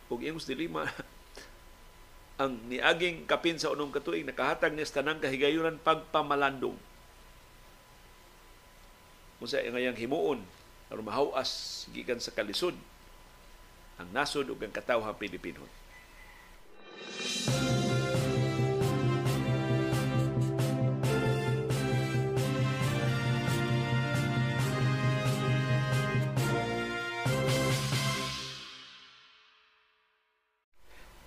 kung 0.08 0.24
iyong 0.24 0.40
dilima, 0.42 0.88
ang 2.42 2.60
niaging 2.68 3.24
kapin 3.24 3.56
sa 3.56 3.72
unong 3.72 3.94
katuig 3.94 4.26
nakahatag 4.28 4.76
niya 4.76 4.88
sa 4.88 5.00
tanang 5.00 5.20
kahigayunan 5.22 5.80
pagpamalandong. 5.80 6.76
Musa 9.40 9.60
ang 9.60 9.76
ngayang 9.76 9.96
himuon 10.00 10.40
aron 10.88 11.04
mahawas 11.04 11.84
gikan 11.92 12.22
sa 12.22 12.32
kalisod 12.32 12.76
ang 13.96 14.08
nasod 14.12 14.48
ug 14.52 14.60
ang 14.60 14.72
katawhang 14.72 15.16
Pilipino. 15.16 15.64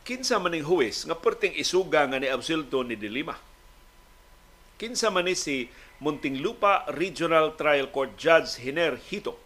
Kinsa 0.09 0.41
maning 0.41 0.65
huwes 0.65 1.05
nga 1.05 1.13
perting 1.13 1.53
isuga 1.53 2.01
nga 2.09 2.17
ni 2.17 2.25
absulto 2.25 2.81
ni 2.81 2.97
Dilima. 2.97 3.37
Kinsa 4.81 5.13
man 5.13 5.29
ni 5.29 5.37
si 5.37 5.69
Muntinlupa 6.01 6.89
Regional 6.97 7.53
Trial 7.53 7.93
Court 7.93 8.17
Judge 8.17 8.57
Hiner 8.57 8.97
Hito. 8.97 9.37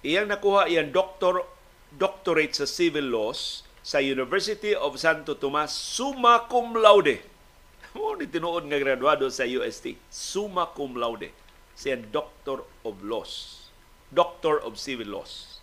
Iyang 0.00 0.32
nakuha 0.32 0.72
iyang 0.72 0.88
doctor 0.88 1.44
doctorate 1.92 2.56
sa 2.56 2.64
civil 2.64 3.12
laws 3.12 3.60
sa 3.84 4.00
University 4.00 4.72
of 4.72 4.96
Santo 4.96 5.36
Tomas 5.36 5.74
summa 5.74 6.48
cum 6.48 6.80
laude. 6.80 7.20
Mo 7.98 8.16
ni 8.16 8.24
tinuod 8.24 8.64
nga 8.72 8.80
graduado 8.80 9.28
sa 9.28 9.44
UST, 9.44 10.00
summa 10.08 10.70
cum 10.72 10.96
laude. 10.96 11.28
Siya 11.76 12.00
doctor 12.08 12.64
of 12.88 13.04
laws, 13.04 13.66
doctor 14.14 14.56
of 14.64 14.80
civil 14.80 15.12
laws. 15.18 15.57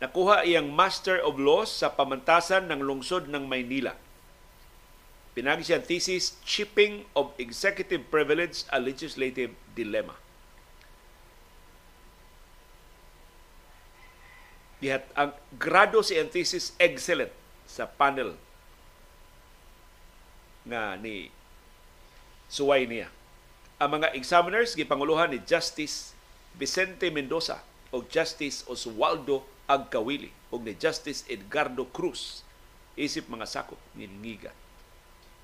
Nakuha 0.00 0.48
iyang 0.48 0.72
Master 0.72 1.20
of 1.20 1.36
Laws 1.36 1.68
sa 1.68 1.92
pamantasan 1.92 2.72
ng 2.72 2.80
lungsod 2.80 3.28
ng 3.28 3.44
Maynila. 3.44 3.92
Pinagi 5.36 5.62
siyang 5.62 5.84
thesis, 5.84 6.40
Chipping 6.42 7.04
of 7.12 7.36
Executive 7.36 8.02
Privilege, 8.08 8.64
a 8.72 8.80
Legislative 8.80 9.52
Dilemma. 9.76 10.16
Dihat, 14.80 15.04
ang 15.12 15.36
grado 15.60 16.00
si 16.00 16.16
thesis 16.32 16.72
excellent 16.80 17.30
sa 17.68 17.84
panel 17.84 18.34
nga 20.64 20.96
ni 20.96 21.28
suway 22.48 22.88
niya. 22.88 23.12
Ang 23.76 24.00
mga 24.00 24.16
examiners 24.16 24.72
gipanguluhan 24.72 25.36
ni 25.36 25.38
Justice 25.44 26.16
Vicente 26.56 27.12
Mendoza 27.12 27.60
o 27.92 28.00
Justice 28.04 28.64
Oswaldo 28.66 29.44
Agkawili 29.70 30.34
ug 30.50 30.66
ni 30.66 30.74
Justice 30.74 31.22
Edgardo 31.30 31.86
Cruz. 31.94 32.42
Isip 32.98 33.30
mga 33.30 33.46
sakop 33.46 33.78
ni 33.94 34.10
Ngiga 34.10 34.50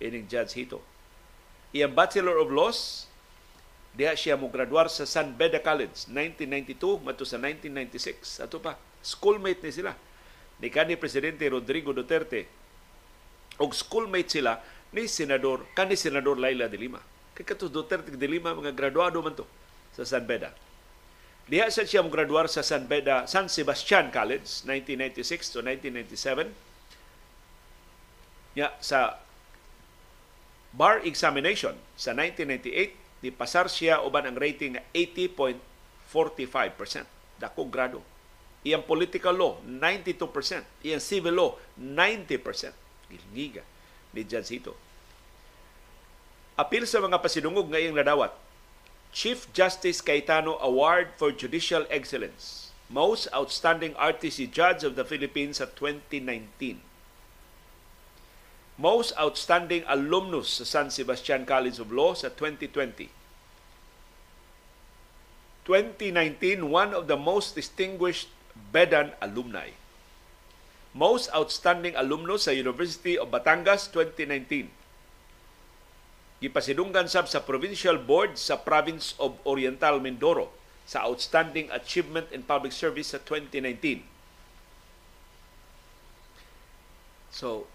ining 0.03 0.27
Judge 0.27 0.59
Hito. 0.59 0.83
Iyang 1.71 1.95
Bachelor 1.95 2.37
of 2.43 2.51
Laws 2.51 3.07
diha 3.97 4.13
siya 4.13 4.37
mo 4.37 4.51
graduar 4.53 4.91
sa 4.93 5.09
San 5.09 5.39
Beda 5.39 5.63
College 5.63 6.11
1992 6.11 7.01
mato 7.01 7.25
sa 7.25 7.41
1996 7.41 8.45
ato 8.45 8.61
pa 8.61 8.77
schoolmate 9.01 9.65
ni 9.65 9.73
sila 9.73 9.97
ni 10.61 10.69
kanhi 10.69 10.99
presidente 11.01 11.47
Rodrigo 11.49 11.95
Duterte. 11.95 12.51
Og 13.63 13.73
schoolmate 13.73 14.29
sila 14.37 14.61
ni 14.93 15.07
senador 15.09 15.65
kanhi 15.73 15.97
senador 15.97 16.37
Laila 16.37 16.67
de 16.69 16.77
Lima. 16.77 17.01
Kay 17.33 17.47
kato 17.47 17.71
Duterte 17.71 18.11
de 18.13 18.29
Lima 18.29 18.53
mga 18.53 18.75
graduado 18.75 19.23
man 19.23 19.39
to 19.39 19.47
sa 19.97 20.05
San 20.05 20.27
Beda 20.29 20.66
Diha 21.47 21.71
sa 21.71 21.87
siya 21.87 22.03
graduar 22.03 22.51
sa 22.51 22.67
San 22.67 22.91
Beda, 22.91 23.23
San 23.31 23.47
Sebastian 23.47 24.11
College 24.11 24.67
1996 24.67 25.55
to 25.55 25.63
1997. 25.63 26.51
Ya 28.59 28.75
sa 28.83 29.23
bar 30.75 31.07
examination 31.07 31.79
sa 31.95 32.11
1998 32.19 33.23
di 33.23 33.31
pasar 33.31 33.71
siya 33.71 34.03
uban 34.03 34.27
ang 34.27 34.35
rating 34.35 34.75
na 34.75 34.83
80.45%. 34.91 37.07
Dako 37.39 37.71
grado. 37.71 38.03
Iyang 38.67 38.83
political 38.83 39.39
law 39.39 39.63
92%, 39.63 40.19
iyang 40.83 40.99
civil 40.99 41.39
law 41.39 41.55
90%. 41.79 42.75
Gilngiga 43.07 43.63
ni 44.11 44.27
Hito. 44.27 44.75
Apil 46.59 46.83
sa 46.89 46.99
mga 46.99 47.23
pasidungog 47.23 47.71
nga 47.71 47.79
iyang 47.79 47.95
nadawat 47.95 48.35
Chief 49.17 49.49
Justice 49.57 50.05
Cayetano 50.05 50.61
Award 50.61 51.17
for 51.17 51.33
Judicial 51.33 51.89
Excellence, 51.89 52.69
Most 52.93 53.33
Outstanding 53.33 53.97
RTC 53.97 54.53
Judge 54.53 54.85
of 54.85 54.93
the 54.93 55.09
Philippines 55.09 55.57
sa 55.57 55.65
2019. 55.73 56.85
Most 58.77 59.17
Outstanding 59.17 59.89
Alumnus 59.89 60.61
sa 60.61 60.69
San 60.69 60.93
Sebastian 60.93 61.49
College 61.49 61.81
of 61.81 61.89
Law 61.89 62.13
sa 62.13 62.29
2020. 62.29 63.09
2019, 65.65 66.69
one 66.69 66.93
of 66.93 67.09
the 67.09 67.17
most 67.17 67.57
distinguished 67.57 68.29
Bedan 68.53 69.17
alumni. 69.25 69.73
Most 70.93 71.33
Outstanding 71.33 71.97
Alumnus 71.97 72.45
sa 72.45 72.53
University 72.53 73.17
of 73.17 73.33
Batangas 73.33 73.89
2019 73.89 74.69
gipasidunggan 76.39 77.09
sab 77.09 77.25
sa 77.27 77.41
Provincial 77.41 77.97
Board 77.97 78.37
sa 78.37 78.61
Province 78.61 79.17
of 79.17 79.41
Oriental 79.49 80.05
Mindoro 80.05 80.53
sa 80.87 81.09
Outstanding 81.09 81.73
Achievement 81.73 82.29
in 82.31 82.45
Public 82.45 82.71
Service 82.71 83.17
sa 83.17 83.19
2019. 83.25 84.05
So, 87.33 87.67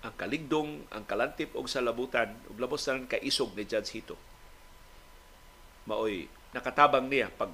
ang 0.00 0.16
kaligdong, 0.16 0.88
ang 0.88 1.04
kalantip 1.04 1.52
og 1.52 1.68
salabutan 1.68 2.32
ug 2.48 2.56
labos 2.56 2.88
na 2.88 3.04
kaisog 3.04 3.52
ni 3.52 3.68
Judge 3.68 3.92
Hito. 3.92 4.16
Maoy 5.84 6.30
nakatabang 6.56 7.06
niya 7.10 7.28
pag 7.28 7.52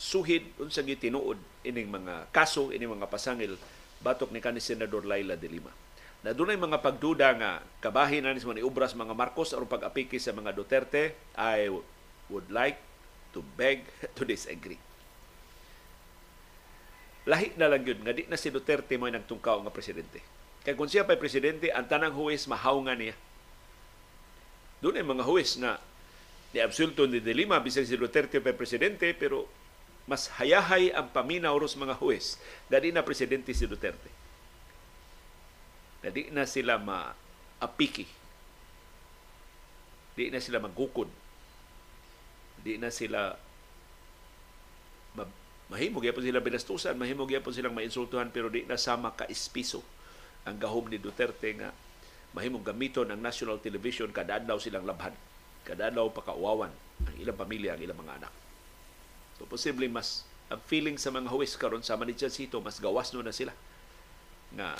suhid 0.00 0.56
unsa 0.56 0.80
gitinuod 0.80 1.36
ining 1.62 1.92
mga 1.92 2.32
kaso 2.32 2.72
ining 2.72 2.96
mga 2.96 3.10
pasangil 3.12 3.60
batok 4.00 4.32
ni 4.32 4.40
kanhi 4.40 4.58
senador 4.58 5.04
Laila 5.06 5.36
de 5.36 5.46
Lima 5.46 5.81
na 6.22 6.30
dunay 6.30 6.54
mga 6.54 6.78
pagduda 6.78 7.34
nga 7.34 7.50
kabahin 7.82 8.22
na 8.22 8.34
ni 8.34 8.62
ubras 8.62 8.94
mga 8.94 9.10
Marcos 9.10 9.50
aron 9.50 9.66
pag-apiki 9.66 10.22
sa 10.22 10.30
mga 10.30 10.54
Duterte, 10.54 11.18
I 11.34 11.66
would 12.30 12.46
like 12.46 12.78
to 13.34 13.42
beg 13.58 13.82
to 14.16 14.22
disagree. 14.22 14.78
Lahi 17.26 17.54
na 17.58 17.70
lang 17.70 17.82
yun, 17.82 18.02
nga 18.06 18.14
di 18.14 18.26
na 18.30 18.38
si 18.38 18.54
Duterte 18.54 18.94
mo 18.94 19.10
nagtungkaw 19.10 19.66
nga 19.66 19.74
presidente. 19.74 20.22
Kaya 20.62 20.78
kung 20.78 20.86
siya 20.86 21.02
pa 21.02 21.18
presidente, 21.18 21.74
ang 21.74 21.90
tanang 21.90 22.14
huwes 22.14 22.46
mahawngan 22.46 22.98
niya. 23.02 23.16
Doon 24.78 25.02
ay 25.02 25.06
mga 25.06 25.26
huwes 25.26 25.58
na 25.58 25.82
ni 26.54 26.62
Absulto 26.62 27.06
ni 27.06 27.18
De 27.18 27.34
Lima, 27.34 27.58
bisag 27.58 27.86
si 27.86 27.98
Duterte 27.98 28.38
pa 28.38 28.54
presidente, 28.54 29.10
pero 29.14 29.50
mas 30.06 30.30
hayahay 30.38 30.94
ang 30.94 31.10
paminaw 31.10 31.54
ros 31.58 31.74
mga 31.74 31.98
huwes 31.98 32.38
na 32.70 32.78
di 32.78 32.94
na 32.94 33.02
presidente 33.02 33.50
si 33.54 33.66
Duterte 33.66 34.21
na 36.02 36.08
di 36.10 36.28
na 36.34 36.44
sila 36.44 36.76
maapiki. 36.82 38.06
Di 40.18 40.28
na 40.28 40.42
sila 40.42 40.58
magukod. 40.58 41.08
Di 42.62 42.76
na 42.76 42.90
sila 42.90 43.34
ma, 45.14 45.24
mahimog 45.70 46.02
yapon 46.02 46.26
sila 46.26 46.42
binastusan, 46.42 46.98
mahimog 46.98 47.30
yapon 47.30 47.54
silang 47.54 47.74
mainsultuhan 47.74 48.34
pero 48.34 48.50
di 48.50 48.66
na 48.66 48.76
sama 48.76 49.14
ka 49.14 49.24
espiso 49.30 49.80
ang 50.42 50.58
gahom 50.58 50.90
ni 50.90 50.98
Duterte 50.98 51.54
nga 51.54 51.70
mahimong 52.34 52.66
gamiton 52.66 53.06
ang 53.08 53.22
national 53.22 53.62
television 53.62 54.10
kada 54.10 54.42
adlaw 54.42 54.58
silang 54.58 54.82
labhan. 54.82 55.14
Kada 55.62 55.94
adlaw 55.94 56.10
pakauwawan 56.10 56.74
ang 57.06 57.16
ilang 57.18 57.38
pamilya, 57.38 57.78
ang 57.78 57.82
ilang 57.82 57.98
mga 58.02 58.26
anak. 58.26 58.32
So 59.38 59.46
posible 59.46 59.86
mas 59.86 60.26
ang 60.50 60.60
feeling 60.66 60.98
sa 60.98 61.14
mga 61.14 61.30
huwis 61.30 61.54
karon 61.54 61.80
sa 61.80 61.96
Manila 61.96 62.28
City 62.28 62.52
mas 62.60 62.76
gawas 62.82 63.14
no 63.14 63.24
na 63.24 63.32
sila 63.32 63.54
nga 64.52 64.76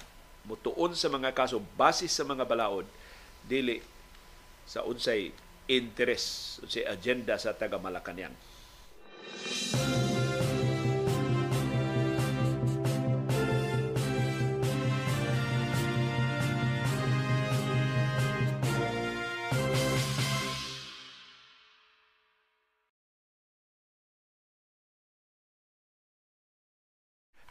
mutuon 0.47 0.95
sa 0.99 1.09
mga 1.11 1.31
kaso 1.35 1.63
base 1.79 2.11
sa 2.11 2.27
mga 2.27 2.47
balaod 2.47 2.87
dili 3.47 3.79
sa 4.67 4.83
unsay 4.87 5.31
interes 5.71 6.59
unsay 6.63 6.87
agenda 6.87 7.39
sa 7.39 7.55
taga 7.55 7.79
Malacañang. 7.79 8.35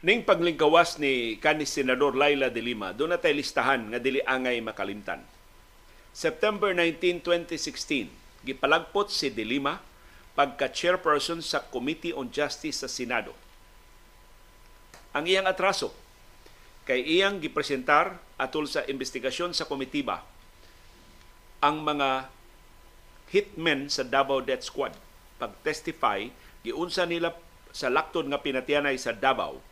Ning 0.02 0.26
paglingkawas 0.26 0.98
ni 0.98 1.38
kanis 1.38 1.78
Senador 1.78 2.18
Laila 2.18 2.50
de 2.50 2.58
Lima, 2.58 2.90
doon 2.90 3.14
na 3.14 3.22
tayo 3.22 3.38
listahan 3.38 3.86
nga 3.86 4.02
dili 4.02 4.18
angay 4.26 4.58
makalimtan. 4.58 5.22
September 6.10 6.74
19, 6.74 7.22
2016, 7.22 8.10
gipalagpot 8.42 9.06
si 9.06 9.30
de 9.30 9.46
Lima 9.46 9.78
pagka-chairperson 10.34 11.38
sa 11.38 11.62
Committee 11.70 12.10
on 12.10 12.34
Justice 12.34 12.82
sa 12.82 12.90
Senado. 12.90 13.30
Ang 15.14 15.30
iyang 15.30 15.46
atraso 15.46 15.94
kay 16.82 16.98
iyang 17.06 17.38
gipresentar 17.38 18.18
atol 18.42 18.66
sa 18.66 18.82
investigasyon 18.82 19.54
sa 19.54 19.70
komitiba 19.70 20.26
ang 21.62 21.78
mga 21.86 22.26
hitmen 23.30 23.86
sa 23.86 24.02
Davao 24.02 24.42
Death 24.42 24.66
Squad. 24.66 24.98
Pag-testify, 25.38 26.26
giunsa 26.66 27.06
nila 27.06 27.38
sa 27.70 27.86
laktod 27.86 28.26
nga 28.26 28.42
pinatianay 28.42 28.98
sa 28.98 29.14
Davao 29.14 29.70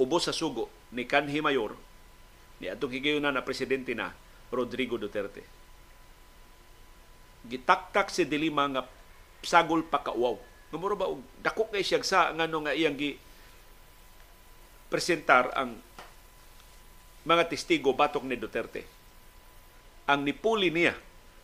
ubos 0.00 0.24
sa 0.24 0.32
sugo 0.32 0.72
ni 0.96 1.04
kanhi 1.04 1.44
mayor 1.44 1.76
ni 2.56 2.72
atong 2.72 2.96
higayon 2.96 3.28
na 3.28 3.44
presidente 3.44 3.92
na 3.92 4.16
Rodrigo 4.48 4.96
Duterte. 4.96 5.44
Gitaktak 7.44 8.08
si 8.08 8.24
Dilima 8.24 8.68
nga 8.68 8.84
sagol 9.40 9.84
pa 9.84 10.00
kauaw. 10.00 10.36
Numero 10.72 10.96
ba 10.96 11.08
og 11.08 11.20
dako 11.40 11.68
kay 11.72 11.84
siya 11.84 12.00
sa 12.04 12.32
ngano 12.32 12.68
nga 12.68 12.76
iyang 12.76 12.96
gi 12.96 13.16
presentar 14.92 15.52
ang 15.56 15.76
mga 17.24 17.48
testigo 17.48 17.92
batok 17.92 18.24
ni 18.24 18.36
Duterte. 18.36 18.84
Ang 20.08 20.24
nipuli 20.24 20.72
niya 20.72 20.96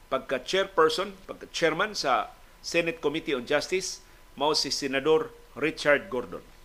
pagka 0.09 0.41
chairperson, 0.43 1.13
pagka 1.29 1.49
chairman 1.53 1.93
sa 1.93 2.33
Senate 2.61 3.01
Committee 3.01 3.37
on 3.37 3.45
Justice 3.49 4.05
mao 4.37 4.53
si 4.53 4.69
Senador 4.69 5.33
Richard 5.57 6.13
Gordon 6.13 6.56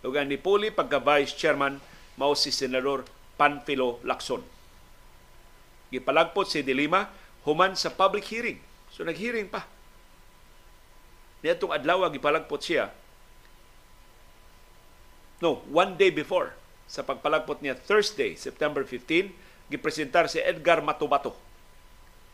ug 0.00 0.12
ang 0.16 0.28
nipuli 0.28 0.72
pagka 0.72 1.00
vice 1.00 1.36
chairman 1.36 1.80
mao 2.16 2.32
si 2.36 2.52
senador 2.52 3.04
Panfilo 3.36 4.00
Lacson. 4.04 4.44
Gipalagpot 5.90 6.46
si 6.48 6.60
Dilima 6.60 7.08
human 7.44 7.74
sa 7.74 7.92
public 7.92 8.28
hearing. 8.28 8.60
So 8.92 9.02
naghearing 9.02 9.48
pa. 9.48 9.64
Niadtong 11.40 11.72
adlaw 11.72 12.08
gipalagpot 12.12 12.60
siya. 12.60 12.92
No, 15.40 15.64
one 15.72 15.96
day 15.96 16.12
before 16.12 16.52
sa 16.84 17.00
pagpalagpot 17.00 17.64
niya 17.64 17.78
Thursday, 17.78 18.36
September 18.36 18.84
15, 18.84 19.32
gipresentar 19.72 20.28
si 20.28 20.42
Edgar 20.42 20.84
Matubato 20.84 21.32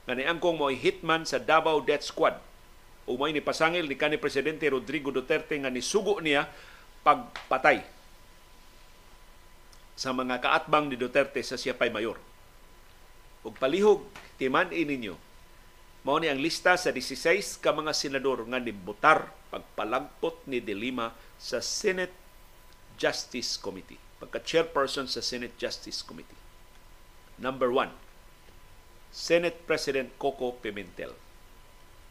nga 0.07 0.15
niangkong 0.15 0.59
mo 0.59 0.71
hitman 0.71 1.27
sa 1.27 1.39
Davao 1.39 1.83
Death 1.83 2.07
Squad. 2.07 2.39
Umay 3.07 3.31
ni 3.31 3.43
pasangil 3.43 3.87
ni 3.87 3.95
kanhi 3.95 4.19
presidente 4.19 4.67
Rodrigo 4.67 5.15
Duterte 5.15 5.55
nga 5.59 5.71
nisugo 5.71 6.19
niya 6.19 6.51
pagpatay 7.07 7.87
sa 9.95 10.11
mga 10.11 10.43
kaatbang 10.43 10.91
ni 10.91 10.99
Duterte 10.99 11.39
sa 11.47 11.55
siyapay 11.55 11.87
mayor. 11.89 12.19
Ug 13.47 13.55
palihog, 13.55 14.03
timan 14.43 14.75
ninyo, 14.75 15.15
mao 16.03 16.19
ni 16.19 16.27
ang 16.27 16.43
lista 16.43 16.75
sa 16.75 16.91
16 16.91 17.63
ka 17.63 17.71
mga 17.71 17.95
senador 17.95 18.43
nga 18.51 18.59
nibutar 18.59 19.31
pagpalagpot 19.55 20.51
ni 20.51 20.59
De 20.59 20.75
Lima 20.75 21.15
sa 21.39 21.63
Senate 21.63 22.13
Justice 22.99 23.55
Committee. 23.55 24.03
Pagka-chairperson 24.19 25.07
sa 25.07 25.23
Senate 25.23 25.55
Justice 25.55 26.03
Committee. 26.03 26.41
Number 27.39 27.71
one, 27.71 27.93
Senate 29.15 29.63
President 29.63 30.11
Coco 30.19 30.59
Pimentel. 30.59 31.15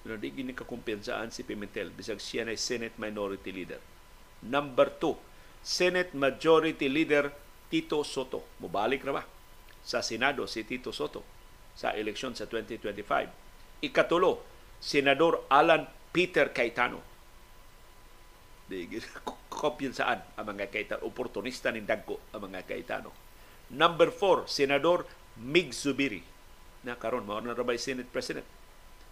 Pero 0.06 0.16
di 0.22 0.30
gini 0.32 0.54
kakumpiyansaan 0.54 1.34
si 1.34 1.42
Pimentel 1.44 1.90
bisag 1.92 2.22
siya 2.22 2.46
na 2.46 2.54
Senate 2.56 2.96
Minority 3.02 3.52
Leader 3.52 3.95
Number 4.46 4.94
two, 5.02 5.18
Senate 5.66 6.14
Majority 6.14 6.86
Leader 6.86 7.34
Tito 7.74 8.06
Soto. 8.06 8.46
Mubalik 8.62 9.02
na 9.02 9.18
ba 9.18 9.24
sa 9.82 10.06
Senado 10.06 10.46
si 10.46 10.62
Tito 10.62 10.94
Soto 10.94 11.26
sa 11.74 11.98
eleksyon 11.98 12.38
sa 12.38 12.46
2025. 12.46 13.82
Ikatulo, 13.82 14.46
Senador 14.78 15.50
Alan 15.50 15.90
Peter 16.14 16.54
Cayetano. 16.54 17.02
Di 18.70 18.86
kopyan 19.50 19.98
saan 19.98 20.22
ang 20.38 20.46
mga 20.46 20.70
Cayetano. 20.70 21.02
Oportunista 21.10 21.74
ni 21.74 21.82
Dagko 21.82 22.30
ang 22.30 22.46
mga 22.46 22.70
Cayetano. 22.70 23.10
Number 23.74 24.14
four, 24.14 24.46
Senador 24.46 25.10
Mig 25.42 25.74
Zubiri. 25.74 26.22
Na 26.86 26.94
karon 26.94 27.26
mao 27.26 27.42
na 27.42 27.58
rabay 27.58 27.82
Senate 27.82 28.08
President. 28.14 28.46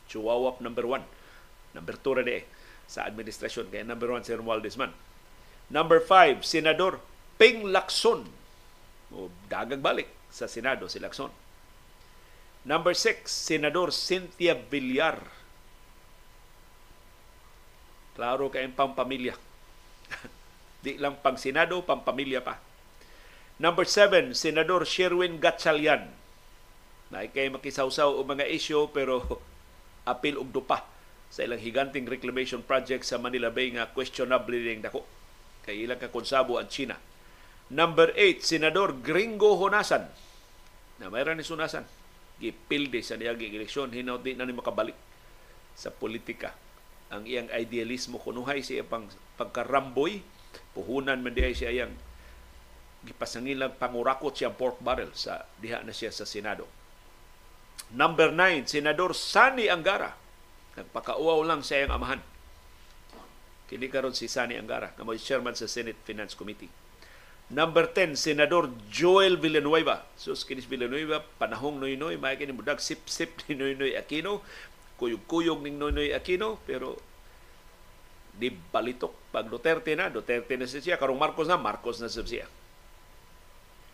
Chihuahua 0.05 0.61
number 0.61 0.85
one. 0.85 1.01
Number 1.73 1.97
two 1.97 2.14
na 2.22 2.45
sa 2.85 3.10
administrasyon. 3.10 3.73
Kaya 3.73 3.81
number 3.81 4.14
one 4.14 4.22
si 4.22 4.30
Romualdez 4.30 4.77
man 4.77 4.93
Number 5.74 5.98
five, 5.98 6.45
Senador 6.45 7.02
Ping 7.41 7.66
Lacson. 7.74 8.30
O 9.10 9.34
dagang 9.50 9.82
balik 9.82 10.06
sa 10.30 10.45
Senado 10.45 10.86
si 10.86 11.02
Lacson. 11.02 11.34
Number 12.62 12.94
six, 12.94 13.34
Senador 13.34 13.90
Cynthia 13.90 14.54
Villar. 14.54 15.18
Klaro 18.14 18.54
kayong 18.54 18.78
pampamilya. 18.78 19.34
Di 20.86 21.02
lang 21.02 21.18
pang 21.26 21.41
Senado, 21.41 21.82
pampamilya 21.82 22.45
pa. 22.45 22.62
Number 23.58 23.90
seven, 23.90 24.38
Senador 24.38 24.86
Sherwin 24.86 25.41
Gatchalian. 25.41 26.14
Na 27.10 27.26
kay 27.26 27.50
makisawsaw 27.50 28.14
o 28.14 28.22
mga 28.22 28.45
isyo 28.45 28.94
pero 28.94 29.26
apil 30.14 30.38
og 30.38 30.54
dupa 30.54 30.86
sa 31.34 31.41
ilang 31.41 31.58
higanting 31.58 32.06
reclamation 32.06 32.62
project 32.62 33.10
sa 33.10 33.18
Manila 33.18 33.50
Bay 33.50 33.74
nga 33.74 33.90
questionable 33.90 34.54
ring 34.54 34.86
dako 34.86 35.02
kay 35.64 35.88
ilang 35.88 35.99
kakonsabo 35.99 36.60
ang 36.60 36.68
China. 36.68 36.99
Number 37.72 38.11
8, 38.14 38.44
Senador 38.44 38.99
Gringo 38.99 39.56
Honasan. 39.56 40.06
Na 40.99 41.07
mayroon 41.07 41.40
ni 41.40 41.48
Sunasan. 41.48 41.88
Gipilde 42.38 42.99
sa 43.02 43.15
niyaging 43.15 43.56
eleksyon. 43.56 43.95
Hinaw 43.95 44.19
di 44.19 44.35
na 44.35 44.44
ni 44.45 44.53
makabalik 44.53 44.95
sa 45.73 45.90
politika. 45.90 46.53
Ang 47.10 47.26
iyang 47.26 47.49
idealismo 47.49 48.19
kunuhay 48.19 48.61
siya 48.61 48.84
pang 48.84 49.07
pagkaramboy. 49.40 50.22
Puhunan 50.76 51.23
man 51.23 51.34
diay 51.34 51.56
siya 51.56 51.72
iyang 51.73 51.94
gipasangilang 53.03 53.76
pangurakot 53.80 54.35
siyang 54.35 54.56
pork 54.56 54.80
barrel 54.80 55.11
sa 55.18 55.48
diha 55.57 55.81
na 55.81 55.95
siya 55.95 56.14
sa 56.14 56.27
Senado. 56.27 56.68
Number 57.95 58.30
9, 58.30 58.69
Senador 58.69 59.15
Sani 59.18 59.72
Angara. 59.72 60.14
Nagpakauaw 60.77 61.41
lang 61.41 61.65
sa 61.65 61.80
iyang 61.80 61.95
amahan 61.95 62.32
Kini 63.68 63.88
karon 63.88 64.14
si 64.14 64.27
Sani 64.27 64.60
Angara, 64.60 64.91
may 65.02 65.18
chairman 65.18 65.56
sa 65.56 65.65
Senate 65.65 65.98
Finance 66.03 66.35
Committee. 66.35 66.69
Number 67.53 67.91
10, 67.91 68.15
Senador 68.15 68.72
Joel 68.90 69.38
Villanueva. 69.38 70.07
Sus, 70.15 70.48
kinis 70.48 70.65
Villanueva, 70.65 71.22
panahong 71.38 71.77
noy-noy, 71.77 72.18
may 72.18 72.40
kini 72.40 72.56
mudag 72.56 72.80
sip-sip 72.80 73.35
ni 73.48 73.60
Noynoy 73.60 73.94
Aquino, 73.99 74.41
kuyog-kuyog 74.98 75.61
ni 75.61 75.76
Noynoy 75.76 76.15
Aquino, 76.15 76.57
pero 76.64 76.98
di 78.34 78.49
balitok 78.49 79.30
pag 79.30 79.45
Duterte 79.45 79.94
na, 79.94 80.10
Duterte 80.10 80.57
na 80.57 80.65
siya. 80.65 80.98
Karong 80.98 81.19
Marcos 81.19 81.45
na, 81.45 81.60
Marcos 81.60 82.02
na 82.02 82.10
siya. 82.10 82.49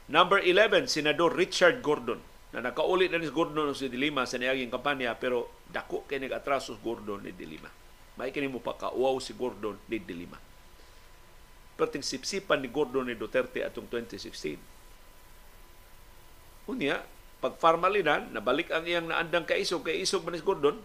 Number 0.08 0.42
11, 0.42 0.88
Senador 0.90 1.36
Richard 1.36 1.84
Gordon 1.84 2.24
na 2.50 2.66
nakaulit 2.66 3.14
na 3.14 3.22
ni 3.22 3.30
Gordon 3.30 3.78
si 3.78 3.94
Dilima 3.94 4.26
sa 4.26 4.42
niyaging 4.42 4.74
kampanya 4.74 5.14
pero 5.14 5.62
dako 5.70 6.10
kay 6.10 6.18
nag-atrasos 6.18 6.82
Gordon 6.82 7.22
ni 7.22 7.30
Dilima. 7.30 7.70
May 8.20 8.36
kini 8.36 8.52
mo 8.52 8.60
pa 8.60 8.76
kauaw 8.76 9.16
si 9.24 9.32
Gordon 9.32 9.80
ni 9.88 10.04
Dilima. 10.04 10.36
Perting 11.80 12.04
sipsipan 12.04 12.60
ni 12.60 12.68
Gordon 12.68 13.08
ni 13.08 13.16
Duterte 13.16 13.64
atong 13.64 13.88
2016. 13.88 14.60
Unya, 16.68 17.00
pag 17.40 17.56
formalinan, 17.56 18.36
nabalik 18.36 18.68
ang 18.76 18.84
iyang 18.84 19.08
naandang 19.08 19.48
kaisog, 19.48 19.88
kay 19.88 20.04
isog 20.04 20.28
man 20.28 20.36
Gordon, 20.44 20.76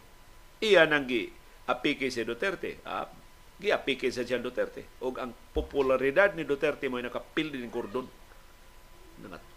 iya 0.63 0.87
nang 0.87 1.11
gi 1.11 1.27
apike 1.67 2.07
si 2.15 2.23
Duterte. 2.23 2.79
Ah, 2.87 3.11
gi 3.59 3.75
apike 3.75 4.15
sa 4.15 4.23
Jan 4.23 4.39
Duterte. 4.39 4.87
O 5.03 5.11
ang 5.19 5.35
popularidad 5.51 6.39
ni 6.39 6.47
Duterte 6.47 6.87
mo 6.87 7.03
nakapil 7.03 7.51
din 7.51 7.67
ni 7.67 7.71
Gordon. 7.71 8.07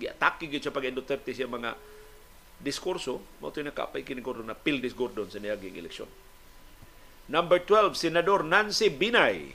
Gi-atake 0.02 0.50
gyud 0.50 0.66
sa 0.66 0.74
pag 0.74 0.90
Duterte 0.90 1.30
siya 1.30 1.46
mga 1.46 1.78
diskurso, 2.58 3.22
mo 3.38 3.54
ito 3.54 3.62
nakapay 3.62 4.02
kini 4.02 4.26
Gordon 4.26 4.50
na 4.50 4.58
pildis 4.58 4.98
Gordon 4.98 5.30
sa 5.30 5.38
niyaging 5.38 5.78
eleksyon. 5.78 6.10
Number 7.28 7.60
12, 7.60 8.00
Senador 8.00 8.48
Nancy 8.48 8.88
Binay. 8.88 9.52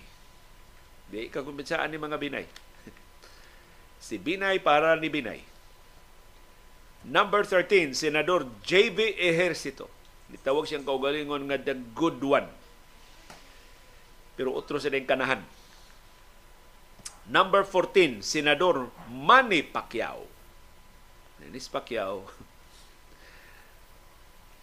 Di 1.08 1.28
ka 1.32 1.40
kumpinsaan 1.40 1.88
ni 1.88 1.96
mga 1.96 2.20
Binay. 2.20 2.44
si 4.06 4.20
Binay 4.20 4.60
para 4.60 4.92
ni 5.00 5.08
Binay. 5.08 5.40
Number 7.08 7.42
13, 7.42 7.96
Senador 7.96 8.46
J.B. 8.62 9.18
Ejercito. 9.18 9.90
Nitawag 10.30 10.68
siyang 10.68 10.86
kaugalingon 10.86 11.48
nga 11.50 11.58
the 11.58 11.74
good 11.96 12.20
one. 12.22 12.46
Pero 14.38 14.54
otro 14.54 14.78
sa 14.78 14.92
din 14.92 15.04
kanahan. 15.04 15.42
Number 17.26 17.64
14, 17.64 18.22
Senador 18.22 18.92
Manny 19.08 19.64
Pacquiao. 19.64 20.28
Dennis 21.42 21.66
Pacquiao, 21.66 22.28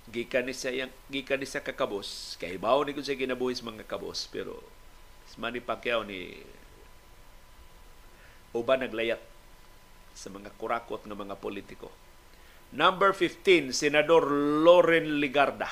gikan 0.09 0.49
ni 0.49 0.53
sa 0.57 0.73
yang 0.73 0.89
gikan 1.13 1.37
ni 1.37 1.45
sa 1.45 1.61
kakabos 1.61 2.37
kay 2.41 2.57
bawo 2.57 2.81
ni 2.83 2.97
kun 2.97 3.05
sa 3.05 3.13
ginabuhis 3.13 3.61
mga 3.61 3.85
kabos 3.85 4.25
pero 4.33 4.57
Manny 5.37 5.61
Pacquiao 5.61 6.01
ni 6.03 6.35
uban 8.51 8.81
naglayat 8.81 9.21
sa 10.17 10.27
mga 10.33 10.51
kurakot 10.57 11.05
ng 11.05 11.15
mga 11.15 11.37
politiko. 11.37 11.93
Number 12.75 13.13
15, 13.15 13.71
Senador 13.71 14.27
Loren 14.65 15.21
Ligarda. 15.21 15.69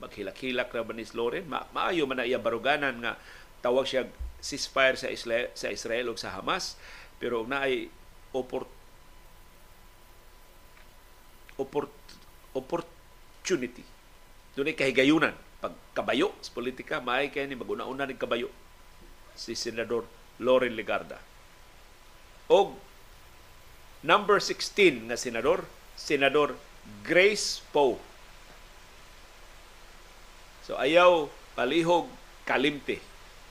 Maghilak-hilak 0.00 0.70
na 0.70 0.86
ba 0.86 0.94
ni 0.94 1.04
Loren? 1.12 1.44
Ma 1.50 1.66
maayo 1.74 2.06
man 2.06 2.22
na 2.22 2.26
iya 2.26 2.38
baruganan 2.38 2.98
nga 3.02 3.18
tawag 3.60 3.84
siya 3.84 4.08
ceasefire 4.38 4.96
sa 4.96 5.08
Israel, 5.12 5.48
sa 5.52 5.68
Israel 5.68 6.08
o 6.08 6.16
sa 6.16 6.34
Hamas 6.34 6.78
pero 7.18 7.46
na 7.46 7.64
ay 7.64 7.88
opor, 8.34 8.66
opor, 11.56 11.86
opportunity. 13.44 13.84
Doon 14.56 14.72
ay 14.72 14.76
kahigayunan. 14.80 15.36
Pag 15.60 15.76
kabayo 15.92 16.32
sa 16.40 16.48
politika, 16.56 17.04
maay 17.04 17.28
kaya 17.28 17.44
ni 17.44 17.60
maguna-una 17.60 18.08
ng 18.08 18.16
kabayo 18.16 18.48
si 19.36 19.52
Senador 19.52 20.08
Loren 20.40 20.72
Legarda. 20.72 21.20
O 22.48 22.72
number 24.00 24.40
16 24.40 25.12
nga 25.12 25.20
senador, 25.20 25.68
Senador 25.92 26.56
Grace 27.04 27.60
Poe. 27.68 28.00
So 30.64 30.80
ayaw 30.80 31.28
palihog 31.52 32.08
kalimte 32.48 33.04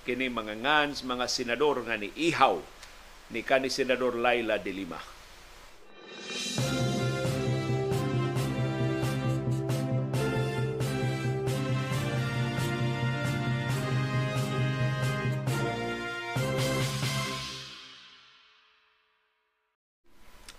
kini 0.10 0.26
mga 0.26 0.58
ngans 0.58 1.06
mga 1.06 1.30
senador 1.30 1.86
nga 1.86 2.02
ni 2.02 2.10
ihaw 2.18 2.58
ni 3.30 3.46
kani 3.46 3.70
senador 3.70 4.18
Laila 4.18 4.58
de 4.58 4.74
Lima. 4.74 4.98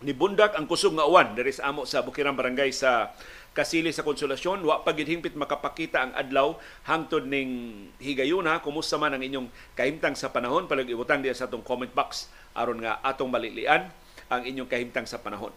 Ni 0.05 0.13
bundak 0.13 0.53
ang 0.55 0.69
kusog 0.69 0.93
nga 0.95 1.09
uwan 1.09 1.33
diri 1.33 1.51
sa 1.51 1.73
amo 1.73 1.89
sa 1.89 2.05
Bukirang 2.05 2.37
Barangay 2.37 2.71
sa 2.71 3.17
Kasili 3.57 3.89
sa 3.91 4.05
Konsolasyon. 4.05 4.61
Wa 4.63 4.85
pa 4.85 4.93
hingpit 4.93 5.33
makapakita 5.33 5.99
ang 6.05 6.13
adlaw 6.13 6.61
hangtod 6.85 7.25
ning 7.25 7.89
higayuna. 7.99 8.61
Kumusta 8.61 9.01
man 9.01 9.17
ang 9.17 9.25
inyong 9.25 9.49
kahimtang 9.73 10.13
sa 10.15 10.29
panahon? 10.29 10.69
Palag 10.69 10.91
ibutang 10.91 11.25
diya 11.25 11.33
sa 11.33 11.49
atong 11.49 11.65
comment 11.65 11.91
box 11.91 12.29
aron 12.53 12.85
nga 12.85 13.01
atong 13.01 13.33
malilian 13.33 13.89
ang 14.29 14.43
inyong 14.45 14.69
kahimtang 14.69 15.09
sa 15.09 15.19
panahon 15.19 15.55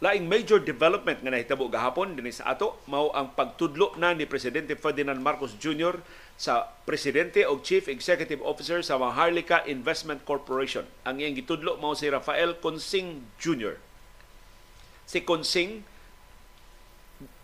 Laing 0.00 0.32
major 0.32 0.56
development 0.56 1.20
nga 1.20 1.28
nahitabo 1.28 1.68
gahapon 1.68 2.16
dinhi 2.16 2.32
sa 2.32 2.56
ato 2.56 2.80
mao 2.88 3.12
ang 3.12 3.36
pagtudlo 3.36 3.92
na 4.00 4.16
ni 4.16 4.24
presidente 4.24 4.72
Ferdinand 4.72 5.20
Marcos 5.20 5.52
Jr. 5.60 6.00
sa 6.40 6.72
presidente 6.88 7.44
o 7.44 7.60
chief 7.60 7.84
executive 7.84 8.40
officer 8.40 8.80
sa 8.80 8.96
Maharlika 8.96 9.60
Investment 9.68 10.24
Corporation. 10.24 10.88
Ang 11.04 11.20
iyang 11.20 11.36
gitudlo 11.36 11.76
mao 11.76 11.92
si 11.92 12.08
Rafael 12.08 12.56
Consing 12.64 13.28
Jr. 13.36 13.76
Si 15.04 15.20
Consing 15.20 15.84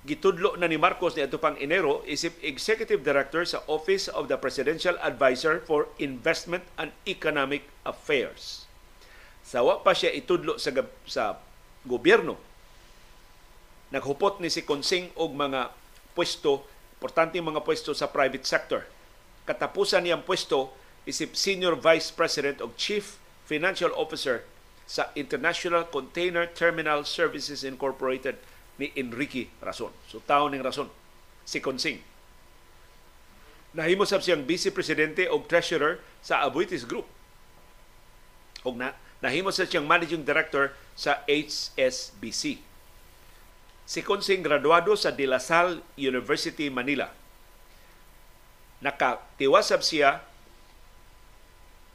gitudlo 0.09 0.57
na 0.57 0.65
ni 0.65 0.81
Marcos 0.81 1.13
ni 1.13 1.29
pang 1.37 1.61
Enero 1.61 2.01
isip 2.09 2.41
executive 2.41 3.05
director 3.05 3.45
sa 3.45 3.61
Office 3.69 4.09
of 4.09 4.33
the 4.33 4.39
Presidential 4.41 4.97
Advisor 5.05 5.61
for 5.61 5.93
Investment 6.01 6.65
and 6.81 6.89
Economic 7.05 7.69
Affairs. 7.85 8.65
Sawa 9.45 9.85
pa 9.85 9.93
siya 9.93 10.09
itudlo 10.17 10.57
sa 10.57 10.73
sa 11.05 11.37
gobyerno 11.87 12.37
naghupot 13.95 14.43
ni 14.43 14.51
si 14.51 14.67
Consing 14.67 15.15
og 15.15 15.33
mga 15.33 15.71
pwesto, 16.13 16.67
importante 16.99 17.39
mga 17.39 17.63
pwesto 17.63 17.95
sa 17.95 18.11
private 18.11 18.43
sector. 18.43 18.83
Katapusan 19.47 20.03
niyang 20.03 20.27
pwesto 20.27 20.75
isip 21.07 21.39
Senior 21.39 21.79
Vice 21.79 22.11
President 22.11 22.59
o 22.59 22.75
Chief 22.75 23.15
Financial 23.47 23.95
Officer 23.95 24.43
sa 24.87 25.15
International 25.15 25.87
Container 25.87 26.51
Terminal 26.51 27.07
Services 27.07 27.63
Incorporated 27.63 28.39
ni 28.79 28.91
Enrique 28.99 29.49
Rason. 29.63 29.95
So 30.11 30.19
taon 30.19 30.51
ning 30.51 30.67
Rason 30.67 30.91
si 31.47 31.63
Consing. 31.63 32.03
Nahimo 33.77 34.03
sab 34.09 34.25
siyang 34.25 34.43
Vice 34.43 34.75
Presidente 34.75 35.31
o 35.31 35.39
Treasurer 35.47 36.03
sa 36.25 36.43
Abuitis 36.43 36.83
Group. 36.83 37.07
Og 38.67 38.75
na, 38.75 38.97
nahimo 39.25 39.49
sa 39.55 39.65
siyang 39.65 39.89
Managing 39.89 40.23
Director 40.23 40.73
sa 40.93 41.25
HSBC 41.29 42.67
Si 43.87 44.03
Consing 44.03 44.43
graduado 44.43 44.99
sa 44.99 45.15
De 45.15 45.31
La 45.31 45.39
Salle 45.39 45.79
University, 45.95 46.67
Manila. 46.67 47.07
Nakatiwasab 48.83 49.79
siya 49.79 50.27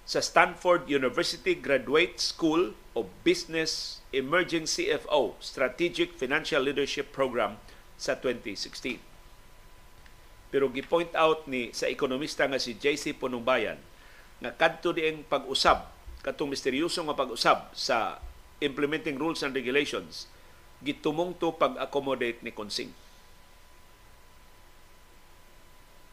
sa 0.07 0.23
Stanford 0.23 0.87
University 0.87 1.51
Graduate 1.51 2.15
School 2.15 2.79
of 2.95 3.11
Business 3.27 3.99
Emerging 4.15 4.71
CFO 4.71 5.35
Strategic 5.43 6.15
Financial 6.15 6.63
Leadership 6.63 7.11
Program 7.11 7.59
sa 7.99 8.15
2016. 8.15 8.95
Pero 10.47 10.71
gi-point 10.71 11.11
out 11.11 11.43
ni 11.51 11.75
sa 11.75 11.91
ekonomista 11.91 12.47
nga 12.47 12.59
si 12.59 12.79
JC 12.79 13.19
Punungbayan 13.19 13.79
nga 14.39 14.51
kadto 14.55 14.95
dieng 14.95 15.27
pag-usab 15.27 15.91
katong 16.21 16.53
misteryoso 16.53 17.01
nga 17.05 17.17
pag-usab 17.17 17.73
sa 17.73 18.21
implementing 18.61 19.17
rules 19.17 19.41
and 19.41 19.57
regulations 19.57 20.29
gitumong 20.81 21.37
to 21.37 21.53
pag-accommodate 21.53 22.41
ni 22.41 22.49
Consing. 22.49 22.89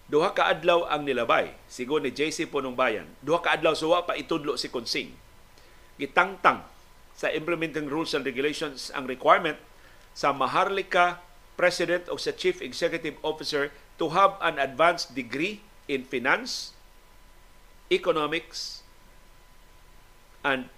Duha 0.08 0.32
ka 0.32 0.48
adlaw 0.48 0.88
ang 0.88 1.04
nilabay, 1.04 1.52
sigo 1.68 2.00
ni 2.00 2.08
JC 2.08 2.48
Punong 2.48 2.72
Bayan. 2.72 3.04
Duha 3.20 3.44
ka 3.44 3.52
adlaw 3.52 3.76
suwa 3.76 4.08
pa 4.08 4.16
itudlo 4.16 4.56
si 4.56 4.72
Consing. 4.72 5.12
Gitangtang 6.00 6.64
sa 7.12 7.28
implementing 7.28 7.90
rules 7.92 8.16
and 8.16 8.24
regulations 8.24 8.88
ang 8.96 9.04
requirement 9.04 9.60
sa 10.16 10.32
Maharlika 10.32 11.20
President 11.58 12.06
o 12.08 12.16
sa 12.16 12.32
Chief 12.32 12.62
Executive 12.64 13.18
Officer 13.20 13.74
to 13.98 14.14
have 14.14 14.38
an 14.40 14.56
advanced 14.62 15.12
degree 15.12 15.60
in 15.90 16.06
finance, 16.06 16.72
economics, 17.90 18.77
and 20.44 20.70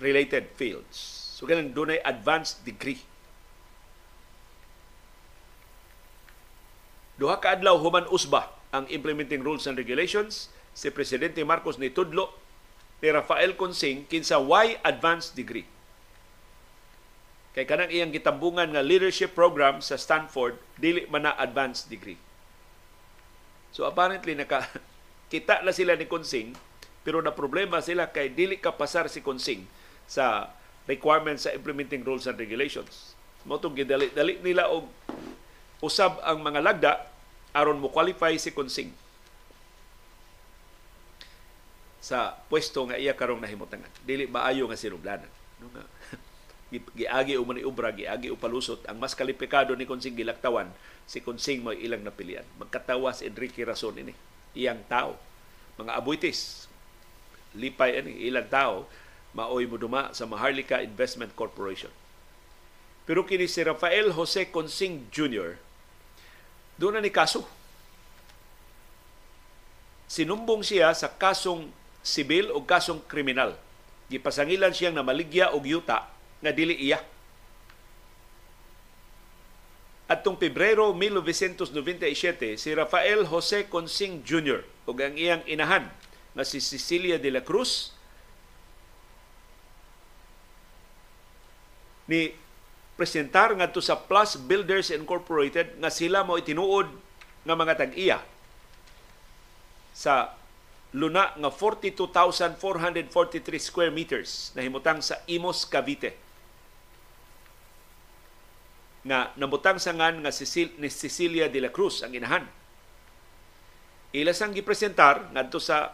related 0.00 0.50
fields. 0.56 0.96
So 1.36 1.46
ganun 1.46 1.76
dunay 1.76 2.00
advanced 2.04 2.64
degree 2.64 3.02
Duha 7.16 7.40
ka 7.40 7.56
adlaw 7.56 7.80
human 7.80 8.04
usba 8.12 8.52
ang 8.76 8.84
implementing 8.92 9.40
rules 9.40 9.64
and 9.64 9.76
regulations 9.80 10.52
si 10.76 10.92
Presidente 10.92 11.40
Marcos 11.40 11.80
ni 11.80 11.88
tudlo 11.88 12.28
ni 13.00 13.08
Rafael 13.08 13.56
Consing 13.56 14.04
kinsa 14.04 14.36
why 14.36 14.76
advanced 14.84 15.32
degree. 15.32 15.64
Kay 17.56 17.64
kanang 17.64 17.88
iyang 17.88 18.12
gitambungan 18.12 18.76
nga 18.76 18.84
leadership 18.84 19.32
program 19.32 19.80
sa 19.80 19.96
Stanford 19.96 20.60
dili 20.76 21.08
man 21.08 21.24
na 21.24 21.32
advanced 21.40 21.88
degree. 21.88 22.20
So 23.72 23.88
apparently 23.88 24.36
naka 24.36 24.68
kita 25.32 25.64
la 25.64 25.72
sila 25.72 25.96
ni 25.96 26.04
Consing 26.04 26.52
pero 27.06 27.22
na 27.22 27.30
problema 27.30 27.78
sila 27.78 28.10
kay 28.10 28.34
dili 28.34 28.58
ka 28.58 28.74
pasar 28.74 29.06
si 29.06 29.22
Consing 29.22 29.62
sa 30.10 30.50
requirements 30.90 31.46
sa 31.46 31.54
implementing 31.54 32.02
rules 32.02 32.26
and 32.26 32.34
regulations. 32.34 33.14
Mo 33.46 33.62
gidali-dali 33.62 34.42
nila 34.42 34.66
og 34.66 34.90
usab 35.78 36.18
ang 36.26 36.42
mga 36.42 36.58
lagda 36.66 36.92
aron 37.54 37.78
mo 37.78 37.94
qualify 37.94 38.34
si 38.34 38.50
Consing 38.50 38.90
sa 42.02 42.34
pwesto 42.50 42.82
nga 42.90 42.98
iya 42.98 43.14
karong 43.14 43.38
nahimutangan. 43.38 43.90
Dili 44.02 44.26
maayo 44.26 44.66
nga 44.66 44.74
sinublanan. 44.74 45.30
No 45.62 45.70
nga 45.70 45.86
giagi 46.98 47.38
o 47.38 47.46
man 47.46 47.62
ubra 47.62 47.94
giagi 47.94 48.34
o 48.34 48.38
palusot 48.38 48.82
ang 48.90 48.98
mas 48.98 49.14
kalipikado 49.14 49.78
ni 49.78 49.86
Consing 49.86 50.18
gilaktawan 50.18 50.74
si 51.06 51.22
Consing 51.22 51.62
mo 51.62 51.70
ilang 51.70 52.02
napilian. 52.02 52.42
Magkatawas 52.58 53.22
Enrique 53.22 53.62
Rason 53.62 53.94
ini. 53.94 54.14
Iyang 54.58 54.82
tao. 54.90 55.14
Mga 55.78 55.94
abuitis. 55.94 56.65
Lipay 57.56 57.98
ani 57.98 58.12
ilang 58.28 58.46
tao 58.52 58.84
maoy 59.32 59.64
mo 59.68 59.80
duma 59.80 60.12
sa 60.12 60.28
Maharlika 60.28 60.84
Investment 60.84 61.32
Corporation. 61.32 61.90
Pero 63.08 63.24
kini 63.24 63.48
si 63.48 63.64
Rafael 63.64 64.12
Jose 64.12 64.48
Consing 64.52 65.08
Jr 65.10 65.66
doon 66.76 67.00
na 67.00 67.04
ni 67.04 67.08
kaso. 67.08 67.44
Sinumbong 70.06 70.62
siya 70.62 70.92
sa 70.92 71.10
kasong 71.10 71.66
sibil 72.04 72.52
o 72.52 72.62
kasong 72.62 73.02
kriminal. 73.08 73.56
Gipasangilan 74.12 74.70
siyang 74.70 74.94
namaligya 74.94 75.50
og 75.50 75.66
yuta 75.66 76.06
nga 76.38 76.52
dili 76.54 76.78
iya. 76.78 77.02
Atong 80.06 80.38
Pebrero 80.38 80.94
1997, 80.94 82.54
si 82.54 82.70
Rafael 82.70 83.26
Jose 83.26 83.66
Consing 83.66 84.22
Jr. 84.22 84.62
ug 84.86 85.02
ang 85.02 85.18
iyang 85.18 85.42
inahan 85.50 85.90
nga 86.36 86.44
si 86.44 86.60
Cecilia 86.60 87.16
de 87.16 87.32
la 87.32 87.40
Cruz 87.40 87.96
ni 92.06 92.30
presentar 92.94 93.56
ngadto 93.56 93.80
sa 93.80 93.96
Plus 93.96 94.36
Builders 94.36 94.92
Incorporated 94.92 95.80
nga 95.80 95.88
sila 95.88 96.22
mo 96.22 96.36
itinuod 96.36 96.92
nga 97.48 97.56
mga 97.56 97.74
tag-iya 97.80 98.20
sa 99.96 100.36
luna 100.92 101.32
nga 101.36 101.50
42,443 101.52 103.08
square 103.56 103.92
meters 103.92 104.52
na 104.52 104.60
himutang 104.64 105.00
sa 105.00 105.20
Imos, 105.28 105.64
Cavite. 105.64 106.16
Nga 109.06 109.32
nabutang 109.40 109.80
sa 109.80 109.92
ngan 109.96 110.24
nga 110.24 110.32
Cecil, 110.32 110.76
ni 110.80 110.88
Cecilia 110.92 111.48
de 111.48 111.60
la 111.64 111.70
Cruz 111.72 112.04
ang 112.04 112.12
inahan. 112.12 112.44
Ila 114.16 114.32
sang 114.32 114.56
gipresentar 114.56 115.32
ngadto 115.32 115.60
sa 115.60 115.92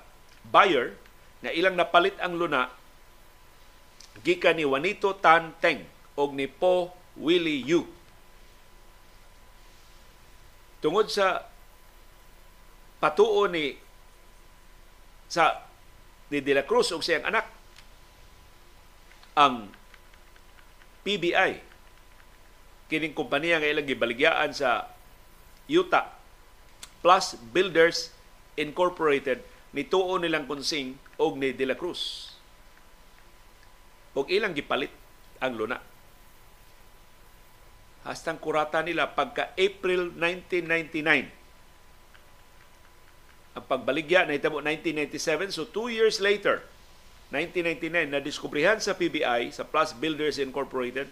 buyer 0.48 0.97
nga 1.43 1.51
ilang 1.55 1.74
napalit 1.78 2.14
ang 2.19 2.39
luna 2.39 2.70
gikan 4.23 4.59
ni 4.59 4.66
Juanito 4.66 5.16
Tan 5.19 5.56
Teng 5.59 5.82
og 6.14 6.36
ni 6.36 6.44
Po 6.47 6.93
Willie 7.16 7.64
Yu. 7.64 7.89
Tungod 10.82 11.09
sa 11.09 11.47
patuo 13.02 13.48
ni 13.48 13.78
sa 15.31 15.64
ni 16.28 16.44
De 16.44 16.52
La 16.52 16.64
Cruz 16.69 16.93
ug 16.93 17.01
siyang 17.01 17.24
anak 17.24 17.48
ang 19.32 19.73
PBI 21.02 21.64
kining 22.93 23.16
kompanya 23.16 23.59
nga 23.59 23.70
ilang 23.73 23.89
gibaligyaan 23.89 24.52
sa 24.52 24.93
Utah 25.66 26.12
Plus 27.01 27.35
Builders 27.51 28.12
Incorporated 28.60 29.40
nituo 29.73 30.16
nilang 30.20 30.49
konsing 30.49 30.97
og 31.20 31.40
ni 31.40 31.53
De 31.57 31.65
La 31.69 31.77
Cruz. 31.77 32.32
Og 34.12 34.28
ilang 34.28 34.53
gipalit 34.53 34.93
ang 35.40 35.57
luna. 35.57 35.81
Hastang 38.05 38.36
kurata 38.36 38.85
nila 38.85 39.15
pagka 39.15 39.57
April 39.57 40.12
1999 40.16 41.43
ang 43.53 43.65
pagbaligya 43.69 44.24
na 44.24 44.36
itabo 44.36 44.65
1997. 44.65 45.53
So 45.53 45.69
two 45.69 45.93
years 45.93 46.24
later, 46.24 46.65
1999, 47.32 48.12
na-diskubrihan 48.12 48.81
sa 48.81 48.97
PBI, 48.97 49.53
sa 49.53 49.65
Plus 49.65 49.93
Builders 49.97 50.40
Incorporated, 50.40 51.09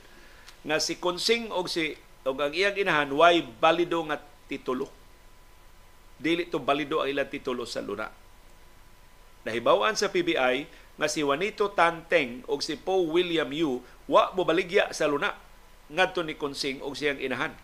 nga 0.64 0.76
si 0.80 0.96
Konsing 1.00 1.52
o 1.52 1.64
si 1.64 1.96
o 2.24 2.36
ang 2.36 2.52
iyang 2.52 2.76
inahan, 2.76 3.08
why 3.16 3.40
balido 3.40 4.04
nga 4.04 4.20
titulo. 4.44 4.92
Dili 6.20 6.44
to 6.52 6.60
balido 6.60 7.00
ang 7.00 7.08
ilang 7.08 7.32
titulo 7.32 7.64
sa 7.64 7.80
luna. 7.80 8.12
Nahibawaan 9.48 9.96
sa 9.96 10.12
PBI 10.12 10.68
nga 11.00 11.08
si 11.08 11.24
Juanito 11.24 11.72
Tanteng 11.72 12.44
o 12.44 12.60
si 12.60 12.76
Paul 12.76 13.08
William 13.08 13.48
Yu 13.48 13.80
wa 14.04 14.28
mo 14.36 14.44
baligya 14.44 14.92
sa 14.92 15.08
luna 15.08 15.32
ngadto 15.88 16.20
ni 16.20 16.36
Konsing 16.36 16.84
o 16.84 16.92
siyang 16.92 17.16
inahan. 17.16 17.56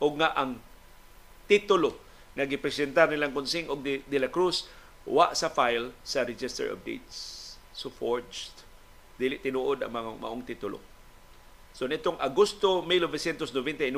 O 0.00 0.08
nga 0.16 0.32
ang 0.32 0.56
titulo 1.44 2.00
nga 2.32 2.48
gipresentar 2.48 3.12
nilang 3.12 3.36
Konsing 3.36 3.68
og 3.68 3.84
De, 3.84 4.00
De 4.08 4.16
La 4.16 4.32
Cruz 4.32 4.64
wa 5.04 5.36
sa 5.36 5.52
file 5.52 5.92
sa 6.00 6.24
Register 6.24 6.72
of 6.72 6.80
Deeds. 6.88 7.36
So 7.76 7.92
forged. 7.92 8.64
Dili 9.20 9.36
tinuod 9.36 9.84
ang 9.84 9.92
mga 9.92 10.24
maong 10.24 10.48
titulo. 10.48 10.80
So 11.76 11.84
nitong 11.84 12.16
Agosto 12.16 12.80
1999 12.88 13.92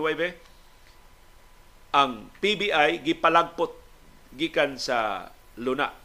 ang 1.95 2.35
PBI 2.43 2.99
gipalagpot 3.07 3.79
gikan 4.35 4.75
sa 4.75 5.31
Luna 5.61 6.02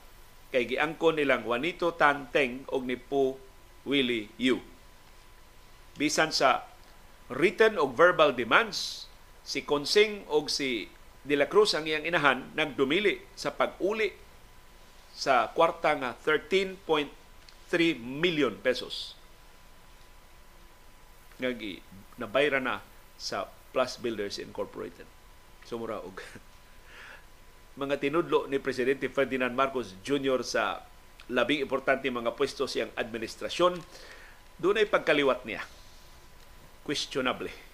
kay 0.51 0.63
giangkon 0.67 1.19
nilang 1.19 1.43
Juanito 1.43 1.91
Tanteng 1.95 2.63
og 2.71 2.87
ni 2.87 2.95
Po 2.95 3.35
Willie 3.83 4.31
Yu. 4.39 4.59
Bisan 5.99 6.31
sa 6.31 6.63
written 7.27 7.75
o 7.75 7.91
verbal 7.91 8.31
demands, 8.31 9.09
si 9.43 9.63
Konsing 9.63 10.27
og 10.27 10.51
si 10.51 10.87
De 11.27 11.35
La 11.35 11.51
Cruz 11.51 11.75
ang 11.75 11.83
iyang 11.83 12.07
inahan 12.07 12.55
nagdumili 12.55 13.19
sa 13.35 13.51
pag-uli 13.51 14.15
sa 15.11 15.51
kwarta 15.51 15.97
nga 15.99 16.11
13.3 16.15 16.79
million 17.99 18.55
pesos 18.55 19.17
nga 21.37 21.51
nabayra 22.17 22.63
na 22.63 22.79
sa 23.19 23.49
Plus 23.75 23.99
Builders 23.99 24.39
Incorporated. 24.41 25.05
Sumura 25.67 25.99
og 25.99 26.23
mga 27.77 28.01
tinudlo 28.01 28.49
ni 28.49 28.57
Presidente 28.57 29.05
Ferdinand 29.07 29.53
Marcos 29.53 29.93
Jr. 30.01 30.41
sa 30.41 30.81
labing 31.29 31.61
importante 31.61 32.09
mga 32.09 32.33
pwesto 32.33 32.65
siyang 32.65 32.89
administrasyon, 32.97 33.77
doon 34.57 34.81
ay 34.81 34.89
pagkaliwat 34.89 35.45
niya. 35.45 35.61
Questionable. 36.81 37.66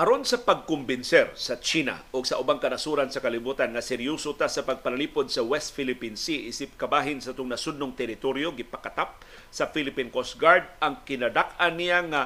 Aron 0.00 0.24
sa 0.24 0.40
pagkumbinser 0.40 1.36
sa 1.36 1.60
China 1.60 2.00
o 2.16 2.24
sa 2.24 2.40
ubang 2.40 2.56
kanasuran 2.56 3.12
sa 3.12 3.20
kalibutan 3.20 3.68
nga 3.76 3.84
seryoso 3.84 4.32
ta 4.32 4.48
sa 4.48 4.64
pagpanalipod 4.64 5.28
sa 5.28 5.44
West 5.44 5.76
Philippine 5.76 6.16
Sea 6.16 6.48
isip 6.48 6.72
kabahin 6.80 7.20
sa 7.20 7.36
itong 7.36 7.52
nasudnong 7.52 7.92
teritoryo 7.92 8.56
gipakatap 8.56 9.20
sa 9.52 9.68
Philippine 9.68 10.08
Coast 10.08 10.40
Guard 10.40 10.64
ang 10.80 11.04
kinadak-an 11.04 11.76
niya 11.76 12.00
nga 12.08 12.22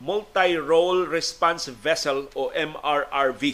Multi-Role 0.00 1.04
Response 1.04 1.68
Vessel 1.68 2.32
o 2.32 2.48
MRRV 2.56 3.52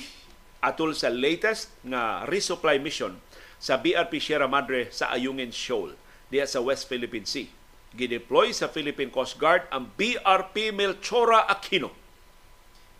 atol 0.62 0.94
sa 0.94 1.10
latest 1.10 1.74
nga 1.82 2.30
resupply 2.30 2.78
mission 2.78 3.18
sa 3.58 3.82
BRP 3.82 4.22
Sierra 4.22 4.46
Madre 4.46 4.86
sa 4.94 5.10
Ayungin 5.10 5.50
Shoal 5.50 5.98
diya 6.30 6.46
sa 6.46 6.62
West 6.62 6.86
Philippine 6.86 7.26
Sea. 7.26 7.50
Gideploy 7.98 8.54
sa 8.54 8.70
Philippine 8.70 9.10
Coast 9.10 9.34
Guard 9.34 9.66
ang 9.74 9.90
BRP 9.98 10.70
Melchora 10.70 11.42
Aquino 11.50 12.06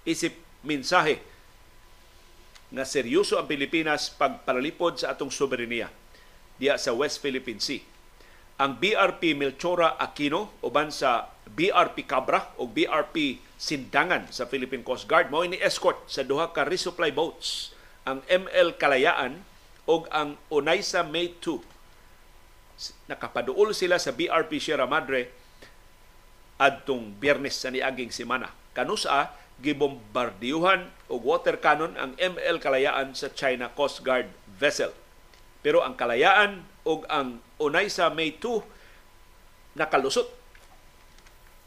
isip 0.09 0.40
mensahe 0.64 1.20
na 2.72 2.89
seryoso 2.89 3.36
ang 3.36 3.44
Pilipinas 3.44 4.09
pagpalalipod 4.12 5.01
sa 5.01 5.12
atong 5.12 5.28
soberenya 5.28 5.93
diya 6.56 6.80
sa 6.80 6.97
West 6.97 7.20
Philippine 7.20 7.60
Sea. 7.60 7.85
Ang 8.59 8.82
BRP 8.82 9.39
Melchora 9.39 9.94
Aquino 10.01 10.59
uban 10.66 10.90
sa 10.90 11.30
BRP 11.47 12.09
Cabra 12.09 12.51
o 12.59 12.66
BRP 12.66 13.39
Sindangan 13.55 14.30
sa 14.35 14.51
Philippine 14.51 14.82
Coast 14.82 15.06
Guard 15.06 15.30
mao 15.30 15.47
ni 15.47 15.60
escort 15.62 16.02
sa 16.10 16.26
duha 16.26 16.51
ka 16.51 16.66
resupply 16.66 17.14
boats 17.14 17.70
ang 18.02 18.24
ML 18.26 18.74
Kalayaan 18.74 19.47
o 19.86 20.02
ang 20.10 20.35
Onaisa 20.51 21.06
May 21.06 21.39
2 21.39 21.78
nakapaduol 23.10 23.74
sila 23.74 23.98
sa 23.98 24.14
BRP 24.14 24.62
Sierra 24.62 24.86
Madre 24.86 25.30
adtong 26.59 27.14
Biyernes 27.18 27.55
sa 27.55 27.70
niaging 27.70 28.10
semana. 28.10 28.51
Kanusa 28.74 29.35
gibombardiyuhan 29.59 30.90
og 31.10 31.20
water 31.24 31.59
cannon 31.59 31.98
ang 31.98 32.14
ML 32.18 32.62
Kalayaan 32.62 33.14
sa 33.14 33.32
China 33.35 33.70
Coast 33.74 34.06
Guard 34.06 34.30
vessel. 34.47 34.94
Pero 35.64 35.82
ang 35.82 35.98
Kalayaan 35.98 36.62
og 36.86 37.02
ang 37.10 37.43
Onaisa 37.59 38.09
May 38.14 38.39
2 38.39 39.78
nakalusot 39.78 40.30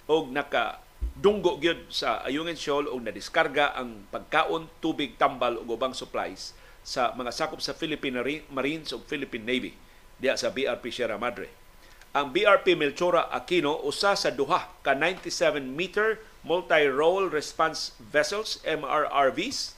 og 0.07 0.31
naka 0.31 0.80
dunggo 1.15 1.59
gyud 1.59 1.91
sa 1.91 2.23
Ayungin 2.23 2.57
Shoal 2.57 2.88
og 2.88 3.03
nadiskarga 3.03 3.76
ang 3.76 4.07
pagkaon, 4.09 4.72
tubig, 4.80 5.19
tambal 5.19 5.59
ug 5.59 5.76
ubang 5.76 5.93
supplies 5.93 6.55
sa 6.81 7.13
mga 7.13 7.30
sakop 7.30 7.61
sa 7.61 7.77
Philippine 7.77 8.18
Marines 8.49 8.89
ug 8.95 9.05
Philippine 9.05 9.45
Navy 9.45 9.72
diya 10.18 10.39
sa 10.39 10.49
BRP 10.49 10.89
Sierra 10.89 11.19
Madre. 11.19 11.49
Ang 12.11 12.35
BRP 12.35 12.76
Melchora 12.76 13.31
Aquino 13.31 13.80
usa 13.88 14.19
sa 14.19 14.34
duha 14.34 14.68
ka 14.84 14.91
97 14.97 15.63
meter 15.63 16.19
multi-role 16.41 17.30
response 17.30 17.93
vessels, 18.01 18.57
MRRVs, 18.65 19.77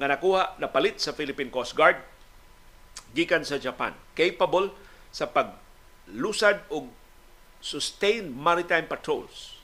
nga 0.00 0.06
nakuha 0.08 0.56
na 0.56 0.70
palit 0.70 0.96
sa 1.02 1.12
Philippine 1.12 1.52
Coast 1.52 1.76
Guard 1.76 1.98
gikan 3.12 3.42
sa 3.42 3.58
Japan. 3.58 3.92
Capable 4.14 4.72
sa 5.10 5.26
paglusad 5.26 6.62
og 6.70 6.88
sustained 7.60 8.32
maritime 8.32 8.88
patrols. 8.88 9.60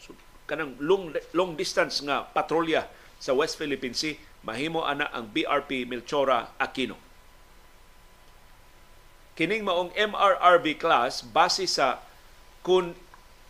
So, 0.00 0.16
kanang 0.48 0.78
long, 0.80 1.12
long 1.36 1.58
distance 1.58 2.00
nga 2.00 2.24
patrolya 2.32 2.88
sa 3.18 3.34
West 3.34 3.58
Philippine 3.58 3.92
Sea, 3.92 4.16
mahimo 4.46 4.86
ana 4.86 5.10
ang 5.10 5.28
BRP 5.28 5.84
Melchora 5.84 6.54
Aquino. 6.56 6.96
Kining 9.34 9.62
maong 9.62 9.94
MRRB 9.94 10.78
class 10.80 11.22
base 11.22 11.66
sa 11.68 12.02
kun 12.64 12.94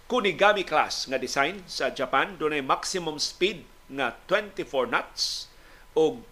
Kunigami 0.09 0.65
class 0.65 1.05
nga 1.05 1.21
design 1.21 1.61
sa 1.69 1.93
Japan 1.93 2.41
dunay 2.41 2.65
maximum 2.65 3.21
speed 3.21 3.61
nga 3.93 4.17
24 4.25 4.89
knots 4.89 5.53
o 5.93 6.25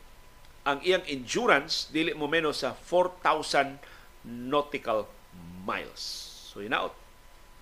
ang 0.65 0.81
iyang 0.81 1.05
endurance 1.05 1.93
dili 1.93 2.16
mo 2.16 2.24
menos 2.24 2.65
sa 2.65 2.73
4,000 2.73 3.77
nautical 4.24 5.05
miles. 5.69 6.01
So 6.48 6.65
hinaot 6.65 6.97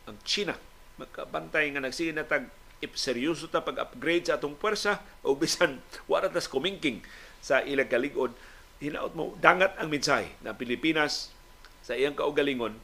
ang 0.06 0.14
China 0.22 0.54
magkabantay 1.02 1.74
nga 1.74 1.82
nagsige 1.82 2.14
na 2.14 2.22
tag 2.22 2.46
if 2.78 2.94
seryoso 2.94 3.50
ta 3.50 3.66
pag-upgrade 3.66 4.30
sa 4.30 4.38
atong 4.38 4.54
puwersa 4.54 5.02
o 5.26 5.34
bisan 5.34 5.82
wala 6.10 6.30
tas 6.30 6.46
kumingking 6.46 7.02
sa 7.42 7.58
ilang 7.66 7.90
kaligod 7.90 8.30
hinaot 8.78 9.18
mo 9.18 9.34
dangat 9.42 9.74
ang 9.82 9.90
mensahe 9.90 10.30
na 10.46 10.54
Pilipinas 10.54 11.34
sa 11.82 11.98
iyang 11.98 12.14
kaugalingon 12.14 12.78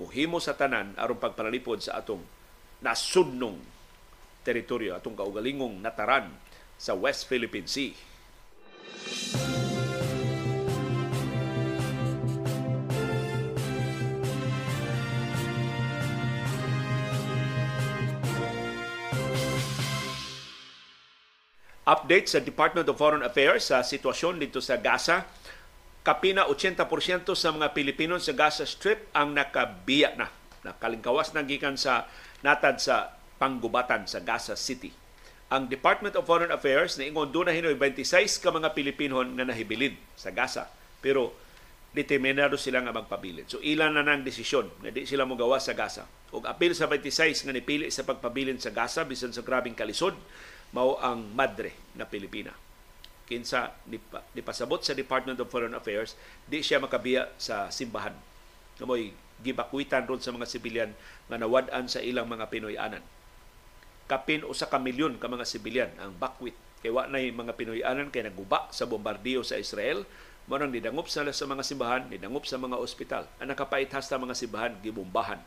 muhimo 0.00 0.40
sa 0.40 0.56
tanan 0.56 0.96
aron 0.96 1.20
pagpanalipod 1.20 1.84
sa 1.84 2.00
atong 2.00 2.24
nasudnong 2.84 3.56
teritoryo 4.44 4.94
atong 4.94 5.16
kaugalingong 5.16 5.80
nataran 5.80 6.30
sa 6.76 6.92
West 6.92 7.24
Philippine 7.26 7.66
Sea. 7.66 7.92
Update 21.86 22.26
sa 22.26 22.42
Department 22.42 22.90
of 22.90 22.98
Foreign 22.98 23.22
Affairs 23.22 23.70
sa 23.70 23.78
sitwasyon 23.78 24.42
dito 24.42 24.58
sa 24.58 24.74
Gaza. 24.74 25.22
Kapina 26.02 26.42
80% 26.50 26.82
sa 27.38 27.54
mga 27.54 27.70
Pilipino 27.70 28.18
sa 28.18 28.34
Gaza 28.34 28.66
Strip 28.66 29.06
ang 29.14 29.30
nakabiya 29.30 30.18
na. 30.18 30.26
Nakalingkawas 30.66 31.30
na 31.30 31.46
gikan 31.46 31.78
sa 31.78 32.10
natad 32.42 32.82
sa 32.82 33.14
panggubatan 33.38 34.10
sa 34.10 34.18
Gaza 34.18 34.58
City. 34.58 34.90
Ang 35.46 35.70
Department 35.70 36.18
of 36.18 36.26
Foreign 36.26 36.50
Affairs 36.50 36.98
niingon 36.98 37.30
doon 37.30 37.46
na 37.46 37.54
hinoy 37.54 37.78
26 37.78 38.42
ka 38.42 38.50
mga 38.50 38.74
Pilipinon 38.74 39.38
nga 39.38 39.46
nahibilin 39.46 39.94
sa 40.18 40.34
Gaza. 40.34 40.66
Pero 40.98 41.38
determinado 41.94 42.58
sila 42.58 42.82
nga 42.82 42.90
magpabilin. 42.90 43.46
So 43.46 43.62
ilan 43.62 43.94
na 43.94 44.02
nang 44.02 44.26
desisyon 44.26 44.68
na 44.82 44.90
di 44.90 45.06
sila 45.06 45.22
mogawa 45.22 45.62
sa 45.62 45.72
Gaza. 45.72 46.04
Ug 46.34 46.44
apil 46.44 46.74
sa 46.74 46.90
26 46.90 47.46
nga 47.46 47.54
nipili 47.54 47.86
sa 47.94 48.02
pagpabilin 48.02 48.58
sa 48.58 48.74
Gaza 48.74 49.06
bisan 49.06 49.30
sa 49.30 49.46
grabing 49.46 49.78
kalisod 49.78 50.18
mao 50.74 50.98
ang 50.98 51.30
madre 51.30 51.72
na 51.94 52.04
Pilipina. 52.04 52.50
Kinsa 53.26 53.74
nipasabot 54.34 54.82
sa 54.82 54.94
Department 54.94 55.38
of 55.42 55.50
Foreign 55.50 55.74
Affairs, 55.74 56.14
di 56.46 56.62
siya 56.62 56.78
makabiya 56.78 57.30
sa 57.38 57.70
simbahan. 57.74 58.14
Namoy 58.76 59.12
gibakwitan 59.40 60.08
ron 60.08 60.20
sa 60.20 60.32
mga 60.32 60.48
sibilyan 60.48 60.90
nga 61.28 61.36
nawad-an 61.36 61.88
sa 61.88 62.00
ilang 62.00 62.28
mga 62.28 62.48
Pinoy-anan. 62.48 63.04
Kapin 64.06 64.46
usa 64.46 64.70
ka 64.70 64.78
milyon 64.78 65.18
ka 65.18 65.26
mga 65.26 65.44
sibilyan 65.44 65.92
ang 65.98 66.14
bakwit 66.16 66.54
kay 66.80 66.92
wa 66.94 67.08
nay 67.10 67.32
mga 67.34 67.56
Pinoy-anan 67.58 68.08
kay 68.14 68.22
naguba 68.24 68.70
sa 68.70 68.86
bombardiyo 68.86 69.42
sa 69.42 69.58
Israel 69.58 70.06
mo 70.46 70.54
nang 70.54 70.70
nidangop 70.70 71.10
sa 71.10 71.26
mga 71.26 71.62
simbahan, 71.66 72.06
nidangop 72.06 72.46
sa 72.46 72.54
mga 72.54 72.78
ospital. 72.78 73.26
Ang 73.42 73.50
nakapait 73.50 73.90
hasta 73.90 74.14
mga 74.14 74.38
simbahan 74.38 74.78
gibombahan 74.78 75.42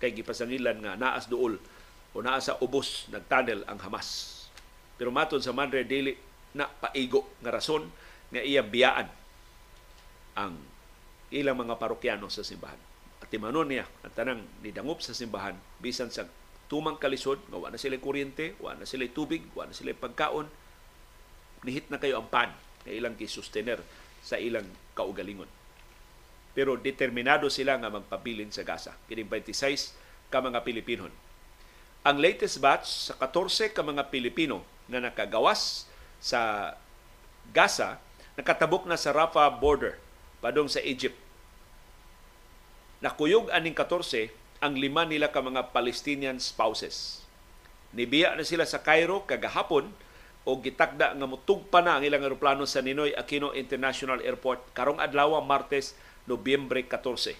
kay 0.00 0.12
gipasangilan 0.16 0.80
nga 0.80 0.96
naas 0.96 1.28
duol 1.28 1.60
o 2.16 2.24
naa 2.24 2.40
sa 2.40 2.56
ubos 2.64 3.08
nagtunnel 3.12 3.68
ang 3.68 3.76
Hamas. 3.84 4.32
Pero 4.96 5.12
maton 5.12 5.44
sa 5.44 5.52
Madre 5.52 5.84
dili 5.84 6.16
na 6.56 6.64
paigo 6.64 7.28
nga 7.44 7.52
rason 7.52 7.84
nga 8.32 8.40
iya 8.40 8.64
biyaan 8.64 9.08
ang 10.32 10.56
ilang 11.34 11.58
mga 11.58 11.78
parokyano 11.78 12.30
sa 12.30 12.46
simbahan 12.46 12.78
at 13.22 13.28
timanon 13.32 13.66
niya 13.66 13.88
ang 14.06 14.14
tanang 14.14 14.42
nidangop 14.62 15.02
sa 15.02 15.10
simbahan 15.10 15.58
bisan 15.82 16.12
sa 16.12 16.28
tumang 16.70 16.98
kalisod 16.98 17.42
nga 17.50 17.58
wala 17.58 17.74
na 17.74 17.80
sila 17.80 17.98
kuryente, 17.98 18.58
wala 18.58 18.82
na 18.82 18.86
sila 18.86 19.06
tubig, 19.10 19.42
wala 19.54 19.70
na 19.70 19.76
sila 19.76 19.94
pagkaon 19.94 20.46
nihit 21.66 21.90
na 21.90 21.98
kayo 21.98 22.22
ang 22.22 22.30
pan 22.30 22.54
na 22.86 22.90
ilang 22.94 23.18
kisustener 23.18 23.82
sa 24.22 24.38
ilang 24.38 24.66
kaugalingon. 24.94 25.50
Pero 26.54 26.78
determinado 26.78 27.50
sila 27.50 27.78
nga 27.78 27.90
magpabilin 27.90 28.54
sa 28.54 28.62
Gaza. 28.62 28.94
Kining 29.10 29.28
26 29.28 30.30
ka 30.30 30.38
mga 30.38 30.62
Pilipinon. 30.62 31.10
Ang 32.06 32.16
latest 32.22 32.62
batch 32.62 33.10
sa 33.10 33.18
14 33.18 33.74
ka 33.74 33.82
mga 33.82 34.08
Pilipino 34.14 34.62
na 34.86 35.02
nakagawas 35.02 35.90
sa 36.22 36.72
Gaza 37.50 37.98
nakatabok 38.38 38.86
na 38.86 38.94
sa 38.94 39.10
Rafah 39.10 39.50
border 39.58 39.98
padong 40.40 40.68
sa 40.68 40.82
Egypt 40.84 41.26
nakuyog 43.04 43.52
aning 43.52 43.76
14 43.76 44.32
ang 44.64 44.74
lima 44.76 45.04
nila 45.04 45.28
ka 45.28 45.44
mga 45.44 45.70
Palestinian 45.70 46.40
spouses. 46.40 47.20
Nibiya 47.92 48.34
na 48.34 48.44
sila 48.44 48.64
sa 48.64 48.80
Cairo 48.80 49.24
kagahapon 49.28 49.92
o 50.46 50.50
gitakda 50.58 51.12
nga 51.12 51.26
mutugpa 51.28 51.84
na 51.84 52.00
ang 52.00 52.02
ilang 52.06 52.24
eroplano 52.24 52.64
sa 52.64 52.80
Ninoy 52.80 53.12
Aquino 53.12 53.52
International 53.52 54.22
Airport 54.24 54.72
karong 54.72 55.02
adlaw 55.02 55.36
Martes, 55.44 55.92
Nobyembre 56.24 56.88
14. 56.88 57.36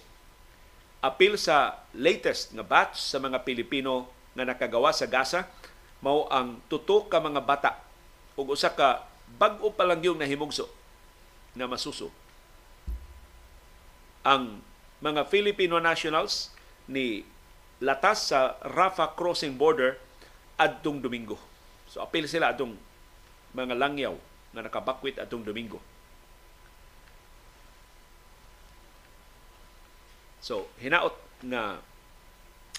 Apil 1.01 1.37
sa 1.41 1.81
latest 1.93 2.53
nga 2.53 2.65
batch 2.65 2.97
sa 3.01 3.17
mga 3.17 3.41
Pilipino 3.41 4.09
nga 4.37 4.45
nakagawa 4.45 4.93
sa 4.93 5.09
Gaza 5.09 5.49
mao 6.05 6.29
ang 6.29 6.61
tuto 6.69 7.09
ka 7.09 7.17
mga 7.17 7.41
bata 7.41 7.71
ug 8.37 8.53
usa 8.53 8.69
ka 8.69 9.09
bag-o 9.41 9.73
pa 9.73 9.81
lang 9.81 10.05
yung 10.05 10.21
nahimugso 10.21 10.69
na 11.57 11.65
masuso. 11.65 12.13
Ang 14.27 14.59
mga 14.99 15.23
Filipino 15.31 15.79
nationals 15.79 16.51
ni 16.91 17.23
latas 17.79 18.35
sa 18.35 18.59
Rafah 18.59 19.15
crossing 19.15 19.55
border 19.55 19.95
adtong 20.59 20.99
Domingo. 20.99 21.39
So 21.87 22.03
apil 22.03 22.27
sila 22.27 22.51
adtong 22.51 22.75
mga 23.55 23.79
langyaw 23.79 24.19
nga 24.51 24.65
nakabakwit 24.67 25.15
adtong 25.15 25.47
Domingo. 25.47 25.79
So 30.43 30.67
hinaot 30.83 31.15
nga 31.47 31.79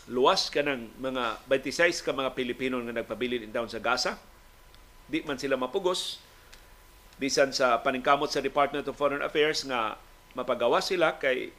luwas 0.09 0.49
ka 0.49 0.65
ng 0.65 1.01
mga 1.01 1.49
26 1.49 2.05
ka 2.05 2.17
mga 2.17 2.33
Pilipino 2.33 2.81
nga 2.81 2.97
nagpabilin 2.97 3.45
in 3.45 3.55
town 3.55 3.69
sa 3.71 3.81
Gaza. 3.81 4.21
Di 5.09 5.25
man 5.25 5.41
sila 5.41 5.57
mapugos 5.57 6.21
bisan 7.17 7.51
sa 7.57 7.81
paningkamot 7.81 8.31
sa 8.31 8.45
Department 8.45 8.85
of 8.85 8.97
Foreign 8.97 9.25
Affairs 9.25 9.65
nga 9.65 9.97
mapagawa 10.37 10.83
sila 10.85 11.17
kay 11.17 11.53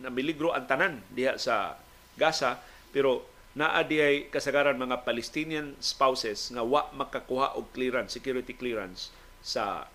na 0.00 0.10
miligro 0.10 0.52
ang 0.52 0.66
tanan 0.68 1.00
diha 1.12 1.36
sa 1.38 1.78
Gaza 2.14 2.62
pero 2.94 3.26
naa 3.54 3.86
diay 3.86 4.26
kasagaran 4.30 4.74
mga 4.74 5.06
Palestinian 5.06 5.78
spouses 5.78 6.50
nga 6.50 6.66
wa 6.66 6.90
makakuha 6.90 7.54
og 7.54 7.70
clearance, 7.70 8.14
security 8.18 8.50
clearance 8.50 9.14
sa 9.42 9.86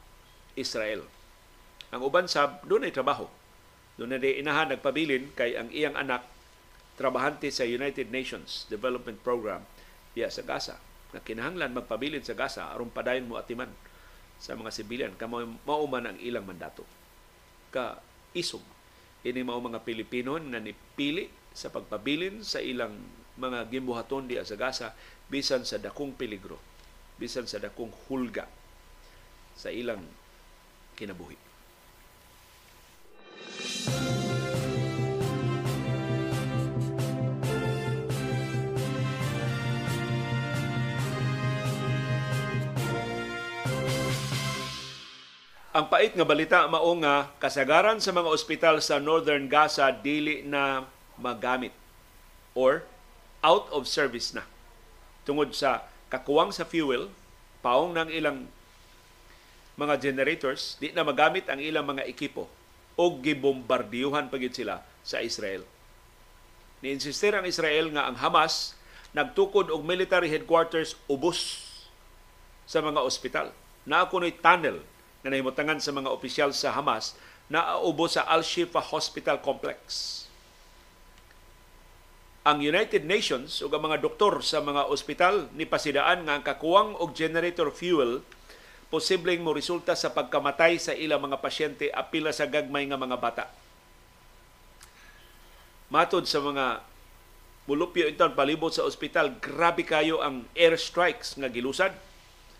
Israel. 0.55 1.03
Ang 1.91 2.07
uban 2.07 2.31
sab 2.31 2.63
doon 2.63 2.87
ay 2.87 2.95
trabaho. 2.95 3.27
Na 3.99 4.15
di 4.15 4.39
inahan 4.39 4.71
nagpabilin 4.71 5.35
kay 5.35 5.59
ang 5.59 5.67
iyang 5.75 5.99
anak 5.99 6.23
trabahante 6.95 7.51
sa 7.51 7.67
United 7.67 8.07
Nations 8.07 8.63
Development 8.71 9.19
Program 9.19 9.59
diya 10.15 10.31
sa 10.31 10.39
Gaza. 10.47 10.79
Na 11.11 11.19
kinahanglan 11.19 11.75
magpabilin 11.75 12.23
sa 12.23 12.31
Gaza 12.31 12.71
aron 12.71 12.87
padayon 12.87 13.27
mo 13.27 13.35
atiman 13.35 13.67
sa 14.39 14.55
mga 14.55 14.71
sibilyan 14.71 15.13
kamo 15.19 15.43
mauman 15.67 16.07
ang 16.07 16.17
ilang 16.23 16.47
mandato. 16.47 16.87
Ka 17.75 17.99
isog 18.33 18.61
ini 19.23 19.43
mao 19.43 19.59
mga 19.59 19.83
Pilipino 19.83 20.39
na 20.39 20.63
nipili 20.63 21.27
sa 21.51 21.67
pagpabilin 21.67 22.39
sa 22.39 22.63
ilang 22.63 22.95
mga 23.39 23.67
gimbuhaton 23.67 24.27
diya 24.27 24.47
sa 24.47 24.55
Gaza 24.55 24.95
bisan 25.27 25.67
sa 25.67 25.79
dakong 25.79 26.15
peligro, 26.15 26.59
bisan 27.19 27.47
sa 27.47 27.59
dakong 27.59 27.91
hulga 28.07 28.47
sa 29.59 29.71
ilang 29.71 30.03
kinabuhi. 30.95 31.49
Ang 45.69 45.85
pait 45.85 46.09
nga 46.09 46.25
balita 46.25 46.65
mao 46.65 46.89
nga 46.97 47.29
kasagaran 47.37 48.01
sa 48.01 48.09
mga 48.09 48.33
ospital 48.33 48.81
sa 48.81 48.97
Northern 48.97 49.45
Gaza 49.45 49.93
dili 49.93 50.41
na 50.41 50.89
magamit 51.13 51.69
or 52.57 52.81
out 53.45 53.69
of 53.69 53.85
service 53.85 54.33
na. 54.33 54.41
Tungod 55.29 55.53
sa 55.53 55.85
kakuwang 56.09 56.49
sa 56.49 56.65
fuel, 56.65 57.13
paong 57.61 57.93
ng 57.93 58.09
ilang 58.09 58.49
mga 59.77 60.01
generators, 60.01 60.73
di 60.81 60.89
na 60.89 61.05
magamit 61.05 61.45
ang 61.45 61.61
ilang 61.61 61.85
mga 61.85 62.01
ekipo 62.09 62.49
o 62.97 63.03
gibombardiyuhan 63.21 64.25
pagid 64.33 64.57
sila 64.57 64.81
sa 65.05 65.21
Israel. 65.21 65.61
Niinsistir 66.81 67.37
ang 67.37 67.45
Israel 67.45 67.93
nga 67.93 68.09
ang 68.09 68.17
Hamas 68.17 68.73
nagtukod 69.13 69.69
og 69.69 69.85
military 69.85 70.33
headquarters 70.33 70.97
ubos 71.05 71.61
sa 72.65 72.81
mga 72.81 73.05
ospital. 73.05 73.53
Na 73.85 74.09
ako 74.09 74.25
tunnel 74.41 74.81
nga 75.19 75.29
nahimutangan 75.29 75.83
sa 75.83 75.91
mga 75.91 76.09
opisyal 76.11 76.51
sa 76.55 76.71
Hamas 76.75 77.15
naaubo 77.49 78.05
sa 78.05 78.29
Al-Shifa 78.29 78.79
Hospital 78.79 79.41
Complex. 79.41 80.15
Ang 82.45 82.63
United 82.63 83.03
Nations 83.03 83.59
ug 83.59 83.73
ang 83.75 83.89
mga 83.89 83.99
doktor 83.99 84.39
sa 84.45 84.63
mga 84.63 84.87
ospital 84.87 85.51
ni 85.57 85.67
pasidaan 85.67 86.23
nga 86.23 86.39
ang 86.39 86.43
kakuwang 86.45 86.95
og 86.95 87.11
generator 87.11 87.67
fuel 87.73 88.23
posibleng 88.89 89.45
mo 89.45 89.53
resulta 89.53 89.93
sa 89.93 90.09
pagkamatay 90.09 90.81
sa 90.81 90.97
ilang 90.97 91.21
mga 91.21 91.37
pasyente 91.37 91.93
apila 91.93 92.33
sa 92.33 92.49
gagmay 92.49 92.89
nga 92.89 92.97
mga 92.97 93.17
bata. 93.21 93.45
Matod 95.93 96.25
sa 96.25 96.41
mga 96.41 96.81
mulupyo 97.69 98.09
inton 98.09 98.33
palibot 98.33 98.73
sa 98.73 98.85
ospital, 98.85 99.37
grabe 99.37 99.85
kayo 99.85 100.25
ang 100.25 100.45
airstrikes 100.57 101.37
nga 101.37 101.49
gilusad 101.49 101.93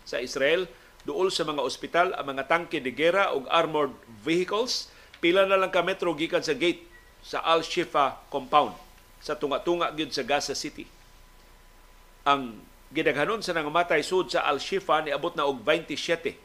sa 0.06 0.22
Israel 0.22 0.70
duol 1.04 1.32
sa 1.32 1.48
mga 1.48 1.64
ospital 1.64 2.12
ang 2.12 2.36
mga 2.36 2.44
tangke 2.48 2.78
de 2.80 2.92
gera 2.92 3.32
ug 3.32 3.48
armored 3.48 3.94
vehicles 4.20 4.92
pila 5.20 5.48
na 5.48 5.56
lang 5.56 5.72
ka 5.72 5.80
metro 5.80 6.12
gikan 6.12 6.44
sa 6.44 6.56
gate 6.56 6.84
sa 7.20 7.40
Al-Shifa 7.44 8.24
compound 8.32 8.72
sa 9.20 9.36
tunga-tunga 9.36 9.92
gyud 9.92 10.12
sa 10.16 10.24
Gaza 10.24 10.56
City. 10.56 10.88
Ang 12.24 12.64
gidaghanon 12.92 13.44
sa 13.44 13.52
nangamatay 13.52 14.00
sud 14.00 14.32
sa 14.32 14.48
Al-Shifa 14.48 15.04
ni 15.04 15.12
abot 15.12 15.32
na 15.36 15.44
og 15.44 15.60
27 15.64 16.36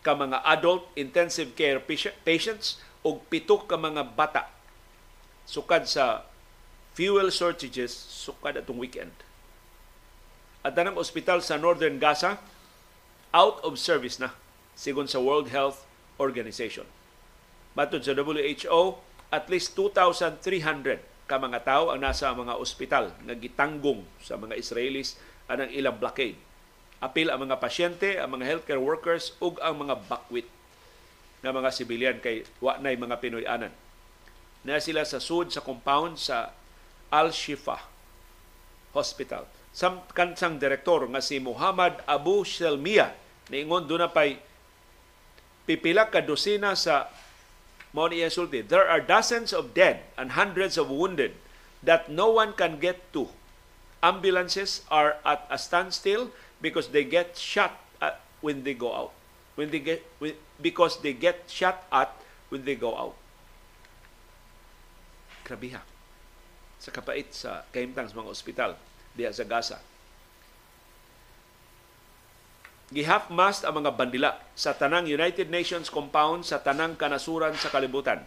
ka 0.00 0.16
mga 0.16 0.40
adult 0.48 0.88
intensive 0.96 1.52
care 1.52 1.82
patients 2.24 2.80
ug 3.04 3.20
pito 3.28 3.60
ka 3.68 3.76
mga 3.76 4.16
bata 4.16 4.48
sukad 5.44 5.84
sa 5.84 6.24
fuel 6.94 7.28
shortages 7.28 7.92
sukad 7.92 8.56
atong 8.56 8.80
weekend. 8.80 9.12
At 10.60 10.76
tanang 10.76 11.00
ospital 11.00 11.40
sa 11.40 11.56
Northern 11.56 11.96
Gaza 12.00 12.40
out 13.30 13.62
of 13.62 13.78
service 13.78 14.18
na 14.18 14.34
sigon 14.74 15.06
sa 15.06 15.22
World 15.22 15.50
Health 15.50 15.86
Organization. 16.18 16.86
Matod 17.78 18.02
sa 18.02 18.14
WHO, 18.14 18.98
at 19.30 19.46
least 19.46 19.78
2,300 19.78 21.02
ka 21.30 21.38
mga 21.38 21.62
tao 21.62 21.94
ang 21.94 22.02
nasa 22.02 22.34
mga 22.34 22.58
ospital 22.58 23.14
nga 23.22 23.34
gitanggong 23.38 24.02
sa 24.18 24.34
mga 24.34 24.58
Israelis 24.58 25.14
anang 25.46 25.70
ilang 25.70 25.94
blockade. 25.94 26.34
Apil 26.98 27.30
ang 27.30 27.46
mga 27.46 27.62
pasyente, 27.62 28.18
ang 28.18 28.34
mga 28.34 28.50
healthcare 28.50 28.82
workers 28.82 29.38
ug 29.38 29.62
ang 29.62 29.78
mga 29.86 29.94
bakwit 30.10 30.50
nga 31.40 31.54
mga 31.54 31.70
sibilyan 31.72 32.18
kay 32.20 32.44
wa 32.60 32.76
nay 32.82 32.98
mga 32.98 33.16
Pinoy-anan. 33.22 33.72
Na 34.66 34.76
sila 34.82 35.06
sa 35.06 35.22
sud 35.22 35.54
sa 35.54 35.64
compound 35.64 36.20
sa 36.20 36.52
Al-Shifa 37.08 37.80
Hospital. 38.92 39.48
Sam 39.70 40.02
kansang 40.10 40.58
direktor 40.58 41.06
nga 41.06 41.22
si 41.22 41.38
Muhammad 41.38 42.02
Abu 42.06 42.42
Shelmia 42.42 43.14
niingon 43.50 43.86
doon 43.86 44.02
na 44.06 44.10
pay 44.10 44.42
pipila 45.66 46.10
ka 46.10 46.18
dosina 46.18 46.74
sa 46.74 47.06
mao 47.94 48.06
ni 48.10 48.22
there 48.66 48.86
are 48.86 49.02
dozens 49.02 49.50
of 49.54 49.74
dead 49.74 50.06
and 50.14 50.34
hundreds 50.38 50.78
of 50.78 50.90
wounded 50.90 51.34
that 51.82 52.10
no 52.10 52.30
one 52.30 52.52
can 52.54 52.78
get 52.78 53.00
to. 53.14 53.26
Ambulances 54.02 54.86
are 54.90 55.18
at 55.26 55.44
a 55.50 55.58
standstill 55.58 56.30
because 56.60 56.88
they 56.94 57.04
get 57.04 57.36
shot 57.36 57.76
at 58.00 58.20
when 58.40 58.64
they 58.64 58.74
go 58.74 58.94
out. 58.94 59.12
When 59.54 59.70
they 59.70 59.80
get 59.80 60.06
when, 60.18 60.34
because 60.60 61.02
they 61.02 61.12
get 61.12 61.50
shot 61.50 61.84
at 61.92 62.14
when 62.48 62.64
they 62.64 62.76
go 62.78 62.96
out. 62.96 63.16
Grabiha. 65.44 65.82
Sa 66.80 66.88
kapait 66.94 67.28
sa 67.34 67.66
kahimtang 67.74 68.08
sa 68.08 68.16
mga 68.16 68.30
ospital 68.30 68.70
diya 69.14 69.34
sa 69.34 69.46
Gaza 69.46 69.78
Gihapmast 72.90 73.62
ang 73.62 73.82
mga 73.82 73.94
bandila 73.94 74.34
sa 74.58 74.74
tanang 74.74 75.06
United 75.06 75.46
Nations 75.46 75.86
compound 75.86 76.42
sa 76.42 76.58
tanang 76.58 76.98
kanasuran 76.98 77.54
sa 77.54 77.70
kalibutan. 77.70 78.26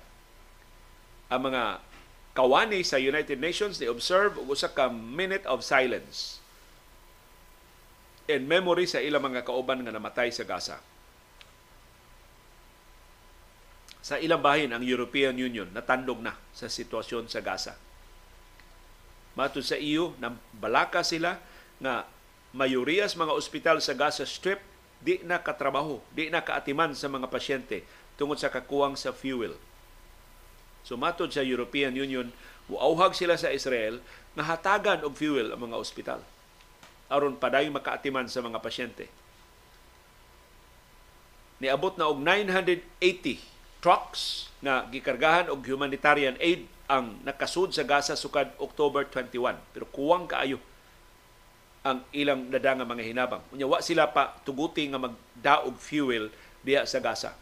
Ang 1.27 1.51
mga 1.51 1.83
kawani 2.31 2.79
sa 2.87 2.95
United 2.95 3.43
Nations 3.43 3.75
ni 3.83 3.91
observe 3.91 4.39
og 4.39 4.55
usa 4.55 4.71
ka 4.71 4.87
minute 4.87 5.43
of 5.43 5.67
silence 5.67 6.39
in 8.31 8.47
memory 8.47 8.87
sa 8.87 9.03
ilang 9.03 9.27
mga 9.27 9.43
kauban 9.43 9.83
nga 9.83 9.91
namatay 9.91 10.31
sa 10.31 10.47
Gaza. 10.47 10.79
Sa 13.99 14.15
ilang 14.15 14.39
bahin 14.39 14.71
ang 14.71 14.83
European 14.83 15.35
Union 15.35 15.67
natandog 15.75 16.23
na 16.23 16.39
sa 16.55 16.71
sitwasyon 16.71 17.27
sa 17.27 17.43
Gaza. 17.43 17.75
Matod 19.33 19.65
sa 19.65 19.77
nang 20.21 20.37
balaka 20.53 21.01
sila 21.01 21.41
nga 21.81 22.05
mayuriyas 22.53 23.17
mga 23.17 23.33
ospital 23.33 23.81
sa 23.81 23.97
Gaza 23.97 24.29
Strip 24.29 24.61
di 25.03 25.19
na 25.25 25.41
katrabaho, 25.41 25.99
di 26.13 26.29
na 26.29 26.45
kaatiman 26.45 26.93
sa 26.93 27.09
mga 27.09 27.27
pasyente 27.27 27.83
tungod 28.15 28.37
sa 28.37 28.53
kakuwang 28.53 28.93
sa 28.93 29.09
fuel. 29.11 29.57
So 30.85 30.95
matod 30.95 31.33
sa 31.33 31.41
European 31.41 31.97
Union, 31.97 32.29
muauhag 32.69 33.17
sila 33.17 33.35
sa 33.35 33.49
Israel 33.49 33.99
nga 34.37 34.45
hatagan 34.45 35.01
og 35.01 35.17
fuel 35.17 35.49
ang 35.49 35.65
mga 35.65 35.79
ospital 35.81 36.21
aron 37.13 37.37
padayon 37.37 37.69
makaatiman 37.77 38.25
sa 38.25 38.41
mga 38.41 38.57
pasyente. 38.57 39.05
Niabot 41.61 41.93
na 41.95 42.09
og 42.09 42.17
980 42.17 43.37
trucks 43.79 44.49
nga 44.65 44.89
gikargahan 44.89 45.53
og 45.53 45.61
humanitarian 45.61 46.35
aid 46.41 46.65
ang 46.87 47.19
nakasud 47.23 47.71
sa 47.71 47.87
Gaza 47.87 48.15
sukad 48.19 48.51
October 48.59 49.07
21. 49.07 49.55
Pero 49.71 49.85
kuwang 49.89 50.27
kaayo 50.27 50.59
ang 51.83 51.99
ilang 52.15 52.47
dada 52.47 52.79
nga 52.79 52.87
mga 52.87 53.03
hinabang. 53.03 53.43
Unya 53.51 53.67
wa 53.67 53.83
sila 53.83 54.07
pa 54.11 54.39
tuguti 54.47 54.87
nga 54.87 54.99
magdaog 54.99 55.75
fuel 55.75 56.31
diha 56.63 56.87
sa 56.87 57.03
Gaza. 57.03 57.35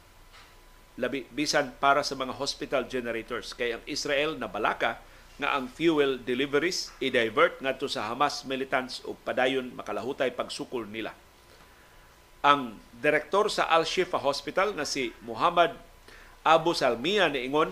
Labi 0.97 1.29
bisan 1.29 1.73
para 1.77 2.01
sa 2.01 2.17
mga 2.17 2.35
hospital 2.35 2.89
generators 2.89 3.53
kay 3.53 3.77
ang 3.77 3.83
Israel 3.85 4.35
na 4.35 4.49
balaka 4.49 4.97
nga 5.37 5.57
ang 5.57 5.69
fuel 5.69 6.21
deliveries 6.21 6.93
i-divert 7.01 7.61
ngadto 7.61 7.89
sa 7.89 8.09
Hamas 8.09 8.45
militants 8.45 9.01
ug 9.05 9.17
padayon 9.21 9.73
makalahutay 9.77 10.33
pagsukol 10.33 10.89
nila. 10.89 11.13
Ang 12.41 12.77
direktor 12.97 13.49
sa 13.53 13.69
Al-Shifa 13.69 14.17
Hospital 14.17 14.73
na 14.73 14.85
si 14.85 15.13
Muhammad 15.21 15.77
Abu 16.41 16.73
Salmiya 16.73 17.29
niingon 17.29 17.69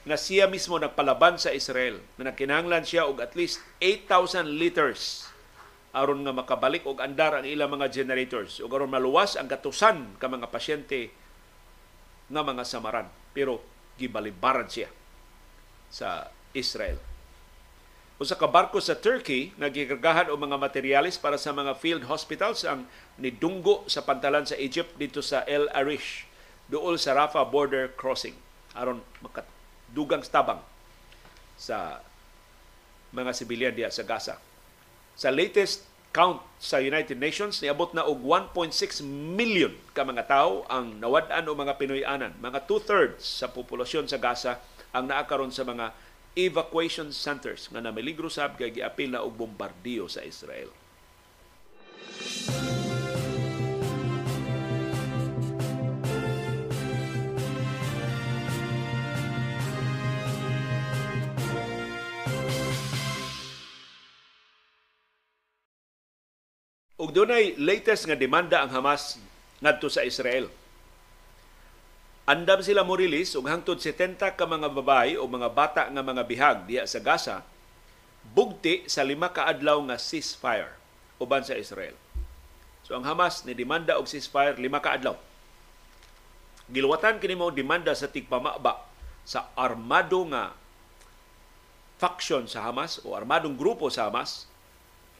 nga 0.00 0.16
siya 0.16 0.48
mismo 0.48 0.80
nagpalaban 0.80 1.36
sa 1.36 1.52
Israel 1.52 2.00
na 2.16 2.32
nakinahanglan 2.32 2.88
siya 2.88 3.04
og 3.04 3.20
at 3.20 3.36
least 3.36 3.60
8,000 3.84 4.48
liters 4.56 5.28
aron 5.90 6.22
nga 6.22 6.32
makabalik 6.32 6.86
og 6.86 7.02
andar 7.02 7.36
ang 7.36 7.46
ilang 7.46 7.74
mga 7.74 7.90
generators. 7.90 8.62
Ug 8.62 8.70
aron 8.70 8.90
maluwas 8.90 9.34
ang 9.34 9.50
gatusan 9.50 10.16
ka 10.22 10.30
mga 10.30 10.48
pasyente 10.48 11.10
nga 12.30 12.42
mga 12.46 12.62
samaran. 12.62 13.08
Pero 13.34 13.60
gibalibaran 13.98 14.70
siya 14.70 14.88
sa 15.90 16.30
Israel. 16.54 16.96
Usa 18.20 18.36
ka 18.36 18.46
barko 18.46 18.78
sa 18.78 19.00
Turkey 19.00 19.56
nagikargahan 19.56 20.28
og 20.28 20.38
mga 20.38 20.60
materyales 20.60 21.16
para 21.16 21.40
sa 21.40 21.56
mga 21.56 21.72
field 21.80 22.04
hospitals 22.06 22.68
ang 22.68 22.84
nidunggo 23.16 23.88
sa 23.88 24.04
pantalan 24.04 24.44
sa 24.44 24.56
Egypt 24.60 24.94
dito 25.00 25.24
sa 25.24 25.42
El 25.48 25.72
Arish 25.72 26.28
duol 26.70 27.00
sa 27.00 27.18
Rafah 27.18 27.48
border 27.48 27.90
crossing. 27.98 28.36
Aron 28.78 29.02
makadugang 29.90 30.22
tabang 30.22 30.62
sa 31.58 31.98
mga 33.10 33.34
sibilyan 33.34 33.74
diya 33.74 33.90
sa 33.90 34.06
Gaza. 34.06 34.38
Sa 35.18 35.34
latest 35.34 35.82
count 36.14 36.38
sa 36.62 36.78
United 36.78 37.18
Nations, 37.18 37.58
niabot 37.58 37.90
na 37.90 38.06
og 38.06 38.22
1.6 38.22 39.02
million 39.04 39.74
ka 39.90 40.06
mga 40.06 40.30
tao 40.30 40.62
ang 40.70 41.02
nawad-an 41.02 41.50
o 41.50 41.52
mga 41.58 41.74
Pinoy-anan. 41.74 42.38
Mga 42.38 42.70
two-thirds 42.70 43.42
sa 43.42 43.50
populasyon 43.50 44.06
sa 44.06 44.22
Gaza 44.22 44.62
ang 44.94 45.10
naakaron 45.10 45.50
sa 45.50 45.66
mga 45.66 45.90
evacuation 46.38 47.10
centers 47.10 47.66
nga 47.74 47.82
namiligro 47.82 48.30
sab 48.30 48.54
kay 48.54 48.70
giapil 48.70 49.10
na 49.10 49.26
og 49.26 49.34
bombardiyo 49.34 50.06
sa 50.06 50.22
Israel. 50.22 50.70
Ug 67.00 67.16
dunay 67.16 67.56
latest 67.56 68.04
nga 68.04 68.12
demanda 68.12 68.60
ang 68.60 68.68
Hamas 68.76 69.16
ngadto 69.64 69.88
sa 69.88 70.04
Israel. 70.04 70.52
Andam 72.28 72.60
sila 72.60 72.84
mo 72.84 72.92
release 72.92 73.32
og 73.40 73.48
hangtod 73.48 73.80
70 73.80 74.20
ka 74.20 74.44
mga 74.44 74.68
babae 74.68 75.16
o 75.16 75.24
mga 75.24 75.48
bata 75.48 75.82
nga 75.88 76.04
mga 76.04 76.22
bihag 76.28 76.58
diha 76.68 76.84
sa 76.84 77.00
Gaza 77.00 77.40
bugti 78.36 78.84
sa 78.84 79.00
lima 79.00 79.32
ka 79.32 79.48
adlaw 79.48 79.80
nga 79.88 79.96
ceasefire 79.96 80.76
uban 81.16 81.40
sa 81.40 81.56
Israel. 81.56 81.96
So 82.84 82.92
ang 82.92 83.08
Hamas 83.08 83.48
ni 83.48 83.56
demanda 83.56 83.96
og 83.96 84.04
ceasefire 84.04 84.60
lima 84.60 84.84
ka 84.84 85.00
adlaw. 85.00 85.16
Giluwatan 86.68 87.16
kini 87.16 87.32
mo 87.34 87.48
demanda 87.48 87.96
sa 87.96 88.12
tigpamaba 88.12 88.84
sa 89.24 89.48
armado 89.56 90.20
nga 90.28 90.52
faction 91.96 92.44
sa 92.44 92.68
Hamas 92.68 93.00
o 93.08 93.16
armadong 93.16 93.56
grupo 93.56 93.88
sa 93.88 94.12
Hamas 94.12 94.44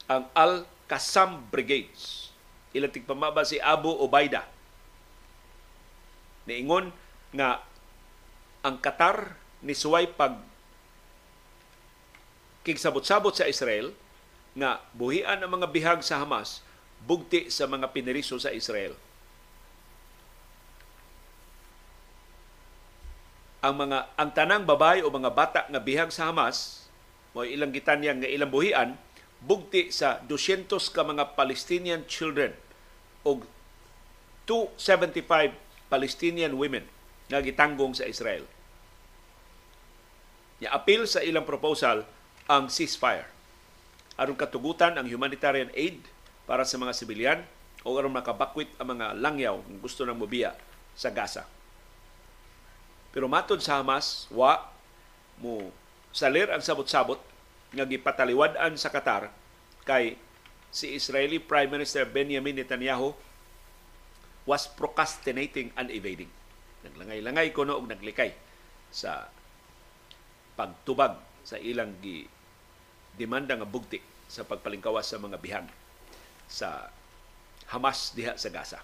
ang 0.05 0.29
Al 0.37 0.63
Kasam 0.91 1.47
Brigades. 1.47 2.35
Ilang 2.75 2.91
tigpamaba 2.91 3.47
si 3.47 3.63
Abu 3.63 3.87
Obaida. 3.87 4.43
Niingon 6.43 6.91
nga 7.31 7.63
ang 8.59 8.75
Qatar 8.83 9.39
ni 9.63 9.71
suway 9.71 10.11
pag 10.11 10.35
kigsabot-sabot 12.67 13.31
sa 13.31 13.47
Israel 13.47 13.95
nga 14.51 14.83
buhian 14.91 15.39
ang 15.39 15.51
mga 15.55 15.71
bihag 15.71 16.01
sa 16.03 16.19
Hamas 16.19 16.59
bugti 17.07 17.47
sa 17.47 17.71
mga 17.71 17.95
piniriso 17.95 18.35
sa 18.35 18.51
Israel. 18.51 18.93
Ang 23.63 23.87
mga 23.87 24.11
ang 24.17 24.29
tanang 24.35 24.65
babae 24.67 25.05
o 25.05 25.07
mga 25.07 25.31
bata 25.31 25.61
nga 25.71 25.81
bihag 25.81 26.11
sa 26.11 26.27
Hamas 26.27 26.89
mo 27.31 27.47
ilang 27.47 27.71
gitanyang 27.71 28.19
nga 28.19 28.27
ilang 28.29 28.51
buhian 28.51 28.99
bugti 29.41 29.89
sa 29.89 30.21
200 30.29 30.69
ka 30.69 31.01
mga 31.01 31.33
Palestinian 31.33 32.05
children 32.05 32.53
o 33.25 33.41
275 34.45 35.57
Palestinian 35.89 36.53
women 36.53 36.85
nga 37.27 37.41
gitanggong 37.41 37.97
sa 37.97 38.05
Israel. 38.05 38.45
Ya 40.61 40.77
apil 40.77 41.09
sa 41.09 41.25
ilang 41.25 41.43
proposal 41.43 42.05
ang 42.45 42.69
ceasefire. 42.69 43.25
Aron 44.19 44.37
katugutan 44.37 44.93
ang 44.93 45.09
humanitarian 45.09 45.73
aid 45.73 45.97
para 46.45 46.61
sa 46.61 46.77
mga 46.77 46.93
sibilyan 46.93 47.39
o 47.81 47.97
aron 47.97 48.13
makabakwit 48.13 48.69
ang 48.77 48.93
mga 48.93 49.17
langyaw 49.17 49.57
kung 49.57 49.79
gusto 49.81 50.05
nang 50.05 50.21
mobiya 50.21 50.53
sa 50.93 51.09
Gaza. 51.09 51.49
Pero 53.09 53.25
matod 53.25 53.57
sa 53.57 53.81
Hamas, 53.81 54.29
wa 54.29 54.69
mo 55.41 55.73
salir 56.13 56.51
ang 56.53 56.61
sabot-sabot 56.61 57.17
nga 57.71 57.87
gipataliwad-an 57.87 58.75
sa 58.75 58.91
Qatar 58.91 59.31
kay 59.87 60.19
si 60.71 60.95
Israeli 60.95 61.39
Prime 61.39 61.71
Minister 61.71 62.07
Benjamin 62.07 62.59
Netanyahu 62.59 63.11
was 64.47 64.67
procrastinating 64.67 65.71
and 65.79 65.91
evading. 65.93 66.31
Naglangay-langay 66.81 67.53
ko 67.53 67.63
no 67.63 67.77
og 67.77 67.87
naglikay 67.87 68.33
sa 68.91 69.29
pagtubag 70.57 71.15
sa 71.45 71.55
ilang 71.57 71.95
gi 72.03 72.27
demanda 73.15 73.55
nga 73.55 73.67
bugti 73.67 73.99
sa 74.31 74.47
pagpalingkawas 74.47 75.07
sa 75.07 75.19
mga 75.19 75.37
bihag 75.39 75.67
sa 76.47 76.91
Hamas 77.71 78.11
diha 78.11 78.35
sa 78.35 78.49
Gaza. 78.51 78.79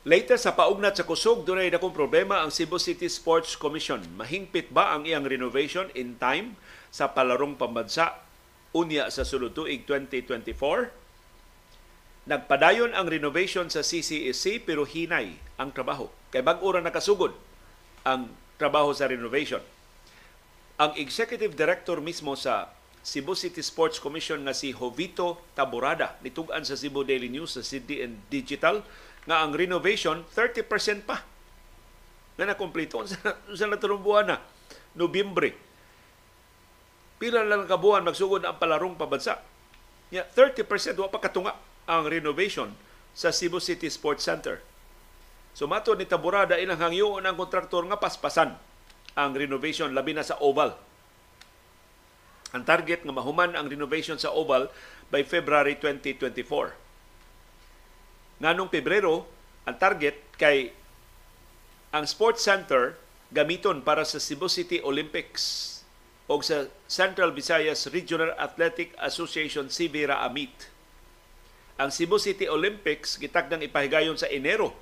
Later 0.00 0.40
sa 0.40 0.56
paugnat 0.56 0.96
sa 0.96 1.04
kusog, 1.04 1.44
dunay 1.44 1.68
dakong 1.68 1.92
problema 1.92 2.40
ang 2.40 2.48
Cebu 2.48 2.80
City 2.80 3.04
Sports 3.04 3.52
Commission. 3.52 4.00
Mahingpit 4.16 4.72
ba 4.72 4.96
ang 4.96 5.04
iyang 5.04 5.28
renovation 5.28 5.92
in 5.92 6.16
time 6.16 6.56
sa 6.88 7.12
palarong 7.12 7.60
pambansa 7.60 8.16
unya 8.72 9.12
sa 9.12 9.28
sulod 9.28 9.52
tuig 9.52 9.84
2024? 9.84 10.88
Nagpadayon 12.32 12.96
ang 12.96 13.12
renovation 13.12 13.68
sa 13.68 13.84
CCSC 13.84 14.64
pero 14.64 14.88
hinay 14.88 15.36
ang 15.60 15.68
trabaho. 15.68 16.08
Kay 16.32 16.40
bag-ura 16.48 16.80
nakasugod 16.80 17.36
ang 18.00 18.32
trabaho 18.56 18.96
sa 18.96 19.04
renovation. 19.04 19.60
Ang 20.80 20.96
executive 20.96 21.52
director 21.52 22.00
mismo 22.00 22.32
sa 22.40 22.72
Cebu 23.04 23.36
City 23.36 23.60
Sports 23.60 24.00
Commission 24.00 24.40
nga 24.48 24.56
si 24.56 24.72
Jovito 24.72 25.44
Taborada 25.52 26.16
nitugan 26.24 26.64
sa 26.64 26.72
Cebu 26.72 27.04
Daily 27.04 27.28
News 27.28 27.52
sa 27.52 27.60
CDN 27.60 28.16
Digital 28.32 28.80
nga 29.28 29.44
ang 29.44 29.52
renovation 29.52 30.24
30% 30.32 31.04
pa 31.04 31.20
na 32.40 32.56
nakompleto 32.56 33.04
sa, 33.04 33.36
sa 33.58 33.66
naturumbuhan 33.68 34.32
na 34.32 34.38
Nobyembre. 34.96 35.54
Pila 37.20 37.44
lang 37.44 37.68
kabuhan 37.68 38.02
magsugod 38.02 38.42
ang 38.42 38.56
palarong 38.56 38.96
pabansa. 38.96 39.38
Yeah, 40.10 40.26
30% 40.34 40.66
wa 40.98 41.12
pa 41.12 41.20
katunga 41.22 41.54
ang 41.86 42.08
renovation 42.08 42.74
sa 43.14 43.30
Cebu 43.30 43.62
City 43.62 43.86
Sports 43.86 44.26
Center. 44.26 44.58
So 45.54 45.68
mato 45.68 45.92
ni 45.94 46.08
Taburada 46.08 46.56
ilang 46.56 46.80
hangyoon 46.80 47.22
ang 47.22 47.36
kontraktor 47.36 47.84
nga 47.86 48.00
paspasan 48.00 48.56
ang 49.14 49.30
renovation 49.36 49.92
labi 49.92 50.16
na 50.16 50.24
sa 50.24 50.40
Oval. 50.40 50.74
Ang 52.50 52.66
target 52.66 53.06
nga 53.06 53.14
mahuman 53.14 53.54
ang 53.54 53.68
renovation 53.68 54.18
sa 54.18 54.34
Oval 54.34 54.66
by 55.12 55.22
February 55.22 55.78
2024 55.78 56.79
nganong 58.40 58.72
Pebrero 58.72 59.28
ang 59.68 59.76
target 59.76 60.16
kay 60.40 60.72
ang 61.92 62.08
Sports 62.08 62.40
Center 62.40 62.96
gamiton 63.30 63.84
para 63.84 64.02
sa 64.02 64.18
Cebu 64.18 64.48
City 64.48 64.80
Olympics 64.82 65.76
o 66.26 66.40
sa 66.40 66.66
Central 66.88 67.36
Visayas 67.36 67.86
Regional 67.92 68.34
Athletic 68.40 68.96
Association 68.98 69.68
CBRA 69.68 70.24
Amit. 70.24 70.72
Ang 71.76 71.92
Cebu 71.92 72.16
City 72.16 72.48
Olympics 72.48 73.20
gitakdang 73.20 73.62
ipahigayon 73.62 74.16
sa 74.16 74.26
Enero 74.32 74.74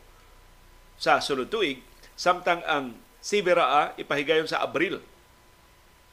sa 0.99 1.23
sunod 1.23 1.51
tuig 1.51 1.83
samtang 2.19 2.63
ang 2.67 2.95
CBRA 3.23 3.99
ipahigayon 3.99 4.47
sa 4.47 4.63
Abril 4.63 5.03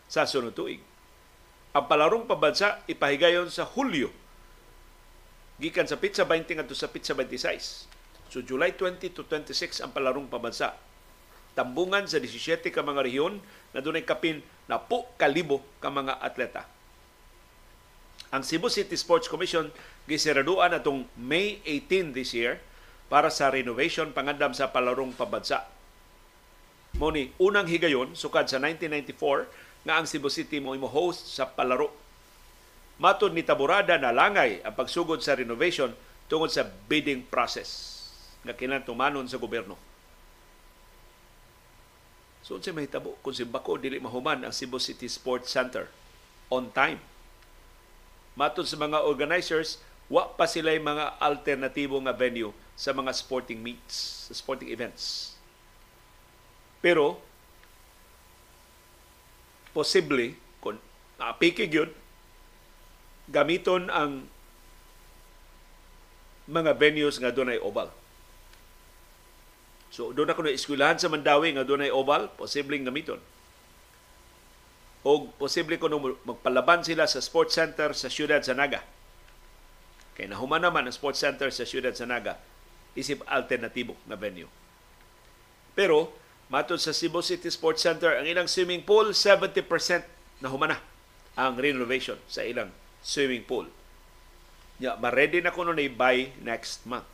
sa 0.09 0.25
sunod 0.25 0.53
tuig. 0.53 0.81
Ang 1.75 1.85
palarong 1.85 2.25
pabansa 2.25 2.81
ipahigayon 2.89 3.51
sa 3.51 3.67
Hulyo 3.67 4.24
gikan 5.55 5.87
sa 5.87 5.95
Pizza 5.95 6.27
20 6.27 6.59
ngadto 6.59 6.75
sa 6.75 6.91
Pizza 6.91 7.15
26. 7.15 7.87
So 8.27 8.43
July 8.43 8.75
20 8.75 9.15
to 9.15 9.23
26 9.23 9.79
ang 9.79 9.91
palarong 9.95 10.27
pabansa. 10.27 10.75
Tambungan 11.55 12.03
sa 12.03 12.19
17 12.19 12.67
ka 12.67 12.83
mga 12.83 13.07
rehiyon 13.07 13.39
na 13.71 13.79
dunay 13.79 14.03
kapin 14.03 14.43
na 14.67 14.75
po 14.75 15.07
kalibo 15.15 15.63
ka 15.79 15.87
mga 15.87 16.19
atleta. 16.19 16.67
Ang 18.35 18.43
Cebu 18.43 18.67
City 18.67 18.99
Sports 18.99 19.31
Commission 19.31 19.71
gisiraduan 20.11 20.75
atong 20.75 21.07
May 21.15 21.63
18 21.63 22.11
this 22.11 22.35
year 22.35 22.59
para 23.07 23.31
sa 23.31 23.47
renovation 23.47 24.11
pangandam 24.11 24.51
sa 24.51 24.75
palarong 24.75 25.15
pabansa. 25.15 25.63
Mo 26.99 27.11
ni 27.11 27.31
unang 27.39 27.67
higayon 27.67 28.11
sukad 28.11 28.51
sa 28.51 28.59
1994 28.59 29.87
nga 29.87 29.95
ang 29.95 30.07
Cebu 30.09 30.27
City 30.27 30.59
mo 30.59 30.75
imo 30.75 30.91
host 30.91 31.31
sa 31.31 31.47
palaro 31.47 31.93
Matod 32.95 33.35
ni 33.35 33.43
Taburada 33.43 33.99
na 33.99 34.15
langay 34.15 34.63
ang 34.63 34.71
pagsugod 34.71 35.19
sa 35.19 35.35
renovation 35.35 35.91
tungod 36.31 36.47
sa 36.47 36.63
bidding 36.63 37.27
process 37.27 37.91
nga 38.47 38.55
kinahanglan 38.55 38.87
tumanon 38.87 39.27
sa 39.27 39.41
gobyerno. 39.41 39.75
So 42.45 42.61
sa 42.61 42.71
mahitabo 42.71 43.17
kung 43.25 43.33
si 43.33 43.41
Bako 43.41 43.81
dili 43.81 43.97
mahuman 43.97 44.45
ang 44.45 44.53
Cebu 44.53 44.77
City 44.77 45.09
Sports 45.09 45.49
Center 45.49 45.89
on 46.53 46.69
time. 46.71 47.01
Matod 48.37 48.69
sa 48.69 48.77
mga 48.77 49.01
organizers, 49.01 49.81
wa 50.05 50.29
pa 50.29 50.45
sila 50.45 50.77
mga 50.77 51.17
alternatibo 51.17 51.97
nga 52.05 52.13
venue 52.13 52.53
sa 52.77 52.93
mga 52.93 53.09
sporting 53.17 53.65
meets, 53.65 54.29
sa 54.29 54.33
sporting 54.37 54.69
events. 54.69 55.33
Pero 56.85 57.17
posible 59.73 60.37
kung 60.61 60.77
napikig 61.17 61.73
yun, 61.73 61.89
gamiton 63.29 63.89
ang 63.89 64.29
mga 66.45 66.77
venues 66.77 67.17
nga 67.17 67.33
dunay 67.33 67.57
oval. 67.57 67.89
So 69.89 70.13
doon 70.13 70.29
ako 70.29 70.45
na 70.45 70.53
eskwelahan 70.53 71.01
sa 71.01 71.09
Mandawi 71.09 71.55
nga 71.57 71.65
dunay 71.65 71.89
oval, 71.89 72.29
posibleng 72.37 72.85
gamiton. 72.85 73.21
O 75.05 75.29
posible 75.37 75.77
ko 75.77 75.85
magpalaban 76.25 76.81
sila 76.81 77.05
sa 77.05 77.21
sports 77.21 77.53
center 77.53 77.93
sa 77.93 78.09
siyudad 78.09 78.41
sa 78.41 78.57
Naga. 78.57 78.81
Kay 80.17 80.31
nahuman 80.31 80.63
naman 80.63 80.87
ang 80.87 80.95
sports 80.95 81.21
center 81.21 81.53
sa 81.53 81.67
siyudad 81.67 81.93
sa 81.93 82.09
Naga, 82.09 82.41
isip 82.97 83.21
alternatibo 83.29 83.93
na 84.09 84.17
venue. 84.17 84.49
Pero, 85.75 86.15
matod 86.47 86.79
sa 86.79 86.95
Cebu 86.95 87.19
City 87.19 87.51
Sports 87.51 87.83
Center, 87.83 88.15
ang 88.15 88.23
ilang 88.23 88.47
swimming 88.47 88.87
pool, 88.87 89.11
70% 89.11 89.67
na 90.39 90.47
humana 90.47 90.79
ang 91.35 91.59
renovation 91.59 92.15
sa 92.31 92.47
ilang 92.47 92.71
swimming 93.05 93.45
pool. 93.45 93.69
Ya, 94.81 94.97
ma-ready 94.97 95.45
na 95.45 95.53
kuno 95.53 95.71
ni 95.71 95.85
by 95.85 96.33
next 96.41 96.83
month. 96.89 97.07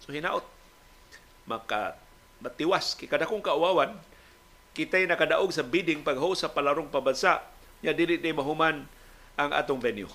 So 0.00 0.10
hinaot 0.10 0.44
maka 1.44 2.00
matiwas 2.40 2.96
kay 2.96 3.04
kada 3.04 3.28
kong 3.28 3.44
kauwawan 3.44 3.92
kitay 4.72 5.04
nakadaog 5.04 5.52
sa 5.52 5.64
bidding 5.64 6.00
pag-host 6.00 6.44
sa 6.44 6.52
palarong 6.52 6.88
pabansa 6.88 7.44
nya 7.84 7.92
dili 7.92 8.16
ni 8.16 8.32
mahuman 8.32 8.88
ang 9.36 9.50
atong 9.52 9.80
venue. 9.80 10.08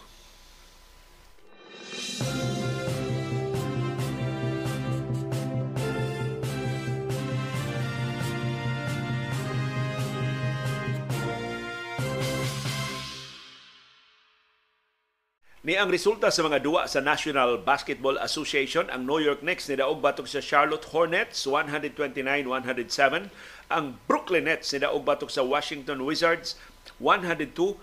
Ni 15.59 15.75
ang 15.75 15.91
resulta 15.91 16.31
sa 16.31 16.39
mga 16.39 16.63
duwa 16.63 16.87
sa 16.87 17.03
National 17.03 17.59
Basketball 17.59 18.15
Association, 18.23 18.87
ang 18.87 19.03
New 19.03 19.19
York 19.19 19.43
Knicks 19.43 19.67
ni 19.67 19.75
daog 19.75 19.99
batok 19.99 20.23
sa 20.23 20.39
Charlotte 20.39 20.87
Hornets 20.95 21.43
129-107. 21.43 23.27
Ang 23.67 23.99
Brooklyn 24.07 24.47
Nets 24.47 24.71
nidaog 24.71 25.03
batok 25.03 25.27
sa 25.27 25.43
Washington 25.43 26.07
Wizards 26.07 26.55
102-94. 27.03 27.75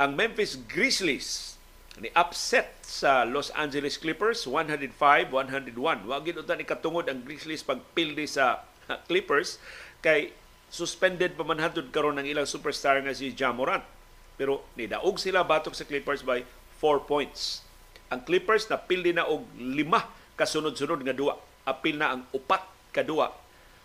Ang 0.00 0.10
Memphis 0.16 0.56
Grizzlies 0.64 1.60
ni 2.00 2.08
upset 2.16 2.80
sa 2.80 3.28
Los 3.28 3.52
Angeles 3.52 4.00
Clippers 4.00 4.48
105-101. 4.48 6.08
Wa 6.08 6.16
gid 6.24 6.40
utan 6.40 6.64
ikatungod 6.64 7.12
ang 7.12 7.28
Grizzlies 7.28 7.60
pagpildi 7.60 8.24
sa 8.24 8.64
Clippers 9.04 9.60
kay 10.00 10.32
suspended 10.72 11.36
pa 11.36 11.44
man 11.44 11.60
hantud 11.60 11.92
karon 11.92 12.16
ng 12.16 12.24
ilang 12.24 12.48
superstar 12.48 13.04
nga 13.04 13.12
si 13.12 13.36
Ja 13.36 13.52
Morant. 13.52 13.97
Pero 14.38 14.62
nidaog 14.78 15.18
sila 15.18 15.42
batok 15.42 15.74
sa 15.74 15.82
Clippers 15.82 16.22
by 16.22 16.46
4 16.78 17.10
points. 17.10 17.66
Ang 18.08 18.22
Clippers 18.22 18.70
na 18.70 18.78
pildi 18.78 19.12
na 19.12 19.26
og 19.26 19.44
lima 19.58 20.06
kasunod-sunod 20.38 21.02
nga 21.02 21.12
duwa. 21.12 21.36
Apil 21.66 21.98
na 21.98 22.14
ang 22.14 22.22
upat 22.30 22.62
ka 22.94 23.02
duwa. 23.02 23.34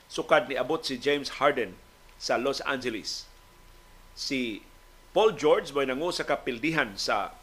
Sukad 0.07 0.45
ni 0.47 0.55
abot 0.55 0.79
si 0.85 0.95
James 1.01 1.41
Harden 1.41 1.73
sa 2.21 2.37
Los 2.37 2.61
Angeles. 2.63 3.25
Si 4.13 4.61
Paul 5.11 5.33
George 5.33 5.73
may 5.73 5.89
nangu 5.89 6.13
sa 6.13 6.23
kapildihan 6.23 6.93
sa 6.95 7.33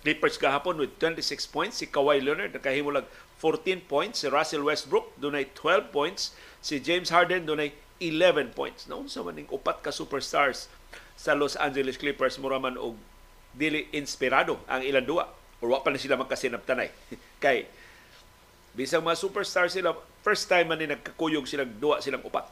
Clippers 0.00 0.40
gahapon 0.40 0.80
with 0.80 0.96
26 0.98 1.52
points. 1.52 1.78
Si 1.78 1.86
Kawhi 1.86 2.24
Leonard 2.24 2.56
nakahimulag 2.56 3.04
14 3.38 3.84
points. 3.84 4.24
Si 4.24 4.26
Russell 4.32 4.64
Westbrook 4.64 5.12
dunay 5.20 5.52
12 5.52 5.92
points. 5.92 6.32
Si 6.64 6.80
James 6.80 7.12
Harden 7.12 7.44
dunay 7.44 7.76
11 8.00 8.56
points. 8.56 8.88
Naunsa 8.88 9.20
man 9.20 9.36
ning 9.36 9.50
upat 9.52 9.84
ka 9.84 9.92
superstars 9.92 10.72
sa 11.16 11.32
Los 11.32 11.56
Angeles 11.56 11.96
Clippers 11.96 12.36
mura 12.36 12.60
man 12.60 12.76
og 12.76 12.94
dili 13.56 13.88
inspirado 13.96 14.60
ang 14.68 14.84
ilang 14.84 15.08
duwa 15.08 15.24
or 15.64 15.72
wa 15.72 15.80
pa 15.80 15.88
na 15.88 15.98
sila 15.98 16.20
magkasinabtanay. 16.20 16.92
Kay 17.44 17.64
bisang 18.76 19.00
mga 19.00 19.16
superstars 19.16 19.72
sila 19.72 19.96
first 20.20 20.44
time 20.52 20.68
man 20.68 20.78
ni 20.78 20.92
nagkakuyog 20.92 21.48
silang 21.48 21.72
duwa 21.80 22.04
silang 22.04 22.20
upat. 22.20 22.44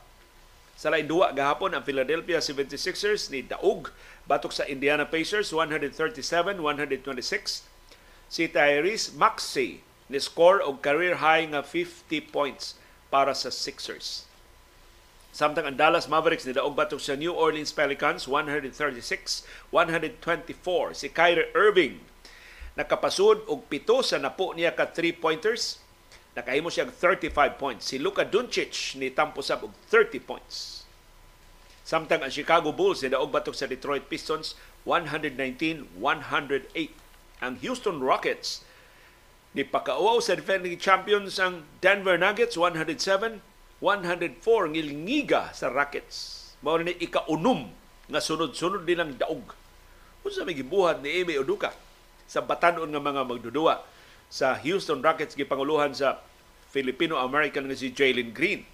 Sa 0.74 0.90
lain 0.90 1.06
duwa 1.06 1.30
gahapon 1.30 1.70
ang 1.76 1.84
Philadelphia 1.86 2.42
76ers 2.42 3.30
ni 3.30 3.46
Daug 3.46 3.94
batok 4.26 4.50
sa 4.50 4.66
Indiana 4.66 5.06
Pacers 5.06 5.54
137-126. 5.54 6.58
Si 8.26 8.50
Tyrese 8.50 9.14
Maxey 9.14 9.84
ni 10.10 10.18
score 10.18 10.64
og 10.64 10.82
career 10.82 11.22
high 11.22 11.46
nga 11.52 11.62
50 11.62 12.34
points 12.34 12.74
para 13.12 13.30
sa 13.36 13.52
Sixers. 13.52 14.26
Samtang 15.34 15.66
ang 15.66 15.74
Dallas 15.74 16.06
Mavericks 16.06 16.46
ni 16.46 16.54
daog 16.54 16.78
batok 16.78 17.02
sa 17.02 17.18
New 17.18 17.34
Orleans 17.34 17.74
Pelicans 17.74 18.30
136-124. 18.30 19.74
Si 20.94 21.10
Kyrie 21.10 21.50
Irving 21.58 21.98
nakapasud 22.78 23.42
og 23.50 23.66
pito 23.66 23.98
sa 24.06 24.22
napo 24.22 24.54
niya 24.54 24.78
ka 24.78 24.94
three-pointers 24.94 25.82
Nakahimo 26.34 26.66
siya 26.66 26.90
35 26.90 27.30
points. 27.54 27.86
Si 27.86 27.94
Luka 28.02 28.26
Doncic 28.26 28.98
ni 28.98 29.14
tampo 29.14 29.38
sab 29.38 29.62
og 29.62 29.70
30 29.86 30.18
points. 30.18 30.82
Samtang 31.86 32.26
ang 32.26 32.34
Chicago 32.34 32.74
Bulls 32.74 33.06
ni 33.06 33.14
daog 33.14 33.30
batok 33.30 33.54
sa 33.54 33.70
Detroit 33.70 34.10
Pistons 34.10 34.58
119-108. 34.82 35.94
Ang 37.38 37.54
Houston 37.62 38.02
Rockets 38.02 38.66
ni 39.54 39.62
pakauaw 39.62 40.18
sa 40.18 40.34
defending 40.34 40.74
champions 40.74 41.38
ang 41.38 41.62
Denver 41.78 42.18
Nuggets 42.18 42.58
107 42.58 43.53
104 43.84 44.72
ngilngiga 44.72 45.52
sa 45.52 45.68
Rockets. 45.68 46.48
Mao 46.64 46.80
ni 46.80 46.96
ikaunom 46.96 47.68
nga 48.08 48.16
sunod-sunod 48.16 48.88
din 48.88 49.04
ang 49.04 49.12
daog. 49.12 49.52
Unsa 50.24 50.48
may 50.48 50.56
gibuhat 50.56 51.04
ni 51.04 51.20
Emi 51.20 51.36
Oduka 51.36 51.76
sa 52.24 52.40
batanon 52.40 52.88
nga 52.88 53.04
mga 53.04 53.28
magdudua 53.28 53.84
sa 54.32 54.56
Houston 54.64 55.04
Rockets 55.04 55.36
gipanguluhan 55.36 55.92
sa 55.92 56.24
Filipino-American 56.72 57.68
nga 57.68 57.76
si 57.76 57.92
Jalen 57.92 58.32
Green. 58.32 58.64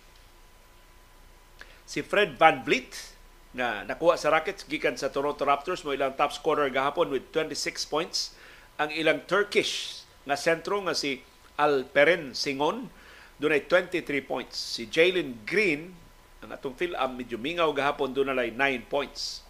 Si 1.91 2.07
Fred 2.07 2.39
Van 2.39 2.63
Vliet 2.63 3.19
na 3.51 3.83
nakuha 3.83 4.15
sa 4.15 4.31
Rockets 4.31 4.63
gikan 4.71 4.95
sa 4.95 5.11
Toronto 5.11 5.43
Raptors 5.43 5.83
mo 5.83 5.91
ilang 5.91 6.15
top 6.15 6.31
scorer 6.31 6.71
gahapon 6.71 7.11
with 7.11 7.27
26 7.35 7.83
points. 7.91 8.39
Ang 8.79 8.95
ilang 8.95 9.27
Turkish 9.27 10.07
nga 10.23 10.39
sentro 10.39 10.79
nga 10.87 10.95
si 10.95 11.19
Alperen 11.59 12.31
Singon 12.31 13.00
dunay 13.41 13.65
23 13.65 14.05
points. 14.21 14.55
Si 14.55 14.85
Jalen 14.85 15.43
Green 15.49 15.97
ang 16.45 16.53
atong 16.53 16.77
fill 16.77 16.97
am 16.97 17.17
medyo 17.17 17.41
mingaw 17.41 17.73
gahapon 17.73 18.13
nalay 18.13 18.53
9 18.53 18.85
points. 18.89 19.45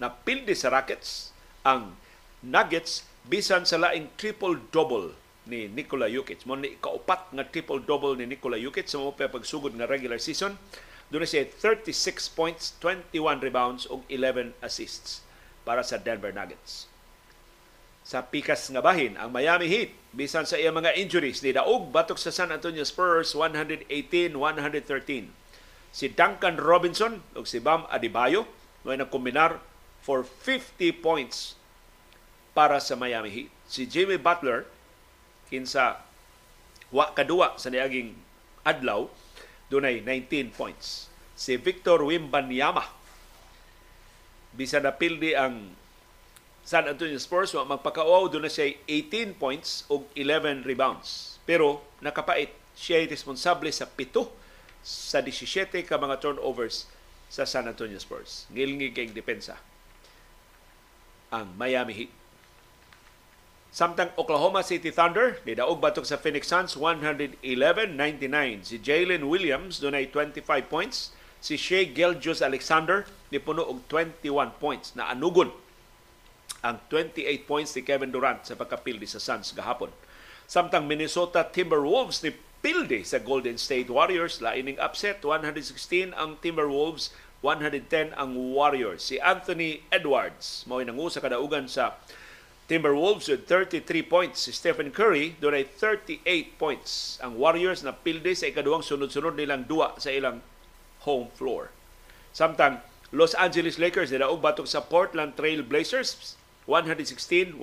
Napildi 0.00 0.56
sa 0.56 0.72
Rockets 0.72 1.30
ang 1.64 1.96
Nuggets 2.44 3.08
bisan 3.24 3.64
sa 3.64 3.80
laing 3.80 4.12
triple-double 4.20 5.16
ni 5.48 5.68
Nikola 5.68 6.08
Jokic. 6.08 6.44
Mo 6.44 6.56
ni 6.56 6.76
kaupat 6.80 7.32
nga 7.32 7.44
triple-double 7.44 8.20
ni 8.20 8.28
Nikola 8.28 8.60
Jokic 8.60 8.88
sa 8.88 9.00
mga 9.00 9.32
pagsugod 9.32 9.72
nga 9.76 9.88
regular 9.88 10.20
season. 10.20 10.56
Doon 11.08 11.28
siya 11.28 11.48
36 11.48 12.32
points, 12.32 12.76
21 12.80 13.40
rebounds 13.44 13.88
ug 13.88 14.04
11 14.08 14.56
assists 14.64 15.24
para 15.64 15.80
sa 15.84 15.96
Denver 15.96 16.32
Nuggets. 16.32 16.88
Sa 18.04 18.20
pikas 18.20 18.68
nga 18.68 18.84
bahin, 18.84 19.16
ang 19.16 19.32
Miami 19.32 19.64
Heat, 19.64 19.96
bisan 20.12 20.44
sa 20.44 20.60
iyang 20.60 20.76
mga 20.76 20.92
injuries, 20.92 21.40
ni 21.40 21.56
daog 21.56 21.88
batok 21.88 22.20
sa 22.20 22.28
San 22.28 22.52
Antonio 22.52 22.84
Spurs 22.84 23.32
118-113. 23.32 25.32
Si 25.94 26.06
Duncan 26.12 26.60
Robinson 26.60 27.24
ug 27.32 27.48
si 27.48 27.64
Bam 27.64 27.88
Adebayo 27.88 28.44
may 28.84 29.00
nagkombinar 29.00 29.56
for 30.04 30.20
50 30.20 30.92
points 31.00 31.56
para 32.52 32.76
sa 32.76 32.92
Miami 32.92 33.32
Heat. 33.32 33.50
Si 33.64 33.88
Jimmy 33.88 34.20
Butler 34.20 34.68
kinsa 35.48 36.04
wa 36.92 37.08
kadua 37.16 37.56
sa 37.56 37.72
niaging 37.72 38.20
adlaw 38.68 39.08
dunay 39.72 40.04
19 40.04 40.52
points. 40.52 41.08
Si 41.38 41.56
Victor 41.56 42.04
Wimbanyama 42.04 42.84
bisan 44.54 44.86
na 44.86 44.94
pildi 44.94 45.34
ang 45.34 45.74
San 46.64 46.88
Antonio 46.88 47.20
Spurs 47.20 47.52
wa 47.52 47.76
magpakauaw 47.76 48.32
dunay 48.32 48.48
siya 48.48 48.72
18 48.88 49.36
points 49.36 49.84
ug 49.92 50.08
11 50.16 50.64
rebounds. 50.64 51.36
Pero 51.44 51.84
nakapait 52.00 52.48
siya 52.72 53.04
responsable 53.04 53.68
sa 53.68 53.84
pito 53.84 54.32
sa 54.80 55.20
17 55.20 55.84
ka 55.84 56.00
mga 56.00 56.24
turnovers 56.24 56.88
sa 57.28 57.44
San 57.44 57.68
Antonio 57.68 58.00
Spurs. 58.00 58.48
Ngilngi 58.48 58.96
kay 58.96 59.12
depensa 59.12 59.60
ang 61.28 61.52
Miami 61.60 61.92
Heat. 61.92 62.12
Samtang 63.74 64.14
Oklahoma 64.14 64.62
City 64.62 64.94
Thunder, 64.94 65.42
nidaog 65.42 65.82
batok 65.82 66.06
sa 66.06 66.14
Phoenix 66.14 66.46
Suns 66.46 66.78
111-99. 66.78 67.42
Si 68.62 68.78
Jalen 68.78 69.26
Williams 69.26 69.82
dunay 69.82 70.08
25 70.08 70.46
points. 70.70 71.12
Si 71.44 71.60
Shea 71.60 71.84
Gilgeous 71.84 72.40
Alexander 72.40 73.04
ni 73.28 73.36
puno 73.36 73.66
og 73.66 73.84
21 73.92 74.56
points 74.56 74.96
na 74.96 75.12
anugon 75.12 75.52
ang 76.64 76.80
28 76.88 77.44
points 77.44 77.76
ni 77.76 77.84
Kevin 77.84 78.08
Durant 78.08 78.40
sa 78.40 78.56
pagkapildi 78.56 79.04
sa 79.04 79.20
Suns 79.20 79.52
gahapon. 79.52 79.92
Samtang 80.48 80.88
Minnesota 80.88 81.44
Timberwolves 81.44 82.24
ni 82.24 82.32
pildi 82.64 83.04
sa 83.04 83.20
Golden 83.20 83.60
State 83.60 83.92
Warriors 83.92 84.40
laining 84.40 84.80
upset 84.80 85.20
116 85.20 86.16
ang 86.16 86.40
Timberwolves 86.40 87.12
110 87.44 88.16
ang 88.16 88.32
Warriors. 88.56 89.04
Si 89.04 89.20
Anthony 89.20 89.84
Edwards 89.92 90.64
mao 90.64 90.80
nangu 90.80 91.12
sa 91.12 91.20
kadaugan 91.20 91.68
sa 91.68 92.00
Timberwolves 92.64 93.28
with 93.28 93.44
33 93.44 93.84
points. 94.08 94.48
Si 94.48 94.52
Stephen 94.56 94.88
Curry, 94.88 95.36
doon 95.36 95.60
ay 95.60 95.68
38 95.68 96.24
points. 96.56 97.20
Ang 97.20 97.36
Warriors 97.36 97.84
na 97.84 97.92
pilde 97.92 98.32
sa 98.32 98.48
ikaduhang 98.48 98.80
sunod-sunod 98.80 99.36
nilang 99.36 99.68
duwa 99.68 99.92
sa 100.00 100.08
ilang 100.08 100.40
home 101.04 101.28
floor. 101.36 101.68
Samtang 102.32 102.80
Los 103.12 103.36
Angeles 103.36 103.76
Lakers 103.76 104.10
nilaog 104.10 104.40
batok 104.40 104.64
sa 104.64 104.80
Portland 104.80 105.36
Trail 105.36 105.60
Blazers 105.60 106.40
116-110. 106.66 107.56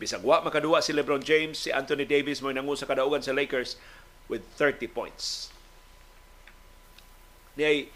Bisag 0.00 0.24
wa 0.24 0.40
makaduwa 0.40 0.80
si 0.80 0.96
LeBron 0.96 1.20
James, 1.20 1.60
si 1.60 1.68
Anthony 1.68 2.08
Davis 2.08 2.40
mo 2.40 2.48
nangu 2.48 2.72
sa 2.72 2.88
kadaugan 2.88 3.20
sa 3.20 3.36
Lakers 3.36 3.76
with 4.32 4.40
30 4.56 4.88
points. 4.88 5.52
Niyay 7.60 7.92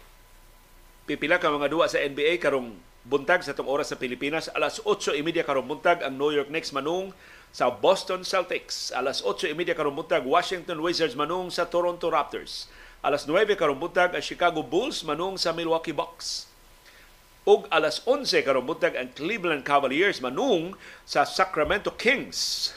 pipila 1.09 1.41
ka 1.41 1.49
mga 1.49 1.69
duwa 1.73 1.85
sa 1.89 2.01
NBA 2.01 2.37
karong 2.41 2.77
buntag 3.05 3.45
sa 3.45 3.53
itong 3.53 3.69
oras 3.69 3.93
sa 3.93 3.97
Pilipinas. 3.97 4.49
Alas 4.53 4.81
8.30 4.81 5.45
karong 5.45 5.69
buntag 5.69 6.01
ang 6.01 6.17
New 6.17 6.33
York 6.33 6.49
Knicks 6.49 6.73
manung 6.73 7.13
sa 7.53 7.69
Boston 7.69 8.25
Celtics. 8.25 8.89
Alas 8.91 9.21
8.30 9.21 9.77
karong 9.77 9.95
buntag 9.95 10.25
Washington 10.25 10.81
Wizards 10.81 11.13
manung 11.13 11.53
sa 11.53 11.69
Toronto 11.69 12.09
Raptors. 12.09 12.69
Alas 13.05 13.29
9 13.29 13.53
karong 13.53 13.77
buntag 13.77 14.17
ang 14.17 14.25
Chicago 14.25 14.65
Bulls 14.65 15.05
manung 15.05 15.37
sa 15.37 15.53
Milwaukee 15.53 15.93
Bucks. 15.93 16.49
Ug 17.45 17.69
alas 17.69 18.01
11 18.09 18.41
karong 18.41 18.65
buntag 18.65 18.97
ang 18.97 19.13
Cleveland 19.13 19.61
Cavaliers 19.61 20.17
manung 20.17 20.73
sa 21.05 21.29
Sacramento 21.29 21.93
Kings. 21.93 22.73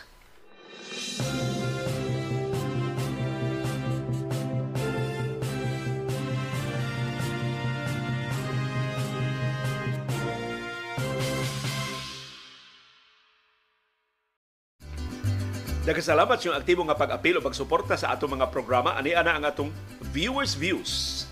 Nagkasalamat 15.88 16.36
yung 16.44 16.52
aktibo 16.52 16.84
nga 16.84 17.00
pag-apil 17.00 17.40
o 17.40 17.44
pagsuporta 17.44 17.96
sa 17.96 18.12
atong 18.12 18.36
mga 18.36 18.52
programa. 18.52 18.92
Ani 19.00 19.16
ana 19.16 19.40
ang 19.40 19.48
atong 19.48 19.72
viewers 20.12 20.52
views 20.52 21.24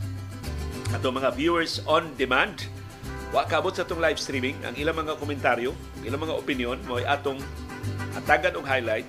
ato 0.94 1.10
mga 1.10 1.34
viewers 1.34 1.82
on 1.84 2.14
demand. 2.14 2.70
Wa 3.34 3.42
kabot 3.42 3.74
sa 3.74 3.82
itong 3.82 3.98
live 3.98 4.22
streaming, 4.22 4.54
ang 4.62 4.78
ilang 4.78 4.94
mga 4.94 5.18
komentaryo, 5.18 5.74
ang 5.74 6.04
ilang 6.06 6.22
mga 6.22 6.34
opinion, 6.38 6.78
mo 6.86 7.02
atong 7.02 7.42
hatagan 8.14 8.54
og 8.54 8.62
highlight, 8.62 9.06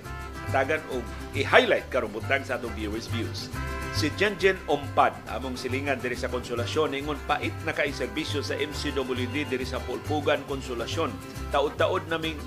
hatagan 0.50 0.82
og 0.90 1.06
i-highlight 1.38 1.86
karong 1.86 2.10
butang 2.10 2.42
sa 2.42 2.58
atong 2.58 2.74
viewers 2.74 3.06
views. 3.14 3.46
Si 3.94 4.10
Jenjen 4.18 4.58
Ompad, 4.66 5.14
among 5.32 5.54
silingan 5.54 5.98
diri 6.02 6.14
sa 6.18 6.30
Konsolasyon, 6.30 6.98
ingon 6.98 7.18
pait 7.26 7.54
na 7.62 7.74
kay 7.74 7.90
sa 7.94 8.06
MCWD 8.54 9.36
diri 9.48 9.66
sa 9.66 9.82
Pulpugan 9.82 10.42
Konsolasyon. 10.50 11.10
Taod-taod 11.54 12.06
naming 12.10 12.38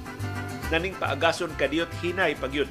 naning 0.72 0.96
paagason 0.96 1.52
kadiyot 1.60 1.92
hinay 2.00 2.36
pagyud. 2.40 2.70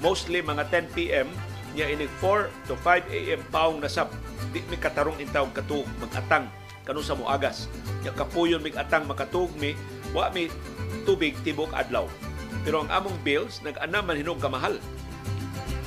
Mostly 0.00 0.40
mga 0.40 0.64
10 0.70 0.96
PM 0.96 1.28
nya 1.72 1.88
inig 1.88 2.08
4 2.20 2.48
to 2.68 2.76
5 2.80 3.08
AM 3.12 3.40
paong 3.48 3.80
nasap. 3.80 4.12
Di 4.52 4.60
mi 4.68 4.76
katarong 4.76 5.20
intaw 5.20 5.48
katuog 5.52 5.88
mag-atang 6.00 6.61
kanu 6.82 7.02
sa 7.02 7.14
muagas. 7.18 7.70
Nya 8.02 8.14
kapuyon 8.14 8.62
mig 8.62 8.74
atang 8.74 9.06
makatuog 9.06 9.50
mi 9.58 9.74
wa 10.10 10.28
mi 10.30 10.50
tubig 11.06 11.34
tibok 11.46 11.70
adlaw. 11.74 12.06
Pero 12.62 12.86
ang 12.86 12.90
among 12.90 13.16
bills 13.26 13.62
nag-anam 13.66 14.06
man 14.06 14.18
hinog 14.18 14.38
kamahal. 14.38 14.78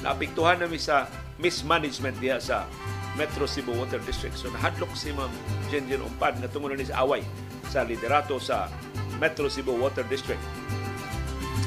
Naapektuhan 0.04 0.60
nami 0.60 0.80
sa 0.80 1.08
mismanagement 1.40 2.16
diha 2.20 2.40
sa 2.40 2.68
Metro 3.16 3.48
Cebu 3.48 3.72
Water 3.76 4.00
District. 4.04 4.36
So 4.36 4.52
nahadlok 4.52 4.92
si 4.96 5.16
Ma'am 5.16 5.32
Jenjen 5.72 6.04
Umpad 6.04 6.40
na 6.44 6.52
tungo 6.52 6.68
ni 6.72 6.84
sa 6.84 7.04
away 7.04 7.24
sa 7.72 7.88
liderato 7.88 8.40
sa 8.40 8.68
Metro 9.20 9.48
Cebu 9.48 9.76
Water 9.80 10.04
District. 10.12 10.42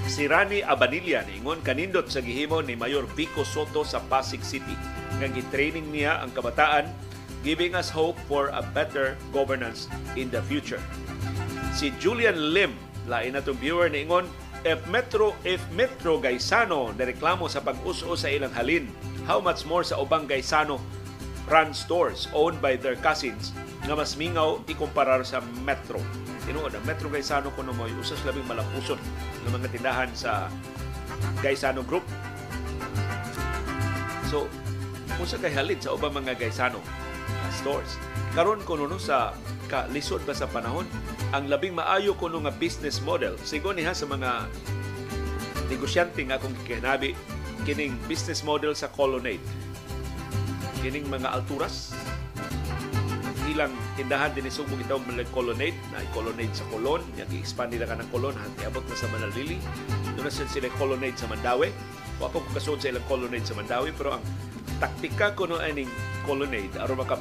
Si 0.09 0.25
Rani 0.25 0.65
Abanilla 0.65 1.21
niingon 1.25 1.61
kanindot 1.61 2.09
sa 2.09 2.25
gihimo 2.25 2.65
ni 2.65 2.77
Mayor 2.77 3.05
Vico 3.13 3.45
Soto 3.45 3.85
sa 3.85 4.01
Pasig 4.09 4.41
City. 4.41 4.73
Nga 5.21 5.37
gi-training 5.37 5.89
niya 5.93 6.25
ang 6.25 6.33
kabataan 6.33 6.89
giving 7.43 7.75
us 7.75 7.89
hope 7.91 8.19
for 8.27 8.51
a 8.51 8.63
better 8.75 9.17
governance 9.31 9.87
in 10.19 10.31
the 10.31 10.43
future. 10.47 10.81
Si 11.75 11.95
Julian 12.03 12.55
Lim, 12.55 12.75
lain 13.07 13.39
na 13.39 13.43
viewer 13.43 13.87
niingon, 13.87 14.27
if 14.67 14.83
Metro 14.91 15.35
if 15.47 15.63
Metro 15.71 16.19
Gaisano 16.19 16.91
reklamo 16.97 17.47
sa 17.47 17.63
pag-uso 17.63 18.19
sa 18.19 18.29
ilang 18.29 18.51
halin, 18.55 18.91
how 19.29 19.39
much 19.39 19.63
more 19.69 19.87
sa 19.87 20.01
ubang 20.03 20.27
Gaisano 20.27 20.83
run 21.49 21.73
stores 21.73 22.29
owned 22.37 22.61
by 22.61 22.77
their 22.77 22.97
cousins 23.01 23.57
nga 23.87 23.97
mas 23.97 24.19
mingaw 24.21 24.61
ikumparar 24.69 25.25
sa 25.25 25.41
Metro. 25.65 26.03
Tinuod 26.45 26.75
ang 26.77 26.85
Metro 26.85 27.09
Gaisano 27.09 27.53
kuno 27.55 27.73
mo 27.73 27.89
usas 27.97 28.21
labing 28.27 28.45
malapuson 28.45 29.01
ng 29.47 29.53
mga 29.53 29.69
tindahan 29.73 30.11
sa 30.13 30.53
Gaisano 31.41 31.81
Group. 31.87 32.05
So, 34.29 34.45
kung 35.17 35.25
sa 35.25 35.41
kay 35.41 35.57
halin 35.57 35.81
sa 35.81 35.97
ubang 35.97 36.13
mga 36.13 36.37
Gaisano 36.37 36.85
stores. 37.55 37.97
Karon 38.33 38.63
kuno 38.65 38.87
no 38.87 39.01
sa 39.01 39.33
kalisod 39.69 40.25
ba 40.25 40.33
sa 40.33 40.49
panahon, 40.49 40.89
ang 41.33 41.49
labing 41.49 41.77
maayo 41.77 42.17
kuno 42.17 42.41
nga 42.45 42.53
business 42.55 43.01
model. 43.05 43.37
Sigo 43.45 43.73
niha 43.73 43.93
sa 43.93 44.09
mga 44.09 44.49
negosyante 45.69 46.25
nga 46.25 46.41
akong 46.41 46.57
kinabi 46.65 47.13
kining 47.69 47.97
business 48.09 48.41
model 48.47 48.73
sa 48.73 48.89
Colonnade. 48.89 49.43
Kining 50.81 51.05
mga 51.11 51.29
alturas, 51.35 51.93
ilang 53.49 53.73
tindahan 53.97 54.31
din 54.37 54.47
Subo 54.53 54.77
gitawag 54.77 55.03
mga 55.09 55.27
colonnade. 55.33 55.75
Na 55.91 56.05
colonnade 56.13 56.53
sa 56.53 56.63
Colon. 56.69 57.03
Yang 57.17 57.41
i-expand 57.41 57.73
nila 57.73 57.89
ka 57.89 57.97
ng 57.97 58.09
Colon. 58.13 58.37
Hanggang 58.37 58.71
abot 58.71 58.85
na 58.85 58.95
sa 58.95 59.09
Manalili. 59.11 59.59
Doon 60.15 60.29
na 60.29 60.33
sila 60.33 60.69
colonnade 60.77 61.19
sa 61.19 61.27
Mandawi. 61.27 61.73
Wa 62.21 62.29
ko 62.31 62.45
kasod 62.53 62.79
sa 62.79 62.93
ilang 62.93 63.05
colonnade 63.09 63.49
sa 63.49 63.57
Mandawi 63.57 63.91
pero 63.97 64.21
ang 64.21 64.25
taktika 64.77 65.33
ko 65.33 65.49
no 65.49 65.57
aning 65.59 65.89
colonnade 66.29 66.73
aron 66.77 67.01
maka 67.01 67.17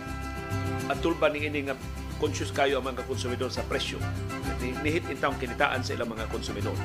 atulban 0.91 1.31
ni 1.31 1.47
ini 1.47 1.71
nga 1.71 1.75
conscious 2.19 2.51
kayo 2.51 2.81
ang 2.81 2.91
mga 2.91 3.07
konsumidor 3.07 3.47
sa 3.47 3.63
presyo 3.63 3.97
nihit 4.83 5.07
intang 5.07 5.37
kinitaan 5.39 5.81
sa 5.81 5.95
ilang 5.95 6.11
mga 6.11 6.27
konsumidor 6.27 6.75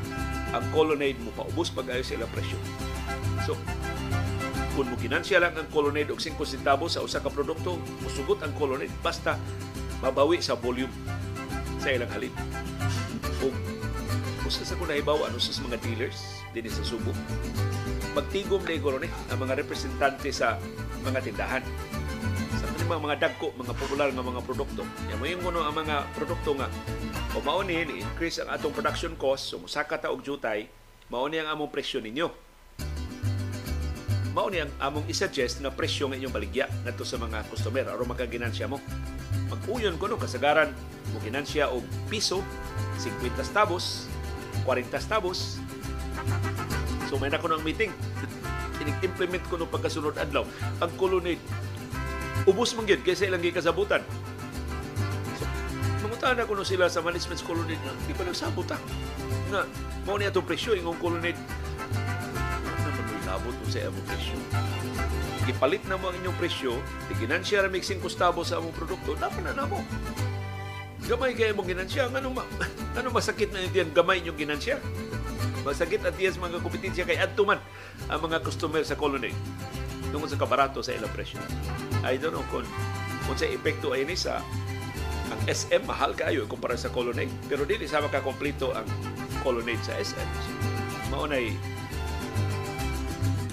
ang 0.54 0.64
colonnade 0.70 1.18
mo 1.18 1.34
paubos 1.34 1.74
pag 1.74 1.90
ayo 1.90 2.04
sa 2.04 2.14
ilang 2.14 2.30
presyo 2.30 2.58
so 3.42 3.58
kung 4.72 4.88
mo 4.88 4.96
ginansya 4.96 5.36
lang 5.36 5.52
ang 5.52 5.68
Colonnade 5.68 6.08
og 6.08 6.20
5 6.20 6.40
centavos 6.48 6.96
sa 6.96 7.04
usa 7.04 7.20
ka 7.20 7.28
produkto, 7.28 7.76
musugot 8.00 8.40
ang 8.40 8.56
Colonnade 8.56 8.92
basta 9.04 9.36
mabawi 10.00 10.40
sa 10.40 10.56
volume 10.56 10.88
sa 11.76 11.92
ilang 11.92 12.08
halin. 12.08 12.32
O 13.44 13.52
usa 14.48 14.64
sa 14.64 14.74
kuna 14.80 14.96
ibaw 14.96 15.28
ano 15.28 15.36
sa 15.36 15.52
mga 15.68 15.76
dealers 15.84 16.40
dinhi 16.56 16.72
sa 16.72 16.84
Subo. 16.88 17.12
Magtigom 18.12 18.60
na 18.64 18.72
iguro 18.76 19.00
ni 19.00 19.08
ang 19.32 19.38
mga 19.40 19.56
representante 19.64 20.28
sa 20.30 20.60
mga 21.00 21.24
tindahan 21.24 21.64
sa 22.52 22.84
mga 22.84 23.00
mga 23.00 23.18
dagko, 23.24 23.54
mga 23.56 23.72
popular 23.78 24.08
nga 24.12 24.26
mga 24.26 24.42
produkto. 24.44 24.82
Ya 25.08 25.16
mo 25.16 25.24
yung 25.24 25.40
ang 25.48 25.72
mga 25.72 26.04
produkto 26.12 26.52
nga 26.58 26.68
o 27.32 27.40
mao 27.40 27.64
ni 27.64 27.80
increase 27.80 28.42
ang 28.42 28.52
atong 28.52 28.76
production 28.76 29.16
cost, 29.16 29.48
so 29.48 29.56
musaka 29.56 29.96
ta 29.96 30.12
og 30.12 30.20
jutay, 30.20 30.68
mao 31.08 31.24
ni 31.30 31.40
ang 31.40 31.48
among 31.48 31.72
presyo 31.72 32.04
ninyo 32.04 32.52
mao 34.32 34.48
ni 34.48 34.64
ang 34.64 34.72
among 34.80 35.04
i-suggest 35.12 35.60
nga 35.60 35.68
presyo 35.68 36.08
nga 36.08 36.16
inyong 36.16 36.32
baligya 36.32 36.64
ngadto 36.88 37.04
sa 37.04 37.20
mga 37.20 37.44
customer 37.52 37.84
aron 37.84 38.08
makaginansya 38.08 38.64
mo. 38.64 38.80
Mag-uyon 39.52 40.00
ko 40.00 40.08
no 40.08 40.16
kasagaran 40.16 40.72
mo 41.12 41.20
ginansya 41.20 41.68
og 41.68 41.84
piso, 42.08 42.40
50 42.96 43.36
tabos, 43.52 44.08
40 44.64 44.88
tabos. 45.04 45.60
So 47.12 47.20
may 47.20 47.28
na 47.28 47.36
ko 47.36 47.52
ng 47.52 47.60
meeting. 47.60 47.92
Inig-implement 48.80 49.44
ko 49.52 49.60
no 49.60 49.68
pagkasunod 49.68 50.16
adlaw. 50.16 50.48
Ang 50.80 50.92
colonnade 50.96 51.44
ubos 52.48 52.72
man 52.72 52.88
gyud 52.88 53.04
kaysa 53.04 53.28
ilang 53.28 53.44
gikasabutan. 53.44 54.00
So, 55.36 55.44
mangutan 56.00 56.40
na 56.40 56.48
ko 56.48 56.56
no 56.56 56.64
sila 56.64 56.88
sa 56.88 57.04
management 57.04 57.44
colonnade 57.44 57.84
nga 57.84 57.92
di 58.08 58.16
pa 58.16 58.24
nagsabot 58.24 58.64
ta. 58.64 58.80
Nga 59.52 59.68
mao 60.08 60.16
ni 60.16 60.24
atong 60.24 60.48
presyo 60.48 60.72
ingong 60.72 60.96
colonnade 60.96 61.36
abot 63.32 63.56
mo 63.56 63.66
sa 63.68 63.88
among 63.88 64.06
presyo. 64.08 64.36
Ipalit 65.48 65.82
na 65.88 65.98
mo 65.98 66.12
ang 66.12 66.16
inyong 66.20 66.38
presyo, 66.38 66.78
iginansya 67.10 67.64
ra 67.64 67.68
mig 67.68 67.82
5 67.82 67.98
stabo 68.06 68.44
sa 68.44 68.60
among 68.60 68.76
produkto, 68.76 69.18
dapat 69.18 69.42
na 69.42 69.56
namo. 69.56 69.80
Gamay 71.08 71.34
kaya 71.34 71.50
mong 71.50 71.66
ginansya, 71.66 72.12
ano, 72.12 72.30
ma, 72.30 72.46
ano 73.00 73.08
masakit 73.10 73.50
na 73.50 73.66
diyan 73.66 73.90
gamay 73.90 74.22
inyong 74.22 74.38
ginansya? 74.38 74.78
Masakit 75.62 76.02
at 76.02 76.16
yes 76.18 76.38
mga 76.38 76.58
kompetensya 76.60 77.06
kay 77.06 77.18
adtuman 77.18 77.58
ang 78.10 78.20
mga 78.22 78.42
customer 78.42 78.82
sa 78.82 78.98
colony 78.98 79.30
tungkol 80.12 80.28
sa 80.28 80.38
kabarato 80.38 80.84
sa 80.84 80.92
ilang 80.92 81.10
presyo. 81.16 81.40
I 82.04 82.20
don't 82.20 82.36
know 82.36 82.44
kung, 82.52 82.68
kung 83.24 83.36
sa 83.38 83.48
epekto 83.48 83.96
ay 83.96 84.04
ni 84.04 84.18
sa 84.18 84.44
ang 85.32 85.40
SM 85.48 85.88
mahal 85.88 86.12
kayo 86.12 86.44
kumpara 86.44 86.76
sa 86.76 86.92
Colonnade 86.92 87.32
pero 87.48 87.64
dili 87.64 87.88
sa 87.88 88.04
makakompleto 88.04 88.76
ang 88.76 88.84
Colonnade 89.40 89.80
sa 89.80 89.96
SM. 89.96 90.28
So, 90.44 90.50
maunay 91.08 91.56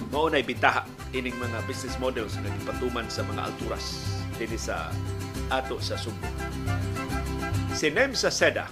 mao 0.09 0.27
nay 0.27 0.41
bitaha 0.41 0.83
ining 1.13 1.37
mga 1.37 1.63
business 1.69 1.95
models 2.01 2.35
nga 2.35 2.49
gipatuman 2.59 3.07
sa 3.07 3.21
mga 3.23 3.45
alturas 3.45 4.03
dinhi 4.35 4.57
sa 4.57 4.89
ato 5.49 5.77
sa 5.79 5.95
Subo. 5.97 6.27
Si 7.73 7.87
Nem 7.93 8.11
sa 8.17 8.33
SEDA 8.33 8.67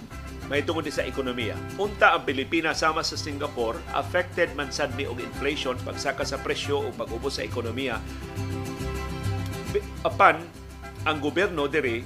may 0.47 0.63
tungod 0.63 0.87
sa 0.87 1.03
ekonomiya. 1.03 1.55
Unta 1.75 2.15
ang 2.15 2.23
Pilipinas 2.23 2.79
sama 2.79 3.03
sa 3.03 3.19
Singapore, 3.19 3.79
affected 3.95 4.51
man 4.55 4.71
sad 4.71 4.95
ni 4.95 5.03
og 5.03 5.19
inflation, 5.19 5.75
pagsaka 5.83 6.23
sa 6.23 6.39
presyo 6.39 6.87
o 6.87 6.89
pag-ubos 6.95 7.39
sa 7.39 7.43
ekonomiya. 7.43 7.99
Apan, 10.07 10.39
ang 11.07 11.23
gobyerno 11.23 11.71
diri 11.71 12.03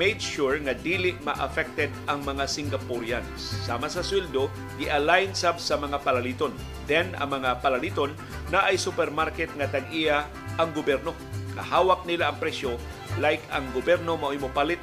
made 0.00 0.20
sure 0.20 0.56
nga 0.64 0.72
dili 0.72 1.12
ma-affected 1.20 1.92
ang 2.08 2.24
mga 2.24 2.48
Singaporeans. 2.48 3.36
Sama 3.68 3.88
sa 3.92 4.00
sweldo, 4.00 4.48
i-align 4.80 5.36
sab 5.36 5.60
sa 5.60 5.76
mga 5.76 6.00
palaliton. 6.00 6.56
Then, 6.88 7.12
ang 7.20 7.36
mga 7.36 7.60
palaliton 7.60 8.16
na 8.48 8.64
ay 8.64 8.80
supermarket 8.80 9.52
nga 9.60 9.68
tag-iya 9.68 10.24
ang 10.56 10.72
gobyerno. 10.72 11.12
Kahawak 11.52 12.08
nila 12.08 12.32
ang 12.32 12.40
presyo 12.40 12.80
like 13.20 13.42
ang 13.50 13.66
gobyerno 13.74 14.14
mao 14.14 14.32
palit 14.54 14.80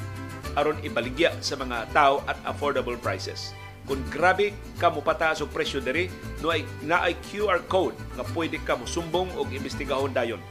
aron 0.57 0.81
ibaligya 0.81 1.31
sa 1.39 1.53
mga 1.53 1.85
tao 1.93 2.25
at 2.25 2.35
affordable 2.49 2.97
prices. 2.97 3.53
Kung 3.87 4.03
grabe 4.11 4.51
ka 4.81 4.91
mo 4.91 4.99
pataas 4.99 5.39
og 5.39 5.53
presyo 5.53 5.79
diri, 5.79 6.11
no 6.43 6.51
ay 6.51 6.67
na 6.83 7.07
ay 7.07 7.15
QR 7.31 7.63
code 7.71 7.95
nga 8.19 8.25
pwede 8.35 8.59
ka 8.65 8.75
mo 8.75 8.83
sumbong 8.83 9.31
og 9.39 9.47
imbestigahon 9.53 10.11
dayon 10.11 10.41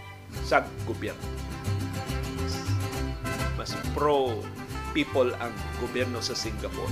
sa 0.46 0.64
gobyerno. 0.88 1.20
Mas 3.60 3.76
pro 3.92 4.40
people 4.96 5.28
ang 5.36 5.52
gobyerno 5.84 6.24
sa 6.24 6.32
Singapore 6.32 6.88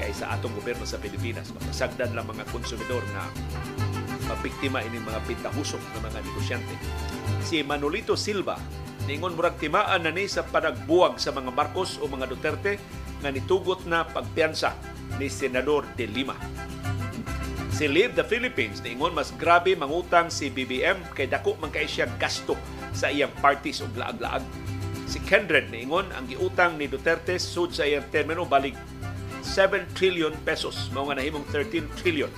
kaysa 0.00 0.32
atong 0.32 0.56
gobyerno 0.56 0.88
sa 0.88 0.96
Pilipinas. 0.96 1.52
Mapasagdan 1.52 2.16
lang 2.16 2.24
mga 2.24 2.48
konsumidor 2.48 3.04
na 3.12 3.28
mabiktima 4.32 4.80
ini 4.80 4.96
mga 4.96 5.20
pintahusok 5.28 5.82
ng 5.92 6.02
mga 6.08 6.18
negosyante. 6.24 6.74
Si 7.44 7.60
Manolito 7.60 8.16
Silva 8.16 8.56
Ningon 9.02 9.34
murag 9.34 9.58
timaan 9.58 10.06
na 10.06 10.14
ni 10.14 10.30
sa 10.30 10.46
panagbuwag 10.46 11.18
sa 11.18 11.34
mga 11.34 11.50
Marcos 11.50 11.98
o 11.98 12.06
mga 12.06 12.30
Duterte 12.30 12.78
nga 13.18 13.34
nitugot 13.34 13.82
na 13.86 14.06
pagpiansa 14.06 14.78
ni 15.18 15.26
Senador 15.26 15.82
De 15.98 16.06
Lima. 16.06 16.38
Si 17.72 17.90
Live 17.90 18.14
the 18.14 18.22
Philippines 18.22 18.78
ningon 18.78 19.10
mas 19.10 19.34
grabe 19.34 19.74
mangutang 19.74 20.30
si 20.30 20.54
BBM 20.54 21.02
kay 21.18 21.26
dako 21.26 21.58
man 21.58 21.74
kay 21.74 21.88
siya 21.90 22.06
gasto 22.14 22.54
sa 22.94 23.10
iyang 23.10 23.34
parties 23.42 23.82
o 23.82 23.90
laag-laag. 23.90 24.44
Si 25.10 25.18
Kendred 25.26 25.74
niingon 25.74 26.06
ang 26.14 26.30
giutang 26.30 26.78
ni 26.78 26.86
Duterte 26.86 27.42
sud 27.42 27.74
sa 27.74 27.82
iyang 27.82 28.06
termino 28.14 28.46
balik 28.46 28.78
7 29.42 29.98
trillion 29.98 30.30
pesos. 30.46 30.94
Mao 30.94 31.10
nga 31.10 31.18
nahimong 31.18 31.42
13 31.50 31.90
trillion 31.98 32.30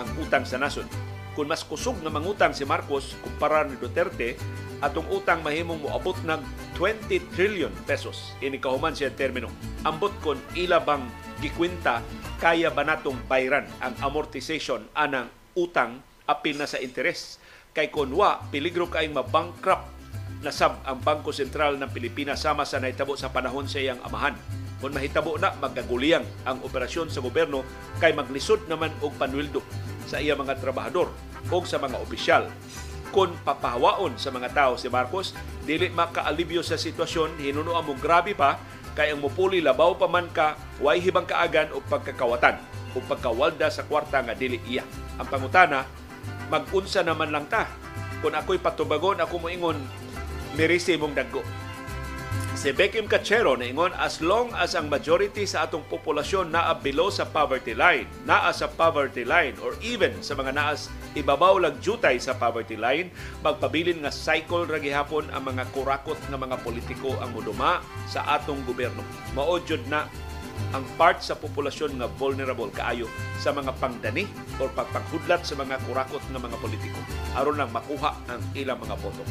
ang 0.00 0.08
utang 0.16 0.48
sa 0.48 0.56
nasod. 0.56 0.88
Kung 1.36 1.52
mas 1.52 1.60
kusog 1.60 2.00
nga 2.00 2.08
mangutang 2.08 2.56
si 2.56 2.64
Marcos 2.64 3.12
kumpara 3.20 3.68
ni 3.68 3.76
Duterte, 3.76 4.40
atong 4.84 5.08
utang 5.12 5.40
mahimong 5.40 5.80
moabot 5.80 6.16
ng 6.24 6.40
20 6.76 7.32
trillion 7.32 7.72
pesos. 7.88 8.36
Ini 8.40 8.60
kahuman 8.60 8.92
siya 8.92 9.14
termino. 9.14 9.48
Ambot 9.84 10.12
kon 10.20 10.40
ila 10.56 10.82
bang 10.82 11.04
gikwinta 11.40 12.00
kaya 12.36 12.68
ba 12.68 12.84
natong 12.84 13.16
bayran 13.28 13.64
ang 13.80 13.96
amortization 14.04 14.84
anang 14.92 15.32
utang 15.56 16.04
apil 16.28 16.60
na 16.60 16.68
sa 16.68 16.76
interes. 16.82 17.40
Kay 17.76 17.92
kunwa, 17.92 18.40
peligro 18.48 18.88
kaayong 18.88 19.20
mabankrupt 19.20 19.96
na 20.40 20.52
sab 20.52 20.80
ang 20.84 21.00
Bangko 21.00 21.32
Sentral 21.32 21.80
ng 21.80 21.88
Pilipinas 21.92 22.44
sama 22.44 22.68
sa 22.68 22.80
naitabo 22.80 23.16
sa 23.16 23.32
panahon 23.32 23.68
sa 23.68 23.80
iyang 23.80 24.00
amahan. 24.04 24.36
Kung 24.76 24.92
mahitabo 24.92 25.40
na, 25.40 25.56
magkaguliyang 25.56 26.24
ang 26.44 26.60
operasyon 26.60 27.08
sa 27.08 27.24
gobyerno 27.24 27.64
kay 27.96 28.12
maglisod 28.12 28.68
naman 28.68 28.92
og 29.00 29.16
panwildo 29.16 29.64
sa 30.04 30.20
iya 30.20 30.36
mga 30.36 30.60
trabahador 30.60 31.08
o 31.48 31.56
sa 31.64 31.80
mga 31.80 31.96
opisyal. 31.96 32.44
Kung 33.14 33.32
papahawaon 33.42 34.18
sa 34.18 34.32
mga 34.34 34.52
tao 34.52 34.72
si 34.76 34.90
Marcos, 34.90 35.32
dili 35.64 35.90
makaalibyo 35.90 36.60
sa 36.60 36.78
sitwasyon, 36.78 37.40
hinunuan 37.40 37.86
mo 37.86 37.94
grabe 37.96 38.34
pa, 38.36 38.60
kay 38.96 39.12
ang 39.12 39.20
mupuli 39.20 39.60
labaw 39.60 39.92
pa 39.96 40.08
man 40.08 40.28
ka, 40.32 40.56
way 40.80 41.00
hibang 41.00 41.28
kaagan 41.28 41.68
o 41.76 41.84
pagkakawatan 41.84 42.56
o 42.96 43.04
pagkawalda 43.04 43.68
sa 43.68 43.84
kwarta 43.84 44.24
nga 44.24 44.32
dili 44.32 44.56
iya. 44.64 44.82
Ang 45.20 45.28
pangutana, 45.28 45.84
magunsa 46.48 47.04
naman 47.04 47.28
lang 47.28 47.44
ta. 47.44 47.68
Kung 48.24 48.32
ako'y 48.32 48.56
patubagon, 48.56 49.20
ako 49.20 49.34
mo 49.36 49.48
ingon, 49.52 49.76
mirisi 50.56 50.96
mong 50.96 51.12
daggo. 51.12 51.44
Si 52.56 52.72
Beckham 52.72 53.06
Cachero 53.06 53.54
ingon 53.60 53.94
as 53.94 54.18
long 54.18 54.50
as 54.56 54.74
ang 54.74 54.90
majority 54.90 55.46
sa 55.46 55.68
atong 55.68 55.86
populasyon 55.86 56.50
naa 56.50 56.74
below 56.74 57.12
sa 57.12 57.22
poverty 57.22 57.76
line, 57.76 58.10
naa 58.26 58.50
sa 58.50 58.66
poverty 58.66 59.22
line 59.22 59.54
or 59.62 59.78
even 59.84 60.10
sa 60.18 60.34
mga 60.34 60.56
naas 60.56 60.90
ibabaw 61.14 61.60
lag 61.62 61.78
jutay 61.78 62.18
sa 62.18 62.34
poverty 62.34 62.74
line, 62.74 63.12
magpabilin 63.44 64.02
nga 64.02 64.10
cycle 64.10 64.66
ra 64.66 64.82
gihapon 64.82 65.30
ang 65.30 65.46
mga 65.46 65.68
kurakot 65.70 66.18
nga 66.26 66.34
mga 66.34 66.58
politiko 66.64 67.14
ang 67.22 67.30
muduma 67.36 67.84
sa 68.10 68.26
atong 68.34 68.64
gobyerno. 68.66 69.04
Mao 69.36 69.60
na 69.86 70.10
ang 70.72 70.84
part 70.96 71.20
sa 71.20 71.36
populasyon 71.36 72.00
nga 72.00 72.08
vulnerable 72.18 72.72
kaayo 72.72 73.06
sa 73.38 73.52
mga 73.52 73.76
pangdani 73.76 74.24
o 74.58 74.66
pagpanghudlat 74.72 75.44
sa 75.44 75.54
mga 75.54 75.76
kurakot 75.84 76.24
nga 76.32 76.40
mga 76.40 76.56
politiko 76.58 76.98
aron 77.36 77.60
lang 77.60 77.70
makuha 77.70 78.16
ang 78.32 78.40
ilang 78.56 78.80
mga 78.80 78.96
boto. 78.98 79.22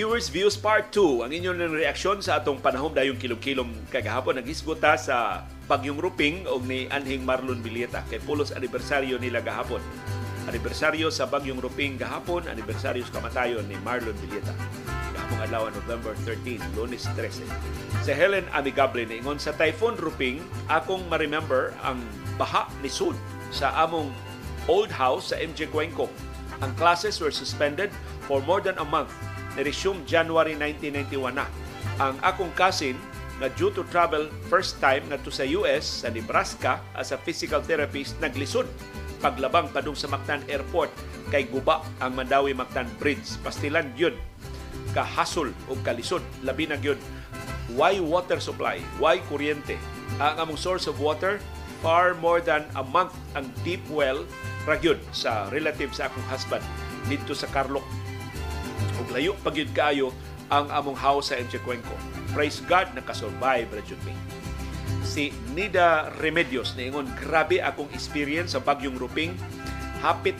Viewers 0.00 0.32
Views 0.32 0.56
Part 0.56 0.96
2, 0.96 1.28
ang 1.28 1.28
inyong 1.28 1.76
reaksyon 1.76 2.24
sa 2.24 2.40
atong 2.40 2.56
panahon 2.56 2.88
dayong 2.88 3.20
kilom-kilom 3.20 3.68
kagahapon 3.92 4.40
nagisgota 4.40 4.96
sa 4.96 5.44
Bagyong 5.68 6.00
Ruping 6.00 6.48
o 6.48 6.56
ni 6.56 6.88
Anhing 6.88 7.20
Marlon 7.20 7.60
Bilieta 7.60 8.00
kay 8.08 8.16
pulos 8.24 8.48
anibersaryo 8.48 9.20
nila 9.20 9.44
gahapon. 9.44 9.84
Anibersaryo 10.48 11.12
sa 11.12 11.28
Bagyong 11.28 11.60
Ruping 11.60 12.00
gahapon, 12.00 12.48
anibersaryo 12.48 13.04
sa 13.04 13.20
kamatayon 13.20 13.68
ni 13.68 13.76
Marlon 13.84 14.16
Bilieta. 14.24 14.56
Gahapon 14.88 15.38
adlaw 15.44 15.68
November 15.68 16.16
13, 16.24 16.64
Lunes 16.72 17.04
13. 17.12 17.44
Sa 18.00 18.16
Helen 18.16 18.48
Amigable 18.56 19.04
ingon 19.04 19.36
sa 19.36 19.52
Typhoon 19.52 20.00
Ruping, 20.00 20.40
akong 20.72 21.04
ma-remember 21.12 21.76
ang 21.84 22.00
baha 22.40 22.72
ni 22.80 22.88
Sud 22.88 23.20
sa 23.52 23.68
among 23.84 24.08
old 24.64 24.88
house 24.88 25.28
sa 25.28 25.36
MJ 25.36 25.68
Cuenco. 25.68 26.08
Ang 26.64 26.72
classes 26.80 27.20
were 27.20 27.28
suspended 27.28 27.92
for 28.24 28.40
more 28.48 28.64
than 28.64 28.80
a 28.80 28.88
month 28.88 29.12
ni-resume 29.60 30.00
January 30.08 30.56
1991 30.56 31.36
na. 31.36 31.44
Ang 32.00 32.16
akong 32.24 32.48
cousin 32.56 32.96
na 33.36 33.52
due 33.52 33.68
to 33.76 33.84
travel 33.92 34.32
first 34.48 34.80
time 34.80 35.04
ngadto 35.12 35.28
sa 35.28 35.44
US 35.60 36.04
sa 36.04 36.08
Nebraska 36.08 36.80
as 36.96 37.12
a 37.12 37.20
physical 37.20 37.60
therapist 37.60 38.16
naglisod 38.24 38.64
paglabang 39.20 39.68
padung 39.68 39.96
sa 39.96 40.08
Mactan 40.08 40.40
Airport 40.48 40.88
kay 41.28 41.44
guba 41.44 41.84
ang 42.00 42.16
Mandawi 42.16 42.56
Mactan 42.56 42.88
Bridge. 42.96 43.36
Pastilan 43.44 43.92
yun. 44.00 44.16
Kahasol 44.96 45.52
o 45.68 45.76
kalisod. 45.84 46.24
Labi 46.40 46.64
na 46.64 46.80
gyud 46.80 46.96
why 47.76 48.00
water 48.00 48.40
supply? 48.40 48.80
Why 48.98 49.20
kuryente? 49.28 49.78
Ang 50.18 50.48
among 50.48 50.58
source 50.58 50.90
of 50.90 50.98
water 50.98 51.38
far 51.80 52.18
more 52.18 52.42
than 52.42 52.66
a 52.76 52.84
month 52.84 53.14
ang 53.32 53.48
deep 53.64 53.80
well 53.88 54.24
ragyod 54.68 55.00
sa 55.16 55.48
relative 55.48 55.96
sa 55.96 56.12
akong 56.12 56.26
husband 56.28 56.64
dito 57.08 57.32
sa 57.32 57.48
Carloc 57.48 57.84
ug 59.00 59.08
layo 59.12 59.32
pagyud 59.40 59.70
kaayo 59.72 60.12
ang 60.50 60.66
among 60.74 60.98
house 60.98 61.30
sa 61.30 61.38
Enchecuenco. 61.38 61.94
Praise 62.34 62.58
God 62.66 62.90
nakasurvive 62.92 63.70
ra 63.70 63.82
jud 63.86 64.00
mi. 64.02 64.14
Si 65.06 65.30
Nida 65.54 66.10
Remedios 66.18 66.74
niingon 66.74 67.06
grabe 67.18 67.62
akong 67.62 67.88
experience 67.94 68.58
sa 68.58 68.60
bagyong 68.60 68.98
Ruping. 68.98 69.34
Hapit 70.02 70.34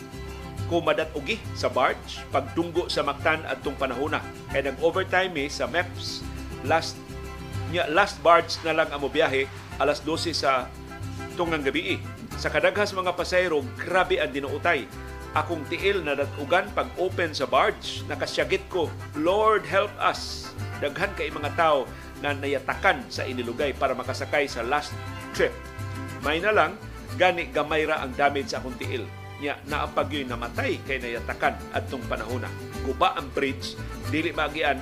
ko 0.71 0.79
madat-ugi 0.79 1.39
sa 1.55 1.67
barge 1.67 2.23
pagdunggo 2.31 2.87
sa 2.87 3.03
Mactan 3.03 3.43
adtong 3.47 3.75
panahona. 3.75 4.23
Kay 4.51 4.67
nag-overtime 4.67 5.31
mi 5.31 5.45
sa 5.51 5.67
MEPS 5.67 6.23
last 6.67 6.95
nya 7.71 7.87
last 7.87 8.19
barge 8.19 8.59
na 8.67 8.75
lang 8.75 8.91
amo 8.91 9.07
biyahe 9.07 9.47
alas 9.79 10.03
12 10.03 10.35
sa 10.35 10.67
tungang 11.39 11.63
gabi. 11.63 11.99
Sa 12.35 12.51
kadaghas 12.51 12.91
mga 12.91 13.15
pasayro, 13.15 13.63
grabe 13.79 14.19
ang 14.19 14.31
dinuutay 14.31 14.87
akong 15.31 15.63
tiil 15.71 16.03
na 16.03 16.11
datugan 16.11 16.67
pag 16.75 16.91
open 16.99 17.31
sa 17.31 17.47
barge 17.47 18.03
nakasyagit 18.11 18.67
ko 18.67 18.91
Lord 19.15 19.63
help 19.63 19.91
us. 19.95 20.51
Daghan 20.83 21.13
kay 21.15 21.31
mga 21.31 21.55
tao 21.55 21.87
na 22.19 22.35
nayatakan 22.35 23.05
sa 23.07 23.23
inilugay 23.23 23.71
para 23.71 23.95
makasakay 23.95 24.45
sa 24.45 24.65
last 24.65 24.91
trip. 25.31 25.53
May 26.21 26.43
na 26.43 26.51
lang 26.51 26.75
gani 27.15 27.47
gamay 27.47 27.87
ra 27.87 28.03
ang 28.03 28.11
damage 28.19 28.51
sa 28.51 28.59
akong 28.59 28.75
tiil. 28.75 29.07
Nya 29.41 29.57
naapag 29.65 30.11
yun 30.13 30.29
namatay 30.29 30.83
kay 30.85 30.99
nayatakan 30.99 31.57
adtong 31.73 32.03
panahona 32.11 32.51
guba 32.83 33.15
ang 33.15 33.31
bridge 33.31 33.79
dili 34.11 34.35
magian. 34.35 34.77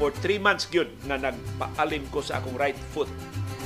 For 0.00 0.14
3 0.14 0.38
months 0.38 0.70
gyud 0.70 0.88
nga 1.10 1.18
nagpaalim 1.18 2.06
ko 2.14 2.22
sa 2.22 2.38
akong 2.38 2.56
right 2.56 2.78
foot. 2.94 3.10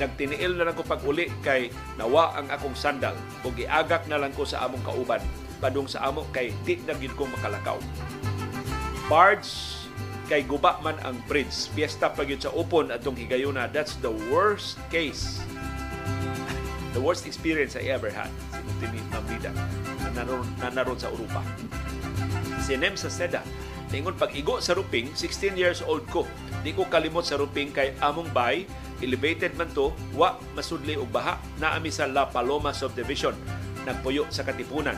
Nagtiniil 0.01 0.57
na 0.57 0.67
lang 0.67 0.75
ko 0.75 0.83
pag 0.83 1.05
uli 1.05 1.29
kay 1.45 1.69
nawa 2.01 2.33
ang 2.41 2.49
akong 2.49 2.73
sandal. 2.73 3.13
Ug 3.45 3.53
giagak 3.53 4.09
na 4.09 4.17
lang 4.17 4.33
ko 4.33 4.49
sa 4.49 4.65
among 4.65 4.81
kauban 4.83 5.21
padung 5.63 5.87
sa 5.87 6.03
amo 6.03 6.27
kay 6.35 6.51
di 6.67 6.83
na 6.83 6.99
gid 6.99 7.15
ko 7.15 7.31
makalakaw. 7.31 7.79
Barge 9.07 9.79
kay 10.27 10.43
guba 10.43 10.83
man 10.83 10.99
ang 11.07 11.23
bridge. 11.31 11.71
Fiesta 11.71 12.11
pa 12.11 12.27
sa 12.27 12.51
upon 12.51 12.91
atong 12.91 13.15
higayuna. 13.15 13.71
That's 13.71 13.95
the 14.03 14.11
worst 14.35 14.83
case. 14.91 15.39
The 16.93 17.01
worst 17.01 17.31
experience 17.31 17.79
I 17.79 17.87
ever 17.95 18.11
had. 18.11 18.35
Sinuti 18.51 18.99
ni 18.99 19.01
Mamida 19.15 19.55
na 20.13 20.27
naroon, 20.27 20.49
na 20.59 20.99
sa 20.99 21.09
Europa. 21.09 21.41
Si 22.61 22.75
Nem 22.77 22.99
sa 22.99 23.09
Seda, 23.09 23.41
Ningon 23.93 24.17
pag 24.17 24.33
igo 24.33 24.57
sa 24.57 24.73
Ruping, 24.73 25.13
16 25.13 25.53
years 25.53 25.85
old 25.85 26.09
ko. 26.09 26.25
Di 26.65 26.73
ko 26.73 26.89
kalimot 26.89 27.29
sa 27.29 27.37
Ruping 27.37 27.77
kay 27.77 27.93
among 28.01 28.33
bay, 28.33 28.65
elevated 29.05 29.53
man 29.61 29.69
to, 29.77 29.93
wa 30.17 30.41
masudli 30.57 30.97
og 30.97 31.13
baha, 31.13 31.37
naami 31.61 31.93
sa 31.93 32.09
La 32.09 32.25
Paloma 32.25 32.73
Subdivision. 32.73 33.37
Nagpuyo 33.89 34.29
sa 34.31 34.47
Katipunan. 34.47 34.97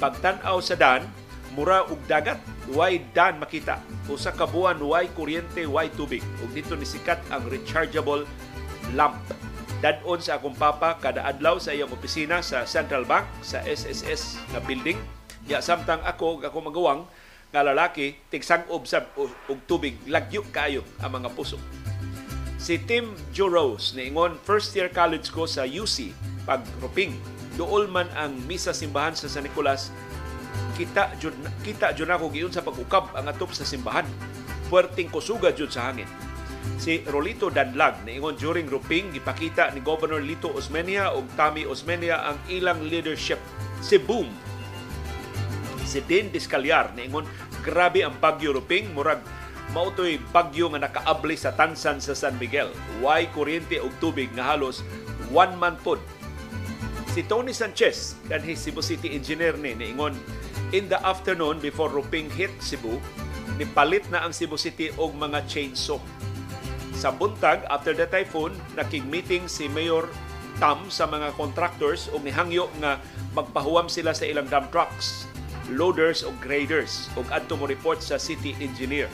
Pagtan-aw 0.00 0.58
sa 0.58 0.74
dan 0.74 1.04
mura 1.52 1.84
og 1.84 2.00
dagat 2.08 2.40
way 2.72 3.04
dan 3.12 3.36
makita. 3.36 3.76
Usa 4.08 4.32
ka 4.32 4.48
buwan 4.48 4.80
way 4.80 5.08
kuryente 5.12 5.68
way 5.68 5.92
tubig. 5.92 6.24
Ug 6.40 6.50
dito 6.52 6.72
ni 6.76 6.88
sikat 6.88 7.20
ang 7.28 7.44
rechargeable 7.48 8.24
lamp. 8.96 9.16
Dadon 9.84 10.22
sa 10.22 10.38
akong 10.38 10.56
papa 10.56 10.96
kada 11.02 11.26
adlaw 11.26 11.58
sa 11.58 11.74
iyang 11.74 11.90
opisina 11.90 12.38
sa 12.40 12.62
Central 12.64 13.02
Bank 13.04 13.26
sa 13.42 13.60
SSS 13.66 14.38
na 14.54 14.62
building. 14.62 14.96
Ya 15.44 15.58
samtang 15.58 16.00
ako 16.06 16.40
ako 16.40 16.58
magawang 16.70 17.02
nga 17.52 17.60
lalaki 17.66 18.16
tigsang-ob 18.32 18.88
sa 18.88 19.04
og 19.18 19.58
tubig 19.68 19.98
lagyo 20.08 20.46
kayo 20.54 20.86
ang 21.04 21.20
mga 21.20 21.28
puso. 21.36 21.60
Si 22.62 22.78
Tim 22.78 23.12
Joe 23.34 23.50
Rose 23.50 23.92
niingon 23.98 24.38
first 24.46 24.70
year 24.78 24.86
college 24.86 25.34
ko 25.34 25.50
sa 25.50 25.66
UC 25.66 26.14
pag 26.46 26.62
duol 27.54 27.88
man 27.88 28.08
ang 28.16 28.36
misa 28.48 28.72
simbahan 28.72 29.16
sa 29.16 29.28
San 29.28 29.44
Nicolas 29.44 29.92
kita 30.76 31.12
jud 31.20 31.36
kita 31.60 31.92
jud 31.92 32.08
ako 32.08 32.32
giun 32.32 32.52
sa 32.52 32.64
pag-ukab 32.64 33.12
ang 33.12 33.28
atop 33.28 33.52
sa 33.52 33.64
simbahan 33.64 34.08
puwerteng 34.72 35.12
kusuga 35.12 35.52
jud 35.52 35.68
sa 35.68 35.92
hangin 35.92 36.08
si 36.80 37.02
Rolito 37.04 37.52
Danlag 37.52 38.06
niingon 38.08 38.38
during 38.38 38.64
grouping 38.64 39.12
gipakita 39.12 39.68
ni 39.74 39.84
Governor 39.84 40.22
Lito 40.22 40.48
Osmeña 40.54 41.12
ug 41.12 41.28
Tami 41.36 41.68
Osmeña 41.68 42.32
ang 42.32 42.38
ilang 42.48 42.80
leadership 42.86 43.38
si 43.84 44.00
Boom 44.00 44.30
si 45.84 46.00
Din 46.08 46.32
Discalyar 46.32 46.96
niingon 46.96 47.28
grabe 47.60 48.02
ang 48.02 48.16
bagyo 48.16 48.56
Ruping 48.56 48.96
murag 48.96 49.20
mautoy 49.72 50.20
bagyo 50.30 50.68
nga 50.72 50.84
nakaabli 50.84 51.38
sa 51.38 51.56
Tansan 51.56 51.98
sa 51.98 52.12
San 52.12 52.36
Miguel. 52.36 52.68
Way 53.00 53.32
kuryente 53.32 53.80
og 53.80 53.92
tubig 53.98 54.28
nga 54.36 54.52
halos 54.54 54.84
one 55.32 55.56
man 55.56 55.80
pod. 55.80 55.98
Si 57.12 57.20
Tony 57.28 57.52
Sanchez, 57.52 58.16
kanhi 58.24 58.56
Cebu 58.56 58.80
City 58.80 59.12
engineer 59.12 59.52
ni, 59.60 59.76
niingon, 59.76 60.16
in 60.72 60.88
the 60.88 60.96
afternoon 61.04 61.60
before 61.60 61.92
Ruping 61.92 62.32
hit 62.32 62.48
Cebu, 62.56 62.96
nipalit 63.60 64.00
na 64.08 64.24
ang 64.24 64.32
Cebu 64.32 64.56
City 64.56 64.88
og 64.96 65.12
mga 65.20 65.44
chainsaw. 65.44 66.00
Sa 66.96 67.12
buntag, 67.12 67.68
after 67.68 67.92
the 67.92 68.08
typhoon, 68.08 68.56
nakig-meeting 68.80 69.44
si 69.44 69.68
Mayor 69.68 70.08
Tam 70.56 70.88
sa 70.88 71.04
mga 71.04 71.36
contractors 71.36 72.08
o 72.08 72.16
nihangyo 72.16 72.72
nga 72.80 72.96
magpahuwam 73.36 73.92
sila 73.92 74.16
sa 74.16 74.24
ilang 74.24 74.48
dump 74.48 74.72
trucks, 74.72 75.28
loaders 75.68 76.24
o 76.24 76.32
graders 76.40 77.12
ug 77.12 77.28
adto 77.28 77.60
mo 77.60 77.68
report 77.68 78.00
sa 78.00 78.16
city 78.16 78.56
engineer 78.56 79.12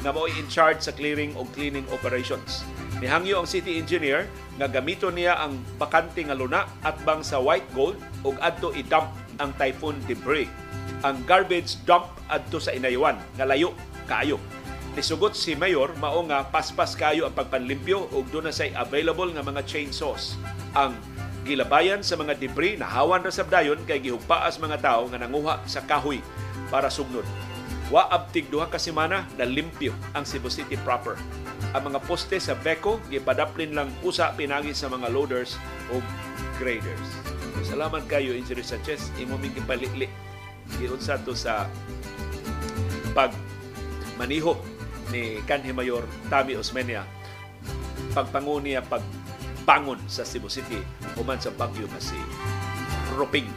na 0.00 0.16
mo'y 0.16 0.32
in 0.40 0.48
charge 0.48 0.80
sa 0.80 0.96
clearing 0.96 1.36
o 1.36 1.44
cleaning 1.52 1.84
operations. 1.92 2.64
Nihangyo 2.98 3.38
ang 3.38 3.46
city 3.46 3.78
engineer 3.78 4.26
nga 4.58 4.66
gamito 4.66 5.06
niya 5.14 5.38
ang 5.38 5.54
bakante 5.78 6.18
nga 6.26 6.34
luna 6.34 6.66
at 6.82 6.98
bang 7.06 7.22
sa 7.22 7.38
white 7.38 7.70
gold 7.70 7.94
ug 8.26 8.34
adto 8.42 8.74
i-dump 8.74 9.14
ang 9.38 9.54
typhoon 9.54 9.94
debris. 10.10 10.50
Ang 11.06 11.22
garbage 11.22 11.78
dump 11.86 12.10
adto 12.26 12.58
sa 12.58 12.74
inaywan 12.74 13.14
nga 13.38 13.46
layo 13.46 13.70
kaayo. 14.10 14.42
Nisugot 14.98 15.38
si 15.38 15.54
Mayor 15.54 15.94
mao 16.02 16.26
nga 16.26 16.42
paspas 16.42 16.98
kayo 16.98 17.30
ang 17.30 17.34
pagpanlimpyo 17.38 18.10
ug 18.10 18.26
doon 18.34 18.50
na 18.50 18.54
say 18.54 18.74
available 18.74 19.30
nga 19.30 19.46
mga 19.46 19.62
chainsaws. 19.62 20.34
Ang 20.74 20.98
gilabayan 21.46 22.02
sa 22.02 22.18
mga 22.18 22.34
debris 22.34 22.82
na 22.82 22.90
hawan 22.90 23.22
ra 23.22 23.30
sabdayon 23.30 23.78
kay 23.86 24.02
gihugpaas 24.02 24.58
mga 24.58 24.82
tao 24.82 25.06
nga 25.06 25.22
nanguha 25.22 25.62
sa 25.70 25.86
kahoy 25.86 26.18
para 26.66 26.90
sugnod. 26.90 27.24
Wa 27.88 28.04
abtig 28.12 28.52
duha 28.52 28.68
ka 28.68 28.76
semana 28.76 29.24
na 29.40 29.48
limpyo 29.48 29.96
ang 30.12 30.20
Cebu 30.28 30.52
City 30.52 30.76
proper. 30.84 31.16
Ang 31.72 31.92
mga 31.92 32.04
poste 32.04 32.36
sa 32.36 32.52
Beco 32.52 33.00
gipadaplin 33.08 33.72
lang 33.72 33.88
usa 34.04 34.36
pinagi 34.36 34.76
sa 34.76 34.92
mga 34.92 35.08
loaders 35.08 35.56
o 35.88 36.04
graders. 36.60 37.08
Salamat 37.64 38.04
kayo 38.04 38.36
Engineer 38.36 38.64
Sanchez 38.64 39.08
imo 39.16 39.40
ming 39.40 39.56
gipalikli 39.56 40.08
giunsa 40.76 41.16
to 41.24 41.32
sa 41.32 41.64
pag 43.16 43.32
maniho 44.20 44.52
ni 45.08 45.40
kanhi 45.48 45.72
Mayor 45.72 46.04
Tami 46.28 46.60
Osmeña 46.60 47.08
pagpangu 48.12 48.60
niya 48.60 48.84
pagbangon 48.84 50.00
sa 50.12 50.28
Cebu 50.28 50.52
City 50.52 50.80
human 51.16 51.40
sa 51.40 51.48
bagyo 51.56 51.88
nga 51.88 52.00
si 52.00 52.20
Roping. 53.16 53.48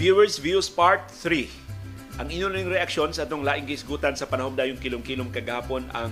Viewers 0.00 0.40
Views 0.40 0.72
Part 0.72 1.12
3. 1.12 1.44
Ang 2.24 2.32
inyong 2.32 2.72
reaksyon 2.72 3.12
sa 3.12 3.28
atong 3.28 3.44
laing 3.44 3.68
gisgutan 3.68 4.16
sa 4.16 4.24
panahon 4.24 4.56
dayong 4.56 4.80
kilom-kilom 4.80 5.28
kagahapon 5.28 5.84
ang 5.92 6.08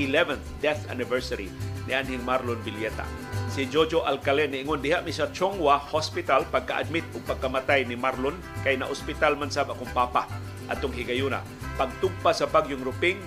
11th 0.00 0.40
death 0.64 0.80
anniversary 0.88 1.52
ni 1.84 1.92
Anhing 1.92 2.24
Marlon 2.24 2.56
Villeta. 2.64 3.04
Si 3.52 3.68
Jojo 3.68 4.00
Alcalen 4.00 4.48
niingon 4.48 4.80
diha 4.80 5.04
mi 5.04 5.12
sa 5.12 5.28
Chongwa 5.28 5.76
Hospital 5.76 6.48
pagka-admit 6.48 7.04
ug 7.12 7.20
pagkamatay 7.28 7.84
ni 7.84 8.00
Marlon 8.00 8.40
kay 8.64 8.80
na 8.80 8.88
ospital 8.88 9.36
man 9.36 9.52
sab 9.52 9.68
akong 9.68 9.92
papa 9.92 10.24
atong 10.72 10.96
higayuna. 10.96 11.44
Pagtugpa 11.76 12.32
sa 12.32 12.48
bagyong 12.48 12.80
Ruping, 12.80 13.20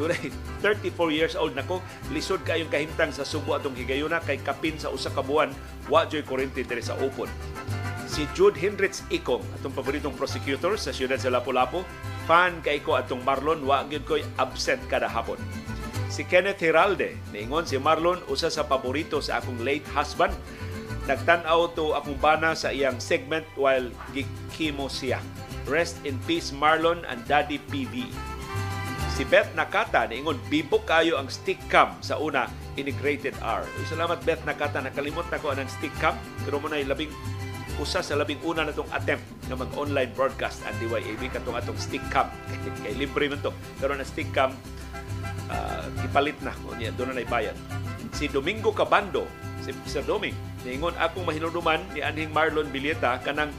Dunay 0.00 0.32
34 0.64 1.12
years 1.12 1.36
old 1.36 1.52
nako, 1.52 1.84
lisod 2.08 2.40
kayong 2.40 2.72
kahimtang 2.72 3.12
sa 3.12 3.28
Subo 3.28 3.52
atong 3.52 3.76
higayuna 3.76 4.24
kay 4.24 4.40
kapin 4.40 4.80
sa 4.80 4.88
usa 4.88 5.12
ka 5.12 5.20
buwan 5.20 5.52
wa 5.92 6.08
joy 6.08 6.24
kuryente 6.24 6.64
diri 6.64 6.80
sa 6.80 6.96
upon. 7.04 7.28
Si 8.04 8.28
Jude 8.36 8.60
Hendricks 8.60 9.00
Ikong, 9.08 9.42
atong 9.56 9.72
paboritong 9.72 10.14
prosecutor 10.14 10.76
sa 10.76 10.92
siyudad 10.92 11.16
sa 11.16 11.32
Lapu-Lapu, 11.32 11.82
fan 12.28 12.60
kay 12.60 12.80
ko 12.84 12.96
atong 12.96 13.24
Marlon 13.24 13.64
wa 13.64 13.84
gyud 13.88 14.04
koy 14.04 14.22
absent 14.36 14.80
kada 14.88 15.08
hapon. 15.08 15.40
Si 16.12 16.22
Kenneth 16.22 16.62
Heralde, 16.62 17.18
niingon 17.34 17.66
si 17.66 17.74
Marlon 17.80 18.22
usa 18.30 18.46
sa 18.46 18.68
paborito 18.68 19.18
sa 19.18 19.42
akong 19.42 19.66
late 19.66 19.84
husband. 19.96 20.30
Nagtan-aw 21.10 21.74
to 21.74 21.92
akong 21.96 22.16
bana 22.22 22.54
sa 22.54 22.70
iyang 22.70 23.02
segment 23.02 23.44
while 23.58 23.90
gikimo 24.14 24.86
siya. 24.86 25.18
Rest 25.66 25.98
in 26.06 26.20
peace 26.28 26.52
Marlon 26.54 27.02
and 27.08 27.24
Daddy 27.26 27.58
PV. 27.72 28.08
Si 29.14 29.22
Beth 29.26 29.54
Nakata 29.54 30.10
niingon 30.10 30.38
bibok 30.50 30.90
kayo 30.90 31.18
ang 31.18 31.30
stick 31.30 31.58
cam 31.70 31.94
sa 32.02 32.18
una 32.18 32.50
integrated 32.74 33.34
R. 33.42 33.62
Salamat 33.86 34.18
Beth 34.26 34.42
Nakata 34.42 34.82
nakalimot 34.82 35.26
na 35.30 35.38
ko 35.38 35.54
ang 35.54 35.70
stick 35.70 35.94
cam 36.02 36.18
pero 36.42 36.58
mo 36.58 36.66
na 36.66 36.82
labing 36.82 37.10
usa 37.82 38.00
sa 38.00 38.14
labing 38.14 38.38
una 38.46 38.62
na 38.62 38.72
itong 38.72 38.90
attempt 38.94 39.24
na 39.50 39.58
mag-online 39.58 40.10
broadcast 40.14 40.62
ang 40.64 40.74
DYAB 40.78 41.26
katong 41.30 41.58
atong 41.58 41.78
stick 41.78 42.02
cam. 42.10 42.30
Kay 42.84 42.94
libre 42.94 43.26
man 43.26 43.40
to. 43.42 43.50
Pero 43.82 43.94
na 43.98 44.06
stick 44.06 44.30
cam 44.30 44.54
uh, 45.50 45.84
gipalit 46.02 46.38
na 46.40 46.54
o 46.66 46.74
niya 46.78 46.94
doon 46.94 47.14
na 47.14 47.24
bayad. 47.26 47.56
Si 48.14 48.30
Domingo 48.30 48.70
Cabando, 48.70 49.26
si 49.64 49.74
Sir 49.90 50.06
Doming, 50.06 50.36
niingon 50.62 50.94
akong 51.02 51.26
mahinuduman 51.26 51.82
ni 51.90 52.00
Anhing 52.04 52.30
Marlon 52.30 52.70
Bilieta 52.70 53.18
kanang 53.26 53.50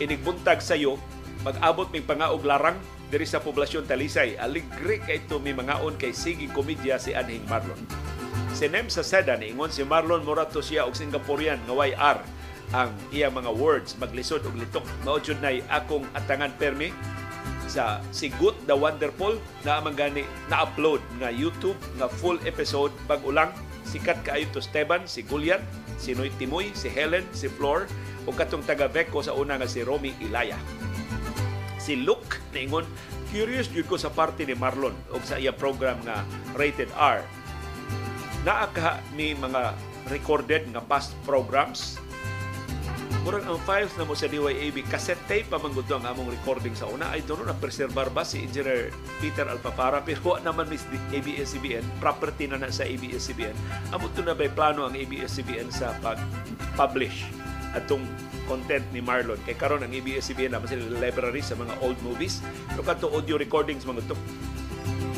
inigbuntag 0.00 0.64
sayo 0.64 0.96
mag-abot 1.44 1.88
ming 1.92 2.04
pangaog 2.04 2.44
larang 2.44 2.76
diri 3.12 3.28
sa 3.28 3.44
poblasyon 3.44 3.84
Talisay. 3.84 4.40
Aligre 4.40 5.04
kay 5.04 5.20
ito 5.20 5.36
may 5.36 5.52
mangaon 5.52 6.00
kay 6.00 6.16
sige 6.16 6.48
komedya 6.48 6.96
si 6.96 7.12
Anhing 7.12 7.44
Marlon. 7.44 7.80
Si 8.56 8.66
Nem 8.66 8.88
sa 8.88 9.04
Seda 9.04 9.36
niingon 9.36 9.68
si 9.68 9.84
Marlon 9.84 10.24
Morato 10.24 10.64
siya 10.64 10.88
og 10.88 10.96
Singaporean 10.96 11.60
nga 11.68 11.74
YR 11.76 12.39
ang 12.70 12.94
iya 13.10 13.30
mga 13.30 13.50
words. 13.50 13.98
Maglisod 13.98 14.46
og 14.46 14.54
litok 14.54 14.86
mao 15.02 15.18
jud 15.18 15.38
nay 15.42 15.62
akong 15.70 16.06
atangan 16.14 16.54
permi 16.58 16.94
sa 17.70 18.02
si 18.10 18.30
Good 18.38 18.66
the 18.66 18.74
Wonderful. 18.74 19.38
Na 19.66 19.78
amang 19.78 19.98
gani 19.98 20.26
na-upload 20.50 21.02
nga 21.18 21.30
YouTube 21.30 21.78
nga 21.98 22.06
full 22.06 22.38
episode. 22.46 22.94
Pag 23.10 23.22
ulang 23.26 23.50
sikat 23.86 24.22
kaayo 24.22 24.46
to 24.54 24.62
Esteban, 24.62 25.06
si 25.06 25.26
Gulian, 25.26 25.62
si 25.98 26.14
Noy 26.14 26.30
Timoy, 26.38 26.70
si 26.74 26.86
Helen, 26.86 27.26
si 27.34 27.50
Flor 27.50 27.90
ug 28.28 28.36
katong 28.36 28.62
taga 28.62 28.86
Beco 28.86 29.24
sa 29.24 29.34
una 29.34 29.58
nga 29.58 29.66
si 29.66 29.82
Romy 29.82 30.14
Ilaya. 30.22 30.58
Si 31.80 31.96
Luke 31.98 32.38
niingon 32.54 32.86
curious 33.32 33.70
jud 33.70 33.86
ko 33.86 33.96
sa 33.98 34.12
parte 34.12 34.46
ni 34.46 34.54
Marlon 34.54 34.94
og 35.10 35.22
sa 35.26 35.40
iya 35.40 35.50
program 35.50 35.98
nga 36.06 36.22
Rated 36.54 36.92
R. 36.94 37.24
Naa 38.46 38.68
ka 38.70 39.00
ni 39.16 39.34
mga 39.34 39.74
recorded 40.12 40.68
nga 40.72 40.82
past 40.84 41.16
programs 41.24 42.00
Murang 43.20 43.44
ang 43.44 43.60
files 43.68 43.92
na 44.00 44.08
mo 44.08 44.16
sa 44.16 44.24
DYAB, 44.32 44.80
cassette 44.88 45.20
tape 45.28 45.52
pa 45.52 45.60
man 45.60 45.76
ang 45.76 46.04
among 46.08 46.32
recording 46.32 46.72
sa 46.72 46.88
una. 46.88 47.12
I 47.12 47.20
don't 47.20 47.36
know, 47.44 47.52
na-preservar 47.52 48.08
ba 48.08 48.24
si 48.24 48.40
Engineer 48.40 48.88
Peter 49.20 49.44
Alpapara, 49.44 50.00
pero 50.00 50.40
naman 50.40 50.72
ni 50.72 50.80
ABS-CBN, 51.12 51.84
property 52.00 52.48
na 52.48 52.56
na 52.56 52.72
sa 52.72 52.88
ABS-CBN. 52.88 53.52
Amo 53.92 54.08
to 54.16 54.24
na 54.24 54.32
ba'y 54.32 54.48
plano 54.56 54.88
ang 54.88 54.96
ABS-CBN 54.96 55.68
sa 55.68 55.92
pag-publish 56.00 57.28
atong 57.76 58.08
content 58.48 58.82
ni 58.88 59.04
Marlon. 59.04 59.38
Kay 59.44 59.52
karon 59.52 59.84
ang 59.84 59.92
ABS-CBN 59.92 60.56
naman 60.56 60.72
sila 60.72 60.88
library 60.96 61.44
sa 61.44 61.60
mga 61.60 61.76
old 61.84 62.00
movies. 62.00 62.40
Pero 62.72 62.80
kanto 62.88 63.12
audio 63.12 63.36
recordings 63.36 63.84
mga 63.84 64.00
ito. 64.00 64.16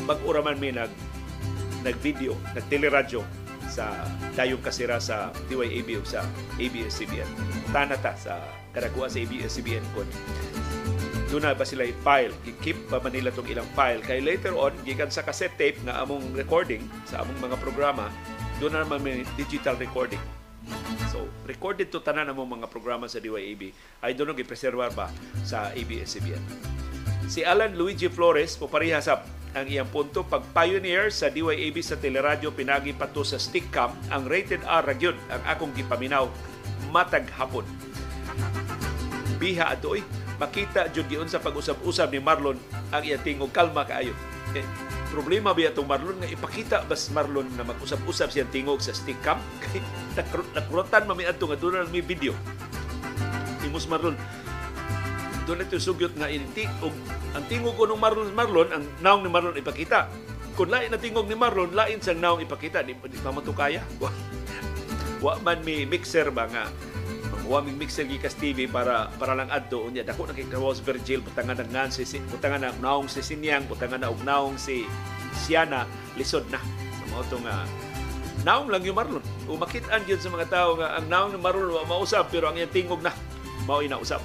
Pag-uraman 0.03 0.59
may 0.59 0.75
nag 0.75 0.91
nag-video, 1.87 2.35
nag-teleradyo 2.51 3.42
sa 3.69 3.91
dayong 4.33 4.61
kasira 4.63 4.97
sa 4.99 5.31
DYAB 5.51 5.99
o 5.99 6.03
sa 6.03 6.25
ABS-CBN. 6.59 7.29
Tanata 7.71 8.15
sa 8.17 8.39
karakuha 8.73 9.07
sa 9.11 9.21
ABS-CBN 9.21 9.85
kon 9.93 10.07
doon 11.33 11.49
na 11.49 11.57
ba 11.57 11.65
sila 11.65 11.81
i-file? 11.81 12.29
I-keep 12.45 12.93
pa 12.93 13.01
Manila 13.01 13.33
itong 13.33 13.49
ilang 13.49 13.65
file? 13.73 14.05
Kay 14.05 14.21
later 14.21 14.53
on, 14.53 14.69
gikan 14.85 15.09
sa 15.09 15.25
cassette 15.25 15.57
tape 15.57 15.81
nga 15.81 16.05
among 16.05 16.21
recording 16.37 16.85
sa 17.09 17.25
among 17.25 17.49
mga 17.49 17.57
programa, 17.57 18.05
doon 18.61 18.77
na 18.77 18.85
may 19.01 19.25
digital 19.33 19.73
recording. 19.81 20.21
So, 21.09 21.25
recorded 21.49 21.89
to 21.89 22.05
tanan 22.05 22.29
among 22.29 22.61
mga 22.61 22.69
programa 22.69 23.09
sa 23.09 23.17
DYAB. 23.17 23.73
Ay 24.05 24.13
doon 24.13 24.37
i-preservar 24.37 24.93
ba 24.93 25.09
sa 25.41 25.73
ABS-CBN. 25.73 26.43
Si 27.25 27.41
Alan 27.41 27.73
Luigi 27.73 28.13
Flores, 28.13 28.53
papariha 28.53 29.01
sa 29.01 29.25
ang 29.53 29.69
iyang 29.69 29.89
punto 29.89 30.25
pag-pioneer 30.25 31.13
sa 31.13 31.29
DYAB 31.29 31.77
sa 31.85 31.93
teleradyo 31.97 32.49
pinagi 32.49 32.89
pa 32.89 33.05
to 33.05 33.21
sa 33.21 33.37
stick 33.37 33.69
cam 33.69 33.93
ang 34.09 34.25
rated 34.25 34.65
R 34.65 34.81
ragyod 34.81 35.17
ang 35.29 35.41
akong 35.45 35.73
gipaminaw. 35.77 36.25
Matag 36.89 37.29
hapon. 37.37 37.65
Biha 39.37 39.69
ato 39.69 39.97
oy. 39.97 40.01
Makita 40.41 40.89
jud 40.89 41.05
giun 41.05 41.29
sa 41.29 41.37
pag-usab-usab 41.37 42.09
ni 42.09 42.17
Marlon 42.17 42.57
ang 42.89 43.05
iya 43.05 43.21
tingog 43.21 43.53
kalma 43.53 43.85
kaayo. 43.85 44.17
Eh, 44.57 44.65
problema 45.13 45.53
ba 45.53 45.69
itong 45.69 45.85
Marlon? 45.85 46.17
Nga 46.17 46.33
ipakita 46.33 46.77
bas 46.89 47.09
Marlon 47.13 47.45
na 47.53 47.61
mag-usab-usab 47.61 48.33
siyang 48.33 48.49
tingog 48.49 48.81
sa 48.81 48.97
stick 48.97 49.17
cam? 49.21 49.37
Kay 49.63 49.79
nakurutan 50.57 51.05
mami 51.05 51.29
adto 51.29 51.45
nga 51.45 51.57
doon 51.57 51.85
may 51.93 52.01
video. 52.01 52.33
Imos 53.61 53.85
Marlon 53.85 54.17
doon 55.43 55.63
ito 55.63 55.75
sugyot 55.79 56.15
nga 56.15 56.31
inti 56.31 56.67
og 56.79 56.95
ang 57.35 57.43
tingog 57.51 57.75
ko 57.75 57.83
ng 57.87 57.99
Marlon 57.99 58.31
Marlon 58.31 58.69
ang 58.71 58.83
naong 59.03 59.21
ni 59.23 59.29
Marlon 59.29 59.55
ipakita. 59.59 60.07
Kung 60.53 60.69
lain 60.69 60.93
na 60.93 61.01
tingog 61.01 61.25
ni 61.25 61.33
Marlon, 61.33 61.73
lain 61.73 61.97
sang 61.97 62.21
naong 62.21 62.45
ipakita. 62.45 62.85
Di, 62.85 62.93
di 62.93 63.17
pa 63.17 63.33
man 63.33 63.41
to 63.41 63.57
kaya. 63.57 63.81
Wa, 64.01 64.09
wa 65.23 65.33
man 65.41 65.65
mi 65.65 65.87
mixer 65.87 66.29
ba 66.29 66.45
nga? 66.45 66.69
Wa 67.49 67.59
mi 67.59 67.73
mixer 67.73 68.05
gikas 68.05 68.37
TV 68.37 68.69
para 68.69 69.09
para 69.17 69.33
lang 69.33 69.49
adto 69.49 69.83
unya. 69.83 70.05
Dako 70.05 70.29
na 70.29 70.37
kay 70.37 70.47
Carlos 70.47 70.79
Virgil 70.83 71.25
butangan 71.25 71.57
ng 71.63 71.71
ngan 71.73 71.89
si 71.89 72.05
butangan 72.29 72.59
na 72.63 72.71
naong 72.79 73.09
si 73.09 73.25
Sinyang 73.25 73.65
butangan 73.65 74.03
na 74.03 74.13
og 74.13 74.21
naong 74.21 74.55
si 74.61 74.85
Siana. 75.33 75.89
Lisod 76.13 76.45
na. 76.53 76.61
Sa 77.01 77.03
mo 77.09 77.25
to 77.27 77.41
nga 77.41 77.65
naong 78.45 78.69
lang 78.69 78.83
yung 78.85 78.99
Marlon. 78.99 79.25
Umakit-an 79.49 80.05
gyud 80.05 80.21
sa 80.21 80.29
mga 80.29 80.47
tao 80.53 80.77
nga 80.77 80.99
ang 81.01 81.07
naong 81.09 81.31
ni 81.33 81.39
Marlon 81.41 81.71
wa 81.81 81.83
mausab 81.97 82.29
pero 82.29 82.51
ang 82.51 82.59
iyang 82.59 82.69
tingog 82.69 83.01
na 83.01 83.15
mao 83.63 83.79
inausab 83.79 84.19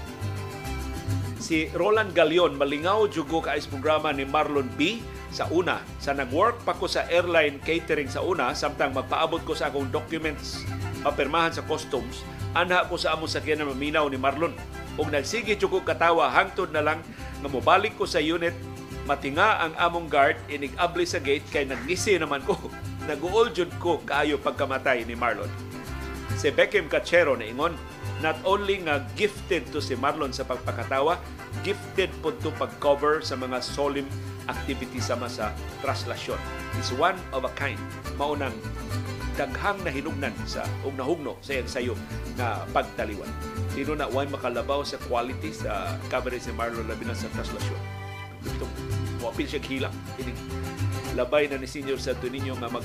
si 1.39 1.71
Roland 1.75 2.11
Galion 2.13 2.59
malingaw 2.59 3.07
jugo 3.07 3.39
ka 3.39 3.55
is 3.55 3.65
programa 3.65 4.11
ni 4.11 4.27
Marlon 4.27 4.67
B. 4.75 4.99
Sa 5.29 5.45
una 5.53 5.85
sa 6.01 6.17
nag-work 6.17 6.65
pa 6.65 6.73
ko 6.73 6.89
sa 6.89 7.05
airline 7.07 7.61
catering 7.61 8.09
sa 8.09 8.25
una 8.25 8.57
samtang 8.57 8.97
magpaabot 8.97 9.45
ko 9.45 9.53
sa 9.53 9.69
akong 9.69 9.93
documents 9.93 10.65
papirmahan 11.05 11.53
sa 11.53 11.61
customs 11.69 12.25
anha 12.57 12.89
ko 12.89 12.97
sa 12.97 13.13
among 13.13 13.29
sakyanan 13.29 13.69
maminaw 13.69 14.09
ni 14.09 14.17
Marlon. 14.17 14.57
Ug 14.99 15.13
nagsige 15.13 15.55
jud 15.55 15.71
ko 15.71 15.81
katawa 15.85 16.33
hangtod 16.33 16.73
na 16.73 16.83
lang 16.83 17.05
nga 17.39 17.49
mobalik 17.49 17.95
ko 17.95 18.09
sa 18.09 18.19
unit 18.19 18.57
matinga 19.05 19.69
ang 19.69 19.73
among 19.77 20.09
guard 20.09 20.37
inig-abli 20.49 21.05
sa 21.05 21.21
gate 21.21 21.45
kay 21.53 21.69
nagngisi 21.69 22.17
naman 22.17 22.41
ko. 22.43 22.57
Naguol 23.09 23.53
jud 23.53 23.71
ko 23.77 24.01
kaayo 24.05 24.41
pagkamatay 24.41 25.05
ni 25.05 25.13
Marlon. 25.13 25.49
Si 26.41 26.49
Beckham 26.49 26.89
Cachero 26.89 27.37
na 27.37 27.45
ingon 27.45 27.77
not 28.19 28.39
only 28.43 28.83
nga 28.83 29.07
gifted 29.15 29.67
to 29.71 29.79
si 29.79 29.95
Marlon 29.95 30.35
sa 30.35 30.43
pagpakatawa 30.43 31.19
gifted 31.63 32.11
po 32.19 32.35
to 32.43 32.51
pag-cover 32.59 33.23
sa 33.23 33.39
mga 33.39 33.63
solemn 33.63 34.09
activity 34.49 34.99
sama 34.99 35.29
sa 35.31 35.55
traslasyon 35.85 36.41
is 36.81 36.91
one 36.97 37.17
of 37.31 37.45
a 37.47 37.53
kind 37.55 37.79
maunang 38.17 38.55
daghang 39.39 39.79
na 39.87 39.91
hinugnan 39.95 40.35
sa 40.51 40.67
ug 40.83 40.99
nahugno 40.99 41.39
sa 41.39 41.55
iyang 41.55 41.71
sayo 41.71 41.95
na 42.35 42.67
pagtaliwan. 42.75 43.31
Sino 43.71 43.95
na 43.95 44.11
way 44.11 44.27
makalabaw 44.27 44.83
sa 44.83 44.99
quality 45.07 45.55
sa 45.55 45.95
coverage 46.11 46.43
ni 46.51 46.55
Marlon 46.59 46.91
labi 46.91 47.07
na 47.07 47.15
sa 47.15 47.31
traslasyon. 47.31 47.79
Gusto 48.43 48.67
wapil 49.23 49.47
siya 49.47 49.63
hilang. 49.63 49.95
Labay 51.15 51.47
na 51.47 51.63
ni 51.63 51.71
Senior 51.71 52.03
Santo 52.03 52.27
Niño 52.27 52.59
nga 52.59 52.67
mag 52.67 52.83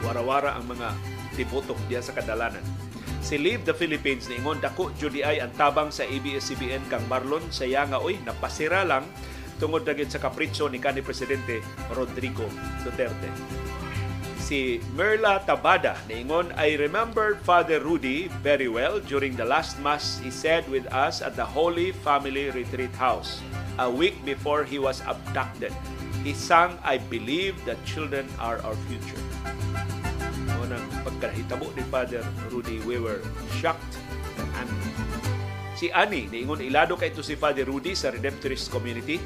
warawara 0.00 0.56
ang 0.56 0.64
mga 0.64 0.96
tiboto 1.36 1.76
diya 1.92 2.00
sa 2.00 2.16
kadalanan. 2.16 2.64
Si 3.18 3.36
Leave 3.36 3.66
the 3.66 3.74
Philippines 3.76 4.30
ni 4.30 4.40
Ingon 4.40 4.62
dako 4.62 4.94
judi 4.96 5.20
ay 5.26 5.42
ang 5.42 5.52
tabang 5.58 5.92
sa 5.92 6.06
ABS-CBN 6.06 6.88
kang 6.88 7.04
Marlon 7.10 7.44
sa 7.52 7.66
nga 7.66 7.98
oy 8.00 8.16
napasira 8.24 8.86
lang 8.86 9.04
tungod 9.58 9.82
na 9.82 9.94
sa 10.06 10.22
kapritso 10.22 10.70
ni 10.70 10.78
kanhi 10.78 11.02
presidente 11.02 11.60
Rodrigo 11.90 12.46
Duterte 12.86 13.28
si 14.48 14.80
Merla 14.96 15.44
Tabada 15.44 16.00
niingon, 16.08 16.56
I 16.56 16.80
remember 16.80 17.36
Father 17.44 17.84
Rudy 17.84 18.32
very 18.40 18.64
well 18.64 18.96
during 18.96 19.36
the 19.36 19.44
last 19.44 19.76
mass 19.84 20.16
he 20.24 20.32
said 20.32 20.64
with 20.72 20.88
us 20.88 21.20
at 21.20 21.36
the 21.36 21.44
Holy 21.44 21.92
Family 21.92 22.48
Retreat 22.48 22.96
House 22.96 23.44
a 23.76 23.84
week 23.84 24.16
before 24.24 24.64
he 24.64 24.80
was 24.80 25.04
abducted. 25.04 25.76
He 26.24 26.32
sang, 26.32 26.80
I 26.80 26.96
believe 26.96 27.60
that 27.68 27.76
children 27.84 28.24
are 28.40 28.56
our 28.64 28.74
future. 28.88 29.20
Unang 30.78 31.02
pagkahitabo 31.02 31.66
ni 31.74 31.82
Father 31.90 32.22
Rudy, 32.54 32.78
we 32.86 33.02
were 33.02 33.18
shocked 33.58 33.98
and. 34.38 34.70
Si 35.78 35.94
Ani, 35.94 36.26
niingon 36.26 36.58
ilado 36.58 36.98
kay 36.98 37.14
ito 37.14 37.22
si 37.22 37.38
Father 37.38 37.62
Rudy 37.62 37.94
sa 37.94 38.10
Redemptorist 38.10 38.66
Community 38.74 39.22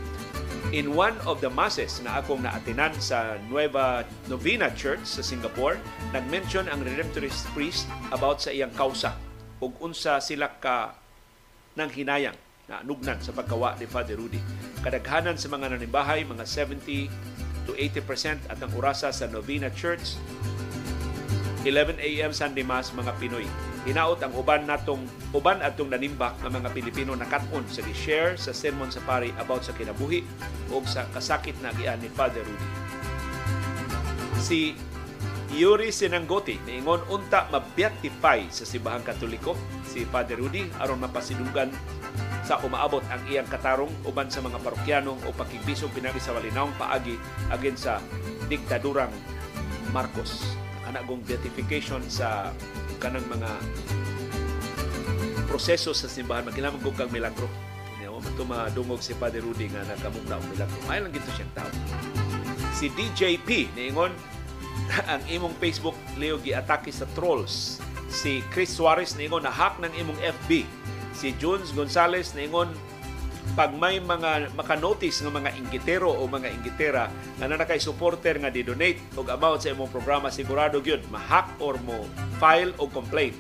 in 0.69 0.93
one 0.93 1.17
of 1.25 1.41
the 1.41 1.49
masses 1.49 2.01
na 2.05 2.21
akong 2.21 2.45
naatinan 2.45 2.93
sa 3.01 3.41
Nueva 3.49 4.05
Novena 4.29 4.69
Church 4.77 5.01
sa 5.05 5.25
Singapore, 5.25 5.81
nag-mention 6.13 6.69
ang 6.69 6.85
Redemptorist 6.85 7.49
priest 7.57 7.89
about 8.13 8.45
sa 8.45 8.53
iyang 8.53 8.73
kausa 8.77 9.17
ug 9.65 9.73
unsa 9.81 10.21
sila 10.21 10.53
ka 10.61 10.93
nang 11.73 11.89
hinayang 11.89 12.37
na 12.69 12.85
nugnan 12.85 13.17
sa 13.25 13.33
pagkawa 13.33 13.73
ni 13.81 13.89
Father 13.89 14.21
Rudy. 14.21 14.41
Kadaghanan 14.85 15.41
sa 15.41 15.49
mga 15.49 15.73
nanimbahay, 15.73 16.21
mga 16.29 16.45
70 16.45 17.09
to 17.65 17.73
80% 17.79 18.53
at 18.53 18.59
ang 18.61 18.73
orasa 18.77 19.09
sa 19.09 19.25
Novena 19.31 19.73
Church 19.73 20.21
11 21.63 22.03
a.m. 22.03 22.35
Sunday 22.35 22.67
Mass 22.67 22.91
mga 22.91 23.15
Pinoy. 23.23 23.47
Hinaot 23.87 24.19
ang 24.19 24.35
uban 24.35 24.67
natong 24.67 25.07
uban 25.31 25.63
atong 25.63 25.95
nanimbak 25.95 26.35
ng 26.43 26.59
mga 26.59 26.69
Pilipino 26.75 27.15
nakat-on 27.15 27.63
sa 27.71 27.87
gi-share 27.87 28.35
sa 28.35 28.51
sermon 28.51 28.91
sa 28.91 28.99
pari 29.07 29.31
about 29.39 29.63
sa 29.63 29.71
kinabuhi 29.71 30.27
o 30.75 30.83
sa 30.83 31.07
kasakit 31.15 31.55
na 31.63 31.71
gian 31.79 32.03
ni 32.03 32.11
Father 32.11 32.43
Rudy. 32.43 32.69
Si 34.43 34.75
Yuri 35.55 35.95
Sinanggoti 35.95 36.59
niingon 36.67 37.07
unta 37.07 37.47
mabeatify 37.55 38.51
sa 38.51 38.67
Sibahang 38.67 39.07
Katoliko 39.07 39.55
si 39.87 40.03
Father 40.03 40.43
Rudy 40.43 40.67
aron 40.83 40.99
mapasidugan 40.99 41.71
sa 42.43 42.59
umaabot 42.67 43.07
ang 43.07 43.23
iyang 43.31 43.47
katarong 43.47 43.93
uban 44.03 44.27
sa 44.27 44.43
mga 44.43 44.59
parokyano 44.59 45.15
o 45.15 45.29
pakigbisog 45.31 45.95
pinagi 45.95 46.19
sa 46.19 46.35
walinawang 46.35 46.75
paagi 46.75 47.15
agin 47.55 47.79
sa 47.79 48.03
diktadurang 48.51 49.15
Marcos 49.95 50.59
kanagong 50.93 51.25
beatification 51.25 52.05
sa 52.13 52.53
kanang 53.01 53.25
mga 53.33 53.49
proseso 55.49 55.97
sa 55.97 56.05
simbahan. 56.05 56.45
Magkinamang 56.45 56.85
kong 56.85 57.01
kang 57.01 57.09
milagro. 57.09 57.49
Niya 57.97 58.13
mo 58.13 58.21
ito 58.21 58.45
madungog 58.45 59.01
si 59.01 59.17
Padre 59.17 59.41
Rudy 59.41 59.73
nga 59.73 59.89
nakamugna 59.89 60.37
og 60.37 60.45
milagro. 60.53 60.77
May 60.85 61.01
lang 61.01 61.09
gito 61.17 61.33
siyang 61.33 61.53
tao. 61.57 61.71
Si 62.77 62.93
DJP 62.93 63.73
niingon 63.73 64.13
ang 65.13 65.25
imong 65.33 65.57
Facebook 65.57 65.97
Leo 66.21 66.37
giatake 66.37 66.93
sa 66.93 67.09
trolls. 67.17 67.81
Si 68.13 68.45
Chris 68.53 68.69
Suarez 68.69 69.17
niingon 69.17 69.49
na 69.49 69.53
hack 69.53 69.81
ng 69.81 69.93
imong 69.97 70.21
FB 70.45 70.69
si 71.17 71.33
Jones 71.41 71.73
Gonzales 71.73 72.37
niingon 72.37 72.69
pag 73.53 73.75
may 73.77 74.01
mga 74.01 74.55
makanotice 74.57 75.21
ng 75.23 75.35
mga 75.35 75.51
inggitero 75.59 76.09
o 76.09 76.25
mga 76.25 76.49
inggitera 76.49 77.11
na 77.37 77.51
nakay 77.51 77.77
supporter 77.77 78.41
nga 78.41 78.49
di-donate 78.49 79.03
og 79.19 79.29
amount 79.29 79.61
sa 79.61 79.75
imong 79.75 79.93
programa 79.93 80.33
sigurado 80.33 80.81
gyud 80.81 81.05
ma-hack 81.13 81.61
or 81.61 81.77
mo 81.85 82.07
file 82.41 82.73
o 82.81 82.89
complaint. 82.89 83.37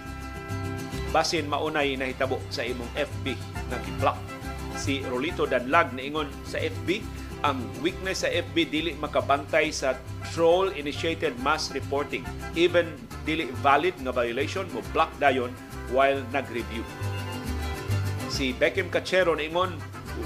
Basin 1.12 1.48
maunay 1.48 1.96
nahitabo 1.96 2.40
sa 2.52 2.66
imong 2.66 2.88
FB 2.96 3.36
nga 3.72 3.78
gi-block 3.80 4.18
si 4.76 5.04
Rolito 5.06 5.44
Danlag 5.44 5.92
niingon 5.94 6.28
sa 6.48 6.58
FB 6.58 7.04
ang 7.42 7.58
weakness 7.82 8.22
sa 8.22 8.30
FB 8.30 8.56
dili 8.70 8.90
makabantay 8.98 9.74
sa 9.74 9.98
troll 10.30 10.70
initiated 10.78 11.34
mass 11.42 11.74
reporting. 11.74 12.22
Even 12.54 12.94
dili 13.26 13.50
valid 13.62 13.98
nga 14.02 14.14
violation 14.14 14.66
mo 14.70 14.82
block 14.94 15.10
dayon 15.18 15.50
while 15.90 16.18
nag-review 16.30 16.86
si 18.32 18.56
Beckham 18.56 18.88
Cachero 18.88 19.36
niingon 19.36 19.76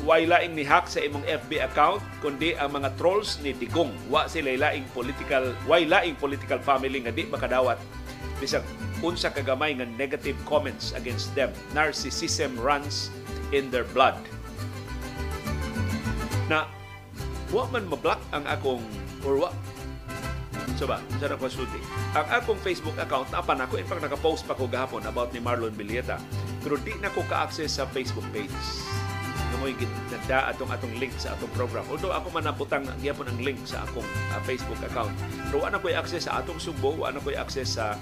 way 0.07 0.31
laing 0.31 0.55
ni 0.55 0.63
hack 0.63 0.87
sa 0.87 1.03
imong 1.03 1.27
FB 1.27 1.59
account 1.59 1.99
kundi 2.23 2.55
ang 2.55 2.79
mga 2.79 2.95
trolls 2.95 3.43
ni 3.43 3.51
Digong. 3.51 3.91
Wa 4.07 4.31
sila 4.31 4.55
laing 4.55 4.87
political 4.95 5.51
way 5.67 5.83
laing 5.83 6.15
political 6.15 6.63
family 6.63 7.03
nga 7.03 7.11
di 7.11 7.27
makadawat. 7.27 7.75
Bisag 8.39 8.63
unsa 9.03 9.35
kagamay 9.35 9.75
nga 9.75 9.91
negative 9.99 10.39
comments 10.47 10.95
against 10.95 11.35
them. 11.35 11.51
Narcissism 11.75 12.55
runs 12.63 13.11
in 13.51 13.75
their 13.75 13.87
blood. 13.91 14.15
Na 16.47 16.71
wa 17.51 17.67
man 17.75 17.91
ma-block 17.91 18.23
ang 18.31 18.47
akong 18.47 18.87
or 19.27 19.43
wa 19.43 19.51
So 20.75 20.91
ba, 20.91 20.99
sa 21.23 21.31
na 21.31 21.39
konsulti. 21.39 21.79
Ang 22.19 22.27
akong 22.27 22.61
Facebook 22.61 22.99
account, 22.99 23.31
napan 23.31 23.63
ako, 23.63 23.79
in 23.79 23.87
fact, 23.87 24.03
nakapost 24.03 24.43
pa 24.45 24.59
ko 24.59 24.67
gahapon 24.67 25.07
about 25.07 25.31
ni 25.31 25.39
Marlon 25.39 25.73
Bilieta. 25.73 26.19
Pero 26.61 26.75
di 26.83 26.99
na 26.99 27.15
ko 27.15 27.23
ka-access 27.31 27.79
sa 27.79 27.87
Facebook 27.87 28.27
page 28.35 28.53
mo 29.67 29.73
ganda 29.73 30.53
atong 30.53 30.71
atong 30.71 30.95
link 31.03 31.13
sa 31.19 31.35
atong 31.35 31.51
program. 31.57 31.83
Although 31.91 32.15
ako 32.15 32.31
man 32.31 32.47
naputang 32.47 32.85
gyapon 33.03 33.27
ang 33.27 33.39
link 33.43 33.59
sa 33.67 33.83
akong 33.83 34.07
uh, 34.07 34.41
Facebook 34.47 34.79
account. 34.85 35.11
Pero 35.51 35.65
wala 35.65 35.81
ko'y 35.81 35.97
access 35.97 36.31
sa 36.31 36.39
atong 36.39 36.61
Subo, 36.63 36.95
wala 36.95 37.19
ko'y 37.19 37.35
access 37.35 37.75
sa 37.81 37.99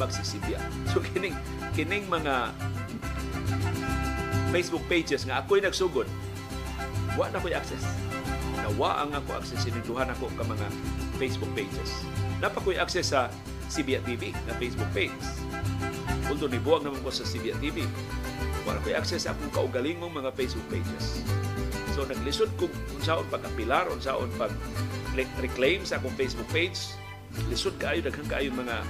Magsisibya. 0.00 0.58
So 0.90 0.98
kining 0.98 1.36
kining 1.78 2.10
mga 2.10 2.50
Facebook 4.50 4.84
pages 4.90 5.22
nga 5.22 5.44
ako'y 5.44 5.62
nagsugod, 5.62 6.10
wala 7.14 7.36
ko'y 7.38 7.54
access. 7.54 7.84
Nawa 8.64 9.06
ang 9.06 9.14
ako 9.14 9.38
access 9.38 9.62
sininduhan 9.62 10.10
ako 10.10 10.30
ka 10.34 10.42
mga 10.42 10.66
Facebook 11.16 11.50
pages. 11.56 12.04
Napa 12.42 12.60
ko'y 12.60 12.76
access 12.76 13.14
sa 13.14 13.32
Sibia 13.70 13.98
TV 14.04 14.30
na 14.46 14.52
Facebook 14.60 14.88
page. 14.92 15.14
Although 16.28 16.52
nibuwag 16.52 16.84
naman 16.84 17.00
ko 17.02 17.10
sa 17.10 17.24
Sibia 17.24 17.56
TV, 17.60 17.84
wala 18.64 18.80
ko'y 18.84 18.96
access 18.96 19.28
sa 19.28 19.36
akong 19.36 19.52
kaugalingong 19.52 20.12
mga 20.12 20.30
Facebook 20.36 20.66
pages. 20.68 21.24
So 21.92 22.04
naglisod 22.04 22.50
ko 22.58 22.66
kung 22.68 23.02
saan 23.02 23.26
pag-apilar, 23.30 23.86
kung 23.88 24.02
saan 24.02 24.30
pag-reclaim 24.36 25.86
sa 25.86 26.00
akong 26.00 26.14
Facebook 26.16 26.48
page. 26.50 26.94
Lisod 27.50 27.74
kaayo, 27.82 27.98
daghang 27.98 28.30
kaayo 28.30 28.54
mga 28.54 28.86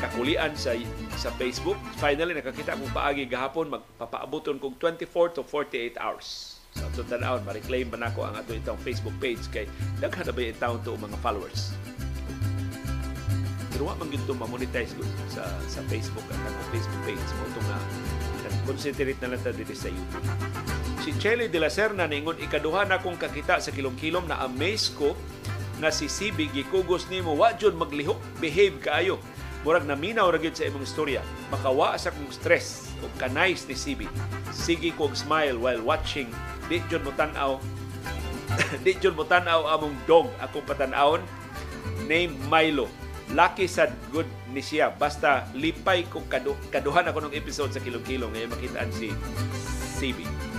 kakulian 0.00 0.56
sa 0.56 0.72
sa 1.20 1.28
Facebook. 1.36 1.76
Finally, 2.00 2.32
nakakita 2.32 2.72
akong 2.72 2.92
paagi 2.96 3.28
gahapon, 3.28 3.68
magpapaabuton 3.68 4.56
kong 4.56 4.80
24 4.80 5.36
to 5.36 5.44
48 5.44 6.00
hours 6.00 6.49
So 7.00 7.02
tanawon, 7.06 7.42
ma-reclaim 7.48 7.88
ba 7.88 7.96
nako 7.96 8.28
ang 8.28 8.36
ato 8.36 8.52
itong 8.52 8.76
Facebook 8.84 9.16
page 9.22 9.40
kay 9.48 9.64
daghan 10.04 10.28
na 10.28 10.34
ba 10.36 10.42
taon 10.60 10.78
to 10.84 10.92
mga 11.00 11.16
followers. 11.24 11.72
Pero 13.72 13.88
wa 13.88 13.96
man 13.96 14.12
gyud 14.12 14.28
ma-monetize 14.36 14.92
gud 14.92 15.08
sa 15.32 15.48
sa 15.64 15.80
Facebook 15.88 16.26
ang 16.28 16.44
Facebook 16.68 17.02
page. 17.08 17.24
Mo 17.40 17.42
itong 17.48 17.68
na 17.72 17.78
concentrate 18.68 19.16
na 19.24 19.32
lang 19.32 19.40
ta 19.40 19.56
dito 19.56 19.72
sa 19.72 19.88
YouTube. 19.88 20.26
Si 21.00 21.10
Chelly 21.16 21.48
de 21.48 21.56
la 21.56 21.72
Serna 21.72 22.04
ningon 22.04 22.36
ikaduha 22.36 22.84
na 22.84 23.00
kong 23.00 23.16
kakita 23.16 23.56
sa 23.56 23.72
kilom-kilom 23.72 24.28
na 24.28 24.44
amaze 24.44 24.92
ko 24.92 25.16
nga 25.80 25.88
si 25.88 26.12
CB 26.12 26.52
gikugos 26.52 27.08
nimo. 27.08 27.32
Wa 27.32 27.56
jud 27.56 27.72
maglihok 27.72 28.20
behave 28.36 28.76
kaayo. 28.84 29.16
Murag 29.64 29.88
naminaw 29.88 30.28
ra 30.28 30.36
gyud 30.36 30.52
sa 30.52 30.68
imong 30.68 30.84
istorya. 30.84 31.24
Makawa 31.48 31.96
sa 31.96 32.12
kong 32.12 32.28
stress 32.28 32.92
o 33.00 33.08
kanais 33.16 33.64
ni 33.64 33.72
CB 33.72 34.04
sige 34.52 34.92
kog 34.92 35.16
smile 35.16 35.56
while 35.56 35.80
watching 35.80 36.28
di 36.70 36.78
jud 36.86 37.02
mo 37.02 37.10
tan-aw. 37.10 37.58
Di 38.86 38.94
jud 38.98 39.14
mo 39.18 39.26
tan-aw 39.26 39.66
among 39.78 39.94
dog 40.06 40.30
akong 40.38 40.66
patan-awon 40.66 41.22
name 42.06 42.34
Milo. 42.46 42.86
Lucky 43.34 43.66
sad 43.66 43.94
good 44.10 44.26
ni 44.50 44.62
siya. 44.62 44.90
Basta 44.94 45.46
lipay 45.54 46.06
kung 46.10 46.26
kadu 46.26 46.54
kaduhan 46.70 47.06
ako 47.06 47.26
ng 47.26 47.34
episode 47.34 47.70
sa 47.70 47.82
kilong-kilong. 47.82 48.30
Ngayon 48.34 48.50
makitaan 48.50 48.90
si 48.90 49.14
CB 49.98 50.50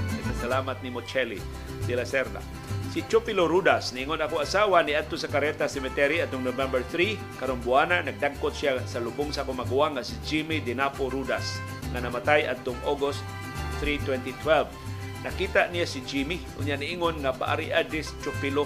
salamat 0.42 0.82
ni 0.82 0.90
Mochelli 0.90 1.38
de 1.86 1.94
la 1.94 2.02
Serna. 2.02 2.42
Si 2.92 3.06
Chupilo 3.08 3.48
Rudas, 3.48 3.96
ningon 3.96 4.20
ako 4.20 4.44
asawa 4.44 4.84
ni 4.84 4.98
adto 4.98 5.16
sa 5.16 5.32
Careta 5.32 5.70
Cemetery 5.70 6.20
atong 6.20 6.44
November 6.44 6.84
3, 6.84 7.40
karong 7.40 7.64
buwana 7.64 8.04
nagdagkot 8.04 8.52
siya 8.52 8.84
sa 8.84 9.00
lubong 9.00 9.32
sa 9.32 9.48
kumaguwa 9.48 9.96
nga 9.96 10.04
si 10.04 10.18
Jimmy 10.28 10.60
Dinapo 10.60 11.08
Rudas 11.08 11.62
nga 11.96 12.04
namatay 12.04 12.50
atong 12.52 12.76
August 12.84 13.24
3, 13.80 14.04
2012. 14.04 14.91
Nakita 15.22 15.70
niya 15.70 15.86
si 15.86 16.02
Jimmy, 16.02 16.42
unya 16.58 16.74
niingon 16.74 17.22
nga 17.22 17.30
paari 17.30 17.70
adis 17.70 18.10
Chupilo. 18.26 18.66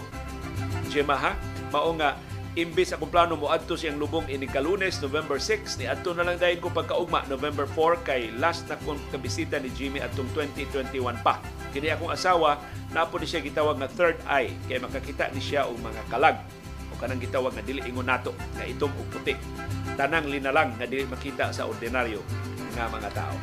Jemaha, 0.88 1.36
mao 1.68 1.91
nga 1.99 2.15
imbis 2.56 2.95
akong 2.95 3.11
plano 3.11 3.36
mo 3.36 3.52
adto 3.52 3.76
siyang 3.76 3.99
lubong 3.99 4.23
ini 4.32 4.48
kalunes 4.48 5.03
November 5.03 5.36
6 5.36 5.76
ni 5.76 5.91
adto 5.91 6.15
na 6.15 6.23
lang 6.23 6.40
dayon 6.40 6.64
ko 6.64 6.72
pagkaugma 6.72 7.27
November 7.27 7.68
4 7.68 8.07
kay 8.07 8.32
last 8.40 8.64
na 8.72 8.80
kong 8.88 8.95
kabisita 9.11 9.60
ni 9.60 9.68
Jimmy 9.76 9.99
atong 9.99 10.32
2021 10.32 10.95
pa. 11.19 11.44
Kini 11.76 11.91
akong 11.91 12.15
asawa 12.15 12.64
napo 12.95 13.19
ni 13.19 13.27
siya 13.27 13.44
gitawag 13.44 13.76
nga 13.76 13.91
third 13.91 14.15
eye 14.32 14.56
kay 14.72 14.80
makakita 14.80 15.27
ni 15.36 15.44
siya 15.44 15.68
og 15.68 15.76
mga 15.84 16.07
kalag. 16.07 16.40
O 16.88 16.99
kanang 17.03 17.19
gitawag 17.19 17.52
nga 17.52 17.68
dili 17.68 17.84
ingon 17.84 18.07
nato 18.07 18.32
nga 18.56 18.64
itom 18.64 18.95
ug 18.95 19.07
puti. 19.11 19.36
Tanang 19.99 20.32
linalang 20.32 20.80
nga 20.80 20.88
dili 20.88 21.03
makita 21.03 21.52
sa 21.52 21.68
ordinaryo 21.68 22.23
nga 22.80 22.88
mga 22.88 23.11
tao 23.11 23.36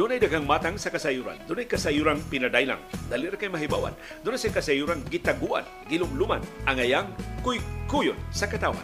Doon 0.00 0.16
ay 0.16 0.20
daghang 0.24 0.48
matang 0.48 0.80
sa 0.80 0.88
kasayuran. 0.88 1.36
Doon 1.44 1.60
ay 1.60 1.68
kasayuran 1.68 2.24
pinadaylang. 2.32 2.80
Dali 3.12 3.28
ra 3.28 3.36
kay 3.36 3.52
mahibawan. 3.52 3.92
Doon 4.24 4.40
ay 4.40 4.48
kasayuran 4.48 5.04
gitaguan, 5.12 5.60
gilumluman, 5.92 6.40
angayang 6.64 7.12
kuy-kuyon 7.44 8.16
sa 8.32 8.48
katawan. 8.48 8.80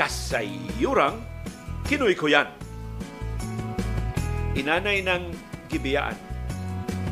Kasayuran 0.00 1.20
kinoy-kuyan. 1.84 2.48
Inanay 4.56 5.04
ng 5.04 5.28
gibiyaan 5.68 6.16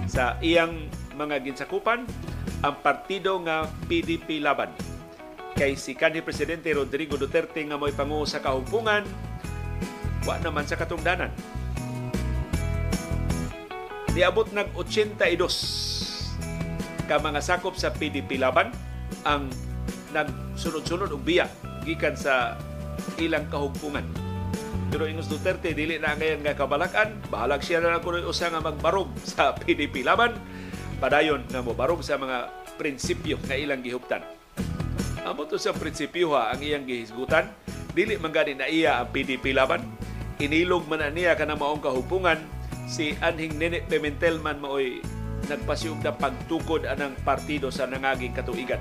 sa 0.09 0.41
iyang 0.41 0.89
mga 1.13 1.45
ginsakupan 1.45 2.09
ang 2.65 2.75
partido 2.81 3.37
nga 3.45 3.69
PDP 3.93 4.41
Laban 4.41 4.73
kay 5.53 5.77
si 5.77 5.93
kanhi 5.93 6.25
presidente 6.25 6.73
Rodrigo 6.73 7.21
Duterte 7.21 7.61
nga 7.61 7.77
mo'y 7.77 7.93
pangu 7.93 8.25
sa 8.25 8.41
kahumpungan 8.41 9.05
wa 10.25 10.35
naman 10.41 10.65
sa 10.65 10.81
katungdanan 10.81 11.58
niabot 14.13 14.49
nag 14.53 14.73
82 14.73 17.09
ka 17.09 17.17
mga 17.17 17.41
sakop 17.41 17.77
sa 17.77 17.89
PDP 17.89 18.37
laban 18.37 18.73
ang 19.25 19.49
nagsunod-sunod 20.13 21.13
og 21.13 21.25
biya 21.25 21.49
gikan 21.85 22.17
sa 22.17 22.57
ilang 23.17 23.49
kahugpungan. 23.49 24.05
Pero 24.89 25.05
ingos 25.05 25.29
Duterte 25.29 25.77
dili 25.77 26.01
na 26.01 26.17
ngayon 26.17 26.45
nga 26.45 26.57
kabalakan, 26.57 27.21
bahalag 27.29 27.61
siya 27.61 27.81
na 27.81 28.01
kuno 28.01 28.25
usa 28.25 28.49
nga 28.49 28.61
magbarog 28.61 29.09
sa 29.25 29.53
PDP 29.61 30.05
laban. 30.05 30.37
Padayon 30.99 31.45
na 31.53 31.63
mo 31.63 31.77
barog 31.77 32.03
sa 32.03 32.17
mga 32.17 32.51
prinsipyo 32.81 33.37
nga 33.45 33.57
ilang 33.57 33.85
gihuptan. 33.85 34.25
Amo 35.23 35.45
to 35.45 35.61
sa 35.61 35.77
prinsipyo 35.77 36.33
ha 36.33 36.57
ang 36.57 36.65
iyang 36.65 36.89
gihisgutan, 36.89 37.53
dili 37.93 38.17
man 38.17 38.33
gani 38.33 38.57
na 38.57 38.67
iya 38.67 38.99
ang 38.99 39.13
PDP 39.13 39.53
laban, 39.53 39.85
inilog 40.41 40.89
man 40.89 41.05
niya 41.13 41.37
kanang 41.37 41.61
maong 41.61 41.85
kahupungan 41.85 42.41
si 42.89 43.13
Anhing 43.21 43.61
Nene 43.61 43.85
Pimentel 43.85 44.41
man 44.41 44.65
maoy 44.65 45.05
nagpasiyog 45.47 46.01
na 46.01 46.17
pagtukod 46.17 46.89
anang 46.89 47.13
partido 47.21 47.69
sa 47.69 47.85
nangaging 47.85 48.33
katuigan. 48.33 48.81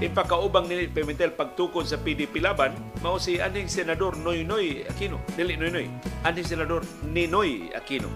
Ipakaubang 0.00 0.64
ni 0.66 0.88
Pimentel 0.88 1.36
pagtukod 1.36 1.84
sa 1.84 2.00
PDP 2.00 2.40
laban, 2.40 2.72
mao 3.04 3.20
si 3.20 3.38
Anhing 3.38 3.68
Senador 3.68 4.16
Noynoy 4.16 4.88
Aquino. 4.88 5.20
Dili 5.36 5.60
Noynoy. 5.60 5.86
Anhing 6.24 6.48
Senador 6.48 6.82
Ninoy 7.04 7.68
Aquino. 7.76 8.08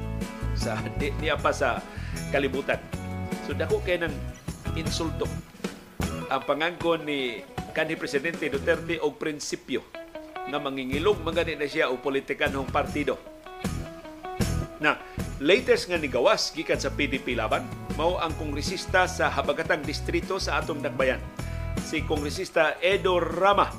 Sa, 0.56 0.80
di, 0.96 1.12
niya 1.20 1.36
pa 1.36 1.52
sa 1.52 1.78
kalibutan. 2.32 2.80
So 3.44 3.52
dako 3.52 3.84
kay 3.84 4.00
ng 4.00 4.12
insulto 4.74 5.28
ang 6.28 6.42
pangangkon 6.44 7.08
ni 7.08 7.40
kanhi 7.72 7.96
Presidente 7.96 8.48
Duterte 8.52 9.00
og 9.00 9.16
prinsipyo 9.16 9.80
nga 10.48 10.58
mangingilog 10.60 11.20
magani 11.24 11.56
na 11.56 11.68
siya 11.68 11.92
o 11.92 12.00
politikanhong 12.00 12.68
partido 12.68 13.37
na 14.78 14.98
latest 15.42 15.90
nga 15.90 15.98
nigawas 15.98 16.54
gikan 16.54 16.78
sa 16.78 16.90
PDP 16.90 17.34
laban 17.34 17.66
mao 17.98 18.18
ang 18.22 18.30
kongresista 18.38 19.10
sa 19.10 19.26
habagatang 19.26 19.82
distrito 19.82 20.38
sa 20.38 20.62
atong 20.62 20.78
Dakbayan. 20.78 21.18
Si 21.82 22.06
kongresista 22.06 22.78
Edo 22.78 23.18
Rama 23.18 23.70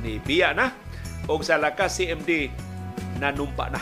ni 0.00 0.16
biya 0.16 0.56
na 0.56 0.72
og 1.28 1.44
sa 1.44 1.60
lakas 1.60 2.00
CMD 2.00 2.48
nanumpa 3.20 3.68
na. 3.68 3.80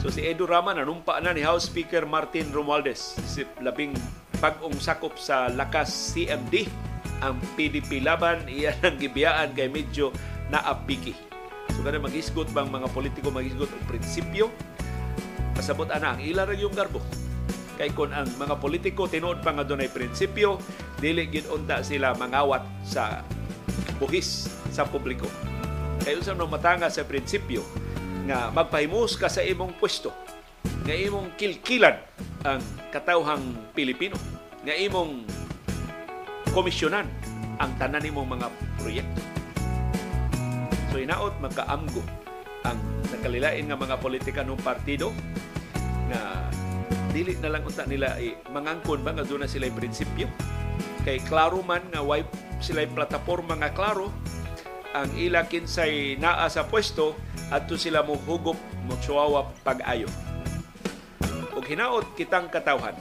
So 0.00 0.08
si 0.08 0.24
Edo 0.24 0.48
Rama 0.48 0.72
nanumpa 0.72 1.20
na 1.20 1.36
ni 1.36 1.44
House 1.44 1.68
Speaker 1.68 2.08
Martin 2.08 2.48
Romualdez. 2.56 3.20
Si 3.28 3.44
labing 3.60 3.92
pag-ong 4.40 4.76
sakop 4.80 5.16
sa 5.20 5.52
lakas 5.52 6.16
CMD 6.16 6.68
ang 7.24 7.36
PDP 7.56 8.04
laban 8.04 8.44
iya 8.52 8.76
nang 8.80 8.96
gibiyaan 8.96 9.52
kay 9.52 9.68
medyo 9.68 10.08
naapiki. 10.48 11.12
So 11.76 11.84
kada 11.84 12.00
maghisgot 12.00 12.48
bang 12.56 12.72
mga 12.72 12.88
politiko 12.96 13.28
maghisgot 13.28 13.68
og 13.68 13.82
prinsipyo 13.90 14.48
pasabot 15.56 15.88
ana 15.88 16.14
ang 16.14 16.20
ila 16.20 16.44
yung 16.52 16.76
garbo. 16.76 17.00
Kay 17.80 17.92
kun 17.92 18.12
ang 18.12 18.28
mga 18.36 18.56
politiko 18.60 19.08
tinuod 19.08 19.40
pa 19.40 19.52
nga 19.52 19.64
dunay 19.64 19.88
prinsipyo 19.88 20.60
dili 21.00 21.28
gid 21.28 21.48
unta 21.48 21.80
sila 21.80 22.12
mangawat 22.16 22.64
sa 22.84 23.24
buhis 23.96 24.48
sa 24.72 24.84
publiko. 24.84 25.28
Kay 26.04 26.20
unsa 26.20 26.36
man 26.36 26.52
matanga 26.52 26.92
sa 26.92 27.04
prinsipyo 27.04 27.64
nga 28.28 28.52
magpahimus 28.52 29.16
ka 29.16 29.28
sa 29.28 29.40
imong 29.44 29.76
pwesto 29.80 30.12
nga 30.86 30.94
imong 30.94 31.34
kilkilan 31.34 31.98
ang 32.46 32.62
katawhang 32.94 33.42
Pilipino 33.74 34.14
nga 34.62 34.74
imong 34.74 35.26
komisyonan 36.54 37.06
ang 37.58 37.70
tanan 37.80 38.04
nimong 38.04 38.28
mga 38.28 38.46
proyekto. 38.80 39.22
So 40.92 41.00
inaot 41.00 41.36
magkaamgo 41.44 42.25
ang 42.72 42.78
nakalilain 43.12 43.66
nga 43.66 43.78
mga 43.78 43.96
politika 44.02 44.40
ng 44.42 44.58
partido 44.58 45.14
na 46.10 46.50
dili 47.14 47.38
na 47.38 47.54
lang 47.54 47.64
unta 47.64 47.86
nila 47.86 48.18
ay 48.18 48.36
mangangkon 48.50 49.00
ba 49.00 49.14
nga 49.14 49.24
doon 49.24 49.46
na 49.46 49.50
sila 49.50 49.70
prinsipyo. 49.70 50.28
Kay 51.06 51.22
klaro 51.22 51.62
man 51.62 51.86
nga 51.94 52.02
why 52.02 52.26
sila 52.58 52.82
plataporma 52.84 53.54
nga 53.56 53.70
klaro 53.70 54.10
ang 54.92 55.12
ila 55.14 55.46
kinsay 55.46 56.16
naa 56.18 56.48
sa 56.48 56.66
pwesto 56.66 57.14
adto 57.52 57.78
sila 57.78 58.02
mo 58.02 58.18
hugop 58.26 58.58
mo 58.84 58.94
pag-ayo. 59.62 60.10
Ug 61.56 61.64
hinaot 61.64 62.18
kitang 62.18 62.52
katawhan 62.52 62.96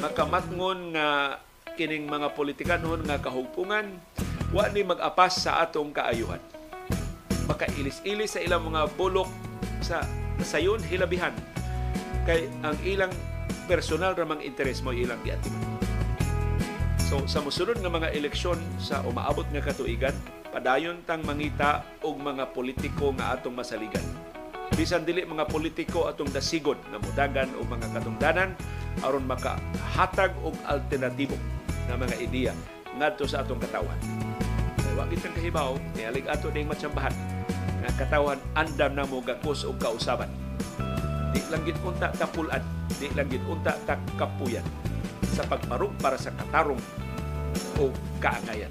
makamatngon 0.00 0.96
nga 0.96 1.36
kining 1.76 2.08
mga 2.08 2.32
politikanon 2.32 3.04
nga 3.04 3.20
kahugpungan 3.20 3.92
wa 4.50 4.64
ni 4.72 4.82
mag-apas 4.82 5.46
sa 5.46 5.60
atong 5.62 5.92
kaayuhan 5.92 6.40
makailis-ilis 7.50 8.38
sa 8.38 8.40
ilang 8.40 8.62
mga 8.70 8.86
bulok 8.94 9.26
sa 9.82 10.06
sayon 10.40 10.78
hilabihan 10.86 11.34
kay 12.22 12.46
ang 12.62 12.78
ilang 12.86 13.10
personal 13.66 14.14
ramang 14.14 14.38
interes 14.38 14.86
mo 14.86 14.94
ilang 14.94 15.18
giatiman. 15.26 15.62
So 17.10 17.26
sa 17.26 17.42
musunod 17.42 17.82
nga 17.82 17.90
mga 17.90 18.14
eleksyon 18.14 18.58
sa 18.78 19.02
umaabot 19.02 19.42
nga 19.50 19.58
katuigan, 19.58 20.14
padayon 20.54 21.02
tang 21.02 21.26
mangita 21.26 21.82
og 22.06 22.22
mga 22.22 22.54
politiko 22.54 23.10
nga 23.18 23.34
atong 23.34 23.58
masaligan. 23.58 24.04
bisan 24.78 25.04
dili 25.04 25.26
mga 25.26 25.50
politiko 25.50 26.08
atong 26.08 26.30
dasigon 26.32 26.78
nga 26.88 27.02
mudagan 27.02 27.50
o 27.58 27.66
mga 27.66 27.90
katungdanan 28.00 28.54
aron 29.02 29.26
makahatag 29.28 30.32
og 30.40 30.54
alternatibo 30.64 31.36
nga 31.84 31.98
mga 31.98 32.16
ideya 32.22 32.54
ngadto 32.96 33.26
sa 33.26 33.42
atong 33.42 33.60
katawan. 33.60 33.98
Kaya 34.80 34.94
wa 34.96 35.04
kitang 35.10 35.34
kahibaw, 35.36 35.76
nialig 35.98 36.24
ato 36.30 36.48
ning 36.54 36.70
matsambahan 36.70 37.12
nga 37.90 38.06
katawan 38.06 38.38
andam 38.54 38.94
na 38.94 39.02
mo 39.02 39.18
gakos 39.18 39.66
og 39.66 39.74
kausaban. 39.82 40.30
Di 41.34 41.42
lang 41.50 41.66
gid 41.66 41.74
unta 41.82 42.14
tapulan, 42.14 42.62
di 43.02 43.10
lang 43.18 43.26
gid 43.26 43.42
unta 43.50 43.74
ta 43.82 43.98
kapuyan 44.14 44.62
sa 45.34 45.42
pagmarog 45.50 45.90
para 45.98 46.14
sa 46.14 46.30
katarong 46.38 46.78
o 47.82 47.90
kaangayan 48.22 48.70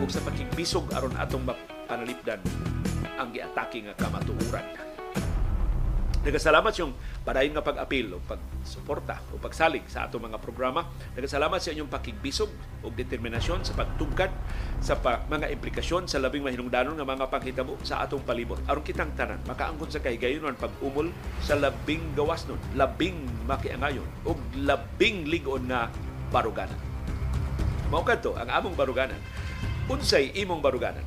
ug 0.00 0.08
sa 0.08 0.24
pakigbisog 0.24 0.88
aron 0.96 1.16
atong 1.16 1.44
mapanalipdan 1.44 2.40
ang 3.20 3.32
giatake 3.32 3.84
nga 3.84 3.96
kamatuoran. 4.00 4.95
Nagasalamat 6.26 6.74
yung 6.82 6.90
padayon 7.22 7.54
nga 7.54 7.62
pag-apil 7.62 8.10
o 8.10 8.18
pagsuporta 8.18 9.22
o 9.30 9.38
pagsalig 9.38 9.86
sa 9.86 10.10
atong 10.10 10.26
mga 10.26 10.42
programa. 10.42 10.90
Nagasalamat 11.14 11.62
sa 11.62 11.70
inyong 11.70 11.86
pakigbisog 11.86 12.50
o 12.82 12.90
determinasyon 12.90 13.62
sa 13.62 13.78
pagtugkad 13.78 14.34
sa 14.82 14.98
pa, 14.98 15.22
mga 15.30 15.54
implikasyon 15.54 16.10
sa 16.10 16.18
labing 16.18 16.42
mahinungdanon 16.42 16.98
nga 16.98 17.06
mga 17.06 17.30
panghitabo 17.30 17.78
sa 17.86 18.02
atong 18.02 18.26
palibot. 18.26 18.58
Aron 18.66 18.82
kitang 18.82 19.14
tanan, 19.14 19.38
makaangkon 19.46 19.86
sa 19.86 20.02
kahigayonon 20.02 20.58
pag-umol 20.58 21.14
sa 21.38 21.54
labing 21.54 22.02
gawas 22.18 22.42
nun, 22.50 22.58
labing 22.74 23.22
makiangayon 23.46 24.10
o 24.26 24.34
labing 24.58 25.30
ligon 25.30 25.70
nga 25.70 25.94
baruganan. 26.34 26.78
Mao 27.86 28.02
kadto 28.02 28.34
ang 28.34 28.50
among 28.50 28.74
baruganan. 28.74 29.22
Unsay 29.86 30.34
imong 30.34 30.58
baruganan? 30.58 31.06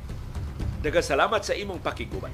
Nagasalamat 0.80 1.44
sa 1.44 1.52
imong 1.52 1.84
pakiguban. 1.84 2.32